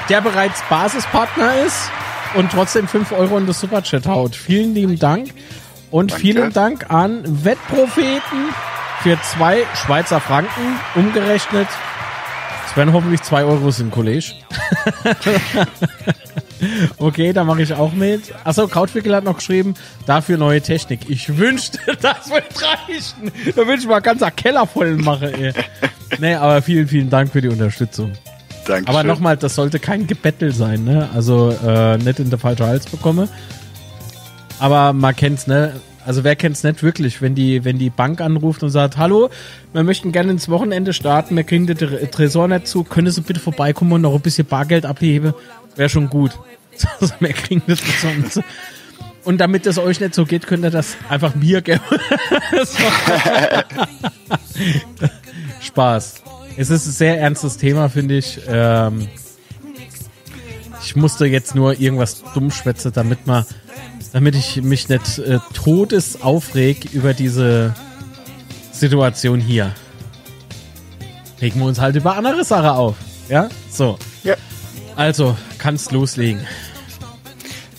der 0.09 0.21
bereits 0.21 0.61
Basispartner 0.69 1.63
ist 1.65 1.89
und 2.35 2.51
trotzdem 2.51 2.87
5 2.87 3.11
Euro 3.11 3.37
in 3.37 3.47
das 3.47 3.59
Superchat 3.59 4.05
haut. 4.07 4.35
Vielen 4.35 4.73
lieben 4.75 4.99
Dank. 4.99 5.33
Und 5.91 6.11
Danke. 6.11 6.21
vielen 6.21 6.53
Dank 6.53 6.91
an 6.91 7.23
Wettpropheten 7.45 8.49
für 9.01 9.19
zwei 9.21 9.63
Schweizer 9.75 10.19
Franken 10.19 10.79
umgerechnet 10.95 11.67
Es 12.75 12.77
werden 12.77 12.91
hoffentlich 12.91 13.21
zwei 13.21 13.45
Euros 13.45 13.79
im 13.79 13.89
College. 13.89 14.33
okay, 16.97 17.31
da 17.31 17.45
mache 17.45 17.61
ich 17.61 17.73
auch 17.73 17.93
mit. 17.93 18.33
Achso, 18.43 18.67
Krautwickel 18.67 19.15
hat 19.15 19.23
noch 19.23 19.37
geschrieben, 19.37 19.75
dafür 20.05 20.37
neue 20.37 20.59
Technik. 20.59 20.99
Ich 21.07 21.37
wünschte, 21.37 21.79
das 22.01 22.29
wird 22.29 22.43
reichen. 22.61 23.31
Da 23.55 23.65
würde 23.65 23.75
ich 23.79 23.87
mal 23.87 24.01
ganz 24.01 24.21
einen 24.21 24.35
Keller 24.35 24.67
voll 24.67 24.97
machen, 24.97 25.33
ey. 25.33 25.53
Nee, 26.19 26.35
aber 26.35 26.61
vielen, 26.61 26.89
vielen 26.89 27.09
Dank 27.09 27.31
für 27.31 27.39
die 27.39 27.47
Unterstützung. 27.47 28.11
Dankeschön. 28.67 28.87
Aber 28.89 29.03
nochmal, 29.05 29.37
das 29.37 29.55
sollte 29.55 29.79
kein 29.79 30.05
Gebettel 30.05 30.53
sein, 30.53 30.83
ne? 30.83 31.07
Also 31.15 31.51
äh, 31.65 31.97
nicht 31.97 32.19
in 32.19 32.29
der 32.29 32.39
falsche 32.39 32.65
Hals 32.65 32.87
bekomme. 32.87 33.29
Aber 34.59 34.91
man 34.91 35.15
kennt's, 35.15 35.47
ne? 35.47 35.79
Also 36.05 36.23
wer 36.23 36.35
kennt's 36.35 36.63
nicht 36.63 36.83
wirklich, 36.83 37.21
wenn 37.21 37.33
die, 37.35 37.65
wenn 37.65 37.77
die 37.79 37.89
Bank 37.89 38.21
anruft 38.21 38.61
und 38.63 38.69
sagt, 38.69 38.97
hallo, 38.97 39.29
wir 39.73 39.83
möchten 39.83 40.11
gerne 40.11 40.31
ins 40.31 40.49
Wochenende 40.49 40.93
starten, 40.93 41.35
wir 41.35 41.43
kriegen 41.43 41.65
den 41.67 41.77
Tre- 41.77 42.09
Tresor 42.09 42.47
nicht 42.47 42.67
zu, 42.67 42.83
können 42.83 43.09
Sie 43.11 43.21
bitte 43.21 43.39
vorbeikommen 43.39 43.91
und 43.93 44.01
noch 44.01 44.13
ein 44.13 44.21
bisschen 44.21 44.45
Bargeld 44.45 44.85
abheben? 44.85 45.33
Wäre 45.75 45.89
schon 45.89 46.09
gut. 46.09 46.31
Also 46.99 47.13
wir 47.21 47.31
kriegen 47.31 47.63
das 47.67 47.79
nicht 47.81 48.33
zu. 48.33 48.43
Und 49.23 49.39
damit 49.39 49.65
es 49.65 49.77
euch 49.77 50.01
nicht 50.01 50.13
so 50.13 50.25
geht, 50.25 50.45
könnt 50.45 50.63
ihr 50.65 50.71
das 50.71 50.97
einfach 51.07 51.33
mir 51.33 51.61
geben. 51.61 51.79
Spaß. 55.61 56.21
Es 56.57 56.69
ist 56.69 56.85
ein 56.85 56.91
sehr 56.91 57.19
ernstes 57.19 57.57
Thema, 57.57 57.89
finde 57.89 58.17
ich. 58.17 58.39
Ähm, 58.47 59.07
ich 60.83 60.95
musste 60.95 61.25
jetzt 61.25 61.55
nur 61.55 61.79
irgendwas 61.79 62.23
dumm 62.33 62.51
schwätzen, 62.51 62.91
damit 62.93 63.25
man, 63.25 63.45
damit 64.11 64.35
ich 64.35 64.61
mich 64.61 64.89
nicht 64.89 65.19
äh, 65.19 65.39
todes 65.53 66.21
aufreg 66.21 66.85
über 66.93 67.13
diese 67.13 67.73
Situation 68.71 69.39
hier. 69.39 69.73
Regen 71.41 71.59
wir 71.59 71.67
uns 71.67 71.79
halt 71.79 71.95
über 71.95 72.15
andere 72.15 72.43
Sachen 72.43 72.69
auf. 72.69 72.95
Ja? 73.29 73.49
So. 73.69 73.97
Ja. 74.23 74.35
Also, 74.95 75.35
kannst 75.57 75.91
loslegen. 75.91 76.45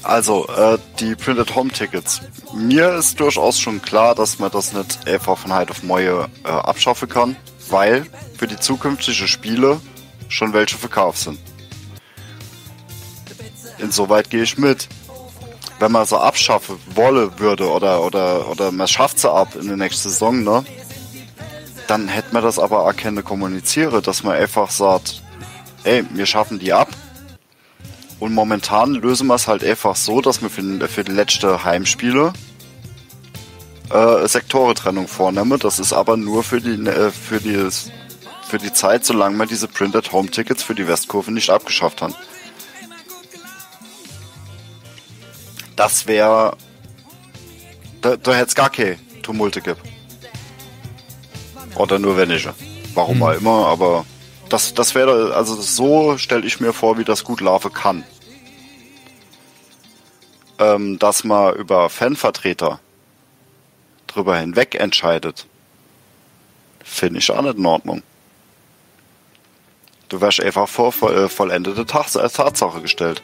Also, 0.03 0.47
äh, 0.49 0.79
die 1.01 1.15
Printed 1.15 1.55
Home 1.57 1.71
Tickets. 1.71 2.21
Mir 2.55 2.95
ist 2.95 3.19
durchaus 3.19 3.59
schon 3.59 3.83
klar, 3.83 4.15
dass 4.15 4.39
man 4.39 4.51
das 4.51 4.73
nicht 4.73 5.09
einfach 5.09 5.37
von 5.37 5.53
heute 5.53 5.73
auf 5.73 5.83
morgen 5.83 6.31
äh, 6.45 6.49
abschaffen 6.49 7.09
kann, 7.09 7.37
weil 7.71 8.07
für 8.37 8.47
die 8.47 8.57
zukünftigen 8.57 9.27
Spiele 9.27 9.81
schon 10.29 10.53
welche 10.53 10.77
verkauft 10.77 11.19
sind. 11.19 11.39
Insoweit 13.79 14.31
gehe 14.31 14.43
ich 14.43 14.57
mit. 14.59 14.89
Wenn 15.79 15.93
man 15.93 16.07
so 16.07 16.17
abschaffen 16.17 16.79
wolle 16.95 17.39
würde 17.39 17.69
oder 17.71 18.03
oder 18.03 18.49
oder 18.49 18.73
man 18.73 18.89
schafft 18.89 19.19
sie 19.19 19.31
ab 19.31 19.55
in 19.61 19.67
der 19.69 19.77
nächsten 19.77 20.09
Saison, 20.09 20.43
ne? 20.43 20.65
Dann 21.87 22.09
hätte 22.09 22.33
man 22.33 22.43
das 22.43 22.59
aber 22.59 22.85
erkennen 22.85 23.23
kommunizieren, 23.23 24.03
dass 24.03 24.23
man 24.23 24.35
einfach 24.37 24.71
sagt, 24.71 25.23
ey, 25.85 26.05
wir 26.15 26.27
schaffen 26.27 26.59
die 26.59 26.73
ab 26.73 26.89
und 28.19 28.33
momentan 28.33 28.95
lösen 28.95 29.27
wir 29.29 29.35
es 29.35 29.47
halt 29.47 29.63
einfach 29.63 29.95
so, 29.97 30.21
dass 30.21 30.41
wir 30.43 30.51
für, 30.51 30.63
den- 30.63 30.89
für 30.89 31.05
die 31.05 31.13
letzte 31.13 31.63
Heimspiele 31.63 32.33
äh, 33.91 34.27
Sektorentrennung 34.27 35.07
vornehmen. 35.09 35.59
Das 35.61 35.79
ist 35.79 35.93
aber 35.93 36.17
nur 36.17 36.43
für 36.43 36.61
die 36.61 36.89
äh, 36.89 37.11
für 37.11 37.41
die 37.41 37.69
für 38.49 38.59
die 38.59 38.73
Zeit, 38.73 39.05
solange 39.05 39.37
wir 39.39 39.47
diese 39.47 39.69
Printed 39.69 40.11
Home 40.13 40.31
Tickets 40.31 40.63
für 40.63 40.75
die 40.75 40.89
Westkurve 40.89 41.33
nicht 41.33 41.51
abgeschafft 41.51 42.01
haben. 42.03 42.15
Das 45.77 46.07
wäre 46.07 46.57
da, 48.01 48.17
da 48.17 48.35
hätte 48.35 48.49
es 48.49 48.55
gar 48.55 48.71
keine 48.71 48.99
Tumulte 49.23 49.61
gibt. 49.61 49.81
Oder 51.75 51.99
nur 51.99 52.17
wenige. 52.17 52.55
Warum 52.95 53.23
auch 53.23 53.33
immer, 53.33 53.67
aber 53.67 54.07
das, 54.49 54.75
das 54.75 54.95
wäre, 54.95 55.35
also 55.35 55.61
so 55.61 56.17
stelle 56.17 56.47
ich 56.47 56.61
mir 56.61 56.73
vor, 56.73 56.99
wie 56.99 57.05
das 57.05 57.25
gut 57.25 57.41
laufen 57.41 57.73
kann. 57.73 58.05
Ähm, 60.59 60.99
dass 60.99 61.25
man 61.25 61.55
über 61.57 61.91
Fanvertreter 61.91 62.81
drüber 64.07 64.39
hinweg 64.39 64.75
entscheidet, 64.77 65.47
finde 66.83 67.19
ich 67.19 67.31
auch 67.31 67.43
nicht 67.43 67.59
in 67.59 67.67
Ordnung. 67.67 68.03
Du 70.09 70.21
wärst 70.21 70.41
einfach 70.41 70.69
vor 70.69 70.93
voll, 70.93 71.25
äh, 71.25 71.29
vollendete 71.29 71.83
äh, 71.83 71.85
Tatsache 71.85 72.81
gestellt. 72.81 73.21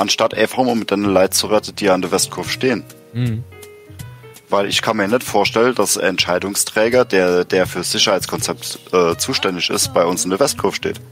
Anstatt 0.00 0.32
einfach 0.32 0.64
mal 0.64 0.74
mit 0.74 0.90
deinen 0.90 1.04
Leid 1.04 1.34
zu 1.34 1.48
retten, 1.48 1.76
die 1.76 1.90
an 1.90 2.00
der 2.00 2.10
Westkurve 2.10 2.48
stehen. 2.48 2.84
Weil 4.48 4.66
ich 4.66 4.80
kann 4.80 4.96
mir 4.96 5.06
nicht 5.06 5.22
vorstellen, 5.22 5.74
dass 5.74 5.98
ein 5.98 6.08
Entscheidungsträger, 6.08 7.04
der, 7.04 7.44
der 7.44 7.66
für 7.66 7.82
Sicherheitskonzept 7.82 8.80
äh, 8.94 9.16
zuständig 9.18 9.68
ist, 9.68 9.92
bei 9.92 10.06
uns 10.06 10.24
in 10.24 10.30
der 10.30 10.40
Westkurve 10.40 10.74
steht. 10.74 11.02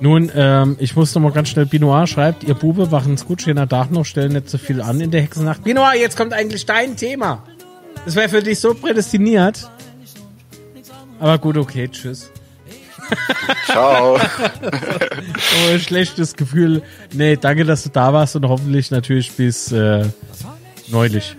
Nun, 0.00 0.28
ähm, 0.34 0.74
ich 0.80 0.96
muss 0.96 1.14
noch 1.14 1.22
mal 1.22 1.30
ganz 1.30 1.50
schnell, 1.50 1.66
Binoir 1.66 2.08
schreibt, 2.08 2.42
ihr 2.42 2.54
Bube 2.54 2.90
wachen's 2.90 3.24
gut, 3.24 3.42
stehen 3.42 3.64
Dach 3.68 3.90
noch, 3.90 4.04
stellen 4.04 4.32
nicht 4.32 4.50
so 4.50 4.58
viel 4.58 4.82
an 4.82 5.00
in 5.00 5.12
der 5.12 5.22
Hexennacht. 5.22 5.62
Binoir, 5.62 5.94
jetzt 5.94 6.16
kommt 6.16 6.32
eigentlich 6.32 6.66
dein 6.66 6.96
Thema. 6.96 7.44
Das 8.04 8.16
wäre 8.16 8.28
für 8.28 8.42
dich 8.42 8.58
so 8.58 8.74
prädestiniert. 8.74 9.70
Aber 11.20 11.38
gut, 11.38 11.56
okay, 11.58 11.88
tschüss. 11.88 12.32
Ciao. 13.66 14.18
Oh, 14.18 15.78
schlechtes 15.78 16.34
Gefühl. 16.34 16.82
Nee, 17.12 17.36
danke, 17.36 17.64
dass 17.64 17.82
du 17.82 17.90
da 17.90 18.12
warst 18.12 18.36
und 18.36 18.46
hoffentlich 18.48 18.90
natürlich 18.90 19.32
bis 19.32 19.72
äh, 19.72 20.06
neulich. 20.88 21.36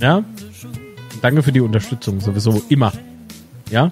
Ja? 0.00 0.22
Danke 1.22 1.42
für 1.42 1.52
die 1.52 1.60
Unterstützung, 1.60 2.20
sowieso 2.20 2.62
immer. 2.68 2.92
Ja? 3.70 3.90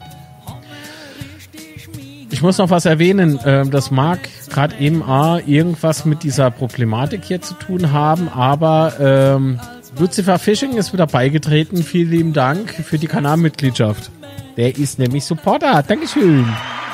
Ich 2.31 2.43
muss 2.43 2.59
noch 2.59 2.70
was 2.70 2.85
erwähnen. 2.85 3.39
Ähm, 3.44 3.70
das 3.70 3.90
mag 3.90 4.19
gerade 4.51 4.77
eben 4.77 5.03
A, 5.03 5.39
irgendwas 5.39 6.05
mit 6.05 6.23
dieser 6.23 6.51
Problematik 6.51 7.24
hier 7.24 7.40
zu 7.40 7.55
tun 7.55 7.93
haben, 7.93 8.28
aber 8.28 8.94
ähm, 9.01 9.61
Lucifer 9.98 10.39
Fishing 10.39 10.77
ist 10.77 10.93
wieder 10.93 11.06
beigetreten. 11.06 11.82
Vielen 11.82 12.10
lieben 12.10 12.32
Dank 12.35 12.70
für 12.70 12.98
die 12.98 13.06
Kanalmitgliedschaft. 13.06 14.10
Der 14.56 14.77
ist 14.77 14.98
nämlich 14.98 15.24
Supporter. 15.24 15.82
Dankeschön. 15.82 16.47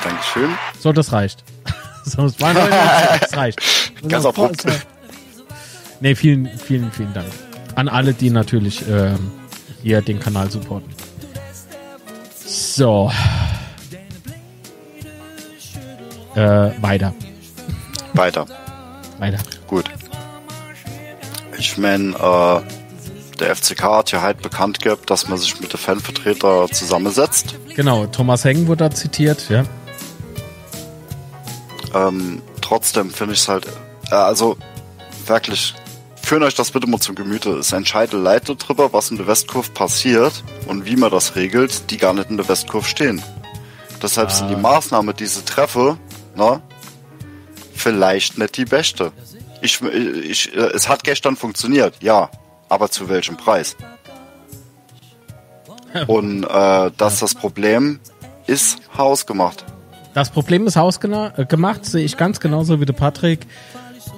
Dankeschön. 0.03 0.49
So, 0.79 0.91
das 0.91 1.11
reicht. 1.11 1.43
So, 2.05 2.25
es 2.25 2.41
war 2.41 2.53
das 2.53 3.37
reicht. 3.37 3.61
Ganz 4.09 4.25
abrupt. 4.25 4.65
Nee, 6.01 6.15
vielen, 6.15 6.49
vielen, 6.49 6.91
vielen 6.91 7.13
Dank. 7.13 7.29
An 7.75 7.87
alle, 7.87 8.13
die 8.13 8.29
natürlich 8.29 8.83
ähm, 8.89 9.31
hier 9.81 10.01
den 10.01 10.19
Kanal 10.19 10.51
supporten. 10.51 10.93
So. 12.45 13.09
Äh, 16.35 16.71
weiter. 16.81 17.13
Weiter. 18.15 18.45
Weiter. 19.19 19.39
Gut. 19.67 19.85
Ich 21.57 21.77
meine, 21.77 22.09
äh, 22.15 22.82
der 23.43 23.55
FCK 23.55 23.83
hat 23.83 24.11
ja 24.11 24.21
halt 24.21 24.41
bekannt 24.41 24.79
gehabt, 24.79 25.09
dass 25.09 25.27
man 25.27 25.37
sich 25.37 25.59
mit 25.59 25.73
den 25.73 25.79
Fanvertreter 25.79 26.67
zusammensetzt. 26.71 27.55
Genau, 27.75 28.05
Thomas 28.07 28.45
Heng 28.45 28.67
wurde 28.67 28.85
da 28.85 28.91
zitiert, 28.91 29.49
ja. 29.49 29.65
Ähm, 31.93 32.41
trotzdem 32.61 33.11
finde 33.11 33.33
ich 33.33 33.41
es 33.41 33.49
halt, 33.49 33.67
äh, 34.09 34.15
also 34.15 34.57
wirklich, 35.27 35.75
führen 36.21 36.43
euch 36.43 36.55
das 36.55 36.71
bitte 36.71 36.87
mal 36.87 36.99
zum 36.99 37.15
Gemüte. 37.15 37.51
Es 37.57 37.73
entscheidet 37.73 38.13
Leute 38.13 38.55
drüber, 38.55 38.93
was 38.93 39.11
in 39.11 39.17
der 39.17 39.27
Westkurve 39.27 39.71
passiert 39.71 40.43
und 40.67 40.85
wie 40.85 40.95
man 40.95 41.11
das 41.11 41.35
regelt, 41.35 41.91
die 41.91 41.97
gar 41.97 42.13
nicht 42.13 42.29
in 42.29 42.37
der 42.37 42.47
Westkurve 42.47 42.87
stehen. 42.87 43.21
Deshalb 44.01 44.31
sind 44.31 44.49
die 44.49 44.55
Maßnahmen, 44.55 45.15
die 45.15 45.27
sie 45.27 45.43
treffe, 45.43 45.97
na, 46.35 46.61
vielleicht 47.75 48.37
nicht 48.37 48.55
die 48.57 48.65
beste. 48.65 49.11
Ich, 49.61 49.81
ich, 49.81 50.55
äh, 50.55 50.59
es 50.73 50.87
hat 50.87 51.03
gestern 51.03 51.35
funktioniert, 51.35 52.01
ja, 52.01 52.29
aber 52.73 52.89
zu 52.89 53.07
welchem 53.07 53.37
Preis? 53.37 53.77
Und 56.07 56.43
äh, 56.43 56.91
dass 56.97 57.19
das 57.19 57.35
Problem 57.35 57.99
ist 58.47 58.79
hausgemacht. 58.97 59.63
Das 60.15 60.31
Problem 60.31 60.65
ist 60.65 60.75
hausgemacht, 60.75 61.37
äh, 61.37 61.83
sehe 61.83 62.03
ich 62.03 62.17
ganz 62.17 62.39
genauso 62.39 62.81
wie 62.81 62.85
der 62.85 62.93
Patrick. 62.93 63.45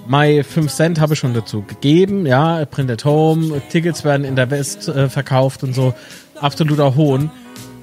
My 0.08 0.44
5 0.44 0.72
Cent 0.72 1.00
habe 1.00 1.14
ich 1.14 1.20
schon 1.20 1.34
dazu 1.34 1.64
gegeben, 1.64 2.26
ja, 2.26 2.66
Printed 2.66 3.04
Home, 3.06 3.62
Tickets 3.70 4.04
werden 4.04 4.24
in 4.26 4.36
der 4.36 4.50
West 4.50 4.88
äh, 4.88 5.10
verkauft 5.10 5.64
und 5.64 5.74
so. 5.74 5.94
Absoluter 6.40 6.96
Hohn. 6.96 7.30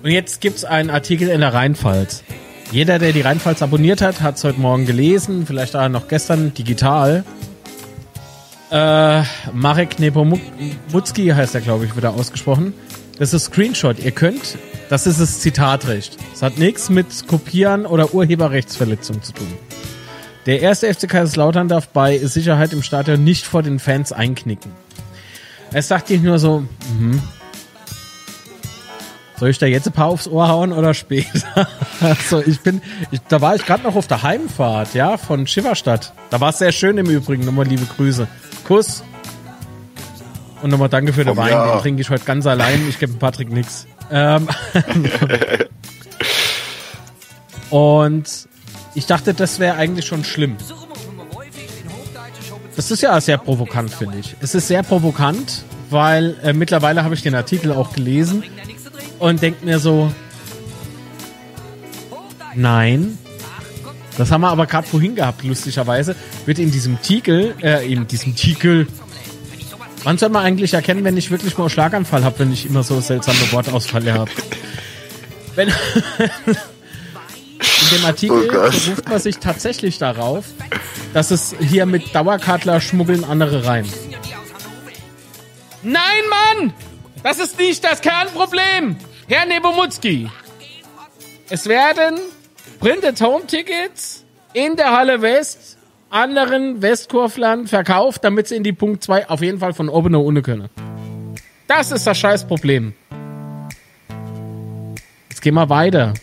Und 0.03 0.11
jetzt 0.11 0.41
gibt's 0.41 0.65
einen 0.65 0.91
Artikel 0.91 1.29
in 1.29 1.41
der 1.41 1.53
Rheinpfalz. 1.53 2.25
Jeder, 2.71 2.99
der 2.99 3.13
die 3.13 3.21
Rheinpfalz 3.21 3.61
abonniert 3.61 4.01
hat, 4.01 4.23
hat 4.23 4.37
es 4.37 4.45
heute 4.45 4.59
Morgen 4.59 4.87
gelesen, 4.87 5.47
vielleicht 5.47 5.77
auch 5.77 5.89
noch 5.89 6.09
gestern 6.09 6.55
digital. 6.55 7.25
Äh, 8.73 9.23
Marek 9.53 9.99
Nepomutski 9.99 11.29
heißt 11.29 11.55
er, 11.55 11.61
glaube 11.61 11.85
ich, 11.85 11.95
wieder 11.95 12.15
ausgesprochen. 12.15 12.73
Das 13.19 13.35
ist 13.35 13.45
Screenshot. 13.45 13.99
Ihr 13.99 14.13
könnt, 14.13 14.57
das 14.89 15.07
ist 15.07 15.21
das 15.21 15.41
Zitatrecht. 15.41 16.17
Es 16.33 16.41
hat 16.41 16.57
nichts 16.57 16.89
mit 16.89 17.29
Kopieren 17.29 17.85
oder 17.85 18.15
Urheberrechtsverletzung 18.15 19.23
zu 19.23 19.33
tun. 19.33 19.47
Der 20.47 20.63
erste 20.63 20.93
FC 20.93 21.07
Kaiserslautern 21.07 21.69
darf 21.69 21.89
bei 21.89 22.17
Sicherheit 22.19 22.73
im 22.73 22.83
Stadion 22.83 23.23
nicht 23.23 23.45
vor 23.45 23.63
den 23.63 23.79
Fans 23.79 24.11
einknicken. 24.11 24.73
Es 25.73 25.89
sagt 25.89 26.09
nicht 26.09 26.25
nur 26.25 26.39
so, 26.39 26.61
mhm. 26.99 27.21
Soll 29.39 29.51
ich 29.51 29.59
da 29.59 29.67
jetzt 29.67 29.89
ein 29.89 29.93
paar 29.93 30.07
aufs 30.07 30.29
Ohr 30.29 30.49
hauen 30.49 30.73
oder 30.73 30.95
später? 30.95 31.69
also 32.01 32.41
ich 32.41 32.61
bin, 32.61 32.81
ich, 33.11 33.21
da 33.29 33.41
war 33.41 33.57
ich 33.57 33.67
gerade 33.67 33.83
noch 33.83 33.97
auf 33.97 34.07
der 34.07 34.23
Heimfahrt, 34.23 34.95
ja, 34.95 35.19
von 35.19 35.47
Schifferstadt. 35.49 36.13
Da 36.31 36.41
war 36.41 36.51
es 36.51 36.59
sehr 36.59 36.71
schön 36.71 36.97
im 36.97 37.11
Übrigen. 37.11 37.45
Nochmal 37.45 37.67
liebe 37.67 37.85
Grüße. 37.85 38.29
Kuss. 38.73 39.03
Und 40.63 40.71
nochmal 40.71 40.89
danke 40.89 41.13
für 41.13 41.25
den 41.25 41.35
Komm, 41.35 41.45
Wein. 41.45 41.51
ja. 41.51 41.75
Den 41.75 41.83
trinke 41.83 42.01
ich 42.01 42.09
heute 42.09 42.25
ganz 42.25 42.47
allein. 42.47 42.89
Ich 42.89 42.99
gebe 42.99 43.13
Patrick 43.13 43.53
nix. 43.53 43.87
Ähm, 44.11 44.49
und 47.71 48.49
ich 48.95 49.05
dachte, 49.05 49.35
das 49.35 49.59
wäre 49.59 49.77
eigentlich 49.77 50.07
schon 50.07 50.25
schlimm. 50.25 50.57
Das 52.75 52.91
ist 52.91 53.03
ja 53.03 53.21
sehr 53.21 53.37
provokant, 53.37 53.93
finde 53.93 54.17
ich. 54.17 54.37
Es 54.41 54.55
ist 54.55 54.69
sehr 54.69 54.83
provokant, 54.83 55.65
weil 55.91 56.37
äh, 56.43 56.55
mittlerweile 56.55 57.05
habe 57.05 57.15
ich 57.15 57.21
den 57.21 57.35
Artikel 57.35 57.73
auch 57.73 57.93
gelesen 57.93 58.43
und 59.19 59.43
denke 59.43 59.67
mir 59.67 59.81
so, 59.81 60.11
nein, 62.55 63.19
das 64.19 64.31
haben 64.31 64.43
wir 64.43 64.49
aber 64.49 64.67
gerade 64.67 64.87
vorhin 64.87 65.15
gehabt, 65.15 65.43
lustigerweise, 65.45 66.15
wird 66.45 66.59
in 66.59 66.71
diesem 66.71 67.01
Titel, 67.01 67.55
äh, 67.63 67.91
in 67.91 68.07
diesem 68.07 68.37
Titel, 68.37 68.87
wann 70.05 70.19
soll 70.19 70.29
man 70.29 70.45
eigentlich 70.45 70.75
erkennen, 70.75 71.05
wenn 71.05 71.17
ich 71.17 71.31
wirklich 71.31 71.57
mal 71.57 71.65
einen 71.65 71.71
Schlaganfall 71.71 72.25
habe, 72.25 72.41
wenn 72.41 72.53
ich 72.53 72.67
immer 72.67 72.83
so 72.83 73.01
seltsame 73.01 73.39
Wortausfälle 73.53 74.13
habe? 74.15 74.31
Wenn 75.55 75.69
in 76.43 77.99
dem 77.99 78.05
Artikel 78.05 78.49
Oh 78.49 78.71
beruft 78.71 79.09
man 79.09 79.19
sich 79.19 79.39
tatsächlich 79.39 79.99
darauf, 79.99 80.45
dass 81.13 81.31
es 81.31 81.55
hier 81.61 81.87
mit 81.87 82.15
Dauerkartler 82.15 82.81
schmuggeln 82.81 83.25
andere 83.25 83.65
rein. 83.67 83.87
Nein, 85.83 86.23
Mann! 86.31 86.73
Das 87.23 87.39
ist 87.39 87.59
nicht 87.59 87.85
das 87.85 88.01
Kernproblem! 88.01 88.97
Herr 89.29 89.47
Nebomutski! 89.47 90.31
Es 91.49 91.67
werden 91.67 92.19
Printed 92.83 93.21
Home 93.21 93.47
Tickets 93.47 94.25
in 94.55 94.75
der 94.75 94.91
Halle 94.91 95.23
West 95.23 95.79
anderen 96.11 96.83
Westkurflern 96.83 97.69
verkauft, 97.69 98.25
damit 98.25 98.49
sie 98.49 98.57
in 98.57 98.65
die 98.65 98.73
Punkt 98.73 99.05
2 99.05 99.29
auf 99.29 99.41
jeden 99.41 99.61
Fall 99.61 99.73
von 99.73 99.89
oben 99.89 100.11
nach 100.11 100.19
unten 100.19 100.43
können. 100.43 100.69
Das 101.69 101.93
ist 101.93 102.09
das 102.09 102.19
Scheißproblem. 102.19 102.93
Jetzt 105.31 105.43
gehen 105.43 105.55
wir 105.55 105.69
weiter. 105.69 106.15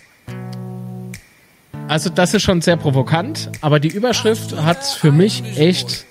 Also 1.88 2.10
das 2.10 2.34
ist 2.34 2.44
schon 2.44 2.60
sehr 2.60 2.76
provokant, 2.76 3.50
aber 3.62 3.80
die 3.80 3.88
Überschrift 3.88 4.54
hat 4.58 4.84
für 4.84 5.14
mich 5.14 5.42
echt 5.58 6.06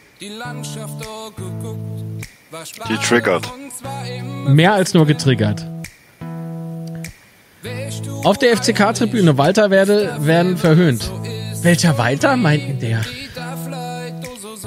Die 2.89 2.97
triggert. 3.07 3.53
mehr 4.47 4.73
als 4.73 4.95
nur 4.95 5.05
getriggert. 5.05 5.66
Auf 8.25 8.39
der 8.39 8.57
FCK-Tribüne 8.57 9.39
Walter 9.39 9.70
werde, 9.70 10.16
werden 10.20 10.57
verhöhnt. 10.57 11.11
Welcher 11.62 11.99
Walter 11.99 12.37
meinten 12.37 12.79
der? 12.81 13.01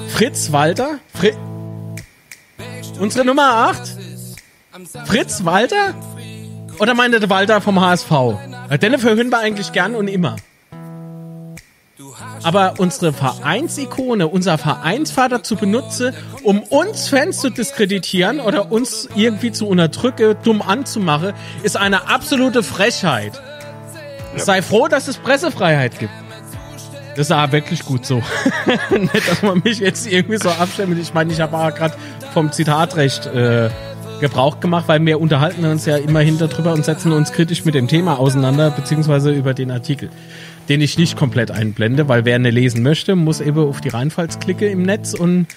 Fritz 0.09 0.51
Walter? 0.51 0.99
Fri 1.13 1.33
Unsere 2.99 3.25
Nummer 3.25 3.69
8? 3.69 3.81
Fritz 5.05 5.43
Walter? 5.45 5.93
Oder 6.79 6.93
meinte 6.93 7.19
der 7.19 7.29
Walter 7.29 7.61
vom 7.61 7.79
HSV? 7.79 8.11
Ja, 8.11 8.77
Den 8.77 8.99
verhöhnen 8.99 9.31
wir 9.31 9.39
eigentlich 9.39 9.71
gern 9.71 9.95
und 9.95 10.07
immer. 10.07 10.35
Aber 12.43 12.75
unsere 12.77 13.13
Vereinsikone, 13.13 14.27
unser 14.27 14.57
Vereinsvater 14.57 15.43
zu 15.43 15.55
benutzen, 15.55 16.13
um 16.43 16.61
uns 16.63 17.07
Fans 17.07 17.39
zu 17.39 17.49
diskreditieren 17.49 18.39
oder 18.39 18.71
uns 18.71 19.07
irgendwie 19.15 19.51
zu 19.51 19.67
unterdrücken, 19.67 20.35
dumm 20.43 20.61
anzumachen, 20.61 21.33
ist 21.63 21.77
eine 21.77 22.07
absolute 22.09 22.63
Frechheit. 22.63 23.41
Sei 24.35 24.61
froh, 24.61 24.87
dass 24.87 25.07
es 25.07 25.17
Pressefreiheit 25.17 25.99
gibt. 25.99 26.13
Das 27.15 27.27
ist 27.27 27.31
aber 27.31 27.51
wirklich 27.51 27.85
gut 27.85 28.05
so. 28.05 28.21
Nicht, 28.89 29.29
dass 29.29 29.41
man 29.41 29.61
mich 29.63 29.79
jetzt 29.79 30.07
irgendwie 30.07 30.37
so 30.37 30.49
abstimmt. 30.49 30.97
Ich 30.97 31.13
meine, 31.13 31.33
ich 31.33 31.41
habe 31.41 31.57
auch 31.57 31.73
gerade 31.75 31.93
vom 32.33 32.51
Zitatrecht 32.53 33.25
äh, 33.25 33.69
Gebrauch 34.21 34.59
gemacht, 34.59 34.85
weil 34.87 35.03
wir 35.05 35.19
unterhalten 35.19 35.65
uns 35.65 35.85
ja 35.85 35.97
immerhin 35.97 36.37
darüber 36.37 36.73
und 36.73 36.85
setzen 36.85 37.11
uns 37.11 37.33
kritisch 37.33 37.65
mit 37.65 37.75
dem 37.75 37.87
Thema 37.87 38.19
auseinander, 38.19 38.69
beziehungsweise 38.71 39.31
über 39.31 39.53
den 39.53 39.71
Artikel, 39.71 40.09
den 40.69 40.81
ich 40.81 40.97
nicht 40.97 41.17
komplett 41.17 41.51
einblende, 41.51 42.07
weil 42.07 42.25
wer 42.25 42.35
eine 42.35 42.49
lesen 42.49 42.83
möchte, 42.83 43.15
muss 43.15 43.41
eben 43.41 43.59
auf 43.59 43.81
die 43.81 43.89
Rheinpfalz 43.89 44.39
klicken 44.39 44.69
im 44.69 44.83
Netz 44.83 45.13
und 45.13 45.47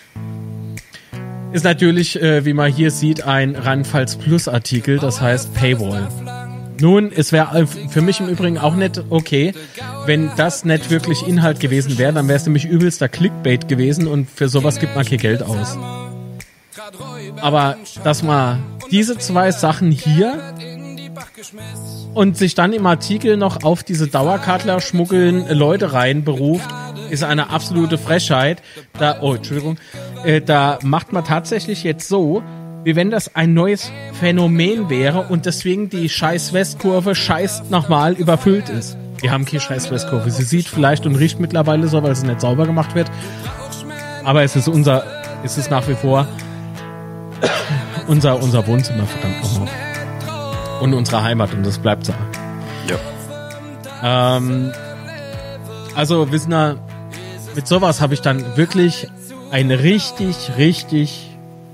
ist 1.52 1.64
natürlich, 1.64 2.20
äh, 2.20 2.44
wie 2.44 2.52
man 2.52 2.72
hier 2.72 2.90
sieht, 2.90 3.22
ein 3.22 3.54
Rheinpfalz 3.54 4.16
Plus 4.16 4.48
Artikel, 4.48 4.98
das 4.98 5.20
heißt 5.20 5.54
Paywall. 5.54 6.08
Nun, 6.80 7.12
es 7.14 7.30
wäre 7.30 7.66
für 7.66 8.02
mich 8.02 8.18
im 8.18 8.28
Übrigen 8.28 8.58
auch 8.58 8.74
nicht 8.74 9.00
okay, 9.10 9.54
wenn 10.06 10.30
das 10.36 10.64
nicht 10.64 10.90
wirklich 10.90 11.26
Inhalt 11.26 11.60
gewesen 11.60 11.98
wäre, 11.98 12.12
dann 12.12 12.26
wäre 12.26 12.36
es 12.36 12.44
nämlich 12.44 12.64
übelster 12.64 13.08
Clickbait 13.08 13.68
gewesen 13.68 14.08
und 14.08 14.28
für 14.28 14.48
sowas 14.48 14.80
gibt 14.80 14.96
man 14.96 15.04
kein 15.06 15.18
Geld 15.18 15.42
aus. 15.42 15.78
Aber 17.40 17.76
dass 18.02 18.22
man 18.22 18.62
diese 18.90 19.16
zwei 19.18 19.52
Sachen 19.52 19.90
hier 19.90 20.54
und 22.14 22.36
sich 22.36 22.54
dann 22.54 22.72
im 22.72 22.86
Artikel 22.86 23.36
noch 23.36 23.64
auf 23.64 23.82
diese 23.82 24.08
Dauerkartler 24.08 24.80
schmuggeln 24.80 25.46
Leute 25.48 25.92
rein 25.92 26.24
beruft, 26.24 26.68
ist 27.10 27.24
eine 27.24 27.50
absolute 27.50 27.98
Frechheit. 27.98 28.62
Da, 28.98 29.18
oh, 29.20 29.34
Entschuldigung, 29.34 29.78
äh, 30.24 30.40
da 30.40 30.78
macht 30.82 31.12
man 31.12 31.24
tatsächlich 31.24 31.84
jetzt 31.84 32.08
so, 32.08 32.42
wie 32.84 32.96
wenn 32.96 33.10
das 33.10 33.34
ein 33.34 33.54
neues 33.54 33.90
Phänomen 34.12 34.90
wäre 34.90 35.26
und 35.28 35.46
deswegen 35.46 35.88
die 35.88 36.08
scheiß 36.08 36.52
Westkurve 36.52 37.14
scheiß 37.14 37.70
nochmal 37.70 38.12
überfüllt 38.12 38.68
ist. 38.68 38.96
Wir 39.20 39.32
haben 39.32 39.44
keine 39.46 39.60
scheiß 39.60 39.90
Westkurve. 39.90 40.30
Sie 40.30 40.42
sieht 40.42 40.68
vielleicht 40.68 41.06
und 41.06 41.16
riecht 41.16 41.40
mittlerweile 41.40 41.88
so, 41.88 42.02
weil 42.02 42.14
sie 42.14 42.26
nicht 42.26 42.40
sauber 42.40 42.66
gemacht 42.66 42.94
wird. 42.94 43.10
Aber 44.22 44.42
es 44.42 44.54
ist 44.54 44.68
unser, 44.68 45.04
es 45.42 45.56
ist 45.56 45.70
nach 45.70 45.88
wie 45.88 45.94
vor 45.94 46.26
unser, 48.06 48.42
unser 48.42 48.66
Wohnzimmer, 48.66 49.06
verdammt 49.06 49.42
nochmal. 49.42 49.83
Und 50.84 50.92
unsere 50.92 51.22
Heimat 51.22 51.54
und 51.54 51.64
das 51.64 51.78
bleibt 51.78 52.04
so. 52.04 52.12
Ja. 54.02 54.36
Ähm, 54.36 54.70
also, 55.94 56.30
Wissner, 56.30 56.76
mit 57.54 57.66
sowas 57.66 58.02
habe 58.02 58.12
ich 58.12 58.20
dann 58.20 58.58
wirklich 58.58 59.08
einen 59.50 59.70
richtig, 59.70 60.36
richtig 60.58 61.30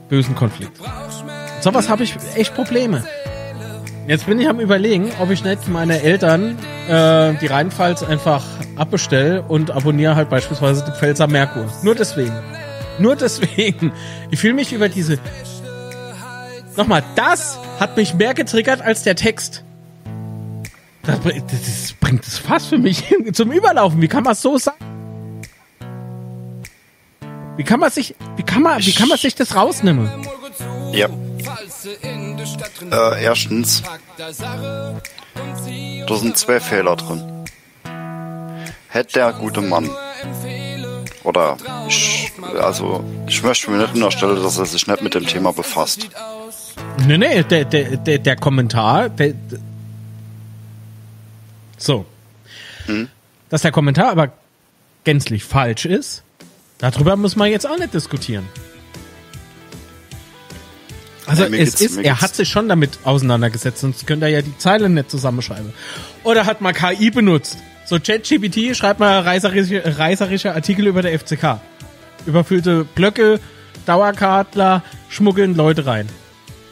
bösen 0.08 0.36
Konflikt. 0.36 0.78
Mit 0.80 1.64
sowas 1.64 1.88
habe 1.88 2.04
ich 2.04 2.14
echt 2.36 2.54
Probleme. 2.54 3.02
Jetzt 4.06 4.26
bin 4.26 4.38
ich 4.38 4.48
am 4.48 4.60
überlegen, 4.60 5.10
ob 5.18 5.30
ich 5.30 5.42
nicht 5.42 5.66
meine 5.66 6.02
Eltern 6.02 6.56
äh, 6.88 7.34
die 7.34 7.48
Rheinpfalz 7.48 8.04
einfach 8.04 8.44
abbestelle 8.76 9.42
und 9.42 9.72
abonniere 9.72 10.14
halt 10.14 10.30
beispielsweise 10.30 10.84
die 10.84 10.92
Pfälzer 10.92 11.26
Merkur. 11.26 11.66
Nur 11.82 11.96
deswegen. 11.96 12.36
Nur 13.00 13.16
deswegen. 13.16 13.90
Ich 14.30 14.38
fühle 14.38 14.54
mich 14.54 14.72
über 14.72 14.88
diese... 14.88 15.18
Nochmal, 16.76 17.02
das 17.16 17.59
hat 17.78 17.97
mich 17.97 18.14
mehr 18.14 18.34
getriggert 18.34 18.80
als 18.80 19.02
der 19.02 19.16
Text. 19.16 19.64
Das, 21.02 21.18
das 21.22 21.92
bringt 21.98 22.26
es 22.26 22.38
fast 22.38 22.68
für 22.68 22.78
mich 22.78 23.05
zum 23.32 23.52
Überlaufen. 23.52 24.01
Wie 24.01 24.09
kann 24.09 24.22
man 24.22 24.34
so 24.34 24.59
sagen? 24.59 24.78
Wie 27.56 27.64
kann 27.64 27.80
man 27.80 27.90
sich, 27.90 28.14
wie 28.36 28.42
kann 28.42 28.62
man, 28.62 28.80
wie 28.80 28.92
kann 28.92 29.09
man 29.09 29.18
sich 29.18 29.34
das 29.34 29.55
rausnehmen? 29.55 30.09
Ja. 30.92 31.09
Äh, 32.90 33.22
erstens, 33.22 33.82
da 34.16 34.32
sind 36.16 36.36
zwei 36.36 36.60
Fehler 36.60 36.97
drin. 36.97 37.44
Hätte 38.88 39.12
der 39.14 39.32
gute 39.32 39.60
Mann, 39.60 39.90
oder 41.22 41.56
ich, 41.86 42.32
also 42.59 43.05
ich 43.26 43.42
möchte 43.42 43.70
mir 43.70 43.78
nicht 43.78 43.94
unterstellen, 43.94 44.42
dass 44.42 44.59
er 44.59 44.66
sich 44.66 44.86
nicht 44.86 45.02
mit 45.02 45.14
dem 45.14 45.26
Thema 45.26 45.52
befasst. 45.52 46.09
Nee, 47.07 47.19
nee, 47.19 47.43
der, 47.43 47.65
der, 47.65 47.97
der, 47.97 48.19
der 48.19 48.36
Kommentar, 48.36 49.09
der, 49.09 49.35
so. 51.78 52.05
Dass 53.48 53.62
der 53.62 53.73
Kommentar 53.73 54.11
aber 54.11 54.32
gänzlich 55.05 55.44
falsch 55.44 55.86
ist, 55.86 56.23
darüber 56.78 57.16
muss 57.16 57.36
man 57.36 57.51
jetzt 57.51 57.66
auch 57.66 57.78
nicht 57.78 57.94
diskutieren. 57.94 58.47
Also 61.27 61.48
mir 61.48 61.61
es 61.61 61.81
ist, 61.81 61.97
er 61.98 62.20
hat 62.20 62.35
sich 62.35 62.48
schon 62.48 62.69
damit 62.69 62.98
auseinandergesetzt, 63.05 63.81
sonst 63.81 64.07
könnte 64.07 64.27
er 64.27 64.32
ja 64.32 64.43
die 64.43 64.57
Zeilen 64.59 64.94
nicht 64.94 65.11
zusammenschreiben. 65.11 65.73
Oder 66.24 66.44
hat 66.44 66.61
mal 66.61 66.73
KI 66.73 67.11
benutzt. 67.11 67.59
So 67.85 67.98
ChatGPT 67.98 68.77
schreibt 68.77 69.01
mal 69.01 69.20
reißerische, 69.20 69.98
reißerische 69.98 70.55
Artikel 70.55 70.86
über 70.86 71.02
der 71.02 71.19
FCK. 71.19 71.61
Überfüllte 72.27 72.85
Blöcke, 72.85 73.40
Dauerkartler, 73.86 74.82
schmuggeln 75.09 75.55
Leute 75.55 75.86
rein. 75.86 76.09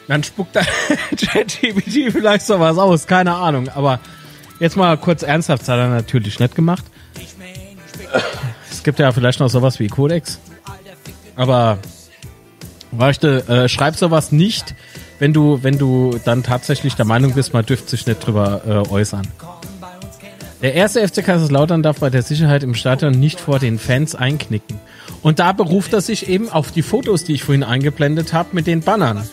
Dann 0.09 0.25
spuckt 0.25 0.57
da 0.57 0.61
ChatGPT 1.17 2.13
vielleicht 2.13 2.47
sowas 2.47 2.79
aus, 2.79 3.07
keine 3.07 3.35
Ahnung. 3.35 3.69
Aber 3.69 4.01
jetzt 4.59 4.77
mal 4.77 4.97
kurz 4.97 5.23
ernsthaft, 5.23 5.63
das 5.63 5.69
hat 5.69 5.79
er 5.79 5.89
natürlich 5.89 6.41
nicht 6.41 6.55
gemacht. 6.55 6.85
Es 8.71 8.83
gibt 8.83 8.99
ja 8.99 9.13
vielleicht 9.13 9.39
noch 9.39 9.49
sowas 9.49 9.79
wie 9.79 9.87
Codex. 9.89 10.41
Aber 11.37 11.79
Weißt 12.91 13.23
du, 13.23 13.47
äh, 13.47 13.69
schreib 13.69 13.97
sowas 13.97 14.33
nicht 14.33 14.75
wenn 15.19 15.33
du, 15.33 15.63
wenn 15.63 15.79
du 15.79 16.19
dann 16.25 16.43
tatsächlich 16.43 16.95
der 16.95 17.05
Meinung 17.05 17.35
bist, 17.35 17.53
man 17.53 17.67
dürfte 17.67 17.91
sich 17.91 18.07
nicht 18.07 18.25
drüber 18.25 18.63
äh, 18.67 18.91
äußern. 18.91 19.27
Der 20.63 20.75
erste 20.75 21.07
FC 21.07 21.25
Kaiserslautern 21.25 21.83
darf 21.83 22.01
bei 22.01 22.11
der 22.11 22.23
Sicherheit 22.23 22.65
im 22.65 22.75
Stadion 22.75 23.13
nicht 23.13 23.39
vor 23.39 23.59
den 23.59 23.79
Fans 23.79 24.15
einknicken. 24.15 24.81
Und 25.23 25.39
da 25.39 25.53
beruft 25.53 25.93
er 25.93 26.01
sich 26.01 26.29
eben 26.29 26.49
auf 26.49 26.73
die 26.73 26.83
Fotos, 26.83 27.25
die 27.25 27.35
ich 27.35 27.45
vorhin 27.45 27.63
eingeblendet 27.63 28.33
habe, 28.33 28.51
mit 28.53 28.67
den 28.67 28.81
Bannern. 28.81 29.29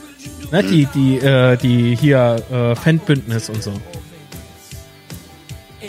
Ne, 0.51 0.63
die, 0.63 0.85
die, 0.87 1.17
äh, 1.17 1.57
die 1.57 1.95
hier 1.95 2.43
äh, 2.51 2.75
Fanbündnis 2.75 3.49
und 3.49 3.63
so. 3.63 3.73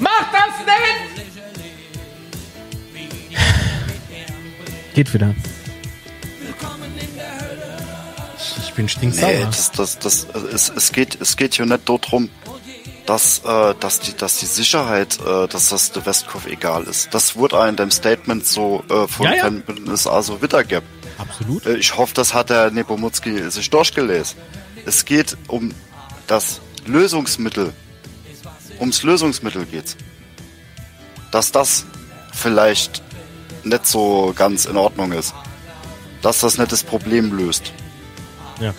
Mach 0.01 0.33
das 0.33 0.67
nicht! 0.67 1.27
Geht 4.95 5.13
wieder. 5.15 5.35
Ich 8.63 8.73
bin 8.75 8.89
stinksauer. 8.89 9.29
Nee, 9.31 9.45
das, 9.45 9.73
das, 9.73 9.99
das, 9.99 10.27
es, 10.53 10.69
es 10.69 10.93
geht, 10.93 11.19
es 11.21 11.37
geht 11.37 11.55
hier 11.55 11.65
nicht 11.65 11.89
darum, 11.89 12.29
dass, 13.07 13.39
äh, 13.45 13.75
dass 13.81 14.01
die, 14.01 14.15
dass 14.17 14.39
die 14.39 14.47
Sicherheit, 14.47 15.19
äh, 15.21 15.49
dass 15.49 15.71
das 15.71 15.93
der 15.93 16.05
Westkurve 16.05 16.51
egal 16.51 16.85
ist. 16.85 17.15
Das 17.15 17.37
wurde 17.37 17.59
auch 17.59 17.67
in 17.67 17.77
dem 17.77 17.91
Statement 17.91 18.47
so 18.47 18.85
äh, 18.91 19.07
von 19.07 19.27
Ja, 19.27 19.35
ja. 19.35 19.43
Fanbündnis 19.45 20.07
also 20.07 20.43
wiedergegeben. 20.43 20.96
Absolut. 21.19 21.67
Äh, 21.67 21.77
Ich 21.77 21.97
hoffe, 21.97 22.15
das 22.15 22.35
hat 22.35 22.51
der 22.51 22.71
Nepomutski 22.71 23.51
sich 23.51 23.71
durchgelesen. 23.71 24.39
Es 24.85 25.05
geht 25.05 25.37
um 25.49 25.75
das 26.27 26.61
Lösungsmittel. 26.87 27.73
Ums 28.79 29.03
Lösungsmittel 29.03 29.65
geht's. 29.67 29.97
Dass 31.31 31.53
das 31.53 31.87
vielleicht 32.33 33.03
nicht 33.65 33.87
so 33.87 34.33
ganz 34.37 34.67
in 34.67 34.77
Ordnung 34.77 35.13
ist. 35.13 35.35
Dass 36.23 36.41
das 36.41 36.59
nicht 36.59 36.71
das 36.73 36.85
Problem 36.85 37.37
löst. 37.37 37.73
Ja. 38.61 38.75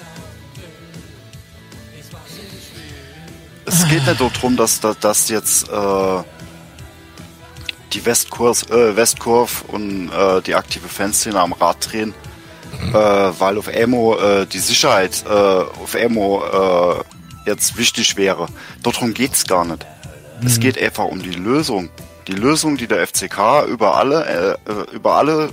Es 3.65 3.85
geht 3.89 4.05
nicht 4.07 4.21
darum, 4.21 4.55
dass, 4.55 4.79
dass, 4.79 4.97
dass 4.99 5.29
jetzt 5.29 5.67
äh, 5.69 6.23
die 7.93 8.05
Westkurs, 8.05 8.63
äh, 8.69 8.95
Westkurve 8.95 9.63
und 9.67 10.09
äh, 10.11 10.41
die 10.41 10.55
aktive 10.55 10.87
Fanszene 10.87 11.39
am 11.39 11.53
Rad 11.53 11.91
drehen, 11.91 12.13
äh, 12.89 12.93
weil 12.93 13.57
auf 13.57 13.67
Emo 13.67 14.17
äh, 14.17 14.45
die 14.45 14.59
Sicherheit 14.59 15.23
äh, 15.25 15.29
auf 15.29 15.95
Emo 15.95 16.43
äh, 17.45 17.49
jetzt 17.49 17.77
wichtig 17.77 18.17
wäre. 18.17 18.47
Darum 18.83 19.13
geht's 19.13 19.45
gar 19.45 19.65
nicht. 19.65 19.85
Es 20.45 20.59
geht 20.59 20.79
einfach 20.79 21.05
um 21.05 21.23
die 21.23 21.31
Lösung. 21.31 21.89
Die 22.27 22.33
Lösung, 22.33 22.77
die 22.77 22.87
der 22.87 23.07
FCK 23.07 23.65
über 23.67 23.95
alle, 23.95 24.57
äh, 24.67 24.71
äh, 24.71 24.95
über 24.95 25.15
alle 25.15 25.49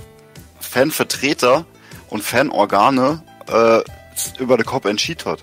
Fanvertreter 0.59 1.65
und 2.09 2.21
Fanorgane 2.21 3.23
äh, 3.47 3.79
über 4.39 4.57
den 4.57 4.65
Kopf 4.65 4.85
entschieden 4.85 5.25
hat. 5.25 5.39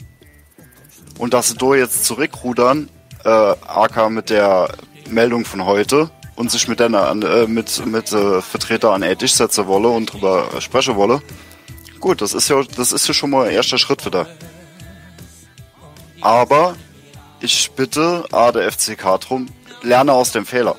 Und 1.18 1.34
dass 1.34 1.48
sie 1.48 1.56
da 1.56 1.74
jetzt 1.74 2.04
zurückrudern, 2.04 2.88
äh, 3.24 3.28
AK 3.28 4.10
mit 4.10 4.30
der 4.30 4.68
Meldung 5.08 5.44
von 5.44 5.64
heute 5.64 6.10
und 6.36 6.50
sich 6.50 6.68
mit 6.68 6.80
einer 6.80 7.10
äh, 7.10 7.46
mit 7.46 7.84
mit 7.86 8.12
äh, 8.12 8.40
Vertreter 8.40 8.92
an 8.92 9.02
Tisch 9.18 9.34
setzen 9.34 9.66
wolle 9.66 9.88
und 9.88 10.12
drüber 10.12 10.48
sprechen 10.60 10.96
wolle. 10.96 11.22
Gut, 12.00 12.20
das 12.20 12.34
ist 12.34 12.48
ja 12.48 12.62
das 12.76 12.92
ist 12.92 13.06
ja 13.06 13.14
schon 13.14 13.30
mal 13.30 13.48
ein 13.48 13.54
erster 13.54 13.78
Schritt 13.78 14.04
wieder. 14.04 14.26
Aber 16.20 16.76
ich 17.40 17.72
bitte 17.72 18.24
A 18.30 18.52
der 18.52 18.70
FCK 18.70 19.20
drum, 19.20 19.48
lerne 19.82 20.12
aus 20.12 20.32
dem 20.32 20.46
Fehler. 20.46 20.76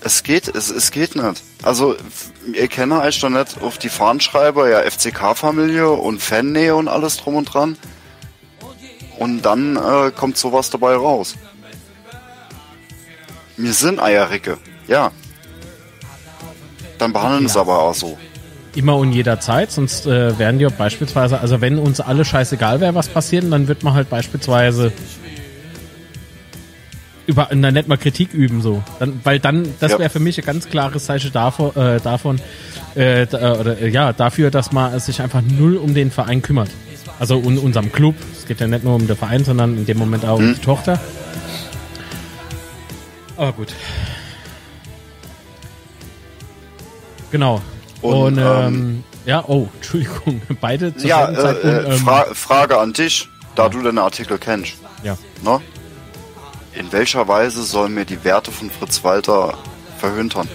Es 0.00 0.22
geht, 0.22 0.48
es, 0.48 0.70
es 0.70 0.90
geht 0.90 1.16
nicht. 1.16 1.42
Also, 1.62 1.96
ihr 2.52 2.68
kennt 2.68 2.92
euch 2.92 3.20
doch 3.20 3.28
nicht 3.28 3.60
auf 3.60 3.78
die 3.78 3.88
Fahnenschreiber, 3.88 4.70
ja, 4.70 4.80
FCK-Familie 4.88 5.90
und 5.90 6.22
Fannähe 6.22 6.76
und 6.76 6.88
alles 6.88 7.16
drum 7.16 7.34
und 7.36 7.44
dran. 7.52 7.76
Und 9.18 9.42
dann 9.42 9.76
äh, 9.76 10.12
kommt 10.12 10.38
sowas 10.38 10.70
dabei 10.70 10.94
raus. 10.94 11.34
Wir 13.58 13.72
sind 13.72 14.00
Eierricke, 14.00 14.56
ja. 14.86 15.10
Dann 16.98 17.12
behandeln 17.12 17.46
es 17.46 17.56
aber 17.56 17.80
auch 17.80 17.94
so. 17.94 18.16
Immer 18.74 18.96
und 18.96 19.12
jederzeit, 19.12 19.72
sonst 19.72 20.06
äh, 20.06 20.38
wären 20.38 20.58
die 20.60 20.66
beispielsweise, 20.66 21.40
also 21.40 21.60
wenn 21.60 21.78
uns 21.78 22.00
alle 22.00 22.24
scheißegal 22.24 22.80
wäre, 22.80 22.94
was 22.94 23.08
passiert, 23.08 23.44
dann 23.50 23.66
wird 23.66 23.82
man 23.82 23.94
halt 23.94 24.08
beispielsweise 24.08 24.92
über, 27.26 27.48
na, 27.52 27.70
nicht 27.72 27.88
mal 27.88 27.98
Kritik 27.98 28.32
üben, 28.32 28.62
so. 28.62 28.82
Dann, 29.00 29.20
weil 29.24 29.40
dann, 29.40 29.74
das 29.80 29.92
Ja. 29.92 29.98
wäre 29.98 30.10
für 30.10 30.20
mich 30.20 30.38
ein 30.38 30.46
ganz 30.46 30.68
klares 30.68 31.04
Zeichen 31.06 31.32
davon, 31.32 31.74
äh, 31.76 32.00
davon 32.00 32.40
äh, 32.94 33.26
da, 33.26 33.56
oder, 33.58 33.78
äh, 33.80 33.88
ja, 33.88 34.12
dafür, 34.12 34.50
dass 34.50 34.70
man 34.72 34.98
sich 35.00 35.20
einfach 35.20 35.42
null 35.42 35.76
um 35.76 35.92
den 35.94 36.10
Verein 36.10 36.40
kümmert. 36.42 36.70
Also 37.18 37.36
um 37.38 37.58
unserem 37.58 37.90
Club. 37.92 38.14
Es 38.38 38.46
geht 38.46 38.60
ja 38.60 38.68
nicht 38.68 38.84
nur 38.84 38.94
um 38.94 39.06
den 39.06 39.16
Verein, 39.16 39.44
sondern 39.44 39.76
in 39.76 39.84
dem 39.86 39.98
Moment 39.98 40.24
auch 40.24 40.38
um 40.38 40.54
die 40.54 40.60
Tochter. 40.60 41.00
Aber 43.38 43.52
gut. 43.52 43.72
Genau. 47.30 47.62
Und, 48.02 48.12
Und, 48.14 48.38
ähm, 48.38 48.44
ähm, 48.44 49.04
ja, 49.24 49.44
oh, 49.46 49.68
Entschuldigung, 49.76 50.42
beide 50.60 50.94
zur 50.96 51.08
Ja, 51.08 51.28
äh, 51.28 51.52
äh, 51.52 51.92
ähm, 51.94 51.98
Fra 51.98 52.26
Frage 52.34 52.78
an 52.78 52.92
dich, 52.92 53.28
da 53.54 53.68
du 53.68 53.80
den 53.82 53.98
Artikel 53.98 54.38
kennst. 54.38 54.74
ja. 55.02 55.16
Ne? 55.42 55.60
In 56.74 56.92
welcher 56.92 57.26
Weise 57.26 57.64
sollen 57.64 57.94
mir 57.94 58.04
die 58.04 58.22
Werte 58.22 58.52
von 58.52 58.70
Fritz 58.70 59.02
Walter 59.02 59.58
verhüntern? 59.98 60.48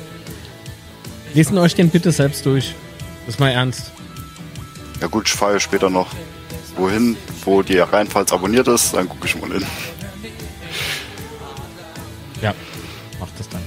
Lesen 1.33 1.57
euch 1.57 1.75
den 1.75 1.89
bitte 1.89 2.11
selbst 2.13 2.45
durch. 2.45 2.75
Das 3.25 3.35
ist 3.35 3.39
mal 3.41 3.49
ernst. 3.49 3.91
Ja 5.01 5.07
gut, 5.07 5.27
ich 5.27 5.33
fahre 5.33 5.59
später 5.59 5.89
noch 5.89 6.07
wohin, 6.77 7.17
wo 7.43 7.61
die 7.61 7.77
Rheinpfalz 7.79 8.31
abonniert 8.31 8.67
ist, 8.69 8.93
dann 8.93 9.09
gucke 9.09 9.27
ich 9.27 9.35
mal 9.41 9.51
hin. 9.51 9.65
Macht 13.23 13.39
das 13.39 13.47
dann. 13.47 13.61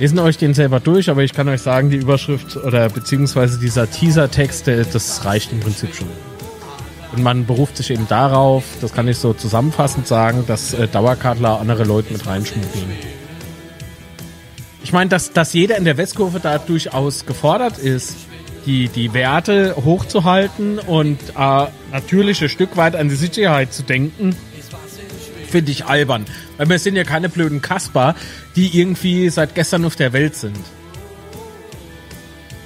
Lesen 0.00 0.18
euch 0.18 0.38
den 0.38 0.54
selber 0.54 0.80
durch, 0.80 1.08
aber 1.08 1.22
ich 1.22 1.32
kann 1.32 1.48
euch 1.48 1.62
sagen, 1.62 1.88
die 1.88 1.98
Überschrift 1.98 2.56
oder 2.56 2.88
beziehungsweise 2.88 3.60
dieser 3.60 3.88
Teaser-Text, 3.88 4.66
das 4.66 5.24
reicht 5.24 5.52
im 5.52 5.60
Prinzip 5.60 5.94
schon. 5.94 6.08
Und 7.12 7.22
man 7.22 7.46
beruft 7.46 7.76
sich 7.76 7.92
eben 7.92 8.08
darauf, 8.08 8.64
das 8.80 8.92
kann 8.92 9.06
ich 9.06 9.18
so 9.18 9.34
zusammenfassend 9.34 10.08
sagen, 10.08 10.44
dass 10.48 10.74
äh, 10.74 10.88
Dauerkartler 10.88 11.60
andere 11.60 11.84
Leute 11.84 12.12
mit 12.12 12.26
reinschmuggeln. 12.26 12.90
Ich 14.82 14.92
meine, 14.92 15.10
dass, 15.10 15.32
dass 15.32 15.52
jeder 15.52 15.76
in 15.76 15.84
der 15.84 15.96
Westkurve 15.96 16.40
da 16.40 16.58
durchaus 16.58 17.24
gefordert 17.24 17.78
ist, 17.78 18.16
die, 18.66 18.88
die 18.88 19.14
Werte 19.14 19.76
hochzuhalten 19.84 20.80
und 20.80 21.20
äh, 21.38 21.66
natürlich 21.92 22.42
ein 22.42 22.48
Stück 22.48 22.76
weit 22.76 22.96
an 22.96 23.08
die 23.08 23.14
Sicherheit 23.14 23.72
zu 23.72 23.84
denken, 23.84 24.34
finde 25.54 25.70
ich 25.70 25.86
albern. 25.86 26.24
Weil 26.56 26.68
wir 26.68 26.80
sind 26.80 26.96
ja 26.96 27.04
keine 27.04 27.28
blöden 27.28 27.62
Kasper, 27.62 28.16
die 28.56 28.76
irgendwie 28.76 29.28
seit 29.28 29.54
gestern 29.54 29.84
auf 29.84 29.94
der 29.94 30.12
Welt 30.12 30.34
sind. 30.34 30.58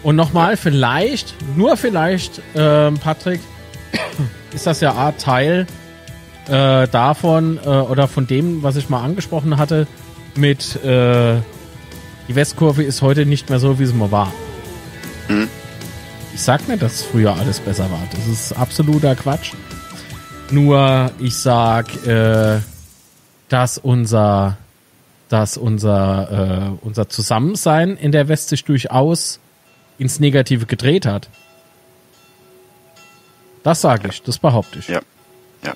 Und 0.02 0.16
nochmal, 0.16 0.56
vielleicht, 0.56 1.34
nur 1.54 1.76
vielleicht, 1.76 2.40
ähm, 2.54 2.96
Patrick, 2.96 3.40
ist 4.54 4.66
das 4.66 4.80
ja 4.80 4.92
Art 4.92 5.20
Teil 5.20 5.66
äh, 6.46 6.88
davon 6.88 7.60
äh, 7.62 7.68
oder 7.68 8.08
von 8.08 8.26
dem, 8.26 8.62
was 8.62 8.76
ich 8.76 8.88
mal 8.88 9.04
angesprochen 9.04 9.58
hatte, 9.58 9.86
mit 10.34 10.82
äh, 10.82 11.36
die 12.26 12.34
Westkurve 12.34 12.84
ist 12.84 13.02
heute 13.02 13.26
nicht 13.26 13.50
mehr 13.50 13.58
so, 13.58 13.78
wie 13.78 13.84
sie 13.84 13.92
mal 13.92 14.10
war. 14.10 14.32
Ich 16.34 16.40
sag 16.40 16.66
nicht, 16.68 16.80
dass 16.80 17.02
früher 17.02 17.36
alles 17.36 17.60
besser 17.60 17.90
war. 17.90 18.00
Das 18.12 18.26
ist 18.26 18.52
absoluter 18.52 19.14
Quatsch. 19.14 19.52
Nur 20.50 21.10
ich 21.18 21.36
sag, 21.36 22.06
äh, 22.06 22.60
dass 23.48 23.78
unser, 23.78 24.56
dass 25.28 25.56
unser, 25.56 26.76
äh, 26.80 26.84
unser 26.86 27.08
Zusammensein 27.08 27.96
in 27.96 28.12
der 28.12 28.28
West 28.28 28.48
sich 28.48 28.64
durchaus 28.64 29.40
ins 29.98 30.20
Negative 30.20 30.66
gedreht 30.66 31.06
hat. 31.06 31.28
Das 33.62 33.80
sage 33.80 34.08
ich, 34.08 34.22
das 34.22 34.38
behaupte 34.38 34.78
ich. 34.78 34.88
Ja. 34.88 35.00
Ja. 35.64 35.74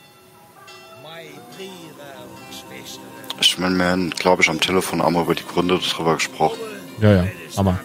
Ich 3.40 3.58
meine, 3.58 3.76
wir 3.76 3.86
haben, 3.86 4.10
glaube 4.10 4.42
ich, 4.42 4.48
am 4.48 4.60
Telefon 4.60 5.00
einmal 5.00 5.24
über 5.24 5.34
die 5.34 5.44
Gründe 5.44 5.78
darüber 5.78 6.14
gesprochen. 6.14 6.58
Ja, 7.00 7.12
ja, 7.14 7.26
Hammer. 7.56 7.80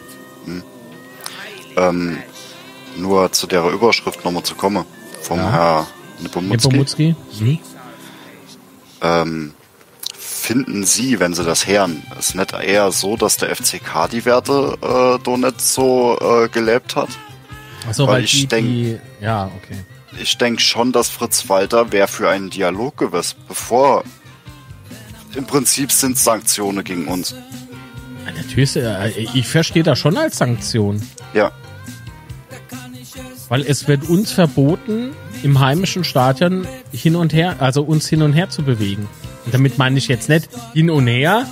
Ähm, 1.76 2.18
nur 2.98 3.32
zu 3.32 3.48
der 3.48 3.64
Überschrift 3.66 4.24
nochmal 4.24 4.44
zu 4.44 4.56
kommen, 4.56 4.86
vom 5.22 5.40
Ja. 5.40 5.52
Herr 5.52 5.88
Nepomutski. 6.20 6.68
Nepomutski? 6.70 7.16
Mhm. 7.40 7.60
Ähm, 9.02 9.54
finden 10.48 10.86
Sie, 10.86 11.20
wenn 11.20 11.34
Sie 11.34 11.44
das 11.44 11.68
hören, 11.68 12.02
ist 12.18 12.34
nicht 12.36 12.54
eher 12.54 12.90
so, 12.94 13.18
dass 13.18 13.36
der 13.36 13.54
FCK 13.54 14.08
die 14.10 14.24
Werte 14.24 14.78
äh, 14.82 15.20
da 15.22 15.38
nicht 15.38 15.60
so 15.60 16.18
äh, 16.22 16.48
gelebt 16.48 16.96
hat? 16.96 17.10
Achso, 17.88 18.08
Weil 18.08 18.14
weil 18.16 18.24
ich 18.24 18.32
die, 18.32 18.48
denk- 18.48 18.68
die, 18.68 18.98
ja, 19.20 19.52
okay. 19.58 19.78
Ich 20.22 20.38
denke 20.38 20.62
schon, 20.62 20.94
dass 20.94 21.10
Fritz 21.10 21.50
Walter 21.50 21.92
wäre 21.92 22.08
für 22.08 22.30
einen 22.30 22.50
Dialog 22.50 22.96
gewesen, 22.98 23.36
bevor 23.50 24.04
im 25.36 25.46
Prinzip 25.46 25.92
sind 25.92 26.18
Sanktionen 26.18 26.84
gegen 26.86 27.08
uns. 27.08 27.36
Natürlich, 28.26 28.76
äh, 28.78 29.10
ich 29.34 29.48
verstehe 29.48 29.84
das 29.84 30.00
schon 30.00 30.16
als 30.18 30.38
Sanktion. 30.38 31.02
Ja, 31.34 31.52
Weil 33.50 33.62
es 33.62 33.88
wird 33.90 34.10
uns 34.10 34.32
verboten, 34.32 35.12
im 35.44 35.60
heimischen 35.60 36.04
Stadion 36.06 36.66
hin 36.92 37.16
und 37.18 37.34
her, 37.34 37.58
also 37.60 37.84
uns 37.84 38.08
hin 38.08 38.22
und 38.22 38.32
her 38.34 38.50
zu 38.50 38.64
bewegen. 38.64 39.08
Und 39.48 39.54
damit 39.54 39.78
meine 39.78 39.98
ich 39.98 40.10
jetzt 40.10 40.28
nicht 40.28 40.50
hin 40.74 40.90
und 40.90 41.08
her, 41.08 41.48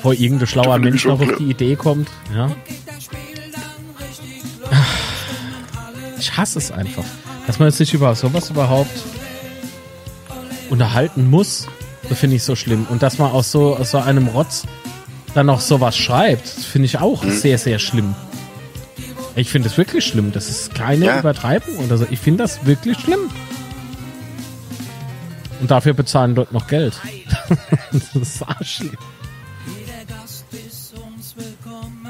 vor 0.00 0.14
irgendein 0.14 0.46
schlauer 0.46 0.78
Mensch 0.78 1.04
noch 1.04 1.20
auf 1.20 1.36
die 1.38 1.50
Idee 1.50 1.76
kommt. 1.76 2.08
Ja. 2.34 2.50
Ich 6.18 6.34
hasse 6.38 6.58
es 6.58 6.72
einfach, 6.72 7.04
dass 7.46 7.58
man 7.58 7.70
sich 7.70 7.92
über 7.92 8.14
sowas 8.14 8.48
überhaupt 8.48 9.02
unterhalten 10.70 11.28
muss. 11.28 11.68
Das 12.08 12.18
finde 12.18 12.36
ich 12.36 12.44
so 12.44 12.56
schlimm. 12.56 12.86
Und 12.88 13.02
dass 13.02 13.18
man 13.18 13.30
aus 13.30 13.52
so, 13.52 13.76
aus 13.76 13.90
so 13.90 13.98
einem 13.98 14.28
Rotz 14.28 14.64
dann 15.34 15.44
noch 15.46 15.60
sowas 15.60 15.96
schreibt, 15.98 16.48
finde 16.48 16.86
ich 16.86 16.98
auch 16.98 17.22
sehr, 17.24 17.58
sehr 17.58 17.78
schlimm. 17.78 18.14
Ich 19.36 19.50
finde 19.50 19.68
es 19.68 19.76
wirklich 19.76 20.06
schlimm. 20.06 20.32
Das 20.32 20.48
ist 20.48 20.74
keine 20.74 21.04
Ja. 21.04 21.18
Übertreibung 21.20 21.76
oder 21.76 21.98
so. 21.98 22.06
Ich 22.10 22.20
finde 22.20 22.44
das 22.44 22.64
wirklich 22.64 22.98
schlimm. 22.98 23.30
Und 25.62 25.70
dafür 25.70 25.94
bezahlen 25.94 26.34
dort 26.34 26.52
noch 26.52 26.66
Geld. 26.66 26.92
das 27.92 28.14
ist 28.16 28.42
arschlich. 28.42 28.90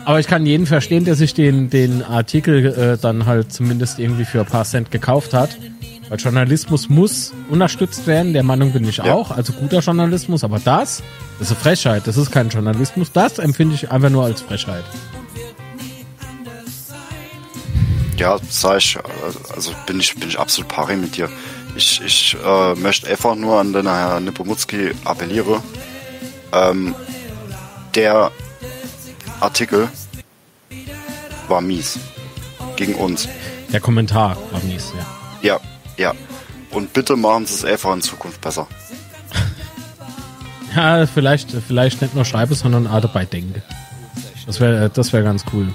Aber 0.04 0.18
ich 0.18 0.26
kann 0.26 0.44
jeden 0.46 0.66
verstehen, 0.66 1.04
der 1.04 1.14
sich 1.14 1.34
den, 1.34 1.70
den 1.70 2.02
Artikel 2.02 2.66
äh, 2.66 2.98
dann 2.98 3.26
halt 3.26 3.52
zumindest 3.52 3.98
irgendwie 4.00 4.24
für 4.24 4.40
ein 4.40 4.46
paar 4.46 4.64
Cent 4.64 4.90
gekauft 4.90 5.32
hat. 5.34 5.50
Weil 6.08 6.18
Journalismus 6.18 6.88
muss 6.88 7.32
unterstützt 7.48 8.06
werden, 8.06 8.32
der 8.32 8.42
Meinung 8.42 8.72
bin 8.72 8.88
ich 8.88 8.96
Ja. 8.96 9.12
auch. 9.14 9.30
Also 9.30 9.52
guter 9.52 9.78
Journalismus, 9.80 10.42
aber 10.44 10.58
das, 10.58 11.02
das 11.38 11.50
ist 11.50 11.56
eine 11.56 11.60
Frechheit. 11.62 12.06
Das 12.06 12.16
ist 12.16 12.30
kein 12.32 12.48
Journalismus. 12.48 13.12
Das 13.12 13.38
empfinde 13.38 13.74
ich 13.74 13.90
einfach 13.90 14.10
nur 14.10 14.24
als 14.24 14.40
Frechheit. 14.40 14.84
Ja, 18.16 18.38
sag 18.48 18.78
ich, 18.78 18.98
also 19.54 19.72
bin 19.86 20.00
ich, 20.00 20.14
bin 20.14 20.28
ich 20.28 20.38
absolut 20.38 20.68
pari 20.68 20.96
mit 20.96 21.16
dir. 21.16 21.28
Ich, 21.74 22.00
ich 22.04 22.36
äh, 22.44 22.74
möchte 22.74 23.08
einfach 23.08 23.34
nur 23.34 23.58
an 23.58 23.72
den 23.72 23.86
Herrn 23.86 24.24
Nepomutski 24.24 24.92
appelliere. 25.04 25.62
Ähm, 26.52 26.94
der 27.94 28.30
Artikel 29.40 29.88
war 31.48 31.60
mies. 31.60 31.98
Gegen 32.76 32.94
uns. 32.94 33.28
Der 33.72 33.80
Kommentar 33.80 34.36
war 34.50 34.60
mies, 34.64 34.92
ja. 34.96 35.06
Ja, 35.42 35.60
ja. 35.96 36.14
Und 36.70 36.92
bitte 36.92 37.16
machen 37.16 37.46
Sie 37.46 37.54
es 37.54 37.64
einfach 37.64 37.92
in 37.92 38.02
Zukunft 38.02 38.40
besser. 38.40 38.66
Ja, 40.74 41.06
vielleicht, 41.06 41.50
vielleicht 41.50 42.00
nicht 42.00 42.14
nur 42.14 42.24
schreibe, 42.24 42.54
sondern 42.54 42.86
auch 42.86 43.00
dabei 43.00 43.26
denke. 43.26 43.62
Das 44.46 44.58
wäre 44.60 44.88
das 44.88 45.12
wär 45.12 45.22
ganz 45.22 45.44
cool. 45.52 45.68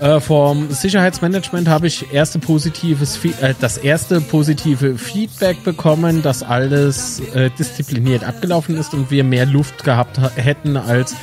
Äh, 0.01 0.21
vom 0.21 0.71
Sicherheitsmanagement 0.71 1.67
habe 1.67 1.89
ich 1.89 2.13
erste 2.13 2.39
positives, 2.39 3.19
äh, 3.41 3.55
das 3.61 3.79
erste 3.79 4.21
positive 4.21 4.97
Feedback 4.97 5.65
bekommen, 5.65 6.23
dass 6.23 6.45
alles 6.45 7.21
äh, 7.35 7.51
diszipliniert 7.59 8.23
abgelaufen 8.23 8.77
ist 8.77 8.95
und 8.95 9.11
wir 9.11 9.25
mehr 9.25 9.45
Luft 9.45 9.83
gehabt 9.83 10.21
ha- 10.21 10.31
hätten 10.37 10.77
als 10.77 11.17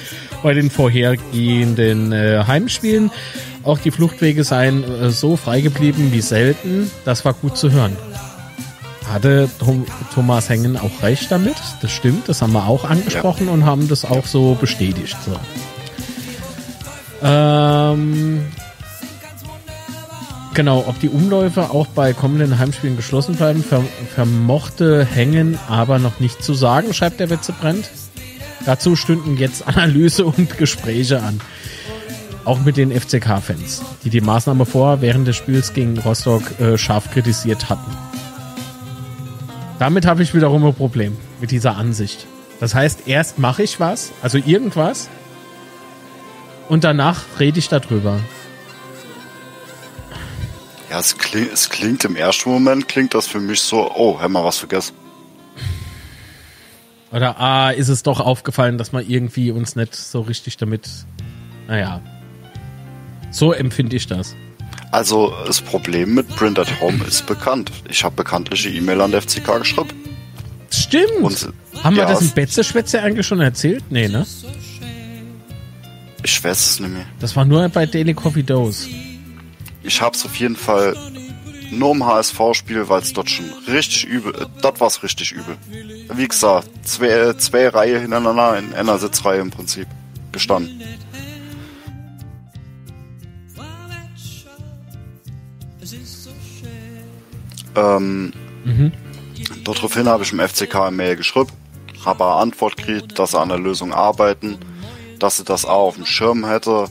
bei 0.44 0.54
den 0.54 0.70
vorhergehenden 0.70 2.14
Heimspielen. 2.14 3.10
Auch 3.64 3.80
die 3.80 3.90
Fluchtwege 3.90 4.44
seien 4.44 4.84
so 5.10 5.38
frei 5.38 5.62
geblieben 5.62 6.10
wie 6.12 6.22
selten. 6.22 6.92
Das 7.04 7.26
war 7.26 7.34
gut 7.34 7.58
zu 7.58 7.72
hören. 7.72 7.98
Hatte 9.12 9.50
Thomas 10.14 10.48
Hengen 10.50 10.78
auch 10.78 11.02
recht 11.02 11.32
damit? 11.32 11.56
Das 11.82 11.92
stimmt, 11.92 12.30
das 12.30 12.44
haben 12.44 12.54
wir 12.54 12.68
auch 12.68 12.88
angesprochen 12.88 13.48
und 13.48 13.66
haben 13.66 13.88
das 13.88 14.06
auch 14.06 14.28
so 14.28 14.54
bestätigt. 14.54 15.18
So. 15.26 15.36
Ähm, 17.24 18.46
genau, 20.56 20.86
ob 20.88 21.00
die 21.00 21.10
Umläufe 21.10 21.70
auch 21.70 21.88
bei 21.88 22.14
kommenden 22.14 22.58
Heimspielen 22.58 22.96
geschlossen 22.96 23.36
bleiben, 23.36 23.64
ver 23.64 23.84
vermochte 24.16 25.06
Hängen 25.06 25.60
aber 25.68 26.00
noch 26.00 26.20
nicht 26.20 26.44
zu 26.44 26.54
sagen, 26.54 26.94
schreibt 26.94 27.20
der 27.20 27.30
Wetze 27.30 27.54
brennt. 27.54 27.90
Dazu 28.66 28.96
stünden 28.96 29.38
jetzt 29.38 29.68
Analyse 29.68 30.26
und 30.26 30.58
Gespräche 30.58 31.22
an. 31.22 31.40
Auch 32.46 32.60
mit 32.60 32.78
den 32.78 32.92
FCK-Fans, 32.92 33.84
die 34.04 34.10
die 34.10 34.22
Maßnahme 34.22 34.66
vor 34.66 35.02
während 35.02 35.28
des 35.28 35.36
Spiels 35.36 35.74
gegen 35.74 35.98
Rostock 36.00 36.60
äh, 36.60 36.78
scharf 36.78 37.12
kritisiert 37.12 37.70
hatten. 37.70 37.92
Damit 39.80 40.06
habe 40.06 40.24
ich 40.24 40.34
wiederum 40.34 40.66
ein 40.66 40.74
Problem 40.74 41.18
mit 41.42 41.52
dieser 41.52 41.76
Ansicht. 41.76 42.26
Das 42.60 42.74
heißt, 42.74 43.08
erst 43.08 43.40
mache 43.40 43.64
ich 43.64 43.80
was, 43.80 44.12
also 44.22 44.38
irgendwas, 44.38 45.10
und 46.70 46.84
danach 46.84 47.22
rede 47.40 47.60
ich 47.60 47.68
darüber. 47.68 48.20
Ja, 50.96 51.02
es 51.02 51.18
klingt, 51.18 51.52
es 51.52 51.70
klingt 51.70 52.06
im 52.06 52.16
ersten 52.16 52.50
Moment, 52.50 52.88
klingt 52.88 53.14
das 53.14 53.28
für 53.28 53.42
mich 53.42 53.60
so, 53.60 53.92
oh, 53.96 54.18
haben 54.22 54.32
wir 54.32 54.46
was 54.46 54.60
vergessen. 54.60 54.96
Oder 57.12 57.38
ah, 57.38 57.72
ist 57.72 57.90
es 57.90 58.02
doch 58.02 58.22
aufgefallen, 58.22 58.78
dass 58.78 58.94
man 58.94 59.06
irgendwie 59.06 59.52
uns 59.52 59.76
nicht 59.76 59.94
so 59.94 60.22
richtig 60.22 60.56
damit. 60.56 60.88
Naja. 61.68 62.00
So 63.30 63.52
empfinde 63.52 63.98
ich 63.98 64.08
das. 64.08 64.38
Also, 64.92 65.34
das 65.46 65.60
Problem 65.60 66.14
mit 66.14 66.30
Print 66.30 66.60
at 66.60 66.80
Home 66.80 67.04
ist 67.04 67.26
bekannt. 67.26 67.74
Ich 67.90 68.02
habe 68.06 68.16
bekanntliche 68.16 68.70
E-Mail 68.70 69.02
an 69.02 69.12
der 69.12 69.22
FCK 69.22 69.60
geschrieben. 69.60 69.90
Stimmt. 70.72 71.12
Und- 71.22 71.54
Haben 71.84 71.98
wir 71.98 72.04
ja, 72.04 72.10
das 72.10 72.22
im 72.22 72.28
es- 72.28 72.34
Betze-Schwätze 72.36 73.02
eigentlich 73.02 73.28
schon 73.28 73.42
erzählt? 73.42 73.84
Nee, 73.90 74.08
ne? 74.08 74.26
Ich 76.24 76.42
weiß 76.42 76.58
es 76.70 76.80
nicht 76.80 76.94
mehr. 76.94 77.06
Das 77.20 77.36
war 77.36 77.44
nur 77.44 77.68
bei 77.68 77.86
Daily 77.86 78.14
Coffee 78.14 78.44
Dose. 78.44 78.88
Ich 79.86 80.02
hab's 80.02 80.26
auf 80.26 80.36
jeden 80.38 80.56
Fall 80.56 80.96
nur 81.72 81.92
im 81.92 82.06
HSV-Spiel, 82.06 82.90
weil 82.90 83.02
es 83.02 83.14
dort 83.14 83.30
schon 83.30 83.46
richtig 83.68 84.06
übel, 84.06 84.34
äh, 84.36 84.46
dort 84.62 84.80
war's 84.80 85.04
richtig 85.04 85.32
übel. 85.32 85.58
Wie 86.14 86.28
gesagt, 86.28 86.70
zwei, 86.84 87.34
zwei 87.34 87.70
Reihe 87.70 88.00
hintereinander 88.00 88.58
in 88.58 88.74
einer 88.74 88.98
Sitzreihe 88.98 89.42
im 89.42 89.52
Prinzip 89.52 89.88
gestanden. 90.32 90.82
Ähm, 97.76 98.32
Daraufhin 99.64 100.08
habe 100.08 100.24
ich 100.24 100.32
im 100.32 100.40
FCK 100.40 100.76
eine 100.76 100.96
Mail 100.96 101.16
geschrieben, 101.16 101.52
habe 102.06 102.24
eine 102.24 102.36
Antwort 102.36 102.78
gekriegt, 102.78 103.18
dass 103.18 103.32
sie 103.32 103.40
an 103.40 103.50
der 103.50 103.60
Lösung 103.60 103.94
arbeiten, 103.94 104.58
dass 105.20 105.38
sie 105.38 105.44
das 105.44 105.66
auch 105.66 105.88
auf 105.88 105.96
dem 105.96 106.06
Schirm 106.06 106.46
hätte, 106.46 106.88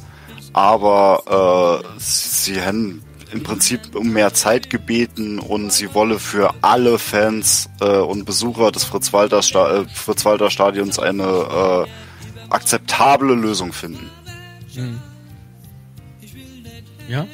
aber 0.55 1.82
äh, 1.85 1.98
sie, 1.98 2.60
hätten 2.60 3.02
im 3.32 3.43
Prinzip 3.43 3.94
um 3.94 4.10
mehr 4.10 4.32
Zeit 4.32 4.70
gebeten 4.70 5.40
und 5.40 5.72
sie 5.72 5.93
wolle 5.93 6.18
für 6.20 6.55
alle 6.62 6.98
Fans 6.98 7.68
äh, 7.81 7.98
und 7.98 8.24
Besucher 8.24 8.70
des 8.70 8.85
Fritz-Walter 8.85 9.43
Sta 9.43 9.81
äh, 9.81 9.85
Fritz 9.93 10.24
Stadions 10.52 10.98
eine 11.01 11.86
äh, 11.89 12.51
akzeptable 12.51 13.35
Lösung 13.35 13.72
finden. 13.72 14.09
Ja? 17.09 17.26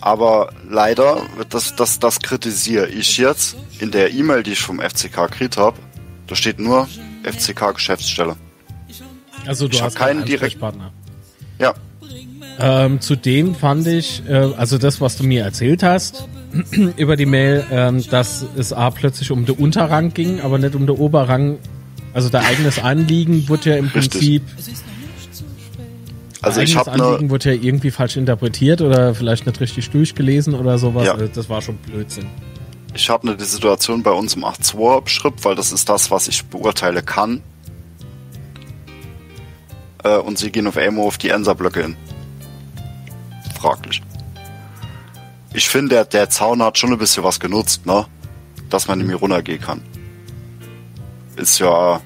Aber 0.00 0.52
leider, 0.68 1.20
wird 1.36 1.52
das, 1.52 1.76
das, 1.76 1.98
das 1.98 2.20
kritisiere 2.20 2.88
ich 2.88 3.18
jetzt 3.18 3.56
in 3.78 3.90
der 3.90 4.12
E-Mail, 4.14 4.42
die 4.42 4.52
ich 4.52 4.60
vom 4.62 4.80
FCK 4.80 5.30
gekriegt 5.30 5.58
habe. 5.58 5.76
Da 6.26 6.34
steht 6.34 6.58
nur 6.58 6.88
FCK 7.22 7.74
Geschäftsstelle. 7.74 8.36
Also 9.46 9.68
du 9.68 9.74
Ich 9.76 9.82
hast 9.82 9.96
keinen 9.96 10.24
direkt- 10.24 10.54
Ansprechpartner. 10.54 10.92
Ja, 11.58 11.74
Ähm, 12.62 13.00
zudem 13.00 13.54
fand 13.54 13.86
ich, 13.86 14.22
äh, 14.28 14.34
also 14.56 14.78
das, 14.78 15.00
was 15.00 15.16
du 15.16 15.24
mir 15.24 15.44
erzählt 15.44 15.82
hast 15.82 16.28
über 16.96 17.16
die 17.16 17.26
Mail, 17.26 17.64
ähm, 17.70 18.04
dass 18.10 18.44
es 18.56 18.72
A 18.72 18.90
plötzlich 18.90 19.30
um 19.30 19.46
den 19.46 19.56
Unterrang 19.56 20.12
ging, 20.12 20.40
aber 20.40 20.58
nicht 20.58 20.74
um 20.74 20.86
den 20.86 20.96
Oberrang. 20.96 21.58
Also 22.12 22.28
dein 22.28 22.44
eigenes 22.44 22.78
Anliegen 22.80 23.48
wurde 23.48 23.70
ja 23.70 23.76
im 23.76 23.86
Richtig. 23.86 24.10
Prinzip, 24.10 24.42
also 26.42 26.60
ich 26.60 26.76
habe 26.76 26.90
Anliegen 26.90 27.30
wurde 27.30 27.54
ja 27.54 27.62
irgendwie 27.62 27.90
falsch 27.90 28.16
interpretiert 28.16 28.80
oder 28.80 29.14
vielleicht 29.14 29.46
nicht 29.46 29.60
richtig 29.60 29.90
durchgelesen 29.90 30.54
oder 30.54 30.78
sowas. 30.78 31.06
Ja. 31.06 31.12
Also 31.12 31.28
Das 31.28 31.48
war 31.48 31.60
schon 31.60 31.76
Blödsinn. 31.76 32.26
ich 32.94 33.08
habe 33.10 33.28
eine 33.28 33.36
die 33.36 33.44
Situation 33.44 34.02
bei 34.02 34.10
uns 34.10 34.34
im 34.34 34.44
8.2 34.44 35.02
beschrieben, 35.02 35.36
weil 35.42 35.54
das 35.54 35.70
ist 35.72 35.88
das, 35.88 36.10
was 36.10 36.28
ich 36.28 36.44
beurteile 36.46 37.02
kann. 37.02 37.42
Äh, 40.02 40.16
und 40.16 40.38
sie 40.38 40.50
gehen 40.50 40.66
auf 40.66 40.78
einmal 40.78 41.06
auf 41.06 41.18
die 41.18 41.28
Enser-Blöcke 41.28 41.82
hin. 41.82 41.96
Fraglich. 43.60 44.00
ich 45.52 45.68
finde, 45.68 45.96
der, 45.96 46.04
der 46.06 46.30
Zaun 46.30 46.62
hat 46.62 46.78
schon 46.78 46.92
ein 46.92 46.98
bisschen 46.98 47.24
was 47.24 47.38
genutzt, 47.40 47.84
ne? 47.86 48.06
Dass 48.70 48.88
man 48.88 48.98
nämlich 48.98 49.20
runtergehen 49.20 49.60
kann. 49.60 49.82
Ist 51.36 51.58
ja, 51.58 52.00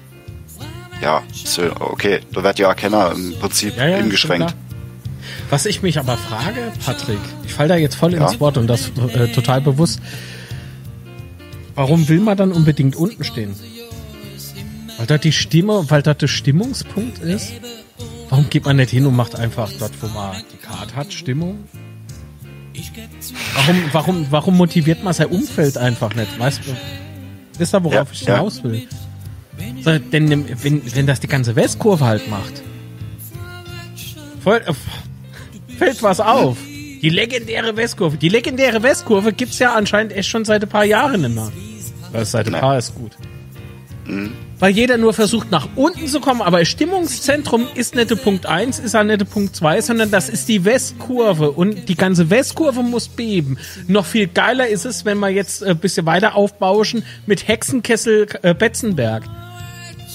ja, 1.01 1.23
ist 1.31 1.57
ja 1.57 1.69
okay. 1.79 2.19
Da 2.33 2.43
wird 2.43 2.59
ja 2.59 2.73
keiner 2.73 3.11
im 3.11 3.35
Prinzip 3.39 3.77
Ja, 3.77 3.87
ja, 3.87 3.97
eingeschränkt. 3.97 4.55
Was 5.49 5.65
ich 5.65 5.81
mich 5.81 5.99
aber 5.99 6.17
frage, 6.17 6.71
Patrick, 6.83 7.19
ich 7.45 7.53
fall 7.53 7.67
da 7.67 7.75
jetzt 7.75 7.95
voll 7.95 8.13
Ja. 8.13 8.25
ins 8.27 8.39
Wort 8.39 8.57
und 8.57 8.67
das 8.67 8.91
äh, 9.13 9.27
total 9.31 9.61
bewusst. 9.61 9.99
Warum 11.75 12.07
will 12.07 12.19
man 12.19 12.35
dann 12.37 12.51
unbedingt 12.51 12.95
unten 12.95 13.23
stehen? 13.23 13.55
Weil 14.97 15.07
das 15.07 15.21
die 15.21 15.31
Stimme, 15.33 15.85
weil 15.89 16.01
das 16.01 16.17
der 16.17 16.27
Stimmungspunkt 16.27 17.19
ist? 17.19 17.51
Warum 18.29 18.49
geht 18.49 18.65
man 18.65 18.77
nicht 18.77 18.89
hin 18.89 19.05
und 19.05 19.15
macht 19.15 19.35
einfach 19.35 19.71
dort, 19.79 19.91
wo 20.01 20.07
man 20.07 20.35
die 20.51 20.57
Karte 20.57 20.95
hat, 20.95 21.13
Stimmung? 21.13 21.65
Warum, 23.55 23.83
warum, 23.91 24.27
warum 24.31 24.57
motiviert 24.57 25.03
man 25.03 25.13
sein 25.13 25.27
Umfeld 25.27 25.77
einfach 25.77 26.13
nicht? 26.15 26.37
Weißt 26.37 26.61
du, 26.65 26.75
wisst 27.57 27.73
ihr, 27.73 27.83
worauf 27.83 27.95
Ja, 27.95 28.07
ich 28.11 28.19
hinaus 28.19 28.63
will? 28.63 28.87
So, 29.81 29.97
denn 29.97 30.47
wenn, 30.61 30.95
wenn 30.95 31.07
das 31.07 31.19
die 31.19 31.27
ganze 31.27 31.55
Westkurve 31.55 32.05
halt 32.05 32.29
macht, 32.29 32.61
voll, 34.43 34.61
äh, 34.65 34.73
fällt 35.77 36.03
was 36.03 36.19
auf. 36.19 36.57
Die 37.01 37.09
legendäre 37.09 37.75
Westkurve. 37.77 38.17
Die 38.17 38.29
legendäre 38.29 38.81
Westkurve 38.81 39.31
gibt's 39.31 39.59
ja 39.59 39.73
anscheinend 39.73 40.13
echt 40.13 40.29
schon 40.29 40.43
seit 40.43 40.63
ein 40.63 40.69
paar 40.69 40.85
Jahren 40.85 41.33
mehr. 41.33 41.51
Das 42.11 42.31
seit 42.31 42.47
ein 42.47 42.59
paar 42.59 42.77
ist 42.77 42.95
gut. 42.95 43.11
Weil 44.65 44.73
jeder 44.73 44.97
nur 44.97 45.13
versucht, 45.13 45.51
nach 45.51 45.67
unten 45.75 46.07
zu 46.07 46.19
kommen, 46.19 46.41
aber 46.41 46.65
Stimmungszentrum 46.65 47.67
ist 47.75 47.93
der 47.93 48.05
Punkt 48.15 48.47
1, 48.47 48.79
ist 48.79 48.95
nicht 48.95 49.21
der 49.21 49.25
Punkt 49.25 49.55
2, 49.55 49.79
sondern 49.81 50.09
das 50.09 50.27
ist 50.27 50.49
die 50.49 50.65
Westkurve 50.65 51.51
und 51.51 51.87
die 51.87 51.93
ganze 51.93 52.31
Westkurve 52.31 52.81
muss 52.81 53.07
beben. 53.07 53.59
Noch 53.87 54.07
viel 54.07 54.25
geiler 54.25 54.67
ist 54.67 54.85
es, 54.85 55.05
wenn 55.05 55.19
wir 55.19 55.29
jetzt 55.29 55.63
ein 55.63 55.77
bisschen 55.77 56.07
weiter 56.07 56.33
aufbauschen 56.33 57.05
mit 57.27 57.47
Hexenkessel 57.47 58.25
äh, 58.41 58.55
Betzenberg. 58.55 59.25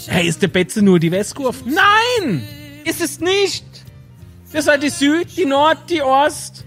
Hey, 0.09 0.27
ist 0.27 0.43
der 0.43 0.49
Betze 0.49 0.83
nur 0.83 0.99
die 0.99 1.13
Westkurve? 1.13 1.59
Nein! 1.67 2.43
Ist 2.85 3.01
es 3.01 3.21
nicht! 3.21 3.65
Das 4.53 4.65
ist 4.65 4.69
halt 4.69 4.83
die 4.83 4.91
Süd, 4.91 5.29
die 5.37 5.47
Nord, 5.47 5.79
die 5.89 6.03
Ost. 6.03 6.65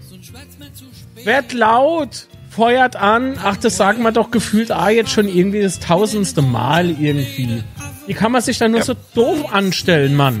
Werd 1.22 1.52
laut, 1.52 2.28
feuert 2.54 2.96
an. 2.96 3.38
Ach, 3.42 3.56
das 3.56 3.76
sagen 3.76 4.02
wir 4.02 4.12
doch 4.12 4.30
gefühlt 4.30 4.70
ah, 4.70 4.88
jetzt 4.90 5.10
schon 5.10 5.28
irgendwie 5.28 5.62
das 5.62 5.80
tausendste 5.80 6.42
Mal 6.42 6.90
irgendwie. 6.90 7.62
Wie 8.06 8.14
kann 8.14 8.32
man 8.32 8.42
sich 8.42 8.58
da 8.58 8.68
nur 8.68 8.82
so 8.82 8.94
doof 9.14 9.52
anstellen, 9.52 10.14
Mann? 10.14 10.40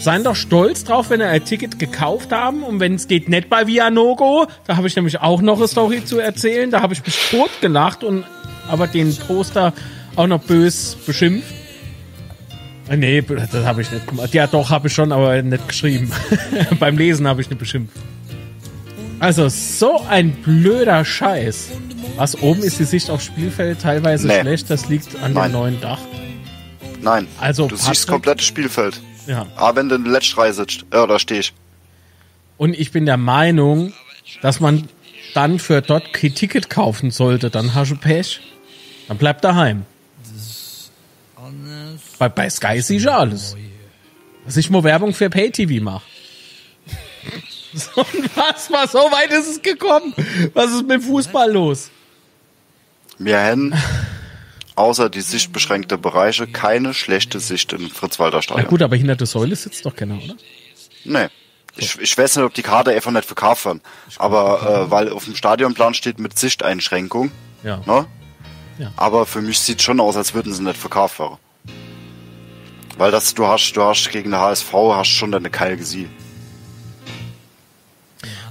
Seien 0.00 0.24
doch 0.24 0.34
stolz 0.34 0.84
drauf, 0.84 1.10
wenn 1.10 1.20
ihr 1.20 1.28
ein 1.28 1.44
Ticket 1.44 1.78
gekauft 1.78 2.32
haben 2.32 2.64
und 2.64 2.80
wenn 2.80 2.96
es 2.96 3.06
geht 3.06 3.28
nicht 3.28 3.48
bei 3.48 3.68
Vianogo, 3.68 4.46
da 4.66 4.76
habe 4.76 4.88
ich 4.88 4.96
nämlich 4.96 5.20
auch 5.20 5.40
noch 5.40 5.58
eine 5.58 5.68
Story 5.68 6.04
zu 6.04 6.18
erzählen, 6.18 6.70
da 6.70 6.82
habe 6.82 6.92
ich 6.92 7.06
mich 7.06 7.30
tot 7.30 7.50
gelacht 7.60 8.02
und 8.02 8.24
aber 8.68 8.88
den 8.88 9.14
Poster 9.16 9.72
auch 10.16 10.26
noch 10.26 10.40
bös 10.40 10.96
beschimpft. 11.06 11.54
Äh, 12.88 12.96
Nee, 12.96 13.22
das 13.22 13.64
habe 13.64 13.80
ich 13.80 13.90
nicht 13.90 14.06
gemacht. 14.08 14.34
Ja, 14.34 14.46
doch, 14.46 14.70
habe 14.70 14.88
ich 14.88 14.94
schon, 14.94 15.12
aber 15.12 15.40
nicht 15.40 15.68
geschrieben. 15.68 16.10
Beim 16.80 16.98
Lesen 16.98 17.26
habe 17.28 17.40
ich 17.40 17.48
nicht 17.48 17.58
beschimpft. 17.58 17.96
Also, 19.22 19.48
so 19.48 20.00
ein 20.08 20.32
blöder 20.32 21.04
Scheiß. 21.04 21.68
Was 22.16 22.40
oben 22.42 22.62
ist 22.64 22.80
die 22.80 22.84
Sicht 22.84 23.08
aufs 23.08 23.24
Spielfeld 23.24 23.80
teilweise 23.80 24.26
Nee. 24.26 24.40
schlecht, 24.40 24.68
das 24.68 24.88
liegt 24.88 25.14
an 25.22 25.32
Nein. 25.32 25.50
dem 25.50 25.52
neuen 25.52 25.80
Dach. 25.80 26.00
Nein, 27.00 27.28
Also, 27.40 27.68
du 27.68 27.76
siehst 27.76 27.86
Patrick- 27.86 27.98
das 27.98 28.06
komplette 28.08 28.42
Spielfeld. 28.44 29.00
Ja. 29.28 29.46
Aber 29.54 29.76
wenn 29.76 29.88
du 29.88 29.94
in 29.94 30.02
der 30.04 30.12
Letztreihe 30.14 30.52
sitzt, 30.52 30.82
äh, 30.90 31.06
da 31.06 31.18
stehe 31.20 31.38
ich. 31.40 31.52
Und 32.58 32.74
ich 32.76 32.90
bin 32.90 33.06
der 33.06 33.16
Meinung, 33.16 33.92
dass 34.40 34.58
man 34.58 34.88
dann 35.34 35.60
für 35.60 35.82
dort 35.82 36.12
kein 36.12 36.34
Ticket 36.34 36.68
kaufen 36.68 37.12
sollte. 37.12 37.48
Dann 37.48 37.74
hast 37.74 37.92
du 37.92 37.96
Pech. 37.96 38.40
Dann 39.06 39.18
bleib 39.18 39.40
daheim. 39.42 39.84
Bei, 42.18 42.28
bei 42.28 42.50
Sky 42.50 42.80
siehst 42.82 43.06
du 43.06 43.12
alles. 43.12 43.56
Dass 44.44 44.56
ich 44.56 44.68
mal 44.70 44.82
Werbung 44.82 45.14
für 45.14 45.30
Pay-TV 45.30 45.82
mache. 45.82 46.02
So, 47.94 48.04
was 48.34 48.70
war 48.70 48.86
so 48.86 48.98
weit 48.98 49.30
ist 49.32 49.48
es 49.48 49.62
gekommen? 49.62 50.14
Was 50.52 50.72
ist 50.72 50.86
mit 50.86 51.02
Fußball 51.02 51.50
los? 51.50 51.90
Wir 53.18 53.40
haben 53.40 53.72
außer 54.74 55.08
die 55.08 55.20
sichtbeschränkte 55.22 55.96
Bereiche 55.96 56.46
keine 56.46 56.92
schlechte 56.92 57.40
Sicht 57.40 57.72
im 57.72 57.88
Fritz-Walter 57.90 58.38
Na 58.38 58.42
Stadion. 58.42 58.68
gut, 58.68 58.82
aber 58.82 58.96
hinter 58.96 59.16
der 59.16 59.26
Säule 59.26 59.56
sitzt 59.56 59.86
doch 59.86 59.96
keiner, 59.96 60.16
oder? 60.22 60.34
Nee. 61.04 61.28
Ich, 61.76 61.98
ich 61.98 62.18
weiß 62.18 62.36
nicht, 62.36 62.44
ob 62.44 62.52
die 62.52 62.62
Karte 62.62 62.90
einfach 62.90 63.10
nicht 63.10 63.24
verkauft 63.24 63.64
werden. 63.64 63.80
Aber 64.18 64.86
äh, 64.86 64.90
weil 64.90 65.10
auf 65.10 65.24
dem 65.24 65.34
Stadionplan 65.34 65.94
steht 65.94 66.18
mit 66.18 66.38
Sichteinschränkung. 66.38 67.32
Ja. 67.64 67.78
Ne? 67.86 68.06
Ja. 68.78 68.92
Aber 68.96 69.24
für 69.24 69.40
mich 69.40 69.58
sieht 69.60 69.80
schon 69.80 69.98
aus, 70.00 70.16
als 70.16 70.34
würden 70.34 70.52
sie 70.52 70.62
nicht 70.62 70.76
verkauft 70.76 71.18
werden. 71.18 71.38
Weil 72.98 73.10
das, 73.10 73.32
du 73.32 73.46
hast, 73.46 73.72
du 73.72 73.82
hast 73.82 74.10
gegen 74.10 74.32
den 74.32 74.40
HSV 74.40 74.72
hast 74.72 75.08
schon 75.08 75.32
deine 75.32 75.48
Keil 75.48 75.78
gesehen. 75.78 76.10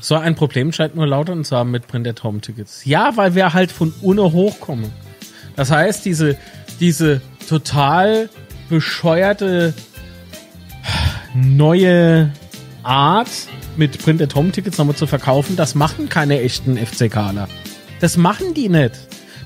So 0.01 0.15
ein 0.15 0.35
Problem 0.35 0.71
scheint 0.71 0.95
nur 0.95 1.05
Lautern 1.05 1.45
zu 1.45 1.55
haben 1.55 1.69
mit 1.69 1.87
Printed 1.87 2.23
Home 2.23 2.41
Tickets. 2.41 2.83
Ja, 2.85 3.15
weil 3.17 3.35
wir 3.35 3.53
halt 3.53 3.71
von 3.71 3.93
UNO 4.01 4.31
hochkommen. 4.31 4.91
Das 5.55 5.69
heißt, 5.69 6.03
diese, 6.05 6.37
diese 6.79 7.21
total 7.47 8.29
bescheuerte 8.67 9.75
neue 11.35 12.31
Art 12.81 13.29
mit 13.77 14.03
Printed 14.03 14.33
Home 14.33 14.51
Tickets 14.51 14.79
nochmal 14.79 14.95
zu 14.95 15.05
verkaufen, 15.05 15.55
das 15.55 15.75
machen 15.75 16.09
keine 16.09 16.41
echten 16.41 16.77
FCKler. 16.77 17.47
Das 17.99 18.17
machen 18.17 18.55
die 18.55 18.69
nicht. 18.69 18.93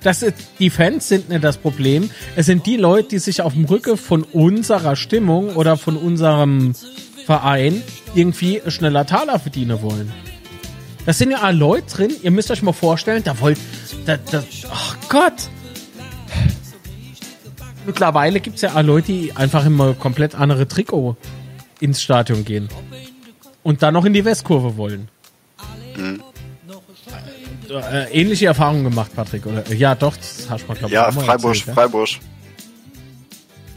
Das 0.04 0.24
ist, 0.24 0.36
die 0.60 0.70
Fans 0.70 1.10
sind 1.10 1.30
nicht 1.30 1.44
das 1.44 1.58
Problem. 1.58 2.10
Es 2.36 2.46
sind 2.46 2.66
die 2.66 2.78
Leute, 2.78 3.10
die 3.10 3.20
sich 3.20 3.42
auf 3.42 3.54
dem 3.54 3.66
Rücken 3.66 3.98
von 3.98 4.24
unserer 4.24 4.96
Stimmung 4.96 5.56
oder 5.56 5.76
von 5.76 5.98
unserem 5.98 6.74
Verein 7.26 7.82
irgendwie 8.14 8.62
schneller 8.68 9.06
Taler 9.06 9.40
verdienen 9.40 9.82
wollen. 9.82 10.14
Das 11.06 11.18
sind 11.18 11.32
ja 11.32 11.40
alle 11.42 11.58
Leute 11.58 11.96
drin. 11.96 12.12
Ihr 12.24 12.32
müsst 12.32 12.50
euch 12.52 12.62
mal 12.62 12.74
vorstellen, 12.74 13.24
da 13.24 13.40
wollt, 13.40 13.60
da, 14.06 14.18
da, 14.18 14.44
ach 14.72 14.98
Gott. 15.10 15.50
Mittlerweile 17.86 18.40
gibt's 18.40 18.62
ja 18.62 18.74
alle 18.74 18.88
Leute, 18.88 19.08
die 19.08 19.36
einfach 19.36 19.66
immer 19.66 19.94
komplett 19.94 20.34
andere 20.34 20.68
Trikot 20.68 21.16
ins 21.80 22.02
Stadion 22.02 22.44
gehen. 22.44 22.70
Und 23.62 23.84
dann 23.84 23.94
noch 23.94 24.06
in 24.06 24.14
die 24.14 24.26
Westkurve 24.26 24.78
wollen. 24.78 25.10
Äh, 27.70 28.12
ähnliche 28.12 28.48
Erfahrungen 28.48 28.84
gemacht, 28.84 29.12
Patrick, 29.16 29.46
oder? 29.46 29.72
Ja, 29.74 29.96
doch, 29.96 30.16
das 30.18 30.48
hast 30.50 30.64
du 30.64 30.68
mal, 30.68 30.76
glaub 30.76 30.90
ich, 30.90 30.94
Ja, 30.94 31.12
Freiburg, 31.12 31.56
erzählt, 31.56 31.68
ja? 31.68 31.74
Freiburg. 31.74 32.10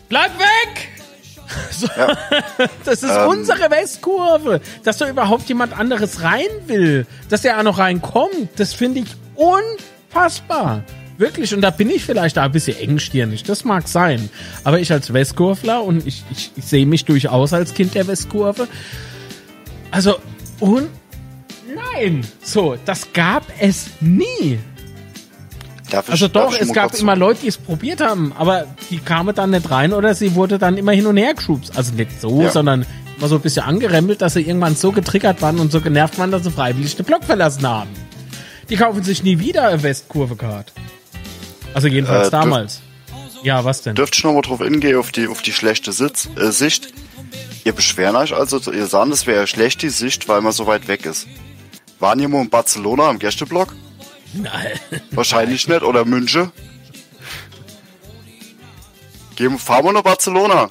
Bleib 0.09 0.39
weg! 0.39 0.98
So, 1.71 1.87
Ja. 1.97 2.17
Das 2.85 3.03
ist 3.03 3.11
Ähm. 3.11 3.29
unsere 3.29 3.71
Westkurve. 3.71 4.61
Dass 4.85 4.99
da 4.99 5.09
überhaupt 5.09 5.49
jemand 5.49 5.79
anderes 5.79 6.23
rein 6.23 6.47
will. 6.67 7.07
Dass 7.29 7.43
der 7.43 7.59
auch 7.59 7.63
noch 7.63 7.79
reinkommt. 7.79 8.49
Das 8.57 8.73
finde 8.75 9.01
ich 9.01 9.07
unfassbar. 9.35 10.83
Wirklich. 11.19 11.53
Und 11.55 11.61
da 11.63 11.71
bin 11.71 11.91
ich 11.91 12.05
vielleicht 12.05 12.37
da 12.37 12.45
ein 12.45 12.53
bisschen 12.53 12.79
engstirnig. 12.79 13.43
Das 13.43 13.65
mag 13.65 13.89
sein. 13.89 14.31
Aber 14.65 14.79
ich 14.79 14.93
als 14.93 15.13
Westkurvler 15.13 15.83
und 15.83 16.07
ich, 16.07 16.23
ich, 16.31 16.53
ich 16.57 16.65
sehe 16.65 16.87
mich 16.87 17.05
durchaus 17.05 17.53
als 17.53 17.75
Kind 17.75 17.95
der 17.95 18.07
Westkurve. 18.07 18.69
Also, 19.91 20.17
und 20.61 20.89
nein. 21.95 22.27
So, 22.43 22.77
das 22.85 23.13
gab 23.13 23.43
es 23.59 23.87
nie. 24.01 24.59
Darf 25.91 26.11
Also 26.11 26.29
doch, 26.29 26.55
es 26.59 26.73
gab 26.73 26.95
immer 26.95 27.17
Leute, 27.17 27.41
die 27.43 27.49
es 27.49 27.57
probiert 27.57 28.01
haben, 28.03 28.33
aber 28.37 28.67
die 28.91 28.99
kamen 28.99 29.35
dann 29.35 29.51
nicht 29.51 29.71
rein 29.71 29.93
oder 29.95 30.15
sie 30.15 30.35
wurde 30.35 30.59
dann 30.59 30.77
immer 30.77 30.93
hin 30.93 31.07
und 31.07 31.17
her 31.17 31.35
geschubst. 31.35 31.73
Also 31.77 31.95
nicht 31.95 32.21
so, 32.21 32.43
Ja. 32.43 32.51
sondern 32.51 32.85
immer 33.17 33.29
so 33.29 33.37
ein 33.37 33.41
bisschen 33.41 33.65
angerempelt, 33.65 34.21
dass 34.21 34.35
sie 34.35 34.43
irgendwann 34.43 34.77
so 34.77 34.93
getriggert 34.93 35.41
waren 35.41 35.59
und 35.59 35.73
so 35.73 35.81
genervt 35.81 36.19
waren, 36.19 36.31
dass 36.31 36.45
sie 36.45 36.51
freiwillig 36.51 36.97
den 36.97 37.07
Block 37.07 37.25
verlassen 37.25 37.67
haben. 37.67 37.91
Die 38.69 38.77
kaufen 38.77 39.03
sich 39.03 39.23
nie 39.23 39.39
wieder 39.39 39.69
eine 39.69 39.83
Westkurve-Card. 39.83 40.73
Also 41.73 41.89
jedenfalls 41.89 42.29
Äh, 42.29 42.31
damals. 42.33 42.81
Ja, 43.43 43.65
was 43.65 43.83
denn? 43.83 43.95
Dürft 43.95 44.17
ich 44.17 44.25
noch 44.25 44.35
mal 44.35 44.43
drauf 44.43 44.59
hingehen, 44.61 44.97
auf 44.99 45.11
die, 45.13 45.27
auf 45.29 45.41
die 45.43 45.53
schlechte 45.53 45.93
Sitz, 45.93 46.29
äh, 46.39 46.51
Sicht. 46.51 46.93
Ihr 47.65 47.73
beschweren 47.73 48.17
euch 48.17 48.35
also, 48.35 48.59
ihr 48.73 48.87
sagt, 48.87 49.11
es 49.13 49.27
wäre 49.27 49.47
schlecht 49.47 49.83
die 49.83 49.89
Sicht, 49.91 50.29
weil 50.29 50.41
man 50.43 50.53
so 50.53 50.67
weit 50.67 50.87
weg 50.89 51.07
ist. 51.07 51.27
Waren 51.99 52.21
ihr 52.21 52.29
mal 52.29 52.43
in 52.43 52.51
Barcelona 52.51 53.09
am 53.09 53.19
Gästeblock? 53.19 53.75
Nein. 54.35 54.73
Wahrscheinlich 55.13 55.67
nicht. 55.69 55.83
Oder 55.83 56.05
München? 56.05 56.53
Gehen, 59.37 59.59
fahren 59.59 59.85
wir 59.85 59.93
nach 59.93 60.03
Barcelona. 60.03 60.71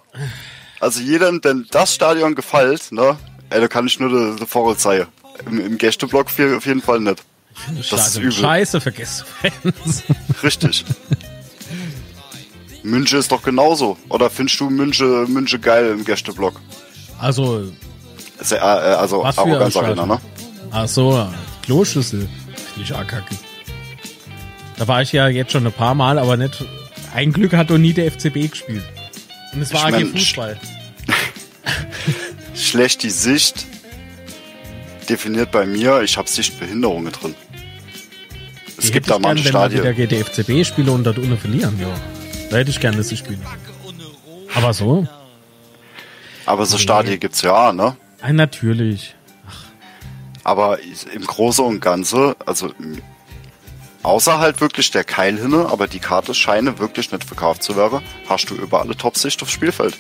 Also 0.80 1.00
jedem, 1.02 1.42
denn 1.42 1.66
das 1.72 1.94
Stadion 1.94 2.36
gefällt, 2.36 2.92
ne? 2.92 3.18
Ey, 3.50 3.62
da 3.62 3.68
kann 3.68 3.88
ich 3.88 4.00
nur 4.00 4.36
die, 4.36 4.46
Vorrat 4.46 4.80
zeigen. 4.80 5.08
Im, 5.46 5.60
Im 5.66 5.78
Gästeblock 5.78 6.30
viel- 6.30 6.56
auf 6.56 6.66
jeden 6.66 6.82
Fall 6.82 7.00
nicht. 7.00 7.24
Das 7.90 8.10
ist 8.10 8.18
übel. 8.18 8.32
Scheiße, 8.32 8.80
vergesst 8.82 9.26
Fans. 9.42 10.04
Richtig. 10.44 10.86
München 12.84 13.20
ist 13.20 13.32
doch 13.32 13.42
genauso. 13.42 13.98
Oder 14.10 14.30
findest 14.30 14.60
du 14.60 14.70
München, 14.70 15.32
München 15.34 15.62
geil 15.62 15.88
im 15.92 16.06
Gästeblock? 16.06 16.60
Also, 17.20 17.64
ja, 18.50 18.56
äh, 18.58 18.96
also 18.96 19.24
Arroganz 19.24 19.76
Arena, 19.76 20.06
ne? 20.06 20.20
ach 20.72 20.88
so, 20.88 21.28
Kloschüssel. 21.64 22.30
Finde 22.74 22.84
ich 22.84 22.94
auch 22.94 23.08
kacke. 23.08 23.36
Da 24.78 24.88
war 24.88 25.02
ich 25.02 25.12
ja 25.12 25.28
jetzt 25.28 25.52
schon 25.52 25.66
ein 25.66 25.74
paar 25.74 25.96
Mal, 25.96 26.20
aber 26.20 26.38
nicht. 26.38 26.64
Ein 27.14 27.34
Glück 27.34 27.54
hat 27.54 27.70
doch 27.70 27.78
nie 27.78 27.94
der 27.94 28.12
FCB 28.12 28.52
gespielt. 28.52 28.84
Und 29.54 29.62
es 29.62 29.74
war 29.74 29.90
Ich 29.90 29.96
AG 29.96 30.00
mein, 30.00 30.08
Fußball. 30.08 30.60
Schlecht 32.56 33.04
die 33.04 33.10
Sicht 33.10 33.66
definiert 35.10 35.52
bei 35.52 35.66
mir, 35.66 36.02
ich 36.02 36.18
habe 36.18 36.28
Sichtbehinderungen 36.28 37.12
drin. 37.12 37.36
Es 38.78 38.86
Die 38.86 38.92
gibt 38.92 39.08
hätte 39.08 39.10
da 39.10 39.16
ich 39.16 39.22
manche 39.22 39.52
gern, 39.52 39.72
wenn 39.72 39.84
wieder 39.84 39.94
GTFCB 39.94 40.66
spiele 40.66 40.92
und 40.92 41.04
dort 41.04 41.18
ohne 41.18 41.38
verlieren, 41.38 41.80
ja. 41.80 41.88
Da 42.50 42.58
hätte 42.58 42.70
ich 42.70 42.80
gerne 42.80 42.98
das 42.98 43.18
spielen. 43.18 43.42
Aber 44.54 44.74
so? 44.74 45.08
Aber 46.46 46.66
so 46.66 46.78
Stadien 46.78 47.20
gibt's 47.20 47.42
ja, 47.42 47.74
ne? 47.74 47.98
Ah, 48.22 48.34
natürlich. 48.34 49.16
Aber 50.44 50.80
im 51.14 51.26
Großen 51.26 51.66
und 51.66 51.80
Ganzen, 51.80 52.34
also 52.46 52.72
außer 54.08 54.40
halt 54.40 54.62
wirklich 54.62 54.90
der 54.92 55.04
Keil 55.04 55.38
hinne, 55.38 55.68
aber 55.70 55.88
die 55.88 56.00
Karte 56.00 56.34
scheine 56.34 56.80
wirklich 56.80 57.12
nicht 57.12 57.24
verkauft 57.26 57.62
zu 57.62 57.76
werden, 57.76 58.00
hast 58.28 58.50
du 58.50 58.56
überall 58.56 58.86
eine 58.86 58.96
Top-Sicht 58.98 59.42
aufs 59.42 59.52
Spielfeld. 59.52 59.98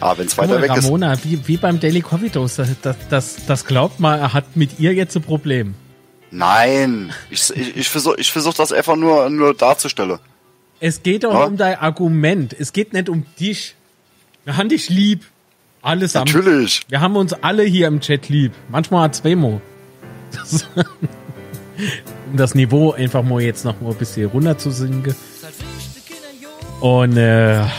Aber 0.00 0.18
wenn's 0.18 0.36
weiter 0.36 0.60
weg 0.60 0.70
ist, 0.76 0.84
Ramona, 0.84 1.16
wie, 1.24 1.48
wie 1.48 1.56
beim 1.56 1.80
Daily 1.80 2.02
Coffee 2.02 2.28
Toast, 2.28 2.58
das, 2.58 2.68
das, 2.82 2.96
das, 3.08 3.36
das 3.46 3.64
glaubt 3.64 3.98
mal, 3.98 4.18
er 4.18 4.34
hat 4.34 4.54
mit 4.54 4.78
ihr 4.78 4.92
jetzt 4.92 5.16
ein 5.16 5.22
Problem. 5.22 5.74
nein, 6.30 7.12
ich, 7.30 7.50
ich, 7.56 7.76
ich 7.76 7.88
versuche 7.88 8.16
ich 8.18 8.30
versuch 8.30 8.52
das 8.52 8.72
einfach 8.72 8.96
nur, 8.96 9.30
nur 9.30 9.54
darzustellen. 9.54 10.18
Es 10.80 11.02
geht 11.02 11.24
doch 11.24 11.32
Ja? 11.32 11.44
um 11.44 11.56
dein 11.56 11.78
Argument. 11.78 12.54
Es 12.58 12.74
geht 12.74 12.92
nicht 12.92 13.08
um 13.08 13.24
dich. 13.40 13.74
Wir 14.44 14.58
haben 14.58 14.68
dich 14.68 14.90
lieb. 14.90 15.24
Allesamt. 15.80 16.34
Natürlich. 16.34 16.82
Wir 16.88 17.00
haben 17.00 17.16
uns 17.16 17.32
alle 17.32 17.62
hier 17.62 17.86
im 17.88 18.00
Chat 18.00 18.28
lieb. 18.28 18.52
Manchmal 18.68 19.04
hat 19.04 19.14
Zwemo. 19.14 19.62
Das, 20.32 20.66
um 22.30 22.36
das 22.36 22.54
Niveau 22.54 22.92
einfach 22.92 23.22
mal 23.22 23.40
jetzt 23.40 23.64
noch 23.64 23.80
mal 23.80 23.90
ein 23.90 23.96
bisschen 23.96 24.26
runter 24.26 24.58
zu 24.58 24.70
sinken. 24.70 25.14
Und 26.80 27.16
äh, 27.16 27.60
ein 27.60 27.70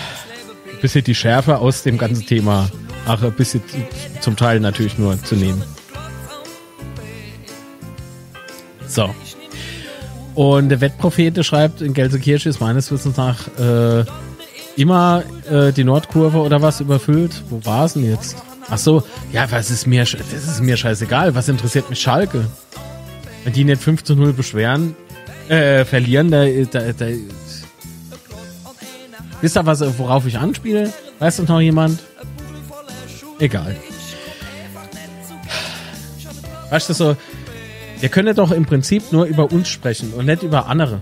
bisschen 0.81 1.03
die 1.03 1.15
Schärfe 1.15 1.59
aus 1.59 1.83
dem 1.83 1.97
ganzen 1.97 2.25
Thema. 2.25 2.69
Ach, 3.05 3.21
ein 3.23 3.31
bisschen 3.33 3.61
zum 4.19 4.35
Teil 4.35 4.59
natürlich 4.59 4.97
nur 4.97 5.21
zu 5.23 5.35
nehmen. 5.35 5.63
So. 8.87 9.09
Und 10.35 10.69
der 10.69 10.81
Wettprophete 10.81 11.43
schreibt, 11.43 11.81
in 11.81 11.93
Gelsenkirchen 11.93 12.49
ist 12.49 12.59
meines 12.59 12.91
Wissens 12.91 13.17
nach 13.17 13.47
äh, 13.57 14.05
immer 14.75 15.23
äh, 15.49 15.71
die 15.71 15.83
Nordkurve 15.83 16.37
oder 16.37 16.61
was 16.61 16.79
überfüllt. 16.79 17.43
Wo 17.49 17.65
war 17.65 17.85
es 17.85 17.93
denn 17.93 18.05
jetzt? 18.05 18.37
Ach 18.69 18.77
so, 18.77 19.03
ja, 19.31 19.49
was 19.49 19.71
ist 19.71 19.87
mir, 19.87 20.03
das 20.03 20.11
ist 20.11 20.61
mir 20.61 20.77
scheißegal. 20.77 21.33
Was 21.35 21.47
interessiert 21.47 21.89
mich 21.89 21.99
Schalke? 21.99 22.45
Wenn 23.47 23.53
die 23.53 23.63
nicht 23.63 23.81
5 23.81 24.03
zu 24.03 24.13
0 24.13 24.33
beschweren, 24.33 24.93
äh, 25.47 25.85
verlieren, 25.85 26.29
da, 26.29 26.43
da, 26.69 26.91
da 26.91 27.05
Wisst 29.39 29.55
ihr, 29.55 29.65
was, 29.65 29.97
worauf 29.97 30.25
ich 30.25 30.37
anspiele? 30.37 30.91
Weiß 31.19 31.37
das 31.37 31.47
noch 31.47 31.61
jemand? 31.61 32.01
Egal. 33.39 33.77
Weißt 36.71 36.89
du 36.89 36.93
so, 36.93 37.15
wir 38.01 38.09
können 38.09 38.35
doch 38.35 38.51
im 38.51 38.65
Prinzip 38.65 39.13
nur 39.13 39.23
über 39.23 39.49
uns 39.49 39.69
sprechen 39.69 40.11
und 40.11 40.25
nicht 40.25 40.43
über 40.43 40.65
andere. 40.65 40.99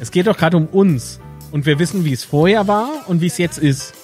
Es 0.00 0.10
geht 0.10 0.26
doch 0.26 0.36
gerade 0.36 0.56
um 0.56 0.66
uns. 0.66 1.20
Und 1.52 1.64
wir 1.64 1.78
wissen, 1.78 2.04
wie 2.04 2.12
es 2.12 2.24
vorher 2.24 2.66
war 2.66 2.88
und 3.06 3.20
wie 3.20 3.28
es 3.28 3.38
jetzt 3.38 3.58
ist. 3.58 3.94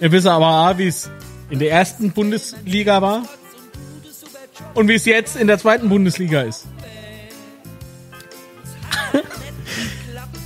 Wir 0.00 0.12
wissen 0.12 0.28
aber 0.28 0.68
auch, 0.68 0.76
wie 0.76 0.88
es 0.88 1.08
in 1.48 1.60
der 1.60 1.70
ersten 1.70 2.10
Bundesliga 2.10 3.00
war 3.00 3.22
und 4.74 4.88
wie 4.88 4.94
es 4.94 5.04
jetzt 5.04 5.36
in 5.36 5.46
der 5.46 5.58
zweiten 5.58 5.88
Bundesliga 5.88 6.42
ist. 6.42 6.66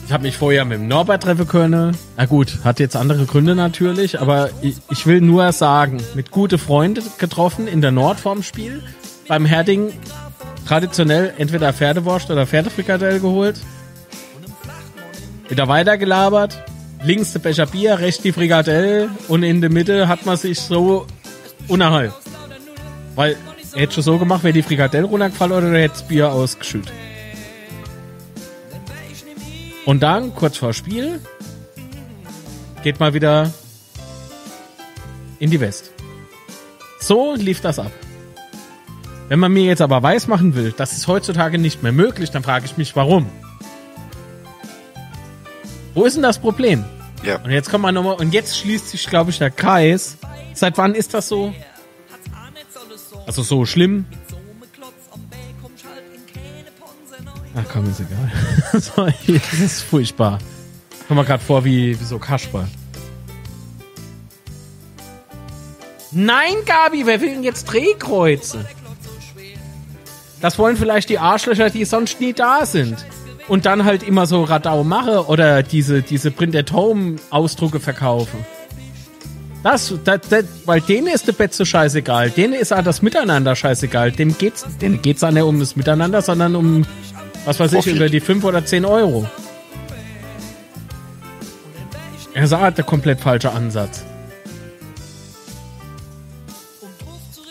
Ich 0.06 0.12
habe 0.12 0.22
mich 0.22 0.36
vorher 0.36 0.64
mit 0.64 0.78
dem 0.78 0.86
Norbert 0.86 1.24
treffen 1.24 1.48
können. 1.48 1.96
Na 2.16 2.26
gut, 2.26 2.58
hat 2.62 2.78
jetzt 2.78 2.94
andere 2.94 3.24
Gründe 3.24 3.56
natürlich, 3.56 4.20
aber 4.20 4.50
ich, 4.62 4.76
ich 4.88 5.04
will 5.04 5.20
nur 5.20 5.50
sagen, 5.50 6.00
mit 6.14 6.30
gute 6.30 6.58
Freunde 6.58 7.02
getroffen 7.18 7.66
in 7.66 7.80
der 7.80 7.90
Nord 7.90 8.20
vorm 8.20 8.44
Spiel. 8.44 8.84
Beim 9.26 9.44
Herding 9.44 9.92
traditionell 10.64 11.34
entweder 11.38 11.72
Pferdewurst 11.72 12.30
oder 12.30 12.46
Pferdefrikadell 12.46 13.18
geholt. 13.18 13.56
Wieder 15.48 15.66
weitergelabert. 15.66 16.56
Links 17.02 17.32
der 17.32 17.40
Becher 17.40 17.66
Bier, 17.66 17.98
rechts 17.98 18.22
die 18.22 18.32
Frikadell 18.32 19.08
und 19.26 19.42
in 19.42 19.60
der 19.60 19.70
Mitte 19.70 20.06
hat 20.06 20.24
man 20.24 20.36
sich 20.36 20.60
so 20.60 21.06
unterhalb. 21.66 22.14
Weil 23.16 23.36
hätte 23.82 23.94
schon 23.94 24.02
so 24.02 24.18
gemacht, 24.18 24.42
wäre 24.42 24.52
die 24.52 24.62
Frikadell 24.62 25.04
runtergefallen 25.04 25.52
oder 25.52 25.72
er 25.72 25.82
hätte 25.82 25.94
das 25.94 26.08
Bier 26.08 26.32
ausgeschüttet. 26.32 26.92
Und 29.84 30.02
dann, 30.02 30.34
kurz 30.34 30.56
vor 30.56 30.72
Spiel, 30.72 31.20
geht 32.82 32.98
mal 32.98 33.14
wieder 33.14 33.52
in 35.38 35.50
die 35.50 35.60
West. 35.60 35.92
So 36.98 37.34
lief 37.36 37.60
das 37.60 37.78
ab. 37.78 37.92
Wenn 39.28 39.38
man 39.38 39.52
mir 39.52 39.64
jetzt 39.64 39.82
aber 39.82 40.02
weiß 40.02 40.26
machen 40.28 40.54
will, 40.54 40.72
das 40.76 40.92
ist 40.92 41.06
heutzutage 41.06 41.58
nicht 41.58 41.82
mehr 41.82 41.92
möglich, 41.92 42.30
dann 42.30 42.42
frage 42.42 42.64
ich 42.64 42.76
mich, 42.76 42.96
warum? 42.96 43.26
Wo 45.94 46.04
ist 46.04 46.14
denn 46.14 46.22
das 46.22 46.38
Problem? 46.38 46.84
Ja. 47.24 47.40
Und 47.42 47.50
jetzt 47.50 47.70
kommt 47.70 47.82
man 47.82 47.94
nochmal, 47.94 48.16
und 48.16 48.32
jetzt 48.34 48.58
schließt 48.58 48.90
sich, 48.90 49.06
glaube 49.06 49.30
ich, 49.30 49.38
der 49.38 49.50
Kreis. 49.50 50.16
Seit 50.52 50.78
wann 50.78 50.94
ist 50.94 51.14
das 51.14 51.28
so? 51.28 51.52
Also 53.26 53.42
so 53.42 53.66
schlimm? 53.66 54.04
Ach 57.56 57.64
komm, 57.72 57.90
ist 57.90 58.00
egal. 58.00 58.32
das 59.26 59.60
ist 59.60 59.82
furchtbar. 59.82 60.38
Komm 61.08 61.16
mal 61.16 61.24
gerade 61.24 61.42
vor 61.42 61.64
wie, 61.64 61.98
wie 61.98 62.04
so 62.04 62.18
Kasper. 62.18 62.68
Nein, 66.12 66.54
Gabi, 66.64 67.04
wer 67.06 67.20
will 67.20 67.30
denn 67.30 67.42
jetzt 67.42 67.64
Drehkreuze? 67.64 68.64
Das 70.40 70.58
wollen 70.58 70.76
vielleicht 70.76 71.08
die 71.08 71.18
Arschlöcher, 71.18 71.70
die 71.70 71.84
sonst 71.84 72.20
nie 72.20 72.32
da 72.32 72.66
sind. 72.66 73.04
Und 73.48 73.66
dann 73.66 73.84
halt 73.84 74.02
immer 74.02 74.26
so 74.26 74.42
Radau 74.42 74.84
mache 74.84 75.26
oder 75.26 75.62
diese, 75.62 76.02
diese 76.02 76.30
Print-at-Home-Ausdrucke 76.30 77.80
verkaufen. 77.80 78.44
Das, 79.66 79.92
das, 80.04 80.20
das, 80.30 80.44
weil 80.64 80.80
denen 80.80 81.08
ist 81.08 81.26
der 81.26 81.32
Bett 81.32 81.52
so 81.52 81.64
scheißegal. 81.64 82.30
Denen 82.30 82.52
ist 82.52 82.72
auch 82.72 82.84
das 82.84 83.02
Miteinander 83.02 83.56
scheißegal. 83.56 84.12
Dem 84.12 84.38
geht's, 84.38 84.64
denen 84.80 85.02
geht's 85.02 85.24
auch 85.24 85.32
nicht 85.32 85.42
um 85.42 85.58
das 85.58 85.74
Miteinander, 85.74 86.22
sondern 86.22 86.54
um, 86.54 86.86
was 87.44 87.58
weiß 87.58 87.72
ich, 87.72 87.78
Profit. 87.78 87.96
über 87.96 88.08
die 88.08 88.20
5 88.20 88.44
oder 88.44 88.64
10 88.64 88.84
Euro. 88.84 89.28
Er 92.32 92.46
sagt, 92.46 92.78
der 92.78 92.84
komplett 92.84 93.18
falsche 93.18 93.50
Ansatz. 93.50 94.04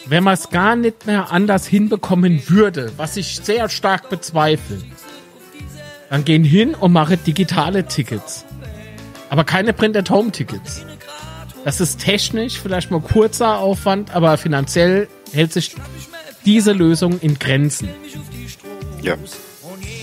Wenn 0.06 0.24
man 0.24 0.36
es 0.36 0.50
gar 0.50 0.78
nicht 0.78 1.06
mehr 1.06 1.34
anders 1.34 1.68
hinbekommen 1.68 2.44
würde, 2.48 2.94
was 2.96 3.18
ich 3.18 3.42
sehr 3.44 3.68
stark 3.68 4.10
bezweifle, 4.10 4.78
dann 6.10 6.24
gehen 6.24 6.46
hin 6.46 6.76
und 6.76 6.94
machen 6.94 7.20
digitale 7.28 7.88
Tickets. 7.88 8.46
Aber 9.30 9.44
keine 9.44 9.74
Print-at-Home-Tickets. 9.74 10.86
Das 11.66 11.82
ist 11.82 12.00
technisch 12.00 12.60
vielleicht 12.62 12.92
mal 12.92 13.02
kurzer 13.02 13.58
Aufwand, 13.58 14.16
aber 14.16 14.38
finanziell 14.38 15.08
hält 15.34 15.52
sich 15.52 15.76
diese 16.46 16.74
Lösung 16.74 17.20
in 17.20 17.40
Grenzen. 17.40 17.90
Ja. 19.02 19.16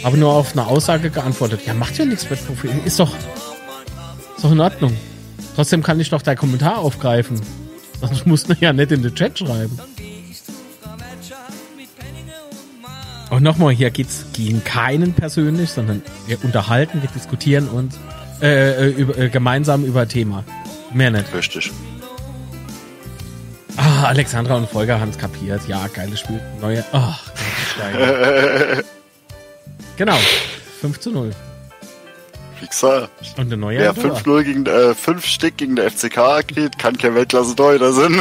Aber 0.03 0.17
nur 0.17 0.33
auf 0.33 0.53
eine 0.53 0.67
Aussage 0.67 1.11
geantwortet. 1.11 1.61
Ja, 1.65 1.73
macht 1.75 1.97
ja 1.99 2.05
nichts 2.05 2.29
mit 2.29 2.45
Profil. 2.45 2.73
Ist 2.85 2.99
doch, 2.99 3.15
ist 3.15 4.45
doch 4.45 4.51
in 4.51 4.59
Ordnung. 4.59 4.97
Trotzdem 5.55 5.85
kann 5.85 6.01
ich 6.01 6.11
doch 6.11 6.23
deinen 6.23 6.37
Kommentar 6.37 6.79
aufgreifen. 6.79 7.41
Sonst 8.01 8.27
musst 8.27 8.49
du 8.49 8.55
ja 8.59 8.73
nicht 8.73 8.91
in 8.91 9.05
den 9.05 9.15
Chat 9.15 9.39
schreiben. 9.39 9.79
Und 13.31 13.45
nochmal, 13.45 13.73
hier 13.73 13.91
geht's 13.91 14.27
gegen 14.33 14.65
keinen 14.65 15.13
persönlich, 15.13 15.71
sondern 15.71 16.03
wir 16.27 16.45
unterhalten, 16.45 17.03
wir 17.03 17.09
diskutieren 17.09 17.69
uns 17.69 17.97
äh, 18.43 18.89
äh, 18.89 18.91
über, 18.91 19.17
äh, 19.17 19.29
gemeinsam 19.29 19.85
über 19.85 20.09
Thema. 20.09 20.43
Mehr 20.95 21.11
nicht. 21.11 21.33
Richtig. 21.35 21.71
Ah, 23.77 24.05
Alexandra 24.05 24.57
und 24.57 24.69
Volker 24.69 25.01
haben's 25.01 25.19
kapiert. 25.19 25.63
Ja, 25.67 25.87
geiles 25.87 26.21
Spiel. 26.21 26.41
Neue. 26.61 26.85
Ach, 26.93 27.23
geil. 27.79 28.85
genau. 29.97 30.17
5 30.81 31.01
zu 31.01 31.11
0. 31.11 31.31
Wie 32.61 32.67
gesagt, 32.67 33.11
Und 33.39 33.47
eine 33.47 33.57
neue 33.57 33.79
wer 33.79 33.95
Tor. 33.95 34.17
5-0 34.17 34.43
gegen, 34.45 34.67
äh, 34.67 34.95
5 34.95 35.27
Stück 35.27 35.57
gegen 35.57 35.75
der 35.75 35.91
FCK 35.91 36.47
kriegt, 36.47 36.79
kann 36.79 36.97
kein 36.97 37.15
Weltklasse 37.15 37.57
Torhüter 37.57 37.93
sein. 37.93 38.15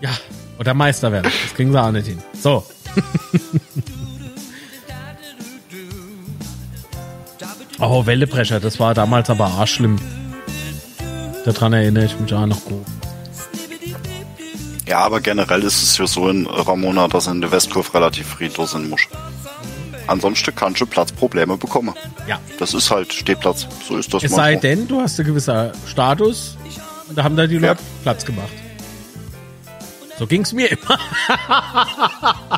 Ja, 0.00 0.10
oder 0.58 0.74
Meister 0.74 1.12
werden. 1.12 1.30
Das 1.44 1.54
kriegen 1.54 1.70
sie 1.70 1.80
auch 1.80 1.92
nicht 1.92 2.08
hin. 2.08 2.18
So. 2.40 2.66
oh, 7.78 8.04
Wellebrecher, 8.04 8.58
das 8.58 8.80
war 8.80 8.92
damals 8.92 9.30
aber 9.30 9.46
arschschlimm. 9.46 9.96
Daran 11.46 11.72
erinnere 11.72 12.04
ich 12.06 12.18
mich 12.18 12.34
auch 12.34 12.44
noch 12.46 12.62
gut. 12.64 12.84
Ja, 14.86 14.98
aber 14.98 15.20
generell 15.20 15.62
ist 15.62 15.80
es 15.82 15.96
ja 15.96 16.06
so 16.06 16.28
in 16.28 16.46
Ramona, 16.46 17.06
dass 17.08 17.28
in 17.28 17.40
der 17.40 17.50
Westkurve 17.52 17.94
relativ 17.94 18.26
friedlos 18.26 18.72
sein 18.72 18.88
muss. 18.90 19.02
Ansonsten 20.08 20.54
kannst 20.54 20.80
du 20.80 20.86
Platzprobleme 20.86 21.56
bekommen. 21.56 21.94
Ja. 22.28 22.38
Das 22.58 22.74
ist 22.74 22.90
halt 22.90 23.12
Stehplatz. 23.12 23.66
So 23.88 23.96
ist 23.96 24.12
das 24.12 24.24
Es 24.24 24.30
sei 24.32 24.52
manchmal. 24.54 24.60
denn, 24.60 24.88
du 24.88 25.00
hast 25.00 25.18
einen 25.18 25.28
gewissen 25.28 25.70
Status 25.86 26.56
und 27.08 27.16
da 27.16 27.24
haben 27.24 27.36
da 27.36 27.46
die 27.46 27.56
Ja. 27.56 27.70
Leute 27.70 27.82
Platz 28.02 28.24
gemacht. 28.24 28.48
So 30.18 30.26
ging's 30.26 30.52
mir 30.52 30.70
immer. 30.72 30.98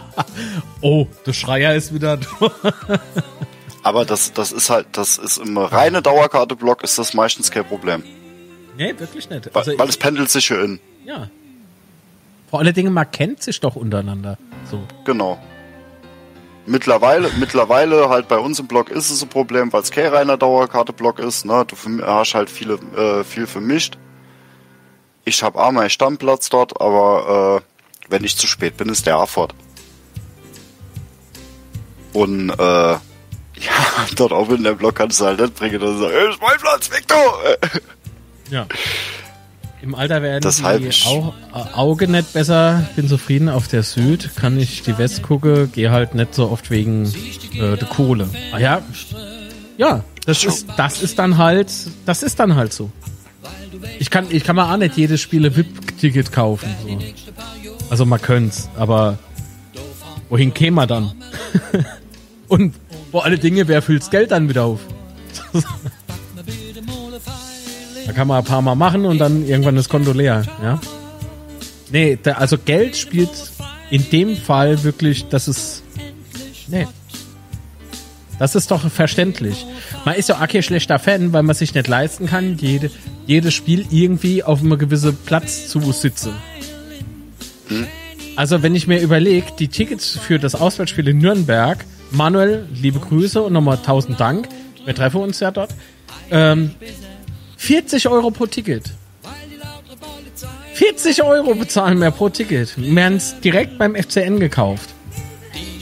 oh, 0.80 1.06
der 1.26 1.32
Schreier 1.32 1.74
ist 1.74 1.92
wieder 1.92 2.16
da. 2.18 3.00
Aber 3.82 4.04
das, 4.04 4.32
das 4.32 4.52
ist 4.52 4.70
halt, 4.70 4.86
das 4.92 5.18
ist 5.18 5.38
im 5.38 5.56
reine 5.58 6.00
Dauerkarte-Block 6.02 6.84
ist 6.84 6.98
das 6.98 7.14
meistens 7.14 7.50
kein 7.50 7.64
Problem. 7.64 8.02
Nee, 8.78 8.94
wirklich 8.98 9.28
nicht. 9.28 9.46
Weil, 9.46 9.52
Also, 9.62 9.78
weil 9.78 9.88
es 9.88 9.96
pendelt 9.98 10.30
sich 10.30 10.46
hier 10.48 10.62
in. 10.62 10.80
ja. 11.04 11.28
Vor 12.50 12.60
allen 12.60 12.72
Dingen, 12.72 12.94
man 12.94 13.10
kennt 13.10 13.42
sich 13.42 13.60
doch 13.60 13.76
untereinander. 13.76 14.38
So. 14.70 14.82
Genau. 15.04 15.38
Mittlerweile, 16.64 17.30
mittlerweile 17.38 18.08
halt 18.08 18.26
bei 18.28 18.38
uns 18.38 18.58
im 18.58 18.66
Block 18.66 18.88
ist 18.88 19.10
es 19.10 19.22
ein 19.22 19.28
Problem, 19.28 19.70
weil 19.70 19.82
es 19.82 19.90
kein 19.90 20.06
reiner 20.06 20.38
Dauerkarte-Block 20.38 21.18
ist. 21.18 21.44
Ne? 21.44 21.66
Du 21.66 21.76
hast 22.06 22.32
halt 22.32 22.48
viele, 22.48 22.74
äh, 22.96 23.22
viel 23.22 23.46
vermischt. 23.46 23.98
Ich 25.26 25.42
habe 25.42 25.58
auch 25.62 25.72
meinen 25.72 25.90
Stammplatz 25.90 26.48
dort, 26.48 26.80
aber 26.80 27.62
äh, 27.62 28.10
wenn 28.10 28.24
ich 28.24 28.34
zu 28.38 28.46
spät 28.46 28.78
bin, 28.78 28.88
ist 28.88 29.06
der 29.06 29.18
auch 29.18 29.28
fort. 29.28 29.54
Und 32.14 32.48
äh, 32.50 32.92
ja, 32.92 33.00
dort 34.16 34.32
auch 34.32 34.48
in 34.48 34.64
dem 34.64 34.78
Block 34.78 34.94
kannst 34.94 35.20
du 35.20 35.26
halt 35.26 35.38
nicht 35.40 35.54
bringen 35.54 35.82
und 35.82 35.98
sagen, 35.98 36.12
hey, 36.14 36.30
ist 36.30 36.40
mein 36.40 36.58
Platz, 36.58 36.90
Victor! 36.90 37.42
Ja. 38.50 38.66
Im 39.80 39.94
Alter 39.94 40.22
werden 40.22 40.40
Deshalb- 40.42 40.82
die 40.90 41.06
Au 41.06 41.32
Au- 41.52 41.66
Auge 41.74 42.08
nicht 42.08 42.32
besser. 42.32 42.84
Bin 42.96 43.06
zufrieden 43.08 43.48
auf 43.48 43.68
der 43.68 43.82
Süd. 43.84 44.30
Kann 44.34 44.58
ich 44.58 44.82
die 44.82 44.98
West 44.98 45.22
gucke, 45.22 45.68
gehe 45.68 45.90
halt 45.90 46.14
nicht 46.14 46.34
so 46.34 46.50
oft 46.50 46.70
wegen 46.70 47.04
äh, 47.54 47.76
der 47.76 47.88
Kohle. 47.88 48.28
Ah 48.52 48.58
ja. 48.58 48.82
Ja, 49.76 50.02
das 50.26 50.42
ist, 50.44 50.66
das 50.76 51.00
ist 51.02 51.18
dann 51.20 51.38
halt, 51.38 51.70
das 52.06 52.24
ist 52.24 52.40
dann 52.40 52.56
halt 52.56 52.72
so. 52.72 52.90
Ich 54.00 54.10
kann, 54.10 54.26
ich 54.30 54.42
kann 54.42 54.56
mir 54.56 54.68
auch 54.72 54.76
nicht 54.76 54.96
jedes 54.96 55.20
Spiele 55.20 55.54
VIP-Ticket 55.56 56.32
kaufen. 56.32 56.68
So. 56.82 56.98
Also 57.90 58.04
man 58.04 58.20
könnte 58.20 58.56
aber 58.76 59.18
wohin 60.28 60.52
käme 60.52 60.74
man 60.76 60.88
dann? 60.88 61.12
Und 62.48 62.74
vor 63.12 63.24
alle 63.24 63.38
Dinge, 63.38 63.68
wer 63.68 63.80
füllt's 63.82 64.10
Geld 64.10 64.32
dann 64.32 64.48
wieder 64.48 64.64
auf? 64.64 64.80
Kann 68.18 68.26
man 68.26 68.38
ein 68.38 68.44
paar 68.44 68.62
Mal 68.62 68.74
machen 68.74 69.04
und 69.04 69.18
dann 69.18 69.46
irgendwann 69.46 69.76
das 69.76 69.88
Konto 69.88 70.10
leer, 70.10 70.42
ja. 70.60 70.80
Nee, 71.92 72.18
da, 72.20 72.32
also 72.32 72.58
Geld 72.58 72.96
spielt 72.96 73.30
in 73.92 74.10
dem 74.10 74.36
Fall 74.36 74.82
wirklich, 74.82 75.28
das 75.28 75.46
ist, 75.46 75.84
nee. 76.66 76.88
Das 78.40 78.56
ist 78.56 78.72
doch 78.72 78.90
verständlich. 78.90 79.64
Man 80.04 80.16
ist 80.16 80.28
ja 80.30 80.42
auch 80.42 80.48
kein 80.48 80.64
schlechter 80.64 80.98
Fan, 80.98 81.32
weil 81.32 81.44
man 81.44 81.54
sich 81.54 81.72
nicht 81.74 81.86
leisten 81.86 82.26
kann, 82.26 82.56
jede, 82.58 82.90
jedes 83.28 83.54
Spiel 83.54 83.86
irgendwie 83.88 84.42
auf 84.42 84.62
einem 84.62 84.76
gewissen 84.76 85.16
Platz 85.24 85.68
zu 85.68 85.92
sitzen. 85.92 86.32
Also 88.34 88.64
wenn 88.64 88.74
ich 88.74 88.88
mir 88.88 89.00
überlege, 89.00 89.46
die 89.56 89.68
Tickets 89.68 90.18
für 90.18 90.40
das 90.40 90.56
Auswärtsspiel 90.56 91.06
in 91.06 91.18
Nürnberg, 91.18 91.84
Manuel, 92.10 92.66
liebe 92.74 92.98
Grüße 92.98 93.40
und 93.40 93.52
nochmal 93.52 93.78
tausend 93.78 94.18
Dank, 94.18 94.48
wir 94.84 94.94
treffen 94.96 95.20
uns 95.20 95.38
ja 95.38 95.52
dort, 95.52 95.70
ähm, 96.32 96.72
40 97.58 98.08
Euro 98.08 98.30
pro 98.30 98.46
Ticket. 98.46 98.84
40 100.74 101.22
Euro 101.24 101.54
bezahlen 101.54 102.00
wir 102.00 102.10
pro 102.12 102.28
Ticket. 102.28 102.72
Wir 102.76 103.04
haben 103.04 103.16
es 103.16 103.38
direkt 103.40 103.78
beim 103.78 103.94
FCN 103.96 104.38
gekauft. 104.38 104.88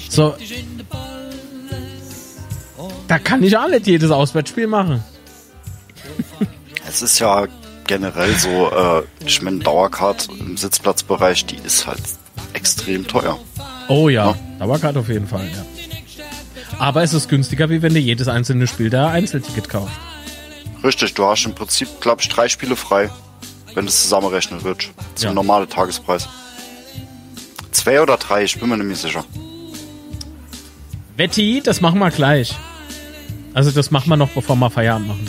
So. 0.09 0.35
Da 3.07 3.19
kann 3.19 3.43
ich 3.43 3.57
auch 3.57 3.69
nicht 3.69 3.87
jedes 3.87 4.11
Auswärtsspiel 4.11 4.67
machen. 4.67 5.05
Es 6.89 7.03
ist 7.03 7.19
ja 7.19 7.49
generell 7.87 8.33
so, 8.37 8.71
äh, 8.71 9.03
ich 9.27 9.43
meine, 9.43 9.59
Dauercard 9.59 10.29
im 10.39 10.57
Sitzplatzbereich, 10.57 11.45
die 11.45 11.57
ist 11.57 11.87
halt 11.87 12.01
extrem 12.53 13.07
teuer. 13.07 13.39
Oh 13.89 14.09
ja, 14.09 14.31
Ja. 14.31 14.39
Dauerkarte 14.61 15.01
auf 15.01 15.09
jeden 15.09 15.27
Fall, 15.27 15.47
ja. 15.47 15.67
Aber 16.79 17.03
es 17.03 17.13
ist 17.13 17.29
günstiger, 17.29 17.69
wie 17.71 17.83
wenn 17.83 17.93
du 17.93 17.99
jedes 17.99 18.29
einzelne 18.29 18.69
Spiel 18.69 18.89
da 18.89 19.09
Einzelticket 19.09 19.69
kaufst. 19.69 19.97
Richtig, 20.87 21.15
du 21.15 21.27
hast 21.27 21.45
im 21.47 21.55
Prinzip, 21.55 22.01
glaube 22.01 22.23
ich, 22.23 22.29
drei 22.29 22.49
Spiele 22.49 22.77
frei, 22.77 23.11
wenn 23.75 23.87
es 23.89 24.03
zusammenrechnet 24.03 24.63
wird. 24.63 24.89
Zum 25.17 25.29
Ja. 25.31 25.35
normalen 25.35 25.69
Tagespreis. 25.69 26.29
Zwei 27.73 28.01
oder 28.01 28.17
drei, 28.17 28.45
ich 28.45 28.59
bin 28.61 28.69
mir 28.69 28.77
nicht 28.77 28.87
mehr 28.87 28.97
sicher. 28.97 29.25
Wetti, 31.17 31.61
das 31.65 31.81
machen 31.81 31.99
wir 31.99 32.11
gleich. 32.11 32.55
Also 33.53 33.73
das 33.73 33.91
machen 33.91 34.09
wir 34.11 34.17
noch, 34.17 34.29
bevor 34.31 34.55
wir 34.57 34.71
Feierabend 34.71 35.09
machen. 35.09 35.27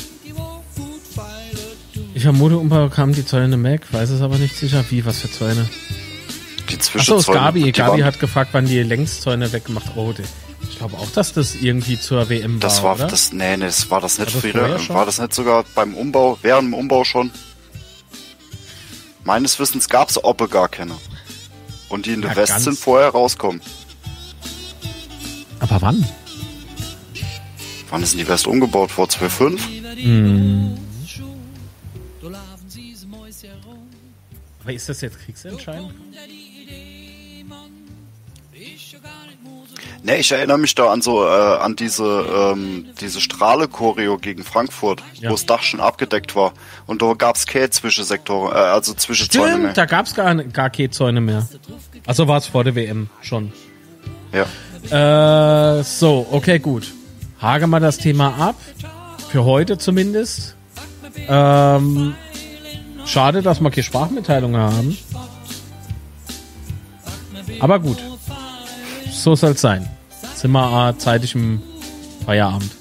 Ich 2.14 2.24
vermute, 2.24 2.58
Umbau 2.58 2.90
kam 2.90 3.14
die 3.14 3.26
Zäune 3.26 3.58
Mac, 3.58 3.82
weiß 3.92 4.10
es 4.12 4.22
aber 4.22 4.38
nicht 4.38 4.56
sicher. 4.56 4.84
Wie, 4.90 5.06
was 5.06 5.20
für 5.22 5.32
Zäune? 5.32 5.68
Die 6.70 6.76
Achso, 6.76 6.78
ist 6.78 6.84
Zwischenzäune, 6.86 7.40
Gabi. 7.40 7.64
die 7.64 7.72
Gabi 7.72 7.92
waren- 8.02 8.04
hat 8.06 8.20
gefragt, 8.20 8.50
wann 8.54 8.66
die 8.66 8.82
Längszäune 8.84 9.52
weggemacht 9.54 9.96
wurde. 9.96 10.24
Ich 10.70 10.78
glaube 10.78 10.98
auch, 10.98 11.10
dass 11.12 11.34
das 11.34 11.56
irgendwie 11.56 12.00
zur 12.00 12.30
WM 12.30 12.60
Das 12.60 12.78
war, 12.78 12.84
war, 12.84 12.96
oder? 12.96 13.08
das, 13.08 13.32
nee, 13.34 13.58
nee, 13.58 13.66
das 13.66 13.90
war 13.90 14.00
das 14.02 14.20
nicht 14.20 14.34
War 14.36 14.42
das 14.42 14.52
früher. 14.84 14.96
War 14.96 15.06
das 15.06 15.20
nicht 15.20 15.34
sogar 15.34 15.64
beim 15.76 15.96
Umbau, 15.96 16.38
während 16.42 16.68
dem 16.68 16.74
Umbau 16.76 17.04
schon? 17.04 17.32
Meines 19.24 19.60
Wissens 19.60 19.90
gab 19.90 20.10
es 20.10 20.24
Oppe 20.24 20.48
gar 20.48 20.70
keine. 20.70 20.94
Und 21.90 22.06
die 22.06 22.14
in 22.14 22.22
der 22.22 22.32
Ja, 22.32 22.38
West 22.38 22.52
ganz- 22.54 22.64
sind 22.66 22.78
vorher 22.80 23.10
rauskommen. 23.10 23.62
aber 25.60 25.82
wann? 25.82 26.08
Wann 27.90 28.04
ist 28.04 28.12
denn 28.14 28.20
die 28.20 28.28
West 28.28 28.46
umgebaut? 28.48 28.92
Vor 28.92 29.08
2005? 29.10 29.62
Aber 34.62 34.74
ist 34.74 34.90
das 34.90 35.02
jetzt 35.02 35.20
kriegsentscheidend? 35.20 35.94
Ne, 40.04 40.18
ich 40.18 40.32
erinnere 40.32 40.58
mich 40.58 40.76
da 40.76 40.92
an 40.92 41.02
so 41.02 41.24
äh, 41.26 41.28
an 41.30 41.76
diese 41.76 42.04
ähm, 42.06 42.86
diese 43.02 43.20
Strahle-Choreo 43.20 44.18
gegen 44.18 44.44
Frankfurt, 44.44 45.02
Ja. 45.20 45.30
wo 45.30 45.34
das 45.34 45.46
Dach 45.46 45.62
schon 45.64 45.80
abgedeckt 45.80 46.36
war 46.36 46.54
und 46.86 47.02
da 47.02 47.14
gab's 47.14 47.46
keine 47.46 47.70
Zwischensektoren, 47.70 48.52
äh, 48.56 48.60
also 48.60 48.94
Zwischenzäune 48.94 49.48
mehr. 49.48 49.58
Stimmt, 49.58 49.78
da 49.78 49.86
gab's 49.86 50.14
gar, 50.14 50.36
gar 50.36 50.70
keine 50.70 50.90
Zäune 50.92 51.20
mehr. 51.22 51.48
Also 52.06 52.28
war 52.28 52.38
es 52.38 52.46
vor 52.48 52.64
der 52.64 52.76
WM 52.76 53.10
schon. 53.22 53.52
Ja. 54.32 55.80
Äh, 55.80 55.84
so, 55.84 56.28
okay, 56.32 56.60
gut. 56.60 56.94
Hage 57.42 57.68
mal 57.68 57.80
das 57.80 57.98
Thema 57.98 58.36
ab. 58.40 58.56
Für 59.30 59.44
heute 59.44 59.78
zumindest. 59.78 60.56
Ähm, 61.28 62.16
schade, 63.06 63.42
dass 63.42 63.60
wir 63.60 63.70
keine 63.72 63.84
Sprachmitteilungen 63.84 64.62
haben. 64.62 64.98
Aber 67.60 67.80
gut. 67.80 67.98
So 69.18 69.36
soll's 69.36 69.62
sein. 69.62 69.88
Sind 70.36 70.52
wir 70.52 70.96
zeitig 71.00 71.34
im 71.36 71.62
Feierabend. 72.26 72.72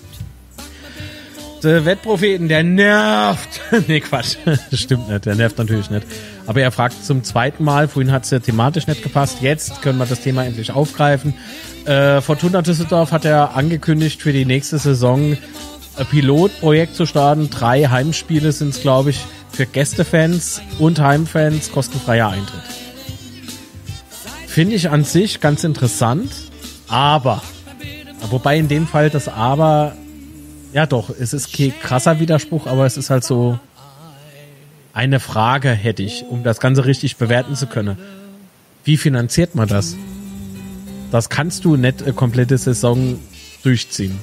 Der 1.62 1.84
Wettpropheten, 1.84 2.46
der 2.48 2.62
nervt. 2.62 3.60
nee, 3.88 4.00
Quatsch. 4.00 4.36
Das 4.70 4.78
stimmt 4.78 5.08
nicht. 5.08 5.24
Der 5.24 5.34
nervt 5.34 5.58
natürlich 5.58 5.90
nicht. 5.90 6.06
Aber 6.46 6.60
er 6.60 6.70
fragt 6.70 7.04
zum 7.04 7.24
zweiten 7.24 7.64
Mal. 7.64 7.88
Vorhin 7.88 8.12
hat's 8.12 8.30
ja 8.30 8.38
thematisch 8.38 8.86
nicht 8.86 9.02
gepasst. 9.02 9.38
Jetzt 9.40 9.80
können 9.82 9.98
wir 9.98 10.06
das 10.06 10.20
Thema 10.20 10.44
endlich 10.44 10.70
aufgreifen. 10.70 11.34
Äh, 11.86 12.20
Fortuna 12.20 12.62
Düsseldorf 12.62 13.12
hat 13.12 13.24
er 13.24 13.56
angekündigt, 13.56 14.20
für 14.20 14.32
die 14.32 14.44
nächste 14.44 14.78
Saison 14.78 15.38
ein 15.96 16.06
Pilotprojekt 16.06 16.94
zu 16.94 17.06
starten. 17.06 17.48
Drei 17.48 17.84
Heimspiele 17.86 18.52
sind's, 18.52 18.82
glaube 18.82 19.10
ich, 19.10 19.24
für 19.50 19.64
Gästefans 19.64 20.60
und 20.78 21.00
Heimfans 21.00 21.72
kostenfreier 21.72 22.28
Eintritt. 22.28 22.85
Finde 24.56 24.74
ich 24.74 24.88
an 24.88 25.04
sich 25.04 25.40
ganz 25.40 25.64
interessant, 25.64 26.32
aber, 26.88 27.42
wobei 28.30 28.56
in 28.56 28.68
dem 28.68 28.86
Fall 28.86 29.10
das 29.10 29.28
Aber, 29.28 29.94
ja 30.72 30.86
doch, 30.86 31.10
es 31.10 31.34
ist 31.34 31.54
kein 31.54 31.78
krasser 31.78 32.20
Widerspruch, 32.20 32.66
aber 32.66 32.86
es 32.86 32.96
ist 32.96 33.10
halt 33.10 33.22
so 33.22 33.58
eine 34.94 35.20
Frage 35.20 35.68
hätte 35.68 36.02
ich, 36.02 36.24
um 36.30 36.42
das 36.42 36.58
Ganze 36.58 36.86
richtig 36.86 37.18
bewerten 37.18 37.54
zu 37.54 37.66
können. 37.66 37.98
Wie 38.82 38.96
finanziert 38.96 39.54
man 39.54 39.68
das? 39.68 39.94
Das 41.12 41.28
kannst 41.28 41.66
du 41.66 41.76
nicht 41.76 42.02
eine 42.02 42.14
komplette 42.14 42.56
Saison 42.56 43.18
durchziehen. 43.62 44.18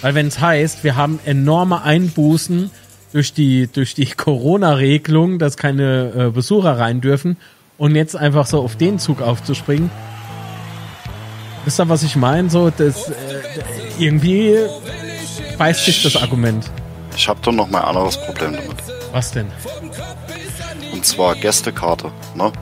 Weil 0.00 0.14
wenn 0.14 0.28
es 0.28 0.38
heißt, 0.38 0.84
wir 0.84 0.94
haben 0.94 1.18
enorme 1.24 1.82
Einbußen 1.82 2.70
durch 3.12 3.32
die, 3.32 3.66
durch 3.66 3.94
die 3.96 4.06
Corona-Regelung, 4.16 5.40
dass 5.40 5.56
keine 5.56 6.12
äh, 6.14 6.30
Besucher 6.30 6.78
rein 6.78 7.00
dürfen 7.00 7.36
und 7.78 7.94
jetzt 7.94 8.16
einfach 8.16 8.46
so 8.46 8.62
auf 8.62 8.76
den 8.76 8.98
Zug 8.98 9.20
aufzuspringen. 9.22 9.90
Wisst 11.64 11.80
ihr, 11.80 11.88
was 11.88 12.02
ich 12.02 12.16
meine? 12.16 12.50
So, 12.50 12.70
das, 12.70 13.08
äh, 13.08 13.14
irgendwie 13.98 14.58
beißt 15.56 15.84
sich 15.84 16.02
das 16.02 16.16
Argument. 16.16 16.70
Ich 17.16 17.28
habe 17.28 17.40
doch 17.42 17.52
noch 17.52 17.68
mal 17.68 17.80
ein 17.80 17.88
anderes 17.88 18.16
Problem 18.18 18.52
damit. 18.52 18.76
Was 19.12 19.32
denn? 19.32 19.46
Und 20.92 21.06
zwar 21.06 21.34
Gästekarte, 21.36 22.10
ne? 22.34 22.52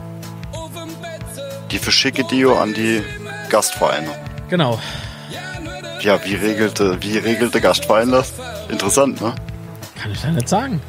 Die 1.71 1.79
verschicke 1.79 2.23
Dio 2.23 2.57
an 2.57 2.73
die 2.73 3.01
Gastvereine. 3.49 4.09
Genau. 4.49 4.79
Ja, 6.01 6.23
wie 6.23 6.35
regelte, 6.35 7.01
wie 7.01 7.17
regelte 7.17 7.61
Gastverein 7.61 8.11
das? 8.11 8.33
Interessant, 8.69 9.21
ne? 9.21 9.33
Kann 9.99 10.11
ich 10.11 10.21
da 10.21 10.31
nicht 10.31 10.49
sagen. 10.49 10.81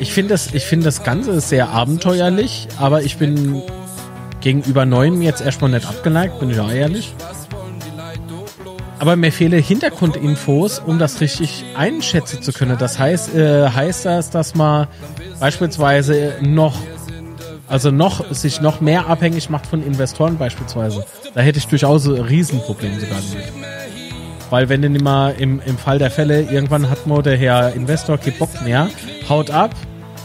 Ich 0.00 0.12
finde 0.12 0.34
das, 0.34 0.52
ich 0.52 0.64
finde 0.64 0.84
das 0.84 1.02
Ganze 1.02 1.40
sehr 1.40 1.70
abenteuerlich, 1.70 2.68
aber 2.78 3.02
ich 3.02 3.16
bin 3.16 3.62
gegenüber 4.40 4.86
Neuen 4.86 5.22
jetzt 5.22 5.40
erstmal 5.40 5.70
nicht 5.70 5.86
abgeneigt, 5.86 6.38
bin 6.38 6.50
ich 6.50 6.60
auch 6.60 6.70
ehrlich. 6.70 7.14
Aber 8.98 9.16
mir 9.16 9.32
fehlen 9.32 9.62
Hintergrundinfos, 9.62 10.78
um 10.78 10.98
das 10.98 11.20
richtig 11.20 11.64
einschätzen 11.76 12.42
zu 12.42 12.52
können. 12.52 12.78
Das 12.78 12.98
heißt, 12.98 13.34
äh, 13.34 13.68
heißt 13.68 14.06
das, 14.06 14.30
dass 14.30 14.54
man 14.54 14.86
beispielsweise 15.38 16.34
noch, 16.40 16.76
also 17.68 17.90
noch, 17.90 18.32
sich 18.32 18.60
noch 18.60 18.80
mehr 18.80 19.06
abhängig 19.06 19.50
macht 19.50 19.66
von 19.66 19.82
Investoren 19.82 20.38
beispielsweise. 20.38 21.04
Da 21.34 21.40
hätte 21.40 21.58
ich 21.58 21.66
durchaus 21.66 22.06
ein 22.06 22.12
Riesenproblem 22.12 22.98
sogar 22.98 23.18
damit. 23.18 23.95
Weil 24.50 24.68
wenn 24.68 24.82
denn 24.82 24.94
immer 24.94 25.34
im, 25.36 25.60
im 25.64 25.76
Fall 25.76 25.98
der 25.98 26.10
Fälle, 26.10 26.42
irgendwann 26.42 26.88
hat 26.88 27.06
man 27.06 27.22
der 27.22 27.36
Herr 27.36 27.72
Investor 27.72 28.16
keinen 28.18 28.38
Bock 28.38 28.62
mehr, 28.62 28.88
haut 29.28 29.50
ab, 29.50 29.74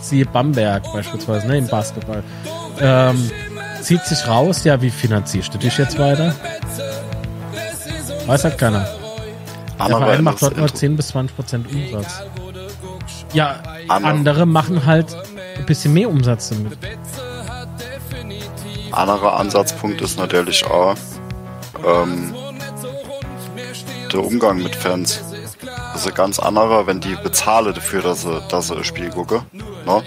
siehe 0.02 0.26
Bamberg 0.26 0.84
beispielsweise, 0.94 1.48
ne, 1.48 1.58
im 1.58 1.68
Basketball, 1.68 2.24
ähm, 2.80 3.32
zieht 3.82 4.04
sich 4.06 4.28
raus, 4.28 4.64
ja, 4.64 4.80
wie 4.82 4.92
finanzierst 4.92 5.54
du 5.54 5.58
dich 5.58 5.76
jetzt 5.78 5.98
weiter? 5.98 6.36
Weiß 8.28 8.44
halt 8.44 8.58
keiner. 8.60 8.82
Der 9.78 9.86
Andere 9.88 10.02
Verein 10.06 10.24
macht 10.24 10.42
dort 10.44 10.56
nur 10.58 10.68
Inter- 10.68 10.76
10 10.78 10.96
bis 10.96 11.08
20 11.08 11.36
Prozent 11.36 11.68
Umsatz. 11.74 12.22
Ja, 13.34 13.56
Andere- 13.88 14.12
andere 14.12 14.46
machen 14.46 14.86
halt 14.86 15.08
ein 15.58 15.66
bisschen 15.66 15.94
mehr 15.94 16.10
Umsatz 16.10 16.50
damit. 16.50 16.78
Anderer 18.92 19.38
Ansatzpunkt 19.40 20.02
ist 20.02 20.20
natürlich 20.20 20.66
auch 20.66 20.96
ähm, 21.86 22.34
der 24.14 24.24
Umgang 24.24 24.62
mit 24.62 24.76
Fans. 24.76 25.22
Das 25.94 26.02
ist 26.02 26.08
ein 26.08 26.14
ganz 26.14 26.40
anderer, 26.40 26.88
wenn 26.88 27.00
die 27.00 27.16
bezahle 27.16 27.74
dafür, 27.74 28.02
dass 28.02 28.22
sie, 28.22 28.42
dass 28.50 28.68
sie 28.68 28.76
ein 28.76 28.84
Spiel 28.84 29.10
gucke. 29.10 29.44
Ne? 29.86 30.04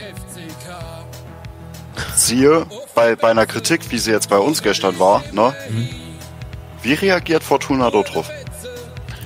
Siehe, 2.15 2.67
bei, 2.95 3.17
bei 3.17 3.31
einer 3.31 3.47
Kritik, 3.47 3.91
wie 3.91 3.99
sie 3.99 4.11
jetzt 4.11 4.31
bei 4.31 4.39
uns 4.39 4.63
gestern 4.63 4.99
war, 4.99 5.23
ne? 5.33 5.55
Wie 6.83 6.95
reagiert 6.95 7.43
Fortuna 7.43 7.91
dort 7.91 8.15
drauf? 8.15 8.31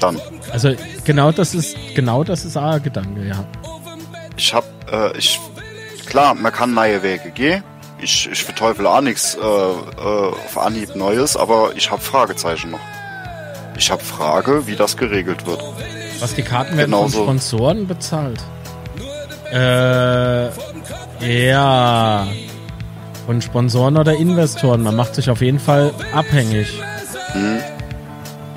Dann. 0.01 0.21
Also 0.53 0.75
genau 1.05 1.33
das 1.33 1.55
ist 1.55 1.77
genau 1.95 2.25
das 2.25 2.45
ist 2.45 2.57
auch 2.57 2.73
ein 2.73 2.83
Gedanke, 2.83 3.27
ja. 3.27 3.45
Ich 4.37 4.55
hab, 4.55 4.65
äh, 4.91 5.17
ich, 5.19 5.41
klar, 6.07 6.35
man 6.35 6.53
kann 6.53 6.73
neue 6.73 7.03
Wege 7.03 7.31
gehen. 7.31 7.65
Ich, 8.01 8.29
ich 8.31 8.45
verteufel 8.45 8.87
auch 8.87 9.01
nichts 9.01 9.35
äh, 9.35 9.41
äh, 9.41 9.43
auf 9.43 10.57
Anhieb 10.57 10.95
Neues, 10.95 11.37
aber 11.37 11.73
ich 11.75 11.91
habe 11.91 12.01
Fragezeichen 12.01 12.71
noch. 12.71 12.81
Ich 13.79 13.93
habe 13.93 14.03
Frage, 14.03 14.67
wie 14.67 14.75
das 14.75 14.97
geregelt 14.97 15.47
wird. 15.47 15.63
Was 16.19 16.35
die 16.35 16.43
Karten 16.43 16.77
werden 16.77 16.91
Genauso. 16.91 17.25
von 17.25 17.39
Sponsoren 17.39 17.87
bezahlt. 17.87 18.43
Äh, 19.53 20.49
ja. 21.49 22.27
Von 23.25 23.41
Sponsoren 23.41 23.97
oder 23.97 24.15
Investoren. 24.17 24.83
Man 24.83 24.97
macht 24.97 25.15
sich 25.15 25.31
auf 25.31 25.41
jeden 25.41 25.61
Fall 25.61 25.95
abhängig. 26.13 26.83
Hm. 27.33 27.61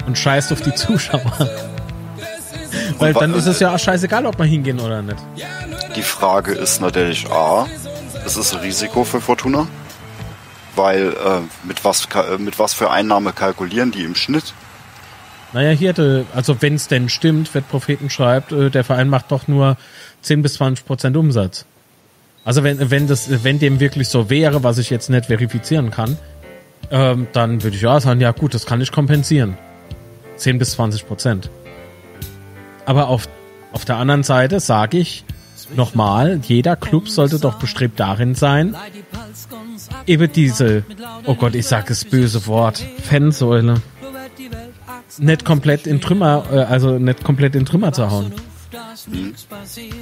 Und 0.07 0.18
scheißt 0.18 0.52
auf 0.52 0.61
die 0.61 0.73
Zuschauer. 0.73 1.22
Weil 2.98 3.14
dann 3.14 3.35
ist 3.35 3.45
es 3.45 3.60
ja 3.60 3.76
auch 3.76 3.80
scheißegal, 3.80 4.26
ob 4.26 4.39
wir 4.39 4.45
hingehen 4.45 4.80
oder 4.80 5.03
nicht. 5.03 5.19
Die 5.95 6.02
Frage 6.02 6.53
ist 6.53 6.81
natürlich 6.81 7.30
A, 7.30 7.68
es 8.26 8.38
ist 8.38 8.53
ein 8.53 8.61
Risiko 8.61 9.03
für 9.03 9.22
Fortuna, 9.22 9.68
weil 10.76 11.14
äh, 11.14 11.41
mit 11.64 11.84
was 11.84 12.07
mit 12.38 12.60
was 12.60 12.73
für 12.73 12.89
Einnahme 12.89 13.34
kalkulieren 13.34 13.91
die 13.91 14.03
im 14.03 14.15
Schnitt? 14.15 14.53
Naja, 15.53 15.72
hier, 15.72 15.90
hatte- 15.90 16.26
also 16.34 16.61
wenn 16.61 16.76
es 16.76 16.88
denn 16.88 17.10
stimmt, 17.10 17.53
wird 17.53 17.68
Propheten 17.69 18.10
schreibt, 18.10 18.52
äh, 18.52 18.69
der 18.69 18.84
Verein 18.84 19.10
macht 19.10 19.32
doch 19.32 19.48
nur 19.48 19.78
10 20.22 20.41
bis 20.41 20.53
20 20.56 20.86
Prozent 20.86 21.18
Umsatz. 21.18 21.65
Also 22.45 22.64
wenn, 22.64 22.90
wenn 22.90 23.07
das, 23.07 23.44
wenn 23.44 23.60
dem 23.60 23.80
wirklich 23.80 24.07
so 24.07 24.30
wäre, 24.30 24.64
was 24.64 24.78
ich 24.78 24.90
jetzt 24.90 25.10
nicht 25.10 25.26
verifizieren 25.28 25.91
kann, 25.91 26.18
ähm, 26.90 27.28
dann 27.34 27.64
würde 27.64 27.76
ich 27.76 27.82
ja 27.82 27.99
sagen, 27.99 28.22
ja 28.22 28.32
gut, 28.32 28.53
das 28.53 28.65
kann 28.65 28.82
ich 28.82 28.91
kompensieren. 28.91 29.57
10 30.38 30.57
bis 30.57 30.72
20 30.72 31.06
Prozent. 31.07 31.49
Aber 32.86 33.07
auf, 33.10 33.28
auf 33.73 33.86
der 33.86 33.98
anderen 33.98 34.23
Seite 34.23 34.60
sage 34.60 34.98
ich 34.98 35.23
nochmal, 35.76 36.40
jeder 36.48 36.76
Club 36.76 37.07
sollte 37.10 37.40
doch 37.40 37.60
bestrebt 37.60 37.99
darin 37.99 38.34
sein, 38.36 38.76
eben 40.07 40.32
diese, 40.32 40.84
oh 41.28 41.36
Gott, 41.36 41.56
ich 41.56 41.68
sage 41.68 41.86
das 41.90 42.03
böse 42.06 42.48
Wort, 42.48 42.84
Fansäule 43.03 43.82
nicht 45.20 45.46
komplett 45.46 45.88
in 45.88 46.02
Trümmer, 46.02 46.44
äh, 46.52 46.60
also 46.60 46.98
nicht 46.98 47.24
komplett 47.24 47.56
in 47.56 47.66
Trümmer 47.66 47.94
zu 47.94 48.10
hauen. 48.10 48.32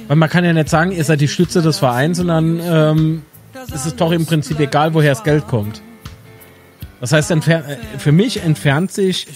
Weil 0.08 0.16
man 0.16 0.28
kann 0.28 0.44
ja 0.44 0.52
nicht 0.52 0.68
sagen, 0.68 0.92
ihr 0.92 1.04
seid 1.04 1.20
die 1.20 1.28
Stütze 1.28 1.62
des 1.62 1.78
Vereins, 1.78 2.18
sondern 2.18 2.60
ähm, 2.62 3.22
es 3.74 3.86
ist 3.86 4.00
doch 4.00 4.12
im 4.12 4.26
Prinzip 4.26 4.60
egal, 4.60 4.94
woher 4.94 5.10
das 5.10 5.24
Geld 5.24 5.46
kommt. 5.48 5.82
Das 7.00 7.12
heißt, 7.12 7.30
äh, 7.30 7.62
für 7.98 8.12
mich 8.12 8.42
entfernt 8.42 8.92
sich 8.92 9.26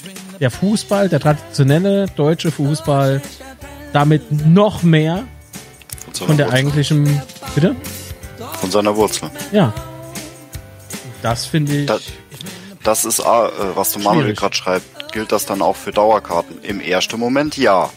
der 0.40 0.50
Fußball, 0.50 1.08
der 1.08 1.20
traditionelle 1.20 2.06
deutsche 2.14 2.50
Fußball, 2.50 3.22
damit 3.92 4.30
noch 4.46 4.82
mehr 4.82 5.24
Von 6.12 6.36
der 6.36 6.46
Wurzel, 6.46 6.58
eigentlichen, 6.58 7.22
bitte? 7.54 7.74
von 8.64 8.70
seiner 8.70 8.96
Wurzel. 8.96 9.30
Ja. 9.52 9.72
Das 11.22 11.46
finde 11.46 11.72
ich. 11.74 11.86
Das, 11.86 12.02
das 12.82 13.04
ist 13.04 13.20
A, 13.20 13.48
äh, 13.48 13.50
was 13.74 13.92
der 13.92 14.02
Manuel 14.02 14.34
gerade 14.34 14.54
schreibt. 14.54 14.84
Gilt 15.14 15.30
das 15.32 15.46
dann 15.46 15.62
auch 15.62 15.76
für 15.76 15.92
Dauerkarten? 15.92 16.60
Im 16.62 16.80
ersten 16.80 17.18
Moment 17.20 17.56
ja. 17.56 17.88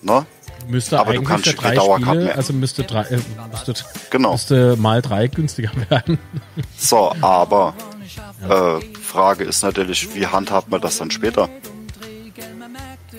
Ne? 0.00 0.24
Müsste 0.68 1.00
Aber 1.00 1.12
du 1.12 1.22
kannst 1.22 1.48
für 1.48 1.56
drei 1.56 1.74
Dauerkarten 1.74 2.06
Spiele, 2.12 2.24
mehr. 2.26 2.36
also 2.36 2.52
müsste 2.52 2.84
drei, 2.84 3.02
äh, 3.02 3.18
müsste, 3.50 3.74
Genau. 4.10 4.32
müsste 4.32 4.76
mal 4.76 5.02
drei 5.02 5.26
günstiger 5.26 5.72
werden. 5.90 6.18
So, 6.78 7.12
aber 7.20 7.74
äh, 8.48 8.80
Frage 9.00 9.42
ist 9.44 9.62
natürlich, 9.64 10.14
wie 10.14 10.26
handhabt 10.28 10.70
man 10.70 10.80
das 10.80 10.98
dann 10.98 11.10
später? 11.10 11.48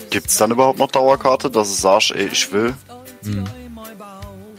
Gibt's 0.08 0.36
dann 0.38 0.50
überhaupt 0.52 0.78
noch 0.78 0.90
Dauerkarte, 0.90 1.50
dass 1.50 1.68
du 1.68 1.74
sagst, 1.74 2.12
ey, 2.12 2.28
ich 2.32 2.50
will? 2.50 2.72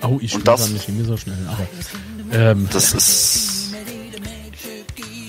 Oh, 0.04 0.20
ich 0.22 0.30
spiele 0.32 0.44
das- 0.44 0.66
dann 0.66 0.74
nicht 0.74 1.08
so 1.08 1.18
schnell, 1.18 1.38
aber 1.48 2.38
ähm, 2.38 2.70
Das 2.72 2.94
ist 2.94 3.52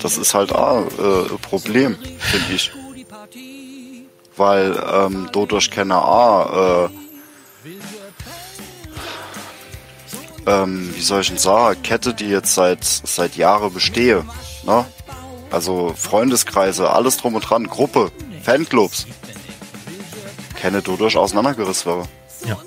das 0.03 0.17
ist 0.19 0.35
halt 0.35 0.51
auch, 0.53 0.85
äh, 0.99 1.31
ein 1.31 1.39
Problem, 1.41 1.95
finde 2.19 2.53
ich. 2.53 2.71
Weil 4.37 4.81
ähm, 4.93 5.29
dadurch 5.33 5.71
keine 5.71 5.95
A, 5.95 6.85
äh, 6.85 6.89
ähm, 10.45 10.93
wie 10.95 11.01
soll 11.01 11.21
ich 11.21 11.27
denn 11.27 11.37
sagen, 11.37 11.81
Kette, 11.83 12.13
die 12.13 12.29
jetzt 12.29 12.53
seit 12.53 12.83
seit 12.83 13.35
Jahren 13.35 13.73
bestehe, 13.73 14.23
ne? 14.65 14.85
Also 15.49 15.93
Freundeskreise, 15.97 16.89
alles 16.91 17.17
drum 17.17 17.35
und 17.35 17.41
dran, 17.41 17.67
Gruppe, 17.67 18.11
Fanclubs, 18.43 19.07
kenne 20.55 20.81
dadurch 20.81 21.17
auseinandergerissen 21.17 21.91
wäre. 21.91 22.07
ja. 22.45 22.57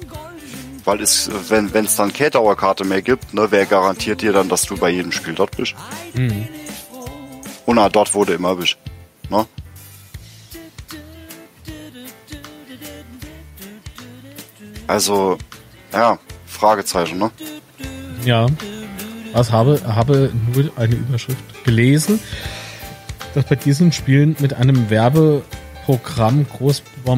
Weil 0.86 1.02
es, 1.02 1.30
wenn 1.50 1.84
es 1.84 1.96
dann 1.96 2.12
keine 2.12 2.30
Dauerkarte 2.30 2.84
mehr 2.84 3.02
gibt, 3.02 3.34
ne, 3.34 3.48
wer 3.50 3.66
garantiert 3.66 4.22
dir 4.22 4.32
dann, 4.32 4.48
dass 4.48 4.62
du 4.62 4.78
bei 4.78 4.88
jedem 4.88 5.12
Spiel 5.12 5.34
dort 5.34 5.54
bist? 5.56 5.74
Und 7.66 7.76
na, 7.76 7.90
dort 7.90 8.14
wurde 8.14 8.32
immer 8.32 8.56
bist. 8.56 8.78
Ne? 9.28 9.46
Also, 14.90 15.38
ja, 15.92 16.18
Fragezeichen, 16.46 17.20
ne? 17.20 17.30
Ja. 18.24 18.46
Was 19.32 19.52
habe, 19.52 19.80
habe 19.86 20.32
nur 20.52 20.68
eine 20.74 20.96
Überschrift 20.96 21.62
gelesen, 21.62 22.18
dass 23.32 23.44
bei 23.44 23.54
diesen 23.54 23.92
Spielen 23.92 24.34
mit 24.40 24.54
einem 24.54 24.90
Werbeprogramm 24.90 26.44
groß, 26.44 26.82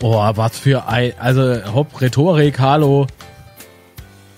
oh, 0.00 0.14
was 0.34 0.58
für 0.58 0.88
ein, 0.88 1.12
also 1.18 1.62
hopp, 1.74 2.00
Rhetorik, 2.00 2.58
hallo. 2.58 3.06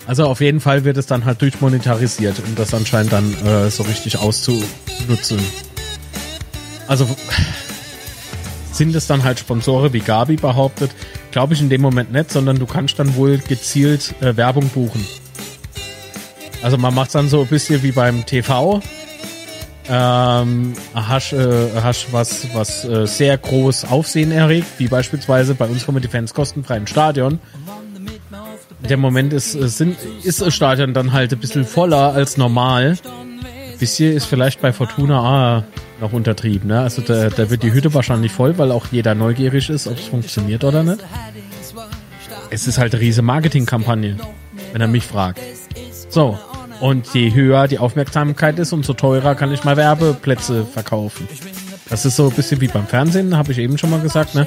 Also 0.05 0.25
auf 0.25 0.41
jeden 0.41 0.59
Fall 0.59 0.83
wird 0.83 0.97
es 0.97 1.05
dann 1.05 1.23
halt 1.23 1.41
durchmonetarisiert, 1.41 2.37
um 2.45 2.53
das 2.55 2.73
anscheinend 2.73 3.13
dann 3.13 3.33
äh, 3.45 3.69
so 3.69 3.83
richtig 3.83 4.17
auszunutzen. 4.19 5.39
Also 6.89 7.07
sind 8.73 8.93
es 8.93 9.07
dann 9.07 9.23
halt 9.23 9.39
Sponsoren 9.39 9.93
wie 9.93 10.01
Gabi 10.01 10.35
behauptet, 10.35 10.91
glaube 11.33 11.55
ich 11.55 11.61
in 11.61 11.69
dem 11.69 11.81
Moment 11.81 12.13
nicht, 12.13 12.31
sondern 12.31 12.59
du 12.59 12.65
kannst 12.65 12.99
dann 12.99 13.15
wohl 13.15 13.39
gezielt 13.39 14.13
äh, 14.21 14.37
Werbung 14.37 14.69
buchen. 14.69 15.05
Also 16.61 16.77
man 16.77 16.93
macht 16.93 17.13
dann 17.13 17.27
so 17.27 17.41
ein 17.41 17.47
bisschen 17.47 17.83
wie 17.83 17.91
beim 17.91 18.25
TV. 18.25 18.81
Ähm, 19.89 20.73
hast, 20.93 21.33
äh, 21.33 21.69
hast 21.81 22.13
was, 22.13 22.53
was 22.53 22.85
äh, 22.85 23.05
sehr 23.05 23.37
groß 23.37 23.85
Aufsehen 23.85 24.31
erregt, 24.31 24.67
wie 24.77 24.87
beispielsweise 24.87 25.55
bei 25.55 25.65
uns 25.65 25.85
kommen 25.85 26.01
die 26.01 26.07
Fans 26.07 26.33
kostenfrei 26.33 26.77
ins 26.77 26.91
Stadion. 26.91 27.39
Der 28.87 28.97
Moment 28.97 29.33
ist, 29.33 29.55
äh, 29.55 29.67
sind, 29.67 29.97
ist 30.23 30.39
das 30.39 30.53
Stadion 30.53 30.93
dann 30.93 31.11
halt 31.11 31.33
ein 31.33 31.39
bisschen 31.39 31.65
voller 31.65 32.13
als 32.13 32.37
normal. 32.37 32.97
Bisschen 33.79 34.15
ist 34.15 34.25
vielleicht 34.25 34.61
bei 34.61 34.71
Fortuna 34.71 35.19
ah, 35.19 35.63
noch 36.03 36.13
untertrieben. 36.13 36.67
Ne? 36.67 36.81
Also 36.81 37.01
da, 37.01 37.29
da 37.29 37.49
wird 37.49 37.63
die 37.63 37.73
Hütte 37.73 37.93
wahrscheinlich 37.93 38.31
voll, 38.31 38.57
weil 38.57 38.71
auch 38.71 38.87
jeder 38.91 39.15
neugierig 39.15 39.69
ist, 39.69 39.87
ob 39.87 39.97
es 39.97 40.05
funktioniert 40.05 40.63
oder 40.63 40.83
nicht. 40.83 40.99
Es 42.51 42.67
ist 42.67 42.77
halt 42.77 42.93
eine 42.93 43.01
riesige 43.01 43.23
Marketingkampagne, 43.23 44.17
wenn 44.71 44.81
er 44.81 44.87
mich 44.87 45.05
fragt. 45.05 45.39
So, 46.09 46.37
und 46.81 47.11
je 47.13 47.33
höher 47.33 47.67
die 47.67 47.79
Aufmerksamkeit 47.79 48.59
ist, 48.59 48.73
umso 48.73 48.93
teurer 48.93 49.33
kann 49.33 49.51
ich 49.51 49.63
mal 49.63 49.77
Werbeplätze 49.77 50.65
verkaufen. 50.65 51.27
Das 51.89 52.05
ist 52.05 52.17
so 52.17 52.27
ein 52.27 52.35
bisschen 52.35 52.61
wie 52.61 52.67
beim 52.67 52.85
Fernsehen, 52.85 53.35
habe 53.37 53.51
ich 53.51 53.57
eben 53.57 53.77
schon 53.77 53.89
mal 53.89 54.01
gesagt. 54.01 54.35
Ne? 54.35 54.45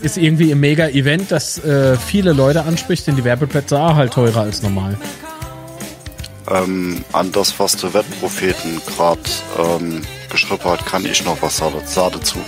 Ist 0.00 0.16
irgendwie 0.16 0.52
ein 0.52 0.60
Mega-Event, 0.60 1.30
das 1.30 1.62
äh, 1.62 1.96
viele 1.96 2.32
Leute 2.32 2.64
anspricht, 2.64 3.04
sind 3.04 3.16
die 3.16 3.24
Werbeplätze 3.24 3.78
auch 3.78 3.96
halt 3.96 4.12
teurer 4.12 4.42
als 4.42 4.62
normal. 4.62 4.96
Ähm, 6.50 7.04
an 7.12 7.30
das, 7.32 7.58
was 7.58 7.76
der 7.76 7.94
Wettpropheten 7.94 8.80
gerade 8.96 9.20
ähm, 9.58 10.02
geschrieben 10.30 10.64
hat, 10.64 10.84
kann 10.84 11.04
ich 11.04 11.24
noch 11.24 11.40
was 11.42 11.58
sagen 11.58 11.76
dazu. 12.12 12.38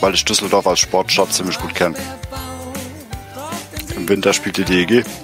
Weil 0.00 0.14
ich 0.14 0.24
Düsseldorf 0.24 0.66
als 0.66 0.80
Sportstadt 0.80 1.32
ziemlich 1.32 1.58
gut 1.58 1.74
kenne. 1.74 1.96
Im 3.96 4.08
Winter 4.08 4.32
spielt 4.32 4.56
die 4.56 4.64
DEG. 4.64 5.04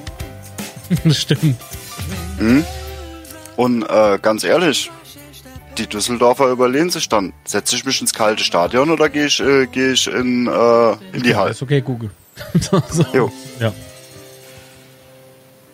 Das 1.04 1.18
stimmt. 1.18 1.56
Und 3.56 3.82
äh, 3.84 4.18
ganz 4.20 4.42
ehrlich, 4.42 4.90
die 5.78 5.86
Düsseldorfer 5.86 6.48
überlehnen 6.48 6.90
sich 6.90 7.08
dann. 7.08 7.32
Setze 7.44 7.76
ich 7.76 7.84
mich 7.84 8.00
ins 8.00 8.12
kalte 8.12 8.42
Stadion 8.42 8.90
oder 8.90 9.08
gehe 9.08 9.26
ich, 9.26 9.38
äh, 9.40 9.66
geh 9.66 9.92
ich 9.92 10.08
in, 10.08 10.46
äh, 10.46 10.92
in 11.12 11.22
die 11.22 11.36
Halle? 11.36 11.50
Ist 11.50 11.62
okay, 11.62 11.80
Google. 11.80 12.10
so. 12.90 13.04
Jo. 13.12 13.32
Ja. 13.60 13.72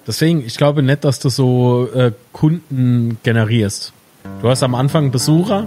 Deswegen, 0.06 0.44
ich 0.44 0.56
glaube 0.56 0.82
nicht, 0.82 1.04
dass 1.04 1.18
du 1.18 1.28
so 1.28 1.88
äh, 1.92 2.12
Kunden 2.32 3.18
generierst. 3.22 3.92
Du 4.40 4.48
hast 4.48 4.62
am 4.62 4.74
Anfang 4.74 5.10
Besucher, 5.10 5.66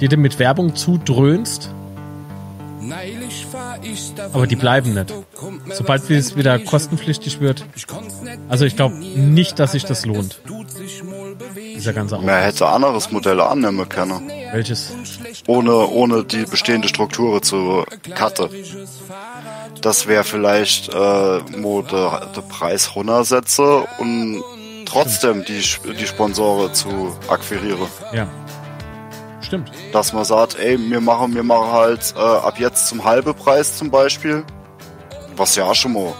die 0.00 0.08
du 0.08 0.16
mit 0.16 0.38
Werbung 0.38 0.74
zudröhnst, 0.74 1.70
aber 4.32 4.46
die 4.46 4.56
bleiben 4.56 4.94
nicht. 4.94 5.12
Sobald 5.72 6.08
es 6.10 6.36
wieder 6.36 6.58
kostenpflichtig 6.58 7.40
wird. 7.40 7.64
Also 8.48 8.64
ich 8.64 8.76
glaube 8.76 8.94
nicht, 8.96 9.58
dass 9.58 9.72
sich 9.72 9.84
das 9.84 10.06
lohnt. 10.06 10.40
Dieser 11.76 11.92
ganze 11.92 12.16
Man 12.16 12.24
Aufwand. 12.24 12.44
hätte 12.44 12.68
anderes 12.68 13.10
Modell 13.10 13.40
annehmen 13.40 13.88
können. 13.88 14.30
Welches? 14.52 14.92
Ohne, 15.46 15.72
ohne 15.88 16.24
die 16.24 16.44
bestehende 16.44 16.88
Struktur 16.88 17.42
zu 17.42 17.84
cutten. 18.14 18.48
Das 19.82 20.06
wäre 20.06 20.24
vielleicht, 20.24 20.88
äh, 20.88 20.94
wo 21.62 21.82
der 21.82 22.26
de 22.34 22.42
Preis 22.48 22.94
runtersetze 22.96 23.86
und 23.98 24.42
trotzdem 24.86 25.44
die, 25.44 25.62
die 25.98 26.06
Sponsoren 26.06 26.74
zu 26.74 27.16
akquirieren. 27.28 27.86
Ja. 28.12 28.28
Stimmt. 29.40 29.72
dass 29.92 30.12
man 30.12 30.24
sagt, 30.24 30.58
ey, 30.58 30.78
wir 30.78 31.00
machen, 31.00 31.34
wir 31.34 31.42
machen 31.42 31.72
halt 31.72 32.12
äh, 32.14 32.20
ab 32.20 32.58
jetzt 32.58 32.86
zum 32.88 33.02
halben 33.04 33.34
Preis 33.34 33.78
zum 33.78 33.90
Beispiel, 33.90 34.44
was 35.36 35.56
ja 35.56 35.64
auch 35.64 35.74
schon 35.74 35.94
mal 35.94 36.12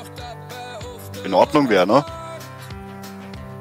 in 1.24 1.34
Ordnung 1.34 1.68
wäre, 1.68 1.86
ne? 1.86 2.04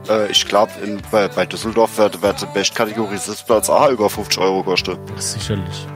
Äh, 0.07 0.31
ich 0.31 0.45
glaube, 0.45 0.71
bei, 1.11 1.27
bei 1.27 1.45
Düsseldorf 1.45 1.97
wird, 1.97 2.21
wird 2.21 2.41
die 2.41 2.45
Bestkategorie 2.53 3.17
Sitzplatz 3.17 3.69
A 3.69 3.89
über 3.89 4.09
50 4.09 4.39
Euro 4.39 4.63
kosten. 4.63 4.97
Sicherlich. 5.17 5.87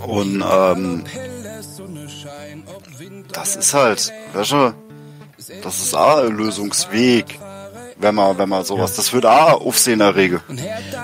Und 0.00 0.42
ähm, 0.44 1.04
das 3.32 3.56
ist 3.56 3.74
halt, 3.74 4.12
weißt 4.34 4.52
du, 4.52 4.74
das 5.62 5.82
ist 5.82 5.94
auch 5.94 6.24
ein 6.24 6.36
Lösungsweg, 6.36 7.38
wenn 7.98 8.14
man, 8.14 8.38
wenn 8.38 8.48
man 8.48 8.64
sowas, 8.64 8.96
das 8.96 9.12
würde 9.12 9.30
auch 9.30 9.60
Aufsehen 9.60 10.00
erregen. 10.00 10.40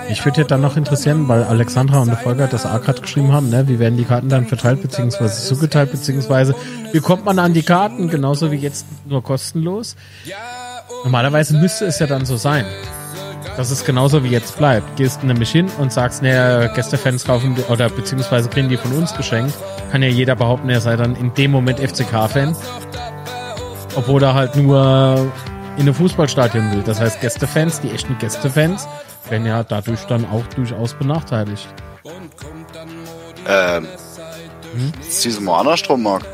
Ich 0.08 0.24
würde 0.24 0.40
jetzt 0.42 0.50
dann 0.50 0.62
noch 0.62 0.76
interessieren, 0.76 1.28
weil 1.28 1.44
Alexandra 1.44 2.00
und 2.00 2.08
der 2.08 2.16
Volker 2.16 2.46
das 2.46 2.64
auch 2.64 2.80
gerade 2.82 3.02
geschrieben 3.02 3.32
haben, 3.32 3.50
ne? 3.50 3.68
wie 3.68 3.78
werden 3.78 3.96
die 3.96 4.04
Karten 4.04 4.28
dann 4.28 4.46
verteilt 4.46 4.82
beziehungsweise 4.82 5.46
zugeteilt, 5.46 5.92
beziehungsweise 5.92 6.54
wie 6.92 7.00
kommt 7.00 7.24
man 7.24 7.38
an 7.38 7.52
die 7.52 7.62
Karten, 7.62 8.08
genauso 8.08 8.50
wie 8.50 8.56
jetzt 8.56 8.86
nur 9.06 9.22
kostenlos. 9.22 9.96
Normalerweise 11.04 11.56
müsste 11.56 11.84
es 11.86 11.98
ja 11.98 12.06
dann 12.06 12.24
so 12.24 12.36
sein, 12.36 12.64
dass 13.56 13.70
es 13.70 13.84
genauso 13.84 14.22
wie 14.22 14.28
jetzt 14.28 14.58
bleibt. 14.58 14.96
Gehst 14.96 15.22
nämlich 15.24 15.50
hin 15.50 15.70
und 15.78 15.92
sagst, 15.92 16.22
ne, 16.22 16.70
Gästefans 16.74 17.24
kaufen 17.24 17.56
oder 17.68 17.88
beziehungsweise 17.88 18.48
kriegen 18.48 18.68
die 18.68 18.76
von 18.76 18.92
uns 18.92 19.14
geschenkt. 19.14 19.54
Kann 19.90 20.02
ja 20.02 20.08
jeder 20.08 20.36
behaupten, 20.36 20.68
er 20.68 20.80
sei 20.80 20.96
dann 20.96 21.16
in 21.16 21.32
dem 21.34 21.50
Moment 21.50 21.80
FCK-Fan. 21.80 22.56
Obwohl 23.94 24.22
er 24.22 24.34
halt 24.34 24.56
nur 24.56 25.32
in 25.78 25.88
ein 25.88 25.94
Fußballstadion 25.94 26.72
will. 26.72 26.82
Das 26.82 27.00
heißt, 27.00 27.20
Gästefans, 27.20 27.80
die 27.80 27.90
echten 27.90 28.16
Gästefans, 28.18 28.86
werden 29.28 29.46
ja 29.46 29.62
dadurch 29.64 30.04
dann 30.04 30.24
auch 30.30 30.46
durchaus 30.54 30.94
benachteiligt. 30.94 31.68
Ähm, 33.48 33.86
zieh's 35.08 35.40
mal 35.40 35.60
andersrum, 35.60 36.02
Marc. 36.02 36.24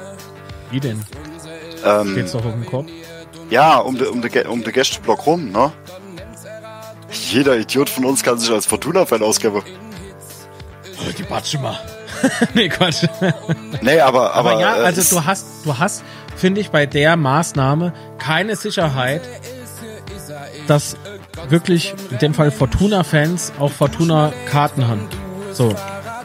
Wie 0.71 0.81
denn? 0.81 1.03
Ähm, 1.85 2.15
Geht's 2.15 2.33
doch 2.33 2.45
auf 2.45 2.53
den 2.53 2.67
Kopf? 2.67 2.87
Ja, 3.51 3.79
um 3.79 3.99
den 3.99 4.09
um 4.09 4.23
de, 4.23 4.47
um 4.47 4.63
de 4.63 4.73
Gästeblock 4.73 5.27
rum, 5.27 5.51
ne? 5.51 5.73
Jeder 7.13 7.57
Idiot 7.57 7.91
von 7.91 8.05
uns 8.05 8.23
kann 8.23 8.39
sich 8.39 8.51
als 8.51 8.67
Fortuna-Fan 8.67 9.23
ausgeben. 9.23 9.63
Oh, 9.65 11.11
die 11.17 11.23
Batsche 11.23 11.59
mal. 11.59 11.79
nee, 12.55 12.69
Quatsch. 12.69 13.05
Nee, 13.81 14.01
aber, 14.01 14.35
aber, 14.35 14.51
Aber 14.53 14.61
ja, 14.61 14.77
äh, 14.77 14.85
also 14.85 15.17
du 15.17 15.25
hast, 15.25 15.47
du 15.65 15.79
hast, 15.79 16.05
finde 16.37 16.61
ich, 16.61 16.71
bei 16.71 16.87
der 16.87 17.17
Maßnahme 17.17 17.93
keine 18.19 18.57
Sicherheit, 18.57 19.23
dass 20.67 20.97
wirklich 21.49 21.95
in 22.11 22.19
dem 22.19 22.35
Fall 22.35 22.51
Fortuna-Fans 22.51 23.53
auch 23.59 23.73
Fortuna-Karten 23.73 24.87
haben. 24.87 25.09
So. 25.53 25.75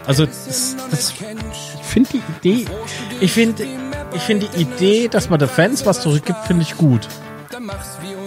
Also 0.05 0.26
das, 0.26 0.76
das 0.89 1.14
ich 1.19 1.85
finde 1.85 2.09
die 2.14 2.49
Idee, 2.49 2.65
ich 3.19 3.31
finde, 3.31 3.65
ich 4.14 4.22
finde 4.22 4.47
die 4.47 4.61
Idee, 4.61 5.07
dass 5.07 5.30
man 5.30 5.39
den 5.39 5.49
Fans 5.49 5.85
was 5.85 6.01
zurückgibt, 6.01 6.45
finde 6.45 6.64
ich 6.64 6.77
gut. 6.77 7.07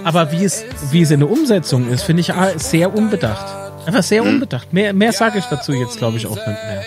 Aber 0.05 0.32
wie 0.32 0.44
es, 0.44 0.64
wie 0.90 1.02
es 1.02 1.10
in 1.10 1.20
der 1.20 1.31
Umsetzung 1.31 1.89
ist, 1.89 2.02
finde 2.02 2.20
ich 2.20 2.32
ah, 2.32 2.59
sehr 2.59 2.94
unbedacht. 2.94 3.47
Einfach 3.86 4.02
sehr 4.02 4.22
unbedacht. 4.22 4.72
Mehr, 4.72 4.93
mehr 4.93 5.12
sage 5.12 5.39
ich 5.39 5.44
dazu 5.47 5.72
jetzt, 5.72 5.98
glaube 5.98 6.16
ich, 6.16 6.27
auch 6.27 6.36
nicht 6.36 6.47
mehr. 6.47 6.82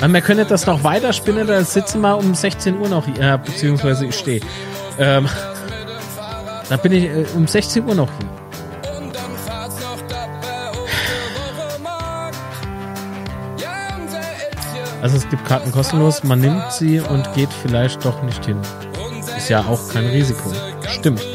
Aber 0.00 0.12
wir 0.12 0.20
können 0.20 0.46
das 0.48 0.66
noch 0.66 0.84
weiterspinnen, 0.84 1.46
da 1.46 1.62
sitzen 1.64 2.00
wir 2.00 2.16
um 2.18 2.34
16 2.34 2.78
Uhr 2.78 2.88
noch 2.88 3.06
hier, 3.06 3.34
äh, 3.34 3.38
beziehungsweise 3.38 4.06
ich 4.06 4.14
stehe. 4.14 4.40
Ähm, 4.98 5.28
da 6.68 6.76
bin 6.76 6.92
ich 6.92 7.04
äh, 7.04 7.24
um 7.34 7.46
16 7.46 7.84
Uhr 7.86 7.94
noch 7.94 8.08
hier. 8.18 8.28
Also 15.00 15.18
es 15.18 15.28
gibt 15.28 15.44
Karten 15.44 15.70
kostenlos, 15.70 16.24
man 16.24 16.40
nimmt 16.40 16.72
sie 16.72 16.98
und 16.98 17.30
geht 17.34 17.50
vielleicht 17.52 18.04
doch 18.06 18.22
nicht 18.22 18.46
hin. 18.46 18.58
Ist 19.36 19.50
ja 19.50 19.60
auch 19.60 19.88
kein 19.92 20.06
Risiko. 20.06 20.50
Stimmt. 20.88 21.33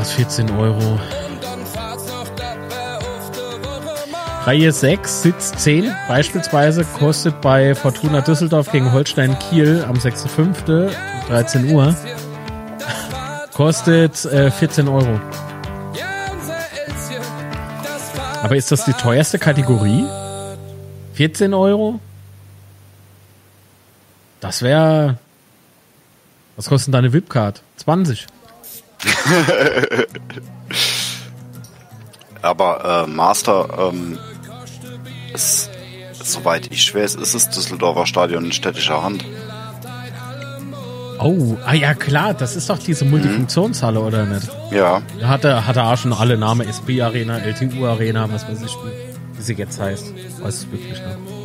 Was 0.00 0.12
14 0.12 0.50
Euro? 0.52 0.98
Reihe 4.46 4.72
6, 4.72 5.22
Sitz 5.22 5.52
10 5.52 5.94
beispielsweise 6.08 6.86
kostet 6.86 7.42
bei 7.42 7.74
Fortuna 7.74 8.22
Düsseldorf 8.22 8.72
gegen 8.72 8.92
Holstein 8.92 9.38
Kiel 9.38 9.84
am 9.86 9.96
6.5. 9.96 10.86
um 10.86 10.90
13 11.28 11.70
Uhr 11.70 11.94
kostet 13.54 14.24
äh, 14.24 14.50
14 14.50 14.88
Euro. 14.88 15.20
Aber 18.42 18.56
ist 18.56 18.72
das 18.72 18.86
die 18.86 18.94
teuerste 18.94 19.38
Kategorie? 19.38 20.06
14 21.12 21.52
Euro? 21.52 22.00
Das 24.40 24.62
wäre. 24.62 25.18
Was 26.56 26.70
kostet 26.70 26.94
deine 26.94 27.12
VIP-Card? 27.12 27.60
20. 27.76 28.26
aber 32.42 33.04
äh, 33.06 33.10
Master, 33.10 33.92
ähm, 33.92 34.18
ist, 35.34 35.70
soweit 36.22 36.70
ich 36.72 36.94
weiß, 36.94 37.14
ist 37.14 37.34
das 37.34 37.50
Düsseldorfer 37.50 38.06
Stadion 38.06 38.44
in 38.44 38.52
städtischer 38.52 39.02
Hand. 39.02 39.24
Oh, 41.22 41.58
ah 41.66 41.74
ja 41.74 41.92
klar, 41.92 42.32
das 42.32 42.56
ist 42.56 42.70
doch 42.70 42.78
diese 42.78 43.04
Multifunktionshalle, 43.04 44.00
oder 44.00 44.24
nicht? 44.24 44.48
Ja, 44.70 45.02
Da 45.20 45.28
hat 45.28 45.44
er, 45.44 45.86
auch 45.86 45.98
schon 45.98 46.14
alle 46.14 46.38
Namen, 46.38 46.66
SB 46.66 47.02
Arena, 47.02 47.38
LTU 47.38 47.84
Arena, 47.86 48.32
was 48.32 48.48
weiß 48.48 48.62
ich, 48.62 48.74
wie, 49.36 49.42
sie 49.42 49.54
jetzt 49.54 49.78
heißt. 49.78 50.14
Weiß 50.40 50.54
es 50.54 50.72
wirklich 50.72 50.92
nicht. 50.92 51.39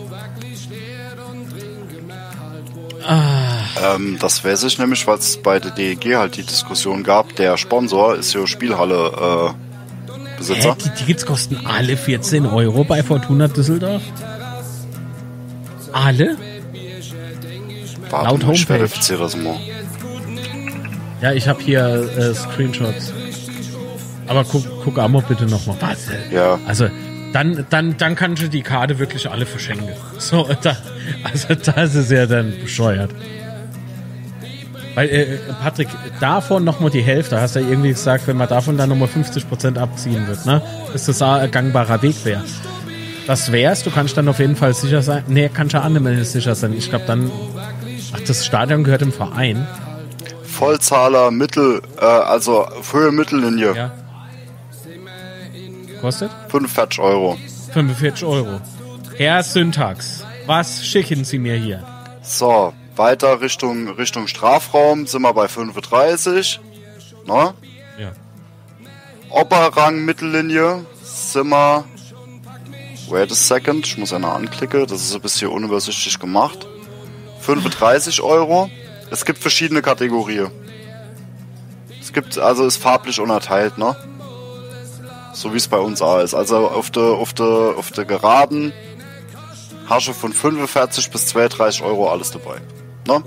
Ähm, 3.07 4.17
das 4.19 4.43
weiß 4.43 4.63
ich 4.63 4.77
nämlich, 4.79 5.05
weil 5.07 5.17
es 5.17 5.37
bei 5.37 5.59
der 5.59 5.71
DEG 5.71 6.15
halt 6.15 6.37
die 6.37 6.43
Diskussion 6.43 7.03
gab. 7.03 7.35
Der 7.35 7.57
Sponsor 7.57 8.15
ist 8.15 8.33
ja 8.33 8.45
Spielhalle 8.47 9.53
äh, 9.53 10.37
Besitzer. 10.37 10.71
Hä, 10.71 10.75
die 10.83 10.89
Tickets 10.89 11.25
kosten 11.25 11.57
alle 11.65 11.97
14 11.97 12.45
Euro 12.45 12.83
bei 12.83 13.03
Fortuna 13.03 13.47
Düsseldorf? 13.47 14.01
Alle? 15.93 16.37
Warte 18.09 18.25
laut 18.29 18.43
mal, 18.43 18.53
ich 18.53 18.61
Homepage. 18.61 18.65
verifiziere 18.65 19.19
das 19.23 19.35
mal. 19.37 19.55
Ja, 21.21 21.31
ich 21.33 21.47
habe 21.47 21.61
hier 21.61 22.09
äh, 22.17 22.33
Screenshots. 22.35 23.13
Aber 24.27 24.43
guck, 24.43 24.63
guck 24.83 24.97
Amo 24.99 25.21
bitte 25.21 25.45
nochmal. 25.45 25.77
Was? 25.79 26.07
Ja. 26.31 26.59
Also, 26.67 26.87
dann, 27.35 27.65
dann, 27.69 27.97
dann 27.97 28.15
kannst 28.15 28.41
du 28.41 28.47
die 28.47 28.61
Karte 28.61 28.97
wirklich 28.97 29.29
alle 29.29 29.45
verschenken. 29.45 29.89
So, 30.17 30.47
da, 30.61 30.77
also 31.23 31.53
das 31.53 31.93
ist 31.93 32.09
ja 32.09 32.25
dann 32.25 32.53
bescheuert. 32.61 33.11
Weil, 34.95 35.09
äh, 35.09 35.39
Patrick, 35.61 35.89
davon 36.21 36.63
nochmal 36.63 36.89
die 36.91 37.01
Hälfte, 37.01 37.41
hast 37.41 37.57
du 37.57 37.59
ja 37.59 37.67
irgendwie 37.67 37.89
gesagt, 37.89 38.27
wenn 38.27 38.37
man 38.37 38.47
davon 38.47 38.77
dann 38.77 38.87
nochmal 38.87 39.09
50% 39.09 39.77
abziehen 39.77 40.25
wird, 40.27 40.45
ne? 40.45 40.61
Dass 40.93 41.07
das 41.07 41.21
ein 41.21 41.51
gangbarer 41.51 42.01
Weg 42.01 42.15
wäre. 42.23 42.41
Das 43.27 43.51
wär's, 43.51 43.83
du 43.83 43.91
kannst 43.91 44.15
dann 44.15 44.29
auf 44.29 44.39
jeden 44.39 44.55
Fall 44.55 44.73
sicher 44.73 45.01
sein. 45.01 45.23
Nee, 45.27 45.49
kannst 45.53 45.73
ja 45.73 45.89
mehr 45.89 46.23
sicher 46.23 46.55
sein. 46.55 46.71
Ich 46.71 46.89
glaube 46.89 47.03
dann. 47.05 47.29
Ach, 48.13 48.19
das 48.25 48.45
Stadion 48.45 48.85
gehört 48.85 49.01
im 49.01 49.11
Verein. 49.11 49.67
Vollzahler, 50.43 51.31
Mittel, 51.31 51.81
äh, 51.99 52.05
also 52.05 52.65
Höhe 52.93 53.11
Mittellinie, 53.11 53.75
Ja. 53.75 53.91
Kostet? 56.05 56.29
45 56.49 56.99
Euro. 56.99 57.35
45 57.73 58.25
Euro. 58.25 58.61
Herr 59.17 59.41
Syntax, 59.41 60.23
was 60.45 60.85
schicken 60.85 61.25
Sie 61.25 61.39
mir 61.39 61.55
hier? 61.55 61.83
So, 62.21 62.73
weiter 62.95 63.41
Richtung, 63.41 63.89
Richtung 63.89 64.27
Strafraum 64.27 65.07
sind 65.07 65.23
wir 65.23 65.33
bei 65.33 65.47
35. 65.47 66.59
Ne? 67.25 67.55
Ja. 67.97 68.11
Oberrang 69.31 70.05
Mittellinie 70.05 70.85
sind 71.01 71.49
wir. 71.49 71.85
Wait 73.09 73.31
a 73.31 73.35
second, 73.35 73.87
ich 73.87 73.97
muss 73.97 74.13
einer 74.13 74.31
anklicken, 74.31 74.85
das 74.85 75.01
ist 75.01 75.15
ein 75.15 75.21
bisschen 75.21 75.49
unübersichtlich 75.49 76.19
gemacht. 76.19 76.67
35 77.39 78.21
Euro. 78.21 78.69
Es 79.09 79.25
gibt 79.25 79.39
verschiedene 79.39 79.81
Kategorien. 79.81 80.51
Es 81.99 82.13
gibt, 82.13 82.37
also 82.37 82.67
ist 82.67 82.77
farblich 82.77 83.19
unterteilt, 83.19 83.79
ne? 83.79 83.95
So 85.35 85.51
wie 85.53 85.57
es 85.57 85.67
bei 85.67 85.77
uns 85.79 86.01
auch 86.01 86.19
ist. 86.19 86.33
Also 86.33 86.69
auf 86.69 86.89
der, 86.91 87.03
auf 87.03 87.33
der, 87.33 87.45
auf 87.77 87.91
der 87.91 88.05
Geraden 88.05 88.71
hast 89.87 90.07
du 90.07 90.13
von 90.13 90.31
45 90.31 91.11
bis 91.11 91.27
32 91.27 91.83
Euro 91.83 92.09
alles 92.09 92.31
dabei. 92.31 92.61
Ne? 93.05 93.21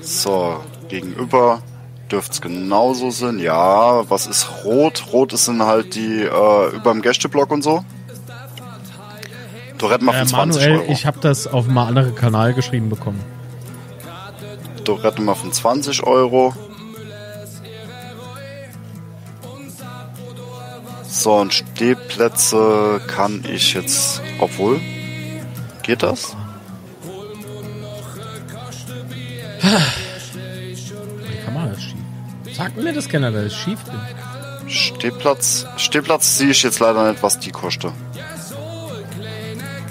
So, 0.00 0.60
gegenüber 0.88 1.62
dürfte 2.10 2.32
es 2.32 2.40
genauso 2.40 3.10
sein. 3.10 3.38
Ja, 3.38 4.08
was 4.10 4.26
ist 4.26 4.64
rot? 4.64 5.04
Rot 5.12 5.32
ist 5.32 5.44
sind 5.44 5.62
halt 5.62 5.94
die 5.94 6.22
äh, 6.22 6.74
überm 6.74 7.02
Gästeblock 7.02 7.50
und 7.52 7.62
so. 7.62 7.84
Du 9.78 9.86
retten 9.86 10.04
mal 10.06 10.14
Äh, 10.14 10.18
von 10.20 10.28
20 10.28 10.62
Manuel, 10.62 10.80
Euro. 10.82 10.92
ich 10.92 11.06
habe 11.06 11.20
das 11.20 11.46
auf 11.46 11.66
einem 11.68 11.78
anderen 11.78 12.14
Kanal 12.16 12.52
geschrieben 12.52 12.88
bekommen. 12.90 13.20
Du 14.84 14.94
retten 14.94 15.24
mal 15.24 15.34
von 15.36 15.52
20 15.52 16.02
Euro. 16.02 16.52
So, 21.22 21.34
und 21.34 21.52
Stehplätze 21.52 22.98
kann 23.06 23.44
ich 23.44 23.74
jetzt, 23.74 24.22
obwohl, 24.38 24.80
geht 25.82 26.02
das? 26.02 26.34
Die 29.62 31.44
Kamera 31.44 31.72
ist 31.72 31.82
schief. 31.82 32.56
Sag 32.56 32.74
mir 32.74 32.94
das 32.94 33.06
generell, 33.06 33.44
dass 33.44 33.52
ich 33.52 33.58
schief 33.58 33.80
bin. 33.84 34.70
Stehplatz, 34.70 35.66
Stehplatz 35.76 36.38
sehe 36.38 36.52
ich 36.52 36.62
jetzt 36.62 36.80
leider 36.80 37.10
nicht, 37.10 37.22
was 37.22 37.38
die 37.38 37.50
kostet. 37.50 37.92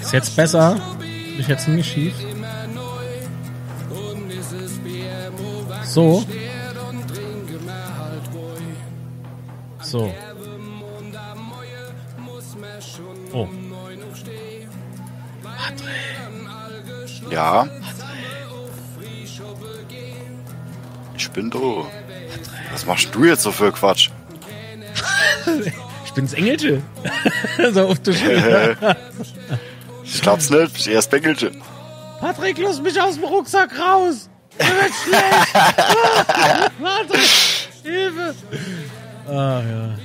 Ist 0.02 0.12
jetzt 0.12 0.34
besser? 0.34 0.80
Bin 0.98 1.38
ich 1.38 1.46
jetzt 1.46 1.68
nicht 1.68 1.92
schief? 1.92 2.14
So. 5.84 6.24
So. 9.80 10.12
Oh. 13.32 13.48
Ja. 17.30 17.68
Ich 21.16 21.30
bin 21.30 21.50
du. 21.50 21.86
Was 22.72 22.86
machst 22.86 23.14
du 23.14 23.24
jetzt 23.24 23.42
so 23.42 23.52
für 23.52 23.72
Quatsch? 23.72 24.10
Ich 26.10 26.14
bin's 26.14 26.32
Engelche. 26.32 26.82
so 27.72 27.86
auf 27.86 28.00
der 28.00 28.14
Äh, 28.14 28.96
ich 30.02 30.20
glaub's 30.20 30.50
nicht, 30.50 30.76
ich 30.76 30.88
erst 30.88 31.08
Bengelche. 31.08 31.52
Patrick, 32.18 32.58
lass 32.58 32.80
mich 32.82 33.00
aus 33.00 33.14
dem 33.14 33.22
Rucksack 33.22 33.70
raus. 33.78 34.28
Mir 34.58 34.66
wird 34.66 34.92
schlecht. 35.04 35.52
Patrick, 36.82 37.30
Hilfe. 37.84 38.34
Ah, 39.28 39.62
ja. 39.62 39.98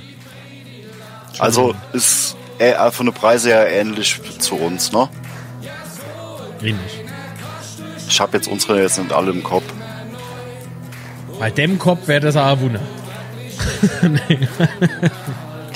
Also 1.40 1.74
ist 1.92 2.36
äh, 2.58 2.90
von 2.90 3.06
der 3.06 3.12
Preise 3.12 3.50
her 3.50 3.68
ähnlich 3.70 4.20
zu 4.38 4.56
uns, 4.56 4.92
ne? 4.92 5.08
Ähnlich. 6.60 7.00
Ich 8.08 8.20
habe 8.20 8.36
jetzt 8.36 8.48
unsere 8.48 8.80
jetzt 8.80 8.98
nicht 8.98 9.12
alle 9.12 9.30
im 9.30 9.42
Kopf. 9.42 9.64
Bei 11.38 11.50
dem 11.50 11.78
Kopf 11.78 12.06
wäre 12.08 12.20
das 12.20 12.36
auch 12.36 12.46
ein 12.46 12.60
Wunder. 12.60 12.80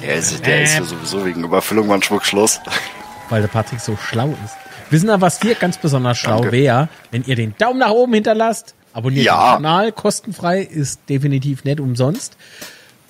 Der 0.02 0.14
ist, 0.14 0.46
der 0.46 0.62
ist 0.62 0.78
ja 0.78 0.82
sowieso 0.84 1.24
wegen 1.26 1.44
Überfüllung 1.44 1.86
manchmal 1.86 2.22
Schluss. 2.22 2.58
Weil 3.28 3.42
der 3.42 3.48
Patrick 3.48 3.80
so 3.80 3.96
schlau 3.96 4.28
ist. 4.44 4.54
Wissen 4.90 5.10
ihr, 5.10 5.20
was 5.20 5.40
hier 5.40 5.54
ganz 5.54 5.76
besonders 5.76 6.16
schlau 6.18 6.50
wäre? 6.50 6.88
Wenn 7.10 7.22
ihr 7.24 7.36
den 7.36 7.54
Daumen 7.58 7.80
nach 7.80 7.90
oben 7.90 8.14
hinterlasst, 8.14 8.74
abonniert 8.94 9.26
Ja. 9.26 9.50
den 9.56 9.62
Kanal, 9.62 9.92
kostenfrei, 9.92 10.62
ist 10.62 11.00
definitiv 11.10 11.64
nicht 11.64 11.80
umsonst. 11.80 12.36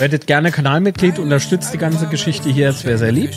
Werdet 0.01 0.27
gerne 0.27 0.51
Kanalmitglied, 0.51 1.19
unterstützt 1.19 1.75
die 1.75 1.79
ganze 1.79 2.07
Geschichte 2.07 2.49
hier, 2.49 2.69
das 2.69 2.87
wäre 2.87 2.97
sehr 2.97 3.13
lieb. 3.13 3.33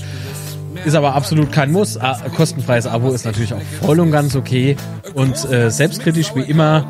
Ist 0.86 0.96
aber 0.96 1.14
absolut 1.14 1.52
kein 1.52 1.74
Muss. 1.74 2.00
Kostenfreies 2.38 2.88
Abo 2.88 3.12
ist 3.12 3.26
natürlich 3.26 3.54
auch 3.54 3.62
voll 3.82 4.00
und 4.00 4.12
ganz 4.12 4.34
okay. 4.34 4.78
Und 5.14 5.44
äh, 5.52 5.70
selbstkritisch 5.70 6.34
wie 6.36 6.44
immer 6.44 6.88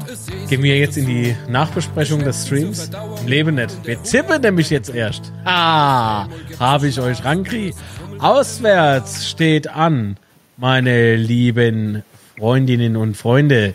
gehen 0.47 0.61
wir 0.61 0.77
jetzt 0.77 0.95
in 0.95 1.07
die 1.07 1.35
Nachbesprechung 1.49 2.19
des 2.23 2.45
Streams. 2.45 2.91
Im 3.21 3.27
Leben 3.27 3.55
nicht. 3.55 3.75
Wir 3.83 4.01
tippen 4.03 4.41
nämlich 4.41 4.69
jetzt 4.69 4.93
erst. 4.93 5.31
Ah, 5.43 6.27
habe 6.59 6.87
ich 6.87 6.99
euch 6.99 7.25
rankriegt. 7.25 7.75
Auswärts 8.19 9.27
steht 9.27 9.67
an, 9.67 10.17
meine 10.55 11.15
lieben 11.15 12.03
Freundinnen 12.37 12.95
und 12.95 13.17
Freunde. 13.17 13.73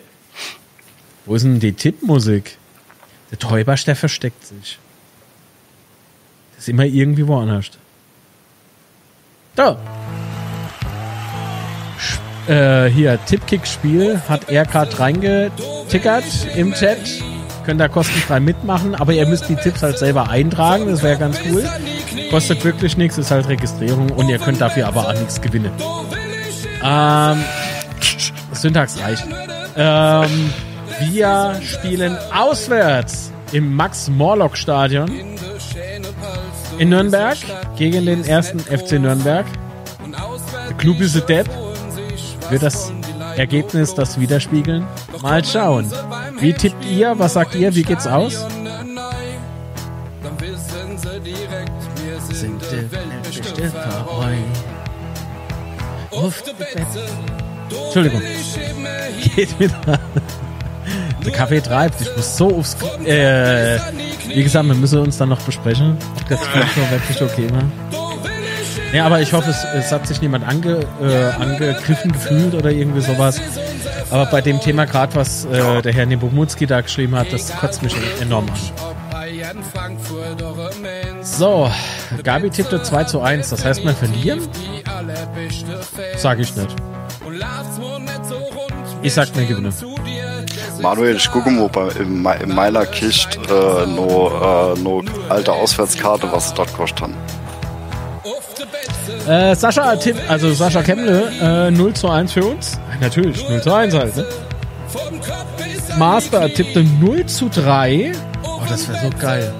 Wo 1.25 1.35
ist 1.35 1.43
denn 1.43 1.59
die 1.59 1.73
Tippmusik? 1.73 2.57
Der 3.31 3.39
Täubersch, 3.39 3.83
der 3.83 3.97
versteckt 3.97 4.45
sich. 4.45 4.79
Ist 6.59 6.67
immer 6.67 6.83
irgendwie 6.83 7.25
woanders. 7.25 7.71
Da. 9.55 9.77
Äh, 12.47 12.89
hier, 12.89 13.17
Tippkick-Spiel 13.25 14.19
hat 14.27 14.49
er 14.49 14.65
gerade 14.65 14.99
reingetickert 14.99 16.25
im 16.57 16.73
Chat. 16.73 16.97
Könnt 17.65 17.81
ihr 17.81 17.87
kostenfrei 17.87 18.41
mitmachen, 18.41 18.93
aber 18.95 19.13
ihr 19.13 19.25
müsst 19.25 19.47
die 19.47 19.55
Tipps 19.55 19.83
halt 19.83 19.97
selber 19.97 20.29
eintragen, 20.29 20.87
das 20.87 21.01
wäre 21.01 21.17
ganz 21.17 21.39
cool. 21.49 21.63
Kostet 22.29 22.63
wirklich 22.65 22.97
nichts, 22.97 23.17
ist 23.17 23.31
halt 23.31 23.47
Registrierung 23.47 24.09
und 24.11 24.27
ihr 24.27 24.39
könnt 24.39 24.59
dafür 24.59 24.87
aber 24.87 25.07
auch 25.07 25.13
nichts 25.13 25.39
gewinnen. 25.39 25.71
Ähm, 26.83 27.43
Syntax 28.53 28.99
reicht. 28.99 29.25
Ähm, 29.77 30.53
wir 31.11 31.59
spielen 31.63 32.17
auswärts 32.33 33.31
im 33.51 33.75
Max-Morlock-Stadion 33.75 35.09
in 36.77 36.89
Nürnberg 36.89 37.37
gegen 37.75 38.05
den 38.05 38.25
ersten 38.25 38.59
FC 38.59 38.93
Nürnberg. 38.93 39.45
Der 40.69 40.77
Club 40.77 40.99
ist 41.01 41.15
Depp. 41.27 41.49
Wird 42.49 42.63
das 42.63 42.91
Ergebnis 43.35 43.93
das 43.93 44.19
widerspiegeln? 44.19 44.87
Mal 45.21 45.43
schauen. 45.45 45.91
Wie 46.39 46.53
tippt 46.53 46.85
ihr? 46.85 47.17
Was 47.19 47.33
sagt 47.33 47.55
ihr? 47.55 47.75
Wie 47.75 47.83
geht's 47.83 48.07
aus? 48.07 48.45
Sind. 52.31 52.61
Entschuldigung. 57.85 58.21
Geht 59.35 59.59
wieder. 59.59 59.99
Der 61.25 61.31
Kaffee 61.31 61.61
treibt. 61.61 62.01
Ich 62.01 62.15
muss 62.15 62.37
so 62.37 62.57
aufs. 62.57 62.77
Äh, 63.05 63.77
wie 64.29 64.43
gesagt, 64.43 64.67
wir 64.67 64.75
müssen 64.75 64.99
uns 64.99 65.17
dann 65.17 65.29
noch 65.29 65.41
besprechen, 65.41 65.97
ob 66.15 66.27
das 66.27 66.39
Fenster 66.47 66.91
wirklich 66.91 67.21
okay 67.21 67.47
war. 67.51 67.63
Ja, 68.93 69.05
aber 69.05 69.21
ich 69.21 69.33
hoffe, 69.33 69.51
es, 69.51 69.63
es 69.75 69.91
hat 69.91 70.07
sich 70.07 70.21
niemand 70.21 70.47
ange, 70.47 70.79
äh, 71.01 71.25
angegriffen 71.39 72.11
gefühlt 72.11 72.55
oder 72.55 72.71
irgendwie 72.71 73.01
sowas. 73.01 73.39
Aber 74.09 74.25
bei 74.25 74.41
dem 74.41 74.59
Thema 74.59 74.85
gerade, 74.85 75.15
was 75.15 75.45
äh, 75.45 75.81
der 75.81 75.93
Herr 75.93 76.07
Nebomutski 76.07 76.65
da 76.65 76.81
geschrieben 76.81 77.15
hat, 77.15 77.31
das 77.31 77.55
kotzt 77.55 77.83
mich 77.83 77.95
enorm 78.19 78.45
an. 78.47 78.89
So, 81.21 81.71
Gabi 82.23 82.49
tippte 82.49 82.81
2 82.81 83.03
zu 83.03 83.21
1. 83.21 83.49
Das 83.49 83.63
heißt, 83.63 83.83
wir 83.83 83.93
verlieren? 83.93 84.47
Sag 86.17 86.39
ich 86.39 86.55
nicht. 86.55 86.75
Ich 89.03 89.13
sag, 89.13 89.35
wir 89.35 89.45
gewinnen. 89.45 89.73
Manuel, 90.81 91.15
ich 91.17 91.29
bei, 91.29 91.89
in, 91.99 92.25
in 92.25 92.55
meiner 92.55 92.85
Kiste 92.85 93.39
äh, 93.39 93.85
no, 93.87 94.73
äh, 94.75 94.79
no 94.79 95.03
alte 95.27 95.51
Auswärtskarte, 95.51 96.31
was 96.31 96.49
sie 96.49 96.55
dort 96.55 96.73
kostet. 96.73 97.09
Äh, 99.27 99.55
Sascha 99.55 99.95
Tipp, 99.95 100.15
also 100.27 100.53
Sascha 100.53 100.81
Kemble, 100.81 101.31
äh, 101.41 101.71
0 101.71 101.93
zu 101.93 102.09
1 102.09 102.33
für 102.33 102.45
uns. 102.45 102.79
Natürlich, 103.01 103.47
0 103.47 103.61
zu 103.61 103.73
1 103.73 103.93
halt, 103.93 104.15
ne? 104.15 104.25
Master 105.97 106.51
tippte 106.53 106.83
0 106.83 107.25
zu 107.25 107.49
3. 107.49 108.13
Oh, 108.43 108.61
das 108.69 108.87
wäre 108.87 108.99
so 109.01 109.09
geil. 109.19 109.53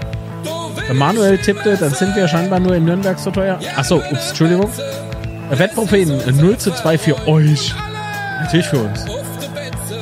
Der 0.87 0.95
Manuel 0.95 1.37
tippte, 1.37 1.77
dann 1.77 1.93
sind 1.93 2.15
wir 2.15 2.27
scheinbar 2.27 2.59
nur 2.59 2.75
in 2.75 2.85
Nürnberg 2.85 3.19
so 3.19 3.29
teuer. 3.29 3.59
Achso, 3.75 3.97
ups, 3.97 4.29
Entschuldigung. 4.29 4.71
Wettpropheten, 5.51 6.19
äh, 6.21 6.31
0 6.31 6.57
zu 6.57 6.71
2 6.71 6.97
für 6.97 7.27
euch. 7.27 7.73
Natürlich 8.41 8.67
für 8.67 8.79
uns. 8.79 9.05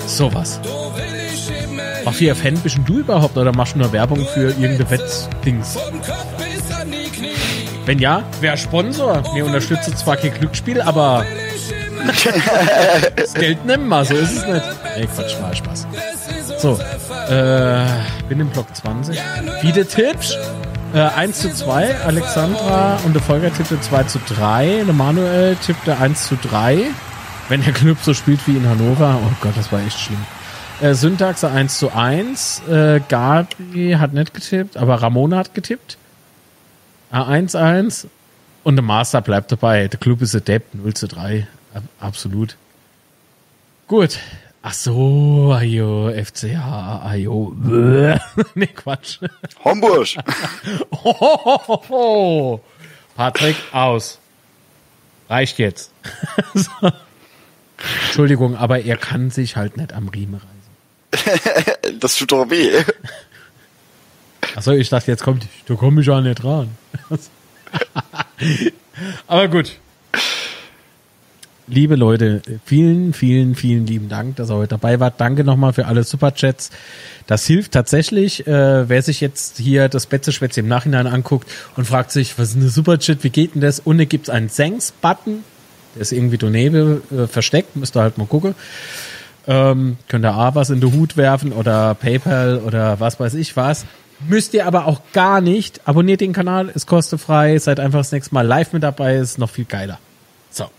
Sowas. 0.05 0.59
Ach, 2.17 2.21
wie 2.21 2.33
Fan 2.33 2.55
bist 2.55 2.79
du 2.85 2.99
überhaupt 2.99 3.37
oder 3.37 3.55
machst 3.55 3.75
du 3.75 3.79
nur 3.79 3.91
Werbung 3.93 4.25
für 4.33 4.47
irgendeine 4.47 4.89
Wettdings? 4.89 5.77
Wenn 7.85 7.99
ja, 7.99 8.23
wer 8.41 8.57
Sponsor? 8.57 9.23
Wir 9.35 9.45
unterstützen 9.45 9.95
zwar 9.95 10.17
kein 10.17 10.33
Glücksspiel, 10.33 10.81
aber 10.81 11.25
das 13.15 13.33
Geld 13.35 13.63
nehmen 13.65 13.87
wir, 13.87 14.03
so 14.03 14.15
ist 14.15 14.35
es 14.35 14.47
nicht. 14.47 14.63
Ey, 14.95 15.05
Quatsch, 15.05 15.39
war 15.39 15.53
Spaß. 15.53 15.87
So, 16.57 16.79
äh, 17.29 17.85
bin 18.27 18.39
im 18.39 18.49
Block 18.49 18.75
20. 18.75 19.19
Viele 19.61 19.85
Tipps. 19.85 20.35
Äh, 20.95 21.01
1 21.01 21.39
zu 21.39 21.53
2, 21.53 21.97
Alexandra 22.03 22.97
und 23.05 23.13
der 23.13 23.21
Volker 23.21 23.53
tippte 23.53 23.79
2 23.79 24.03
zu 24.03 24.19
3. 24.27 24.83
Der 24.85 24.93
Manuel 24.93 25.55
tippte 25.57 25.97
1 25.97 26.29
zu 26.29 26.35
3. 26.35 26.85
Wenn 27.49 27.63
der 27.63 27.73
Club 27.73 27.97
so 28.01 28.15
spielt 28.15 28.39
wie 28.47 28.57
in 28.57 28.67
Hannover. 28.67 29.19
Oh 29.23 29.31
Gott, 29.41 29.53
das 29.55 29.71
war 29.71 29.81
echt 29.85 29.99
schlimm. 29.99 30.25
Äh, 30.81 30.93
Syntax 30.93 31.43
1 31.43 31.79
zu 31.79 31.91
1. 31.93 32.61
Äh, 32.69 33.01
Gabi 33.07 33.95
hat 33.99 34.13
nicht 34.13 34.33
getippt, 34.33 34.77
aber 34.77 34.95
Ramona 35.01 35.37
hat 35.37 35.53
getippt. 35.55 35.97
A1-1 37.11 38.07
und 38.63 38.75
der 38.75 38.83
Master 38.83 39.21
bleibt 39.21 39.51
dabei. 39.51 39.87
Der 39.87 39.99
Club 39.99 40.21
ist 40.21 40.35
adept, 40.35 40.75
0 40.75 40.93
zu 40.93 41.07
3. 41.07 41.47
Ab- 41.73 41.83
Absolut. 41.99 42.57
Gut. 43.87 44.19
Ach 44.61 44.73
so, 44.73 45.53
ajo, 45.53 46.11
FCH, 46.11 46.55
ajo. 47.05 47.55
Nee, 48.55 48.67
Quatsch. 48.67 49.19
Homburg! 49.63 50.07
Hohohoho. 50.91 52.61
Patrick, 53.15 53.55
aus. 53.71 54.19
Reicht 55.29 55.57
jetzt. 55.59 55.91
so. 56.53 56.69
Entschuldigung, 58.07 58.57
aber 58.57 58.81
er 58.81 58.97
kann 58.97 59.29
sich 59.31 59.55
halt 59.55 59.77
nicht 59.77 59.93
am 59.93 60.09
Riemen 60.09 60.35
reißen. 60.35 60.56
Das 61.99 62.15
tut 62.17 62.31
doch 62.31 62.49
weh. 62.49 62.83
Achso, 64.55 64.71
ich 64.71 64.89
dachte, 64.89 65.11
jetzt 65.11 65.23
kommt, 65.23 65.47
da 65.67 65.75
komme 65.75 66.01
ich 66.01 66.07
ja 66.07 66.19
nicht 66.21 66.43
ran. 66.43 66.69
Aber 69.27 69.47
gut. 69.47 69.77
Liebe 71.69 71.95
Leute, 71.95 72.41
vielen, 72.63 73.11
vielen, 73.11 73.53
vielen 73.53 73.85
lieben 73.85 74.07
Dank, 74.07 74.37
dass 74.37 74.49
ihr 74.49 74.55
heute 74.55 74.69
dabei 74.69 75.01
wart. 75.01 75.19
Danke 75.19 75.43
nochmal 75.43 75.73
für 75.73 75.85
alle 75.85 76.03
Superchats. 76.05 76.71
Das 77.27 77.45
hilft 77.45 77.73
tatsächlich, 77.73 78.47
äh, 78.47 78.87
wer 78.87 79.01
sich 79.01 79.19
jetzt 79.19 79.57
hier 79.57 79.89
das 79.89 80.05
Betzeschwätze 80.05 80.61
im 80.61 80.69
Nachhinein 80.69 81.07
anguckt 81.07 81.49
und 81.75 81.85
fragt 81.85 82.11
sich, 82.11 82.39
was 82.39 82.51
ist 82.51 82.55
eine 82.55 82.69
Superchat, 82.69 83.25
wie 83.25 83.29
geht 83.29 83.53
denn 83.53 83.61
das? 83.61 83.81
Unten 83.81 84.07
gibt's 84.07 84.29
einen 84.29 84.49
Thanks-Button, 84.49 85.43
der 85.95 86.01
ist 86.01 86.13
irgendwie 86.13 86.37
daneben 86.37 87.01
äh, 87.11 87.27
versteckt, 87.27 87.75
müsst 87.75 87.97
ihr 87.97 88.01
halt 88.01 88.17
mal 88.17 88.27
gucken. 88.27 88.55
Ähm, 89.47 89.97
könnt 90.07 90.25
ihr 90.25 90.33
A 90.33 90.55
was 90.55 90.69
in 90.69 90.81
den 90.81 90.93
Hut 90.93 91.15
werfen 91.15 91.53
oder 91.53 91.95
PayPal 91.95 92.59
oder 92.59 92.99
was 92.99 93.19
weiß 93.19 93.33
ich 93.35 93.55
was. 93.55 93.85
Müsst 94.27 94.53
ihr 94.53 94.65
aber 94.65 94.87
auch 94.87 95.01
gar 95.13 95.41
nicht. 95.41 95.87
Abonniert 95.87 96.21
den 96.21 96.33
Kanal, 96.33 96.69
ist 96.69 96.87
kostenfrei. 96.87 97.57
Seid 97.59 97.79
einfach 97.79 97.99
das 97.99 98.11
nächste 98.11 98.33
Mal 98.33 98.45
live 98.45 98.73
mit 98.73 98.83
dabei, 98.83 99.15
ist 99.15 99.37
noch 99.37 99.49
viel 99.49 99.65
geiler. 99.65 99.99
So. 100.49 100.69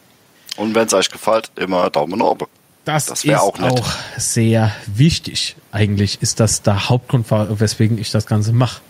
Und 0.56 0.74
wenn 0.74 0.86
es 0.86 0.94
euch 0.94 1.10
gefällt, 1.10 1.50
immer 1.56 1.88
Daumen 1.88 2.20
oben. 2.20 2.46
Das, 2.84 3.06
Das 3.06 3.24
ist 3.24 3.34
auch, 3.34 3.58
auch 3.60 3.88
sehr 4.16 4.72
wichtig. 4.86 5.56
Eigentlich 5.72 6.20
ist 6.22 6.40
das 6.40 6.62
der 6.62 6.88
Hauptgrund, 6.88 7.30
weswegen 7.30 7.98
ich 7.98 8.10
das 8.10 8.26
Ganze 8.26 8.52
mache. 8.52 8.80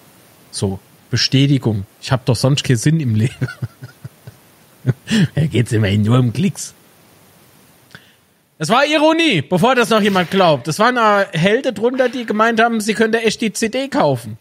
So, 0.50 0.78
Bestätigung. 1.10 1.84
Ich 2.00 2.12
habe 2.12 2.22
doch 2.24 2.36
sonst 2.36 2.64
keinen 2.64 2.76
Sinn 2.76 3.00
im 3.00 3.14
Leben. 3.14 3.48
da 5.34 5.46
geht's 5.46 5.72
immerhin 5.72 6.02
nur 6.02 6.18
um 6.18 6.32
Klicks. 6.32 6.74
Das 8.58 8.68
war 8.70 8.84
Ironie, 8.84 9.40
bevor 9.42 9.74
das 9.76 9.88
noch 9.90 10.00
jemand 10.00 10.30
glaubt. 10.32 10.66
Das 10.66 10.78
waren 10.80 10.96
äh, 10.96 11.26
Helden 11.36 11.74
drunter, 11.74 12.08
die 12.08 12.26
gemeint 12.26 12.60
haben, 12.60 12.80
sie 12.80 12.94
könnte 12.94 13.22
echt 13.22 13.40
die 13.40 13.52
CD 13.52 13.88
kaufen. 13.88 14.36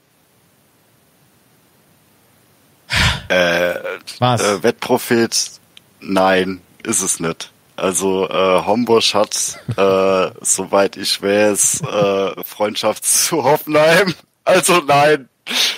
Äh, 3.29 3.75
Was? 4.19 4.41
äh, 4.41 4.63
Wettprophet, 4.63 5.51
nein, 5.99 6.61
ist 6.83 7.01
es 7.01 7.19
nicht. 7.19 7.51
Also 7.75 8.27
äh, 8.29 8.63
Homburg 8.65 9.03
hat, 9.13 9.59
äh, 9.75 10.31
soweit 10.41 10.97
ich 10.97 11.21
weiß, 11.21 11.81
äh, 11.81 12.43
Freundschaft 12.43 13.05
zu 13.05 13.43
Hoffenheim. 13.43 14.13
Also 14.45 14.77
nein, 14.87 15.27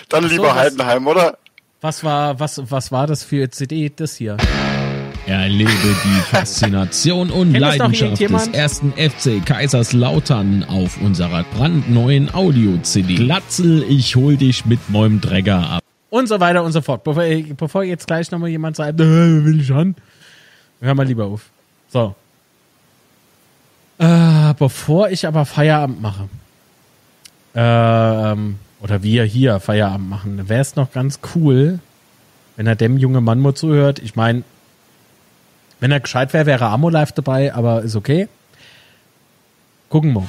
dann 0.09 0.23
so, 0.23 0.29
lieber 0.29 0.49
was- 0.49 0.55
Heidenheim, 0.55 1.07
oder? 1.07 1.37
Was 1.81 2.03
war, 2.03 2.39
was, 2.39 2.61
was 2.71 2.91
war 2.91 3.07
das 3.07 3.23
für 3.23 3.49
CD, 3.49 3.89
das 3.89 4.15
hier? 4.15 4.35
Erlebe 5.29 5.69
die 5.71 6.21
Faszination 6.31 7.29
und 7.29 7.51
Kennt 7.51 7.59
Leidenschaft 7.59 8.19
des 8.19 8.47
ersten 8.47 8.93
FC 8.93 9.45
Kaiserslautern 9.45 10.63
auf 10.63 10.99
unserer 11.01 11.43
brandneuen 11.43 12.33
Audio-CD. 12.33 13.15
Glatzel, 13.15 13.83
ich 13.87 14.15
hol 14.15 14.37
dich 14.37 14.65
mit 14.65 14.89
meinem 14.89 15.21
Träger 15.21 15.69
ab. 15.69 15.83
und 16.09 16.27
so 16.27 16.39
weiter 16.39 16.63
und 16.63 16.71
so 16.71 16.81
fort. 16.81 17.03
Bevor, 17.03 17.23
bevor 17.55 17.83
jetzt 17.83 18.07
gleich 18.07 18.31
nochmal 18.31 18.49
jemand 18.49 18.75
sagt, 18.75 18.99
äh, 18.99 19.45
will 19.45 19.61
ich 19.61 19.71
an, 19.71 19.95
hör 20.81 20.95
mal 20.95 21.05
lieber 21.05 21.25
auf. 21.25 21.49
So. 21.89 22.15
Äh, 23.99 24.53
bevor 24.57 25.09
ich 25.09 25.27
aber 25.27 25.45
Feierabend 25.45 26.01
mache, 26.01 26.27
ähm, 27.53 28.55
oder 28.81 29.03
wir 29.03 29.23
hier 29.25 29.59
Feierabend 29.59 30.09
machen, 30.09 30.49
wäre 30.49 30.61
es 30.61 30.75
noch 30.75 30.91
ganz 30.91 31.19
cool, 31.35 31.79
wenn 32.55 32.65
er 32.65 32.75
dem 32.75 32.97
jungen 32.97 33.23
Mann 33.23 33.39
mal 33.39 33.53
zuhört. 33.53 33.99
Ich 33.99 34.15
meine, 34.15 34.43
wenn 35.79 35.91
er 35.91 35.99
gescheit 35.99 36.33
wäre, 36.33 36.45
wäre 36.45 36.67
Amo 36.67 36.89
live 36.89 37.11
dabei, 37.13 37.51
aber 37.53 37.81
ist 37.81 37.95
okay. 37.95 38.27
Gucken 39.89 40.13
wir. 40.13 40.23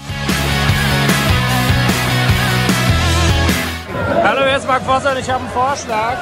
Hallo, 4.23 4.45
hier 4.47 4.57
ist 4.57 4.67
Marc 4.67 4.83
Vosser 4.83 5.13
und 5.13 5.19
ich 5.19 5.31
habe 5.31 5.41
einen 5.41 5.51
Vorschlag. 5.53 6.17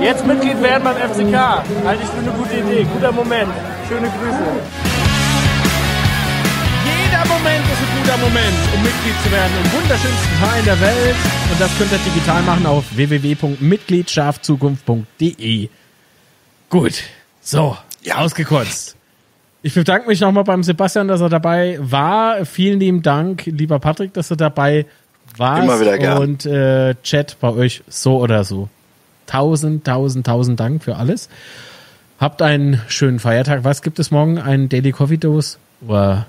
Jetzt 0.00 0.26
Mitglied 0.26 0.62
werden 0.62 0.82
beim 0.84 0.96
FCK. 0.96 1.36
Halte 1.84 2.02
ich 2.02 2.08
für 2.08 2.18
eine 2.18 2.30
gute 2.30 2.56
Idee. 2.56 2.86
Guter 2.92 3.12
Moment. 3.12 3.52
Schöne 3.88 4.08
Grüße. 4.08 4.42
Jeder 6.86 7.26
Moment 7.26 7.64
ist 7.70 7.82
ein 7.82 7.88
guter 7.98 8.16
Moment, 8.18 8.56
um 8.74 8.82
Mitglied 8.82 9.14
zu 9.22 9.30
werden 9.30 9.52
im 9.62 9.72
wunderschönsten 9.72 10.36
Verein 10.40 10.64
der 10.64 10.80
Welt. 10.80 11.16
Und 11.50 11.60
das 11.60 11.70
könnt 11.76 11.92
ihr 11.92 11.98
digital 11.98 12.40
machen 12.42 12.64
auf 12.66 12.84
www.mitgliedschafzukunft.de. 12.96 15.68
Gut, 16.70 17.02
so, 17.42 17.76
Ja. 18.06 18.18
ausgekotzt. 18.18 18.96
Ich 19.62 19.74
bedanke 19.74 20.06
mich 20.06 20.20
nochmal 20.20 20.44
beim 20.44 20.62
Sebastian, 20.62 21.08
dass 21.08 21.20
er 21.20 21.28
dabei 21.28 21.78
war. 21.80 22.44
Vielen 22.46 22.78
lieben 22.78 23.02
Dank, 23.02 23.46
lieber 23.46 23.78
Patrick, 23.78 24.12
dass 24.14 24.28
du 24.28 24.36
dabei 24.36 24.86
warst. 25.36 25.64
Immer 25.64 25.80
wieder 25.80 25.98
gern. 25.98 26.18
Und 26.18 26.46
äh, 26.46 26.94
Chat 27.02 27.36
bei 27.40 27.50
euch 27.50 27.82
so 27.88 28.18
oder 28.18 28.44
so. 28.44 28.68
Tausend, 29.26 29.84
tausend, 29.84 30.26
tausend 30.26 30.60
Dank 30.60 30.84
für 30.84 30.96
alles. 30.96 31.28
Habt 32.20 32.42
einen 32.42 32.80
schönen 32.88 33.18
Feiertag. 33.18 33.64
Was 33.64 33.82
gibt 33.82 33.98
es 33.98 34.10
morgen? 34.10 34.38
Ein 34.38 34.68
Daily 34.68 34.92
Coffee 34.92 35.18
Dose? 35.18 35.58
Oder 35.86 36.26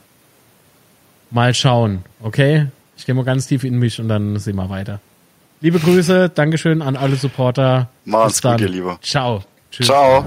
mal 1.29 1.53
schauen, 1.53 2.03
okay? 2.21 2.67
Ich 2.97 3.05
gehe 3.05 3.13
mal 3.13 3.23
ganz 3.23 3.47
tief 3.47 3.63
in 3.63 3.77
mich 3.77 3.99
und 3.99 4.09
dann 4.09 4.39
sehen 4.39 4.55
wir 4.55 4.69
weiter. 4.69 4.99
Liebe 5.61 5.79
Grüße, 5.79 6.29
Dankeschön 6.29 6.81
an 6.81 6.95
alle 6.95 7.15
Supporter. 7.15 7.89
Dann. 8.41 8.57
gut, 8.57 8.61
ihr 8.61 8.69
Lieber. 8.69 8.99
Ciao. 9.01 9.43
Tschüss. 9.71 9.87
Ciao. 9.87 10.25